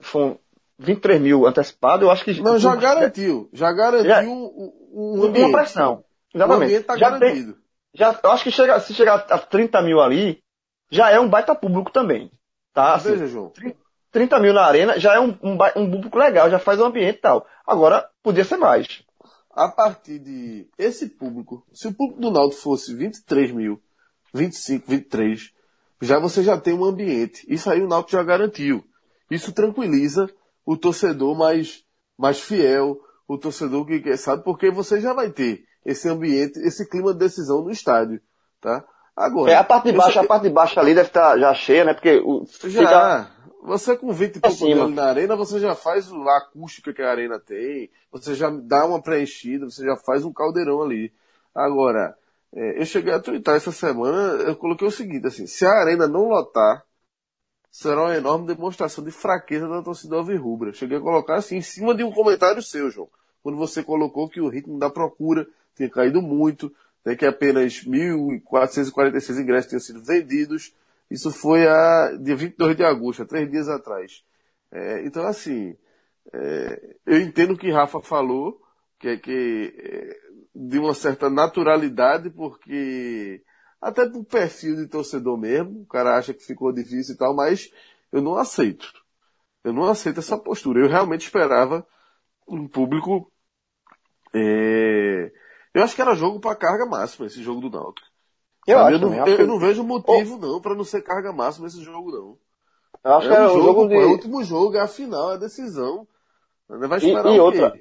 foram 0.00 0.38
23 0.78 1.20
mil 1.20 1.46
antecipado, 1.46 2.04
eu 2.04 2.10
acho 2.10 2.24
que. 2.24 2.40
Não, 2.40 2.58
já 2.58 2.74
garantiu. 2.74 3.48
Já 3.52 3.72
garantiu 3.72 4.08
já, 4.08 4.22
um, 4.22 4.72
um 4.92 5.24
ambiente. 5.24 5.48
Uma 5.48 5.58
pressão. 5.58 6.04
Exatamente. 6.34 6.60
O 6.60 6.64
ambiente 6.64 6.84
tá 6.84 6.96
já 6.96 7.10
garantido. 7.10 7.52
Tem, 7.52 7.62
já, 7.94 8.18
eu 8.22 8.30
acho 8.30 8.44
que 8.44 8.50
chega, 8.50 8.80
se 8.80 8.94
chegar 8.94 9.26
a 9.28 9.38
30 9.38 9.82
mil 9.82 10.00
ali, 10.00 10.42
já 10.90 11.10
é 11.10 11.20
um 11.20 11.28
baita 11.28 11.54
público 11.54 11.92
também. 11.92 12.30
Tá? 12.72 12.94
Assim, 12.94 13.10
Veja, 13.10 13.26
João. 13.26 13.52
30 14.10 14.40
mil 14.40 14.52
na 14.52 14.64
arena 14.64 14.98
já 14.98 15.14
é 15.14 15.20
um, 15.20 15.36
um, 15.42 15.58
um 15.76 15.90
público 15.90 16.18
legal, 16.18 16.50
já 16.50 16.58
faz 16.58 16.80
o 16.80 16.84
ambiente 16.84 17.18
e 17.18 17.20
tal. 17.20 17.46
Agora, 17.66 18.08
podia 18.22 18.44
ser 18.44 18.56
mais. 18.56 19.02
A 19.50 19.68
partir 19.68 20.18
de 20.18 20.68
esse 20.76 21.08
público, 21.10 21.64
se 21.72 21.86
o 21.86 21.94
público 21.94 22.20
do 22.20 22.30
Naldo 22.30 22.54
fosse 22.54 22.94
23 22.94 23.52
mil, 23.52 23.80
25, 24.34 24.90
23, 24.90 25.52
já 26.02 26.18
você 26.18 26.42
já 26.42 26.58
tem 26.58 26.74
um 26.74 26.84
ambiente. 26.84 27.46
Isso 27.48 27.70
aí 27.70 27.80
o 27.80 27.88
Náutico 27.88 28.12
já 28.12 28.22
garantiu. 28.22 28.84
Isso 29.30 29.52
tranquiliza 29.52 30.28
o 30.66 30.76
torcedor 30.76 31.36
mais, 31.36 31.84
mais 32.18 32.40
fiel, 32.40 32.98
o 33.28 33.38
torcedor 33.38 33.86
que 33.86 34.00
quer, 34.00 34.18
sabe, 34.18 34.42
porque 34.44 34.70
você 34.70 35.00
já 35.00 35.12
vai 35.12 35.30
ter 35.30 35.64
esse 35.84 36.08
ambiente, 36.08 36.58
esse 36.60 36.88
clima 36.88 37.12
de 37.12 37.20
decisão 37.20 37.62
no 37.62 37.70
estádio, 37.70 38.20
tá? 38.60 38.84
Agora. 39.16 39.52
É, 39.52 39.54
a 39.54 39.64
parte 39.64 39.92
de 39.92 39.96
baixo, 39.96 40.18
a 40.18 40.26
parte 40.26 40.42
de 40.42 40.50
baixo 40.50 40.80
ali 40.80 40.94
deve 40.94 41.08
estar 41.08 41.38
já 41.38 41.54
cheia, 41.54 41.84
né? 41.84 41.94
Porque 41.94 42.20
o, 42.24 42.44
já, 42.64 42.80
fica... 42.80 43.30
Você 43.62 43.96
com 43.96 44.12
20 44.12 44.36
e 44.36 44.40
pouco 44.40 44.88
na 44.88 45.04
arena, 45.04 45.36
você 45.36 45.58
já 45.58 45.74
faz 45.74 46.10
a 46.12 46.36
acústica 46.36 46.92
que 46.92 47.00
a 47.00 47.10
arena 47.10 47.38
tem, 47.38 47.90
você 48.10 48.34
já 48.34 48.50
dá 48.50 48.84
uma 48.84 49.00
preenchida, 49.00 49.64
você 49.64 49.84
já 49.84 49.96
faz 49.96 50.24
um 50.24 50.32
caldeirão 50.32 50.82
ali. 50.82 51.12
Agora, 51.54 52.14
é, 52.54 52.80
eu 52.80 52.86
cheguei 52.86 53.12
a 53.12 53.20
twittar 53.20 53.56
essa 53.56 53.72
semana, 53.72 54.42
eu 54.42 54.54
coloquei 54.56 54.86
o 54.86 54.90
seguinte, 54.90 55.26
assim, 55.26 55.46
se 55.46 55.66
a 55.66 55.72
arena 55.72 56.06
não 56.06 56.28
lotar, 56.28 56.84
será 57.68 58.02
uma 58.02 58.16
enorme 58.16 58.46
demonstração 58.46 59.02
de 59.02 59.10
fraqueza 59.10 59.68
da 59.68 59.82
torcida 59.82 60.14
alvirrubra. 60.14 60.72
Cheguei 60.72 60.98
a 60.98 61.00
colocar 61.00 61.34
assim, 61.34 61.56
em 61.56 61.62
cima 61.62 61.92
de 61.92 62.04
um 62.04 62.12
comentário 62.12 62.62
seu, 62.62 62.88
João, 62.88 63.08
quando 63.42 63.58
você 63.58 63.82
colocou 63.82 64.28
que 64.28 64.40
o 64.40 64.48
ritmo 64.48 64.78
da 64.78 64.88
procura 64.88 65.44
tinha 65.74 65.90
caído 65.90 66.22
muito, 66.22 66.72
né, 67.04 67.16
que 67.16 67.26
apenas 67.26 67.84
1.446 67.84 69.42
ingressos 69.42 69.68
tinham 69.68 69.80
sido 69.80 70.04
vendidos, 70.04 70.72
isso 71.10 71.32
foi 71.32 71.66
a 71.66 72.16
dia 72.20 72.36
22 72.36 72.76
de 72.76 72.84
agosto, 72.84 73.22
há 73.24 73.26
três 73.26 73.50
dias 73.50 73.68
atrás. 73.68 74.22
É, 74.70 75.04
então, 75.04 75.26
assim, 75.26 75.76
é, 76.32 76.96
eu 77.04 77.20
entendo 77.20 77.54
o 77.54 77.58
que 77.58 77.72
Rafa 77.72 78.00
falou, 78.00 78.62
que 79.00 79.08
é 79.08 79.16
que 79.16 79.74
é, 79.76 80.23
de 80.54 80.78
uma 80.78 80.94
certa 80.94 81.28
naturalidade, 81.28 82.30
porque 82.30 83.42
até 83.80 84.08
pro 84.08 84.24
perfil 84.24 84.76
de 84.76 84.86
torcedor 84.86 85.36
mesmo, 85.36 85.82
o 85.82 85.86
cara 85.86 86.16
acha 86.16 86.32
que 86.32 86.44
ficou 86.44 86.72
difícil 86.72 87.14
e 87.14 87.18
tal, 87.18 87.34
mas 87.34 87.70
eu 88.12 88.22
não 88.22 88.36
aceito. 88.36 88.86
Eu 89.64 89.72
não 89.72 89.84
aceito 89.84 90.20
essa 90.20 90.38
postura. 90.38 90.80
Eu 90.80 90.88
realmente 90.88 91.22
esperava 91.22 91.86
um 92.46 92.68
público. 92.68 93.30
É... 94.32 95.32
Eu 95.72 95.82
acho 95.82 95.96
que 95.96 96.02
era 96.02 96.14
jogo 96.14 96.38
para 96.38 96.54
carga 96.54 96.86
máxima 96.86 97.26
esse 97.26 97.42
jogo 97.42 97.60
do 97.60 97.70
Náutico. 97.70 98.06
Eu, 98.66 98.78
acho, 98.78 98.92
eu, 98.92 98.98
não, 98.98 99.26
eu, 99.26 99.38
eu 99.40 99.46
não 99.46 99.58
vejo 99.58 99.82
motivo, 99.82 100.36
oh. 100.36 100.38
não, 100.38 100.60
para 100.60 100.74
não 100.74 100.84
ser 100.84 101.02
carga 101.02 101.32
máxima 101.32 101.66
esse 101.66 101.82
jogo, 101.82 102.10
não. 102.10 102.38
Eu 103.04 103.14
acho 103.16 103.26
é 103.26 103.30
que 103.30 103.36
é 103.36 103.46
um 103.46 103.62
jogo, 103.62 103.88
de... 103.88 103.94
é 103.94 103.98
o 103.98 104.10
último 104.10 104.44
jogo, 104.44 104.76
é 104.76 104.80
a 104.80 104.86
final, 104.86 105.32
é 105.32 105.34
a 105.34 105.38
decisão. 105.38 106.06
Vai 106.66 106.98
esperar 106.98 107.26
e, 107.26 107.36
e 107.36 107.40
outra, 107.40 107.78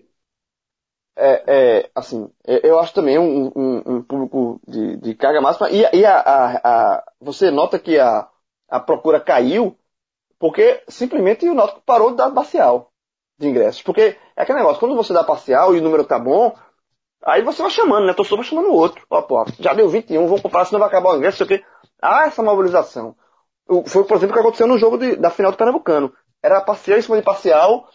é, 1.16 1.44
é, 1.48 1.90
assim, 1.94 2.30
eu 2.46 2.80
acho 2.80 2.94
também 2.94 3.20
um, 3.20 3.52
um, 3.56 3.84
um 3.86 4.02
público 4.02 4.60
de, 4.68 4.98
de, 4.98 5.16
carga 5.16 5.42
máxima. 5.42 5.70
E, 5.70 5.82
e 5.94 6.06
a, 6.06 6.18
a, 6.18 6.62
a, 6.64 7.04
você 7.22 7.52
nota 7.52 7.78
que 7.78 8.00
a, 8.00 8.28
a 8.70 8.80
procura 8.80 9.20
caiu 9.20 9.78
porque 10.40 10.84
simplesmente 10.88 11.48
o 11.48 11.54
Náutico 11.54 11.82
parou 11.86 12.12
de 12.12 12.18
dar 12.18 12.32
parcial 12.32 12.92
de 13.40 13.48
ingressos. 13.48 13.82
Porque 13.82 14.18
é 14.36 14.42
aquele 14.42 14.60
negócio, 14.60 14.80
quando 14.80 14.96
você 14.96 15.14
dá 15.14 15.24
parcial 15.24 15.76
e 15.76 15.80
o 15.80 15.82
número 15.82 16.04
tá 16.04 16.20
bom, 16.20 16.54
Aí 17.26 17.42
você 17.42 17.62
vai 17.62 17.72
chamando, 17.72 18.06
né? 18.06 18.14
Torcedor 18.14 18.40
vai 18.40 18.48
chamando 18.48 18.70
o 18.70 18.74
outro. 18.74 19.06
Ó, 19.10 19.22
pô, 19.22 19.46
já 19.60 19.74
deu 19.74 19.88
21, 19.88 20.26
vamos 20.26 20.42
comprar, 20.42 20.66
senão 20.66 20.80
vai 20.80 20.90
acabar 20.90 21.14
o 21.14 21.18
ingresso, 21.18 21.38
sei 21.38 21.46
o 21.46 21.48
quê. 21.48 21.66
Ah, 22.02 22.26
essa 22.26 22.44
mobilização. 22.44 23.16
Foi, 23.88 24.04
por 24.04 24.18
exemplo, 24.18 24.32
o 24.32 24.34
que 24.34 24.40
aconteceu 24.40 24.68
no 24.68 24.78
jogo 24.78 24.98
de, 24.98 25.16
da 25.16 25.30
final 25.30 25.52
do 25.52 25.58
Pernambucano. 25.58 26.14
Era 26.42 26.60
parcial 26.60 26.98
em 26.98 27.02
cima 27.02 27.16
de 27.16 27.24
parcial, 27.24 27.88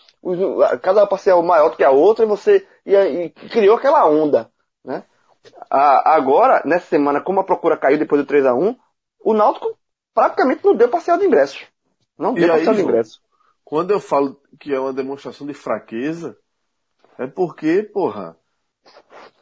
cada 0.82 1.07
parcial 1.07 1.43
maior 1.43 1.70
do 1.70 1.77
que 1.77 1.85
a 1.85 1.90
outra, 1.90 2.24
e 2.24 2.28
você 2.28 2.66
e, 2.85 2.95
e 2.95 3.31
criou 3.31 3.77
aquela 3.77 4.09
onda, 4.09 4.51
né? 4.85 5.05
A, 5.70 6.15
agora, 6.15 6.62
nessa 6.65 6.86
semana, 6.86 7.20
como 7.20 7.40
a 7.40 7.45
procura 7.45 7.77
caiu 7.77 7.99
depois 7.99 8.20
do 8.20 8.27
3 8.27 8.47
a 8.47 8.55
1 8.55 8.77
o 9.20 9.35
Náutico 9.35 9.78
praticamente 10.15 10.65
não 10.65 10.74
deu 10.74 10.89
parcial 10.89 11.19
de 11.19 11.27
ingresso. 11.27 11.66
Não 12.16 12.35
deu 12.35 12.45
e 12.45 12.49
parcial 12.49 12.74
aí, 12.74 12.77
de 12.77 12.82
ingresso. 12.82 13.20
Quando 13.65 13.90
eu 13.90 14.01
falo 14.01 14.40
que 14.59 14.73
é 14.73 14.81
uma 14.81 14.93
demonstração 14.93 15.47
de 15.47 15.55
fraqueza, 15.55 16.36
é 17.19 17.27
porque, 17.27 17.82
porra, 17.82 18.36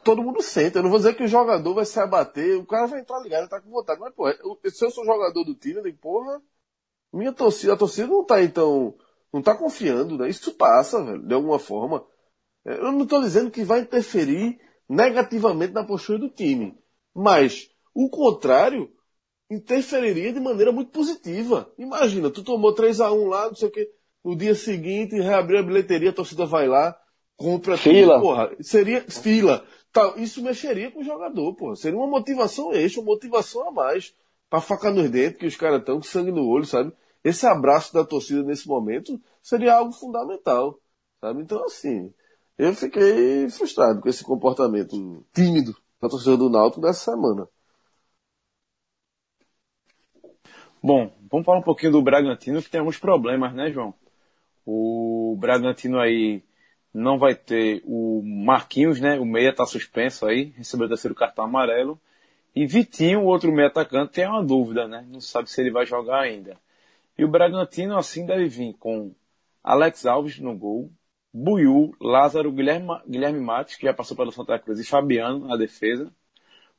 todo 0.03 0.21
mundo 0.21 0.41
sente. 0.41 0.75
Eu 0.75 0.83
não 0.83 0.89
vou 0.89 0.99
dizer 0.99 1.15
que 1.15 1.23
o 1.23 1.27
jogador 1.27 1.73
vai 1.73 1.85
se 1.85 1.99
abater, 1.99 2.57
o 2.57 2.65
cara 2.65 2.87
vai 2.87 2.99
entrar 2.99 3.19
ligado, 3.19 3.47
tá 3.47 3.61
com 3.61 3.69
vontade. 3.69 3.99
Mas, 3.99 4.13
porra, 4.13 4.35
se 4.65 4.83
eu 4.83 4.91
sou 4.91 5.05
jogador 5.05 5.43
do 5.43 5.55
time, 5.55 5.75
eu 5.75 5.83
digo, 5.83 5.97
porra, 5.99 6.41
minha 7.13 7.31
torcida, 7.31 7.73
a 7.73 7.77
torcida 7.77 8.07
não 8.07 8.23
tá 8.23 8.41
então, 8.41 8.95
não 9.33 9.41
tá 9.41 9.55
confiando, 9.55 10.17
né? 10.17 10.29
Isso 10.29 10.53
passa, 10.53 11.03
velho, 11.03 11.25
de 11.25 11.33
alguma 11.33 11.59
forma. 11.59 12.05
É, 12.65 12.73
eu 12.73 12.91
não 12.91 13.03
estou 13.03 13.21
dizendo 13.21 13.51
que 13.51 13.63
vai 13.63 13.81
interferir 13.81 14.59
negativamente 14.89 15.73
na 15.73 15.83
postura 15.83 16.19
do 16.19 16.29
time. 16.29 16.77
Mas 17.13 17.69
o 17.93 18.09
contrário 18.09 18.91
interferiria 19.49 20.33
de 20.33 20.39
maneira 20.39 20.71
muito 20.71 20.91
positiva. 20.91 21.71
Imagina, 21.77 22.29
tu 22.29 22.43
tomou 22.43 22.73
3 22.73 22.99
a 23.01 23.11
1 23.11 23.27
lá, 23.27 23.47
não 23.47 23.55
sei 23.55 23.67
o 23.67 23.71
quê. 23.71 23.89
No 24.23 24.35
dia 24.35 24.55
seguinte, 24.55 25.19
reabriu 25.19 25.59
a 25.59 25.63
bilheteria, 25.63 26.09
a 26.09 26.13
torcida 26.13 26.45
vai 26.45 26.67
lá, 26.67 26.97
compra 27.37 27.77
fila. 27.77 28.15
Tudo, 28.15 28.23
porra. 28.23 28.51
Seria 28.59 29.01
fila. 29.09 29.65
Tal. 29.91 30.17
Isso 30.19 30.43
mexeria 30.43 30.91
com 30.91 30.99
o 30.99 31.03
jogador, 31.03 31.55
porra. 31.55 31.75
Seria 31.75 31.97
uma 31.97 32.07
motivação 32.07 32.73
extra, 32.73 33.01
uma 33.01 33.13
motivação 33.13 33.67
a 33.67 33.71
mais. 33.71 34.13
Pra 34.49 34.61
facar 34.61 34.93
nos 34.93 35.09
dentes, 35.09 35.39
que 35.39 35.45
os 35.45 35.57
caras 35.57 35.79
estão 35.79 35.97
com 35.97 36.03
sangue 36.03 36.31
no 36.31 36.47
olho, 36.47 36.65
sabe? 36.65 36.93
Esse 37.27 37.45
abraço 37.45 37.93
da 37.93 38.05
torcida 38.05 38.41
nesse 38.41 38.65
momento 38.69 39.21
seria 39.43 39.75
algo 39.75 39.91
fundamental, 39.91 40.79
sabe? 41.19 41.41
Então, 41.41 41.61
assim, 41.65 42.13
eu 42.57 42.73
fiquei 42.73 43.49
frustrado 43.49 43.99
com 43.99 44.07
esse 44.07 44.23
comportamento 44.23 45.25
tímido 45.33 45.75
da 46.01 46.07
torcida 46.07 46.37
do 46.37 46.49
Náutico 46.49 46.79
dessa 46.79 47.11
semana. 47.11 47.45
Bom, 50.81 51.11
vamos 51.29 51.45
falar 51.45 51.57
um 51.59 51.63
pouquinho 51.63 51.91
do 51.91 52.01
Bragantino, 52.01 52.63
que 52.63 52.69
tem 52.69 52.79
alguns 52.79 52.97
problemas, 52.97 53.53
né, 53.53 53.69
João? 53.71 53.93
O 54.65 55.35
Bragantino 55.37 55.99
aí 55.99 56.41
não 56.93 57.19
vai 57.19 57.35
ter 57.35 57.83
o 57.85 58.21
Marquinhos, 58.23 59.01
né? 59.01 59.19
O 59.19 59.25
meia 59.25 59.53
tá 59.53 59.65
suspenso 59.65 60.25
aí, 60.25 60.53
recebeu 60.55 60.85
o 60.85 60.89
terceiro 60.89 61.13
cartão 61.13 61.43
amarelo. 61.43 61.99
E 62.55 62.65
Vitinho, 62.65 63.23
o 63.23 63.25
outro 63.25 63.51
meia 63.51 63.67
atacante, 63.67 64.13
tem 64.13 64.25
uma 64.25 64.41
dúvida, 64.41 64.87
né? 64.87 65.05
Não 65.09 65.19
sabe 65.19 65.49
se 65.51 65.59
ele 65.59 65.71
vai 65.71 65.85
jogar 65.85 66.21
ainda. 66.21 66.57
E 67.17 67.25
o 67.25 67.27
Bragantino, 67.27 67.97
assim, 67.97 68.25
deve 68.25 68.47
vir 68.47 68.73
com 68.73 69.13
Alex 69.63 70.05
Alves 70.05 70.39
no 70.39 70.55
gol, 70.55 70.91
Buiu, 71.33 71.93
Lázaro, 71.99 72.51
Guilherme, 72.51 72.99
Guilherme 73.07 73.39
Matos, 73.39 73.75
que 73.75 73.85
já 73.85 73.93
passou 73.93 74.15
pelo 74.15 74.31
Santa 74.31 74.57
Cruz, 74.59 74.79
e 74.79 74.83
Fabiano 74.83 75.47
na 75.47 75.57
defesa. 75.57 76.11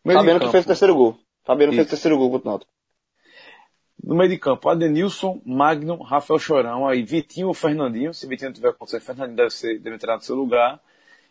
Fabiano 0.05 0.41
que 0.41 0.51
fez 0.51 0.65
o 0.65 0.69
terceiro 0.69 0.95
gol. 0.95 1.19
Fabiano 1.45 1.73
Isso. 1.73 1.77
fez 1.77 1.87
o 1.87 1.91
terceiro 1.91 2.19
gol 2.19 2.31
contra 2.31 2.49
o 2.49 2.51
Náutico. 2.53 2.73
No 4.03 4.15
meio 4.15 4.31
de 4.31 4.39
campo, 4.39 4.69
Adenilson, 4.69 5.43
Magno, 5.45 6.01
Rafael 6.03 6.39
Chorão, 6.39 6.87
aí 6.87 7.03
Vitinho 7.03 7.49
ou 7.49 7.55
Fernandinho. 7.55 8.15
Se 8.15 8.27
Vitinho 8.27 8.53
tiver 8.53 8.71
acontecer, 8.71 9.01
Fernandinho 9.01 9.37
deve, 9.37 9.51
ser, 9.51 9.79
deve 9.81 9.97
entrar 9.97 10.17
no 10.17 10.23
seu 10.23 10.37
lugar. 10.37 10.81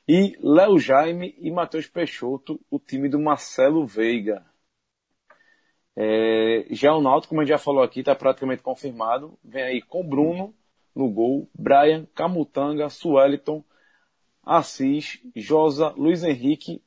E 0.07 0.37
Léo 0.41 0.77
Jaime 0.77 1.35
e 1.39 1.49
Matheus 1.49 1.87
Peixoto, 1.87 2.59
o 2.69 2.77
time 2.77 3.09
do 3.09 3.19
Marcelo 3.19 3.85
Veiga. 3.85 4.45
É, 5.99 6.67
já 6.69 6.93
o 6.93 7.01
Náutico, 7.01 7.29
como 7.29 7.41
a 7.41 7.43
gente 7.43 7.49
já 7.49 7.57
falou 7.57 7.81
aqui, 7.81 8.01
está 8.01 8.13
praticamente 8.13 8.61
confirmado. 8.61 9.35
Vem 9.43 9.63
aí 9.63 9.81
com 9.81 10.07
Bruno 10.07 10.53
no 10.95 11.09
gol, 11.09 11.49
Brian, 11.57 12.05
Camutanga, 12.13 12.87
Sueliton, 12.87 13.63
Assis, 14.45 15.19
Josa, 15.35 15.89
Luiz 15.97 16.23
Henrique, 16.23 16.83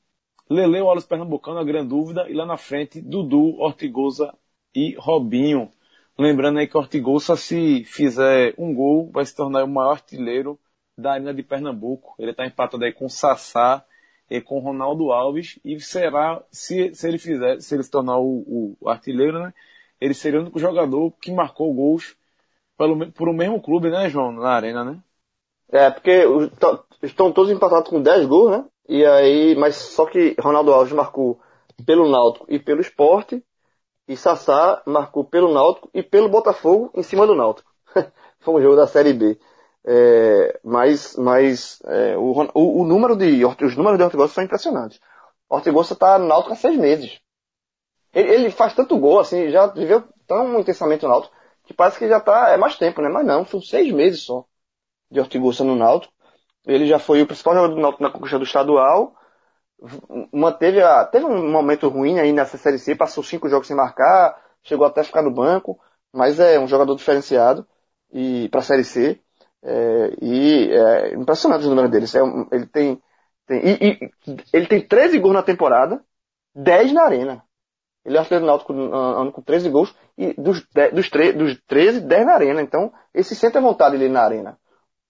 Lele 0.48 0.80
Wallace 0.80 1.08
Pernambucano, 1.08 1.58
a 1.58 1.64
grande 1.64 1.88
dúvida, 1.88 2.28
e 2.28 2.34
lá 2.34 2.46
na 2.46 2.56
frente, 2.56 3.00
Dudu, 3.00 3.60
Ortigosa 3.60 4.32
e 4.74 4.94
Robinho. 4.96 5.70
Lembrando 6.16 6.60
aí 6.60 6.68
que 6.68 6.76
Ortigosa, 6.76 7.34
se 7.36 7.84
fizer 7.84 8.54
um 8.56 8.72
gol, 8.72 9.10
vai 9.10 9.24
se 9.24 9.34
tornar 9.34 9.64
o 9.64 9.68
maior 9.68 9.92
artilheiro 9.92 10.58
da 10.96 11.12
Arena 11.12 11.34
de 11.34 11.42
Pernambuco. 11.42 12.14
Ele 12.16 12.30
está 12.30 12.46
empatado 12.46 12.84
aí 12.84 12.92
com 12.92 13.08
Sassá 13.08 13.84
e 14.30 14.40
com 14.40 14.60
Ronaldo 14.60 15.12
Alves, 15.12 15.58
e 15.64 15.80
será, 15.80 16.42
se, 16.52 16.94
se 16.94 17.08
ele 17.08 17.18
fizer, 17.18 17.60
se 17.60 17.74
ele 17.74 17.82
se 17.82 17.90
tornar 17.90 18.18
o, 18.18 18.76
o 18.80 18.88
artilheiro, 18.88 19.40
né, 19.40 19.52
ele 20.00 20.14
seria 20.14 20.38
o 20.38 20.42
único 20.42 20.58
jogador 20.58 21.12
que 21.20 21.32
marcou 21.32 21.74
gols 21.74 22.16
pelo, 22.78 23.10
por 23.12 23.28
o 23.28 23.34
mesmo 23.34 23.60
clube, 23.60 23.90
né, 23.90 24.08
João, 24.08 24.32
na 24.32 24.50
Arena, 24.50 24.84
né? 24.84 25.02
É, 25.72 25.90
porque 25.90 26.24
estão 27.02 27.32
todos 27.32 27.50
empatados 27.50 27.90
com 27.90 28.00
10 28.02 28.26
gols, 28.26 28.50
né? 28.50 28.64
E 28.88 29.04
aí, 29.04 29.54
mas 29.56 29.76
só 29.76 30.06
que 30.06 30.34
Ronaldo 30.40 30.72
Alves 30.72 30.92
marcou 30.92 31.40
pelo 31.86 32.08
Náutico 32.08 32.46
e 32.48 32.58
pelo 32.58 32.80
Esporte, 32.80 33.44
e 34.08 34.16
Sassá 34.16 34.82
marcou 34.86 35.24
pelo 35.24 35.52
Náutico 35.52 35.88
e 35.94 36.02
pelo 36.02 36.28
Botafogo 36.28 36.90
em 36.94 37.02
cima 37.02 37.26
do 37.26 37.36
Náutico. 37.36 37.70
Foi 38.40 38.54
um 38.54 38.62
jogo 38.62 38.76
da 38.76 38.86
Série 38.86 39.12
B. 39.12 39.38
É, 39.84 40.60
mas 40.62 41.16
mas 41.16 41.80
é, 41.86 42.16
o, 42.16 42.32
o, 42.54 42.82
o, 42.82 42.84
número 42.84 43.16
de 43.16 43.44
os 43.44 43.76
números 43.76 43.98
de 43.98 44.04
Ortigosa 44.04 44.34
são 44.34 44.44
impressionantes. 44.44 45.00
Ortigosa 45.48 45.94
está 45.94 46.18
no 46.18 46.26
Náutico 46.26 46.52
há 46.52 46.56
seis 46.56 46.76
meses. 46.76 47.20
Ele, 48.12 48.30
ele, 48.34 48.50
faz 48.50 48.74
tanto 48.74 48.98
gol, 48.98 49.20
assim, 49.20 49.50
já 49.50 49.66
viveu 49.66 50.04
tão 50.26 50.60
intensamente 50.60 51.04
no 51.04 51.10
Náutico, 51.10 51.34
que 51.64 51.74
parece 51.74 51.98
que 51.98 52.08
já 52.08 52.18
está 52.18 52.50
é 52.50 52.56
mais 52.56 52.76
tempo, 52.76 53.00
né? 53.00 53.08
Mas 53.08 53.26
não, 53.26 53.44
são 53.46 53.60
seis 53.60 53.92
meses 53.92 54.22
só 54.22 54.44
de 55.10 55.20
Ortigosa 55.20 55.64
no 55.64 55.76
Náutico. 55.76 56.12
Ele 56.66 56.86
já 56.86 56.98
foi 56.98 57.22
o 57.22 57.26
principal 57.26 57.54
jogador 57.54 57.74
do 57.74 57.80
Náutico 57.80 58.02
na 58.02 58.10
conquista 58.10 58.38
do 58.38 58.44
estadual. 58.44 59.14
Manteve 60.32 60.82
a, 60.82 61.04
teve 61.06 61.24
um 61.24 61.50
momento 61.50 61.88
ruim 61.88 62.18
aí 62.20 62.32
nessa 62.32 62.58
Série 62.58 62.78
C, 62.78 62.94
passou 62.94 63.24
cinco 63.24 63.48
jogos 63.48 63.66
sem 63.66 63.76
marcar, 63.76 64.38
chegou 64.62 64.86
até 64.86 65.00
a 65.00 65.04
ficar 65.04 65.22
no 65.22 65.30
banco, 65.30 65.80
mas 66.12 66.38
é 66.38 66.58
um 66.58 66.68
jogador 66.68 66.94
diferenciado 66.96 67.66
e 68.12 68.48
para 68.50 68.60
a 68.60 68.62
Série 68.62 68.84
C. 68.84 69.20
É, 69.62 70.14
e 70.22 70.70
é 70.70 71.14
impressionante 71.14 71.62
os 71.62 71.68
números 71.68 71.90
dele. 71.90 72.06
É, 72.06 72.56
ele 72.56 72.66
tem, 72.66 73.02
tem 73.46 73.60
e, 73.64 74.10
e, 74.26 74.38
ele 74.52 74.66
tem 74.66 74.86
13 74.86 75.18
gols 75.18 75.34
na 75.34 75.42
temporada, 75.42 76.02
10 76.54 76.92
na 76.92 77.02
arena. 77.04 77.44
Ele 78.04 78.16
é 78.16 78.22
do 78.22 78.46
Náutico 78.46 78.72
ano 78.72 79.30
com 79.30 79.42
13 79.42 79.68
gols 79.68 79.94
e 80.16 80.32
dos, 80.32 80.66
dos, 80.92 81.10
dos 81.34 81.60
13, 81.66 82.00
10 82.00 82.26
na 82.26 82.32
arena. 82.32 82.62
Então, 82.62 82.92
ele 83.12 83.24
se 83.24 83.36
sente 83.36 83.58
à 83.58 83.60
vontade 83.60 83.94
ali 83.96 84.08
na 84.08 84.22
arena. 84.22 84.58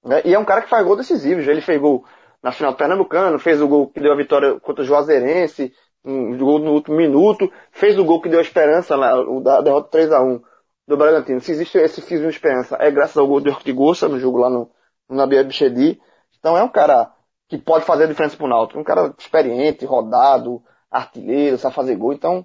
Né? 0.04 0.22
E 0.24 0.34
é 0.34 0.38
um 0.38 0.44
cara 0.44 0.62
que 0.62 0.68
faz 0.68 0.84
gol 0.84 0.96
decisivo. 0.96 1.40
Ele 1.40 1.60
fez 1.60 1.80
gol 1.80 2.04
na 2.42 2.50
final 2.50 2.72
do 2.72 2.78
Pernambucano, 2.78 3.38
fez 3.38 3.62
o 3.62 3.68
gol 3.68 3.88
que 3.88 4.00
deu 4.00 4.12
a 4.12 4.16
vitória 4.16 4.58
contra 4.58 4.82
o 4.82 4.86
Juazeirense, 4.86 5.72
um 6.04 6.36
gol 6.38 6.58
no 6.58 6.72
último 6.72 6.96
minuto, 6.96 7.50
fez 7.70 7.98
o 7.98 8.04
gol 8.04 8.20
que 8.20 8.28
deu 8.28 8.38
a 8.38 8.42
esperança, 8.42 8.96
o 8.96 9.40
da 9.40 9.60
derrota 9.60 9.90
3 9.90 10.12
a 10.12 10.22
1 10.22 10.42
do 10.90 10.96
Bragantino. 10.96 11.40
Se 11.40 11.52
existe 11.52 11.78
esse 11.78 12.02
fio 12.02 12.20
de 12.20 12.26
esperança, 12.26 12.76
é 12.80 12.90
graças 12.90 13.16
ao 13.16 13.26
gol 13.26 13.40
de 13.40 13.48
Ortigosa 13.48 14.08
no 14.08 14.18
jogo 14.18 14.38
lá 14.38 14.50
no, 14.50 14.68
no 15.08 15.16
Nabiel 15.16 15.44
Bichedi. 15.44 16.00
Então 16.38 16.56
é 16.56 16.62
um 16.62 16.68
cara 16.68 17.14
que 17.48 17.56
pode 17.56 17.84
fazer 17.84 18.04
a 18.04 18.06
diferença 18.08 18.36
pro 18.36 18.48
Náutico. 18.48 18.80
Um 18.80 18.84
cara 18.84 19.14
experiente, 19.16 19.84
rodado, 19.84 20.62
artilheiro, 20.90 21.56
sabe 21.58 21.76
fazer 21.76 21.94
gol. 21.94 22.12
Então, 22.12 22.44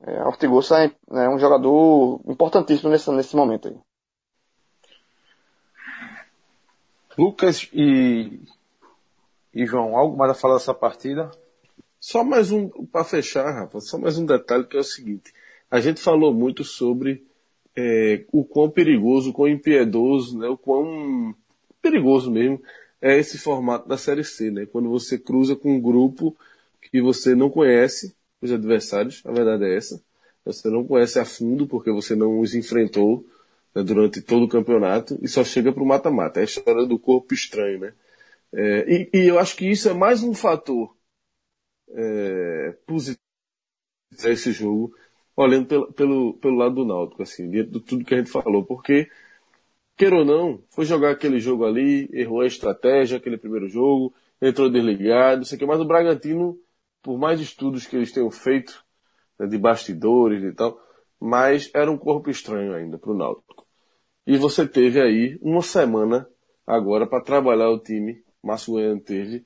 é, 0.00 0.22
Ortigosa 0.22 0.84
é, 0.84 0.92
é 1.10 1.28
um 1.28 1.38
jogador 1.38 2.20
importantíssimo 2.26 2.88
nesse, 2.88 3.10
nesse 3.10 3.34
momento 3.34 3.68
aí. 3.68 3.76
Lucas 7.18 7.68
e, 7.72 8.40
e 9.52 9.66
João, 9.66 9.96
algo 9.96 10.16
mais 10.16 10.30
a 10.30 10.34
falar 10.34 10.54
dessa 10.54 10.72
partida? 10.72 11.30
Só 12.00 12.22
mais 12.22 12.52
um, 12.52 12.68
para 12.86 13.04
fechar, 13.04 13.52
Rafa, 13.52 13.80
só 13.80 13.98
mais 13.98 14.18
um 14.18 14.24
detalhe 14.24 14.64
que 14.64 14.76
é 14.76 14.80
o 14.80 14.84
seguinte. 14.84 15.32
A 15.70 15.80
gente 15.80 16.00
falou 16.00 16.32
muito 16.32 16.64
sobre 16.64 17.26
é, 17.76 18.24
o 18.32 18.44
quão 18.44 18.70
perigoso, 18.70 19.30
o 19.30 19.32
quão 19.32 19.48
impiedoso, 19.48 20.38
né, 20.38 20.48
o 20.48 20.56
quão 20.56 21.34
perigoso 21.80 22.30
mesmo 22.30 22.62
é 23.00 23.18
esse 23.18 23.36
formato 23.38 23.88
da 23.88 23.98
Série 23.98 24.22
C, 24.22 24.50
né? 24.50 24.64
Quando 24.66 24.88
você 24.88 25.18
cruza 25.18 25.56
com 25.56 25.74
um 25.74 25.80
grupo 25.80 26.36
que 26.80 27.02
você 27.02 27.34
não 27.34 27.50
conhece, 27.50 28.14
os 28.40 28.52
adversários, 28.52 29.22
a 29.24 29.32
verdade 29.32 29.64
é 29.64 29.76
essa. 29.76 30.00
Você 30.44 30.68
não 30.70 30.84
conhece 30.84 31.18
a 31.18 31.24
fundo 31.24 31.66
porque 31.66 31.90
você 31.90 32.14
não 32.14 32.40
os 32.40 32.54
enfrentou 32.54 33.26
né, 33.74 33.82
durante 33.82 34.20
todo 34.22 34.44
o 34.44 34.48
campeonato 34.48 35.18
e 35.20 35.28
só 35.28 35.42
chega 35.44 35.72
para 35.72 35.82
o 35.82 35.86
mata-mata. 35.86 36.40
É 36.40 36.42
a 36.42 36.44
história 36.44 36.86
do 36.86 36.98
corpo 36.98 37.34
estranho, 37.34 37.80
né? 37.80 37.92
É, 38.52 38.92
e, 38.92 39.10
e, 39.14 39.28
eu 39.28 39.38
acho 39.38 39.56
que 39.56 39.66
isso 39.70 39.88
é 39.88 39.94
mais 39.94 40.22
um 40.22 40.34
fator 40.34 40.94
é, 41.90 42.76
positivo 42.86 43.22
esse 44.24 44.52
jogo, 44.52 44.94
olhando 45.36 45.66
pelo, 45.66 45.92
pelo, 45.92 46.34
pelo 46.34 46.56
lado 46.56 46.74
do 46.76 46.84
Náutico, 46.84 47.22
assim, 47.22 47.50
de, 47.50 47.64
de 47.64 47.80
tudo 47.80 48.04
que 48.04 48.14
a 48.14 48.18
gente 48.18 48.30
falou, 48.30 48.64
porque, 48.64 49.10
queira 49.96 50.16
ou 50.16 50.24
não, 50.24 50.62
foi 50.70 50.84
jogar 50.84 51.10
aquele 51.10 51.38
jogo 51.38 51.64
ali, 51.64 52.08
errou 52.12 52.42
a 52.42 52.46
estratégia, 52.46 53.16
aquele 53.16 53.38
primeiro 53.38 53.68
jogo, 53.68 54.12
entrou 54.40 54.70
desligado, 54.70 55.44
sei 55.44 55.58
que, 55.58 55.66
mas 55.66 55.80
o 55.80 55.84
Bragantino, 55.84 56.58
por 57.02 57.18
mais 57.18 57.40
estudos 57.40 57.86
que 57.86 57.96
eles 57.96 58.12
tenham 58.12 58.30
feito, 58.30 58.84
né, 59.38 59.46
de 59.46 59.58
bastidores 59.58 60.42
e 60.42 60.52
tal, 60.52 60.80
mas 61.18 61.70
era 61.74 61.90
um 61.90 61.96
corpo 61.98 62.30
estranho 62.30 62.74
ainda 62.74 62.98
para 62.98 63.12
o 63.12 63.16
Náutico. 63.16 63.66
E 64.26 64.36
você 64.36 64.66
teve 64.66 65.00
aí 65.00 65.38
uma 65.40 65.62
semana 65.62 66.28
agora 66.66 67.06
para 67.06 67.22
trabalhar 67.22 67.70
o 67.70 67.78
time, 67.78 68.22
Márcio 68.42 68.74
Goiano 68.74 69.00
teve, 69.00 69.44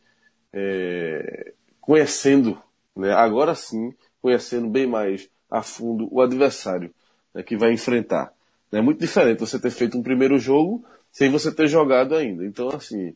é, 0.52 1.52
conhecendo, 1.80 2.60
né, 2.94 3.12
agora 3.12 3.54
sim, 3.54 3.92
conhecendo 4.20 4.68
bem 4.68 4.86
mais 4.86 5.30
a 5.51 5.62
fundo 5.62 6.09
o 6.10 6.20
adversário 6.20 6.93
né, 7.35 7.43
que 7.43 7.56
vai 7.56 7.73
enfrentar. 7.73 8.32
É 8.73 8.81
muito 8.81 9.01
diferente 9.01 9.40
você 9.40 9.59
ter 9.59 9.70
feito 9.70 9.97
um 9.97 10.02
primeiro 10.02 10.39
jogo 10.39 10.85
sem 11.10 11.31
você 11.31 11.52
ter 11.52 11.68
jogado 11.68 12.14
ainda. 12.14 12.44
Então, 12.44 12.68
assim, 12.68 13.14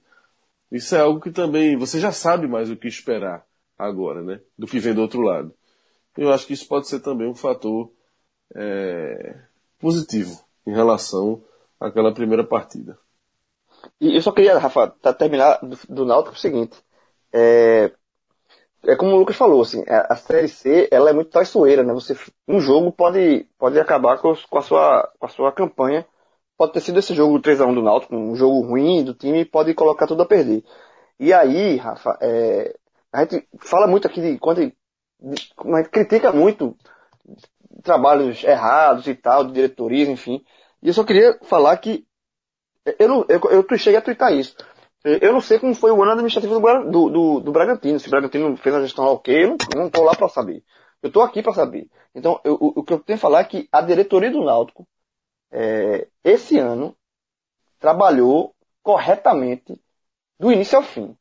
isso 0.71 0.95
é 0.95 1.01
algo 1.01 1.21
que 1.21 1.31
também 1.31 1.77
você 1.77 1.99
já 1.99 2.13
sabe 2.13 2.47
mais 2.47 2.71
o 2.71 2.77
que 2.77 2.89
esperar 2.89 3.45
agora, 3.79 4.23
né? 4.23 4.41
Do 4.59 4.67
que 4.67 4.79
vem 4.79 4.95
do 4.95 5.03
outro 5.03 5.21
lado. 5.21 5.53
Eu 6.17 6.33
acho 6.33 6.47
que 6.47 6.53
isso 6.53 6.69
pode 6.69 6.89
ser 6.89 7.01
também 7.01 7.29
um 7.29 7.35
fator 7.35 7.91
é, 8.55 9.37
positivo 9.79 10.43
em 10.67 10.73
relação 10.73 11.43
àquela 11.79 12.13
primeira 12.13 12.45
partida. 12.45 12.99
E 14.01 14.17
eu 14.17 14.23
só 14.23 14.33
queria, 14.33 14.59
Rafa, 14.59 14.89
terminar 15.19 15.59
do, 15.63 15.79
do 15.89 16.05
Náutico 16.05 16.37
o 16.37 16.39
seguinte. 16.39 16.77
É, 17.33 17.93
é 18.85 18.97
como 18.97 19.15
o 19.15 19.19
Lucas 19.19 19.37
falou, 19.37 19.63
assim, 19.63 19.85
a, 19.89 20.17
Série 20.17 20.49
C 20.49 20.89
ela 20.91 21.11
é 21.11 21.13
muito 21.13 21.31
traiçoeira, 21.31 21.83
né? 21.83 21.93
Você, 21.93 22.17
um 22.49 22.61
jogo 22.61 22.91
pode, 22.93 23.47
pode 23.59 23.79
acabar 23.79 24.19
com, 24.19 24.35
com, 24.49 24.59
a 24.59 24.63
sua, 24.63 25.13
com 25.19 25.27
a 25.27 25.29
sua 25.29 25.53
campanha. 25.53 26.07
Pode 26.57 26.73
ter 26.73 26.81
sido 26.81 26.99
esse 26.99 27.15
jogo 27.15 27.41
3x1 27.41 27.75
do 27.75 27.83
Náutico, 27.83 28.15
um 28.15 28.37
jogo 28.37 28.61
ruim 28.61 29.03
do 29.05 29.15
time 29.15 29.45
pode 29.45 29.73
colocar 29.75 30.07
tudo 30.07 30.23
a 30.23 30.27
perder. 30.27 30.63
E 31.19 31.33
aí, 31.33 31.77
Rafa, 31.77 32.19
é, 32.21 32.75
a 33.13 33.23
gente 33.23 33.47
fala 33.61 33.87
muito 33.87 34.07
aqui 34.07 34.21
de 34.21 34.39
quando 34.39 34.61
gente 34.61 34.75
critica 35.91 36.33
muito 36.33 36.77
trabalhos 37.83 38.43
errados 38.45 39.07
e 39.07 39.15
tal, 39.15 39.45
de 39.45 39.53
diretorias, 39.53 40.09
enfim. 40.09 40.45
E 40.83 40.89
eu 40.89 40.95
só 40.95 41.05
queria 41.05 41.39
falar 41.43 41.77
que 41.79 42.07
eu, 42.99 43.09
não, 43.09 43.27
eu, 43.29 43.41
eu 43.51 43.79
cheguei 43.79 43.99
a 43.99 44.03
twittar 44.03 44.33
isso. 44.33 44.57
Eu 45.03 45.33
não 45.33 45.41
sei 45.41 45.59
como 45.59 45.75
foi 45.75 45.91
o 45.91 46.03
ano 46.03 46.13
administrativo 46.13 46.61
do, 46.61 46.91
do, 46.91 47.11
do, 47.11 47.41
do 47.41 47.53
Bragantino. 47.53 47.99
Se 47.99 48.09
o 48.09 48.11
Bragantino 48.11 48.57
fez 48.57 48.75
a 48.75 48.83
gestão 48.83 49.07
ok, 49.07 49.45
eu 49.45 49.57
não 49.75 49.87
estou 49.87 50.05
lá 50.05 50.15
para 50.15 50.29
saber. 50.29 50.63
Eu 51.03 51.09
estou 51.09 51.23
aqui 51.23 51.43
para 51.43 51.55
saber. 51.55 51.89
Então, 52.15 52.39
eu, 52.45 52.55
o, 52.55 52.81
o, 52.81 52.85
que 52.85 52.93
eu 52.93 53.01
tenho 53.01 53.17
que 53.17 53.23
falar 53.23 53.41
é 53.41 53.45
que 53.45 53.69
a 53.73 53.81
diretoria 53.81 54.31
do 54.31 54.45
Náutico, 54.45 54.87
é, 55.51 56.07
esse 56.23 56.59
ano, 56.59 56.95
trabalhou 57.79 58.55
corretamente 58.83 59.81
do 60.39 60.53
início 60.53 60.77
ao 60.77 60.85
fim. 60.85 61.17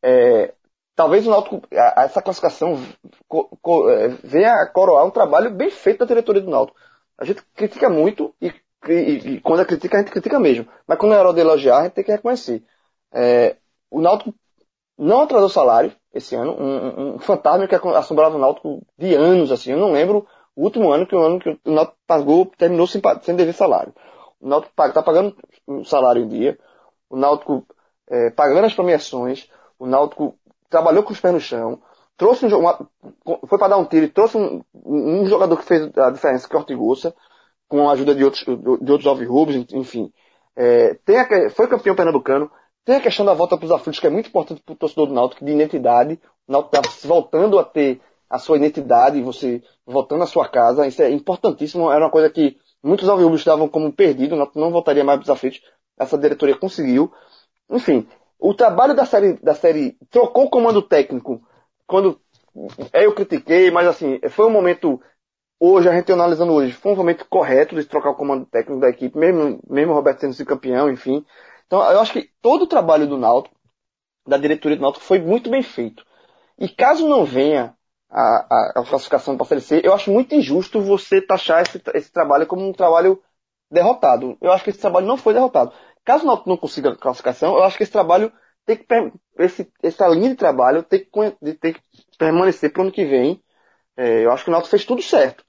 É, 0.00 0.54
talvez 0.94 1.26
o 1.26 1.30
Náutico, 1.30 1.62
essa 1.70 2.22
classificação 2.22 2.74
é, 2.74 4.08
venha 4.22 4.54
a 4.54 4.66
coroar 4.68 5.04
um 5.04 5.10
trabalho 5.10 5.50
bem 5.50 5.70
feito 5.70 6.00
da 6.00 6.06
diretoria 6.06 6.42
do 6.42 6.50
Náutico. 6.50 6.78
A 7.18 7.24
gente 7.24 7.42
critica 7.54 7.88
muito 7.88 8.32
e, 8.40 8.52
e, 8.88 8.92
e 9.34 9.40
quando 9.40 9.60
a 9.60 9.64
critica, 9.64 9.96
a 9.96 10.00
gente 10.00 10.12
critica 10.12 10.38
mesmo. 10.38 10.68
Mas 10.86 10.98
quando 10.98 11.14
é 11.14 11.18
hora 11.18 11.32
de 11.32 11.40
elogiar, 11.40 11.78
a 11.78 11.82
gente 11.84 11.94
tem 11.94 12.04
que 12.04 12.12
reconhecer. 12.12 12.62
É, 13.14 13.56
o 13.90 14.00
Náutico 14.00 14.34
não 14.98 15.22
atrasou 15.22 15.48
salário 15.48 15.94
esse 16.12 16.34
ano, 16.34 16.52
um, 16.52 17.14
um, 17.14 17.18
fantasma 17.18 17.66
que 17.66 17.74
assombrava 17.74 18.36
o 18.36 18.40
Náutico 18.40 18.82
de 18.98 19.14
anos, 19.14 19.50
assim. 19.50 19.72
Eu 19.72 19.78
não 19.78 19.92
lembro 19.92 20.26
o 20.54 20.62
último 20.62 20.92
ano 20.92 21.06
que 21.06 21.14
o 21.14 21.20
ano 21.20 21.38
que 21.38 21.50
o 21.64 21.70
Náutico 21.70 21.96
pagou, 22.06 22.46
terminou 22.58 22.86
sem, 22.86 23.00
sem 23.22 23.36
dever 23.36 23.54
salário. 23.54 23.94
O 24.40 24.48
Náutico 24.48 24.72
está 24.82 25.02
pagando 25.02 25.36
o 25.66 25.84
salário 25.84 26.22
em 26.22 26.28
dia, 26.28 26.58
o 27.08 27.16
Náutico 27.16 27.66
é, 28.08 28.30
pagando 28.30 28.66
as 28.66 28.74
premiações, 28.74 29.48
o 29.78 29.86
Náutico 29.86 30.36
trabalhou 30.68 31.02
com 31.02 31.12
os 31.12 31.20
pés 31.20 31.34
no 31.34 31.40
chão, 31.40 31.80
trouxe 32.16 32.46
um 32.46 32.58
uma, 32.58 32.88
foi 33.46 33.58
para 33.58 33.68
dar 33.68 33.78
um 33.78 33.84
tiro 33.84 34.08
trouxe 34.10 34.36
um, 34.36 34.62
um, 34.74 35.26
jogador 35.26 35.56
que 35.56 35.64
fez 35.64 35.90
a 35.96 36.10
diferença, 36.10 36.48
que 36.48 36.54
é 36.54 36.58
o 36.58 36.60
Ortigosa, 36.60 37.14
com 37.68 37.88
a 37.88 37.92
ajuda 37.92 38.14
de 38.14 38.24
outros, 38.24 38.44
de 38.44 38.92
outros 38.92 39.06
alvirrubos, 39.06 39.56
enfim. 39.72 40.12
É, 40.56 40.94
tem 41.04 41.18
a, 41.18 41.50
foi 41.50 41.66
campeão 41.66 41.96
pernambucano, 41.96 42.50
tem 42.84 42.96
a 42.96 43.00
questão 43.00 43.24
da 43.24 43.34
volta 43.34 43.56
para 43.56 43.66
os 43.66 43.72
aflitos, 43.72 43.98
que 43.98 44.06
é 44.06 44.10
muito 44.10 44.28
importante 44.28 44.62
para 44.62 44.72
o 44.72 44.76
torcedor 44.76 45.06
do 45.06 45.14
Náutico, 45.14 45.44
de 45.44 45.52
identidade. 45.52 46.20
O 46.46 46.52
Náutico 46.52 46.76
está 46.76 47.08
voltando 47.08 47.58
a 47.58 47.64
ter 47.64 48.00
a 48.28 48.38
sua 48.38 48.56
identidade, 48.56 49.22
você 49.22 49.62
voltando 49.86 50.24
à 50.24 50.26
sua 50.26 50.48
casa. 50.48 50.86
Isso 50.86 51.02
é 51.02 51.10
importantíssimo. 51.10 51.90
Era 51.90 52.04
uma 52.04 52.10
coisa 52.10 52.28
que 52.28 52.58
muitos 52.82 53.08
alvirrubos 53.08 53.40
estavam 53.40 53.68
como 53.68 53.92
perdido, 53.92 54.34
o 54.34 54.38
Náutico 54.38 54.60
não 54.60 54.70
voltaria 54.70 55.02
mais 55.02 55.18
para 55.18 55.24
os 55.24 55.30
aflitos. 55.30 55.62
Essa 55.98 56.18
diretoria 56.18 56.56
conseguiu. 56.56 57.12
Enfim, 57.70 58.06
o 58.38 58.52
trabalho 58.52 58.94
da 58.94 59.06
série, 59.06 59.34
da 59.34 59.54
série 59.54 59.96
trocou 60.10 60.44
o 60.44 60.50
comando 60.50 60.82
técnico 60.82 61.40
quando 61.86 62.20
eu 62.92 63.14
critiquei, 63.14 63.70
mas 63.70 63.86
assim, 63.86 64.20
foi 64.28 64.46
um 64.46 64.50
momento 64.50 65.00
hoje, 65.58 65.88
a 65.88 65.92
gente 65.92 66.12
analisando 66.12 66.52
hoje, 66.52 66.72
foi 66.72 66.92
um 66.92 66.96
momento 66.96 67.26
correto 67.28 67.74
de 67.74 67.84
trocar 67.84 68.10
o 68.10 68.14
comando 68.14 68.44
técnico 68.46 68.80
da 68.80 68.88
equipe, 68.88 69.16
mesmo, 69.16 69.60
mesmo 69.68 69.92
o 69.92 69.94
Roberto 69.94 70.20
sendo 70.20 70.46
campeão, 70.46 70.90
enfim. 70.90 71.24
Então, 71.66 71.80
eu 71.90 72.00
acho 72.00 72.12
que 72.12 72.30
todo 72.42 72.62
o 72.62 72.66
trabalho 72.66 73.06
do 73.06 73.18
Náutico, 73.18 73.56
da 74.26 74.38
diretoria 74.38 74.76
do 74.76 74.82
Náutico, 74.82 75.04
foi 75.04 75.18
muito 75.20 75.50
bem 75.50 75.62
feito. 75.62 76.04
E 76.58 76.68
caso 76.68 77.08
não 77.08 77.24
venha 77.24 77.76
a, 78.10 78.20
a, 78.20 78.80
a 78.80 78.86
classificação 78.86 79.36
para 79.36 79.56
a 79.56 79.60
C, 79.60 79.80
eu 79.84 79.94
acho 79.94 80.10
muito 80.12 80.34
injusto 80.34 80.80
você 80.80 81.20
taxar 81.20 81.62
esse, 81.62 81.82
esse 81.94 82.12
trabalho 82.12 82.46
como 82.46 82.66
um 82.66 82.72
trabalho 82.72 83.22
derrotado. 83.70 84.36
Eu 84.40 84.52
acho 84.52 84.64
que 84.64 84.70
esse 84.70 84.80
trabalho 84.80 85.06
não 85.06 85.16
foi 85.16 85.34
derrotado. 85.34 85.72
Caso 86.04 86.24
o 86.24 86.26
Náutico 86.26 86.48
não 86.48 86.56
consiga 86.56 86.90
a 86.92 86.96
classificação, 86.96 87.56
eu 87.56 87.64
acho 87.64 87.76
que 87.76 87.82
esse 87.82 87.92
trabalho 87.92 88.32
tem 88.66 88.76
que, 88.76 88.86
esse, 89.38 89.72
essa 89.82 90.06
linha 90.08 90.30
de 90.30 90.36
trabalho 90.36 90.82
tem 90.82 91.00
que, 91.00 91.54
tem 91.56 91.72
que 91.74 91.80
permanecer 92.18 92.72
para 92.72 92.80
o 92.80 92.82
ano 92.84 92.92
que 92.92 93.04
vem. 93.04 93.42
É, 93.96 94.24
eu 94.24 94.32
acho 94.32 94.44
que 94.44 94.50
o 94.50 94.52
Náutico 94.52 94.70
fez 94.70 94.84
tudo 94.84 95.02
certo. 95.02 95.44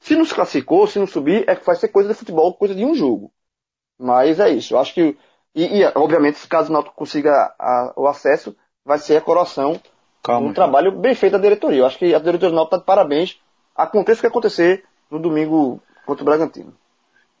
Se 0.00 0.16
não 0.16 0.24
se 0.24 0.34
classificou, 0.34 0.86
se 0.86 0.98
não 0.98 1.06
subir, 1.06 1.48
é 1.48 1.56
que 1.56 1.64
vai 1.66 1.76
ser 1.76 1.88
coisa 1.88 2.08
de 2.10 2.14
futebol, 2.14 2.54
coisa 2.54 2.74
de 2.74 2.84
um 2.84 2.94
jogo. 2.94 3.32
Mas 3.98 4.40
é 4.40 4.50
isso. 4.50 4.74
Eu 4.74 4.78
acho 4.78 4.94
que 4.94 5.16
e, 5.58 5.80
e 5.80 5.92
obviamente, 5.94 6.38
se 6.38 6.46
caso 6.46 6.70
o 6.70 6.72
Náutico 6.72 6.94
consiga 6.94 7.52
a, 7.58 7.92
o 7.96 8.06
acesso, 8.06 8.54
vai 8.84 8.98
ser 8.98 9.16
a 9.16 9.20
coroação 9.20 9.80
Calma, 10.22 10.48
um 10.48 10.52
trabalho 10.52 10.92
bem 10.92 11.14
feito 11.14 11.32
da 11.32 11.38
diretoria. 11.38 11.80
Eu 11.80 11.86
acho 11.86 11.98
que 11.98 12.14
a 12.14 12.18
diretoria 12.18 12.50
do 12.50 12.54
Náutico 12.54 12.76
está 12.76 12.78
de 12.78 12.86
parabéns. 12.86 13.40
Aconteça 13.74 14.18
o 14.18 14.20
que 14.20 14.26
acontecer 14.26 14.84
no 15.10 15.18
domingo 15.18 15.80
contra 16.06 16.22
o 16.22 16.24
Bragantino. 16.24 16.72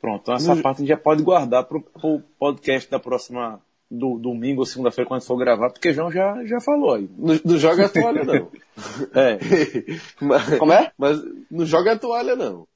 Pronto, 0.00 0.22
então 0.22 0.34
essa 0.34 0.54
no... 0.54 0.62
parte 0.62 0.78
a 0.78 0.80
gente 0.80 0.88
já 0.88 0.96
pode 0.96 1.22
guardar 1.22 1.64
para 1.64 1.78
o 1.78 2.22
podcast 2.38 2.90
da 2.90 2.98
próxima 2.98 3.60
do 3.90 4.18
domingo 4.18 4.60
ou 4.60 4.66
segunda-feira 4.66 5.08
quando 5.08 5.22
for 5.22 5.36
gravar, 5.36 5.70
porque 5.70 5.92
João 5.92 6.10
já, 6.10 6.44
já 6.44 6.60
falou 6.60 6.94
aí. 6.94 7.08
Não, 7.16 7.40
não 7.44 7.56
joga 7.56 7.86
a 7.86 7.88
toalha, 7.88 8.24
não. 8.24 8.48
é. 9.14 9.38
mas, 10.20 10.58
Como 10.58 10.72
é? 10.72 10.92
Mas 10.98 11.20
não 11.50 11.64
joga 11.64 11.92
a 11.92 11.98
toalha, 11.98 12.36
não. 12.36 12.66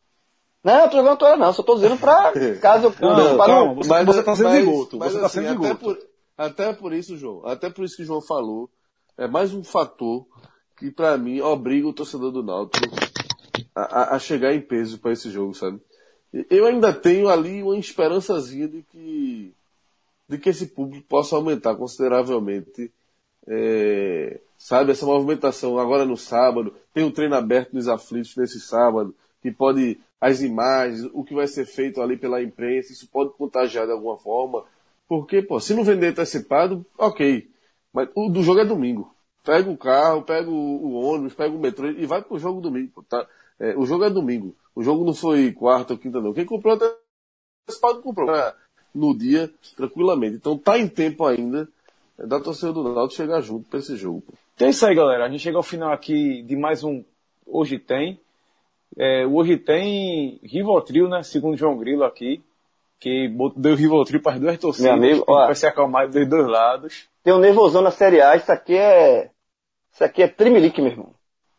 Não, 0.63 0.81
eu 0.81 0.91
tô 0.91 0.97
jogando 0.99 1.19
toalha 1.19 1.37
não, 1.37 1.53
só 1.53 1.63
tô 1.63 1.75
dizendo 1.75 1.99
pra 1.99 2.33
caso 2.63 2.87
eu 2.87 2.95
não, 3.01 3.17
não, 3.17 3.47
calma, 3.47 3.75
você, 3.75 3.89
mas, 3.89 4.07
você 4.07 4.23
tá 4.23 4.37
sendo 4.37 4.49
mas, 4.49 4.65
Você 4.65 4.97
mas, 4.97 5.13
tá 5.15 5.27
assim, 5.27 5.41
sendo 5.43 5.65
até 5.65 5.75
por, 5.75 5.99
até 6.39 6.73
por 6.73 6.93
isso, 6.93 7.17
João, 7.17 7.45
até 7.47 7.69
por 7.69 7.85
isso 7.85 7.97
que 7.97 8.03
o 8.03 8.07
João 8.07 8.21
falou, 8.21 8.71
é 9.19 9.27
mais 9.27 9.53
um 9.53 9.65
fator 9.65 10.25
que 10.77 10.91
para 10.91 11.19
mim 11.19 11.41
obriga 11.41 11.89
o 11.89 11.93
torcedor 11.93 12.31
do 12.31 12.43
Náutico 12.43 12.87
a, 13.75 14.15
a, 14.15 14.19
chegar 14.19 14.55
em 14.55 14.61
peso 14.61 14.99
para 14.99 15.13
esse 15.13 15.31
jogo, 15.31 15.55
sabe? 15.55 15.81
Eu 16.49 16.67
ainda 16.67 16.93
tenho 16.93 17.29
ali 17.29 17.63
uma 17.63 17.77
esperançazinha 17.77 18.69
de 18.69 18.83
que 18.83 19.55
de 20.29 20.39
que 20.39 20.49
esse 20.49 20.67
público 20.67 21.07
possa 21.09 21.37
aumentar 21.37 21.75
consideravelmente, 21.75 22.91
é, 23.47 24.41
sabe, 24.57 24.93
essa 24.93 25.05
movimentação 25.05 25.79
agora 25.79 26.07
no 26.07 26.17
sábado, 26.17 26.75
tem 26.95 27.05
um 27.05 27.11
treino 27.11 27.35
aberto 27.35 27.75
nos 27.75 27.87
aflitos 27.87 28.35
nesse 28.37 28.59
sábado, 28.61 29.15
que 29.43 29.51
pode 29.51 30.01
as 30.23 30.41
imagens, 30.41 31.11
o 31.13 31.25
que 31.25 31.35
vai 31.35 31.49
ser 31.49 31.67
feito 31.67 32.01
ali 32.01 32.17
pela 32.17 32.41
imprensa, 32.41 32.93
isso 32.93 33.09
pode 33.09 33.33
contagiar 33.33 33.87
de 33.87 33.93
alguma 33.93 34.17
forma. 34.17 34.65
Porque, 35.09 35.43
pô, 35.43 35.59
se 35.59 35.75
não 35.75 35.83
vender 35.83 36.11
antecipado, 36.11 36.87
ok. 36.97 37.51
Mas 37.93 38.09
o 38.15 38.29
do 38.29 38.41
jogo 38.41 38.61
é 38.61 38.65
domingo. 38.65 39.13
Pega 39.43 39.69
o 39.69 39.77
carro, 39.77 40.23
pega 40.23 40.49
o, 40.49 40.93
ônibus, 40.93 41.35
pega 41.35 41.53
o 41.53 41.59
metrô 41.59 41.89
e 41.89 42.07
vai 42.07 42.23
pro 42.23 42.39
jogo 42.39 42.61
domingo. 42.61 43.05
Tá? 43.09 43.27
É, 43.59 43.77
o 43.77 43.85
jogo 43.85 44.05
é 44.05 44.11
domingo. 44.11 44.55
O 44.77 44.83
jogo 44.85 45.05
não 45.05 45.13
foi 45.13 45.51
quarta 45.51 45.95
ou 45.95 45.99
quinta, 45.99 46.21
não. 46.21 46.33
Quem 46.33 46.47
comprou 46.47 46.79
antecipado 47.67 48.01
comprou 48.01 48.31
no 48.95 49.19
dia, 49.19 49.53
tranquilamente. 49.77 50.37
Então 50.37 50.57
tá 50.57 50.79
em 50.79 50.87
tempo 50.87 51.27
ainda 51.27 51.69
é, 52.17 52.25
da 52.25 52.39
torcida 52.39 52.73
do 52.73 52.85
Náutico 52.85 53.17
chegar 53.17 53.41
junto 53.41 53.69
para 53.69 53.81
esse 53.81 53.97
jogo. 53.97 54.23
Então 54.55 54.69
é 54.69 54.71
isso 54.71 54.87
aí, 54.87 54.95
galera. 54.95 55.27
A 55.27 55.29
gente 55.29 55.43
chega 55.43 55.57
ao 55.57 55.65
final 55.65 55.93
aqui 55.93 56.45
de 56.45 56.55
mais 56.55 56.85
um 56.85 57.03
Hoje 57.45 57.77
Tem. 57.77 58.21
É, 58.99 59.27
hoje 59.27 59.57
tem 59.57 60.41
Rivotril, 60.43 61.09
né? 61.09 61.23
Segundo 61.23 61.57
João 61.57 61.77
Grilo 61.77 62.05
aqui, 62.05 62.43
que 63.01 63.35
deu 63.57 63.75
Rivotril 63.75 64.21
para 64.21 64.35
as 64.35 64.41
duas 64.41 64.59
torcidas. 64.59 64.93
Meu 64.93 64.99
amigo, 64.99 65.25
ó, 65.27 65.47
vai 65.47 65.55
se 65.55 65.67
acalmar 65.67 66.09
dos 66.09 66.29
dois 66.29 66.47
lados. 66.47 67.09
Tem 67.23 67.33
um 67.33 67.39
nervosão 67.39 67.83
na 67.83 67.91
Série 67.91 68.21
A, 68.21 68.37
isso 68.37 68.51
aqui 68.51 68.77
é. 68.77 69.31
Isso 69.93 70.05
aqui 70.05 70.23
é 70.23 70.29
trimelique, 70.29 70.81
meu 70.81 70.91
irmão. 70.91 71.15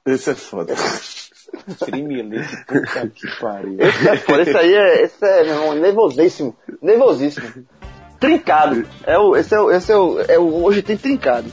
Esse 0.06 0.32
é 0.32 0.36
foda. 0.36 0.74
trimelique, 1.80 2.66
puta 2.66 3.08
que 3.10 3.28
pariu. 3.40 3.78
Esse 3.80 4.10
é 4.10 4.18
foda, 4.18 4.42
esse 4.42 4.58
aí 4.58 4.74
é, 4.74 5.04
esse 5.04 5.26
é, 5.26 5.44
meu 5.44 5.54
irmão, 5.54 5.74
nervosíssimo. 5.76 6.56
Nervosíssimo. 6.82 7.66
Trincado. 8.20 8.88
É 9.06 9.18
o, 9.18 9.36
esse 9.36 9.54
é 9.54 9.60
o, 9.60 9.72
esse 9.72 9.92
é 9.92 9.98
o, 9.98 10.20
é 10.22 10.40
o 10.40 10.64
hoje 10.64 10.82
tem 10.82 10.98
trincado. 10.98 11.52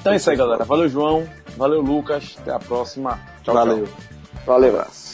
Então 0.00 0.12
é 0.12 0.16
isso 0.16 0.30
aí, 0.30 0.36
galera. 0.36 0.64
Valeu, 0.64 0.88
João. 0.88 1.28
Valeu, 1.56 1.80
Lucas. 1.80 2.36
Até 2.40 2.52
a 2.52 2.58
próxima. 2.58 3.20
Tchau, 3.42 3.54
Valeu. 3.54 3.84
Tchau. 3.84 4.09
Valeu, 4.44 4.70
abraço. 4.70 5.09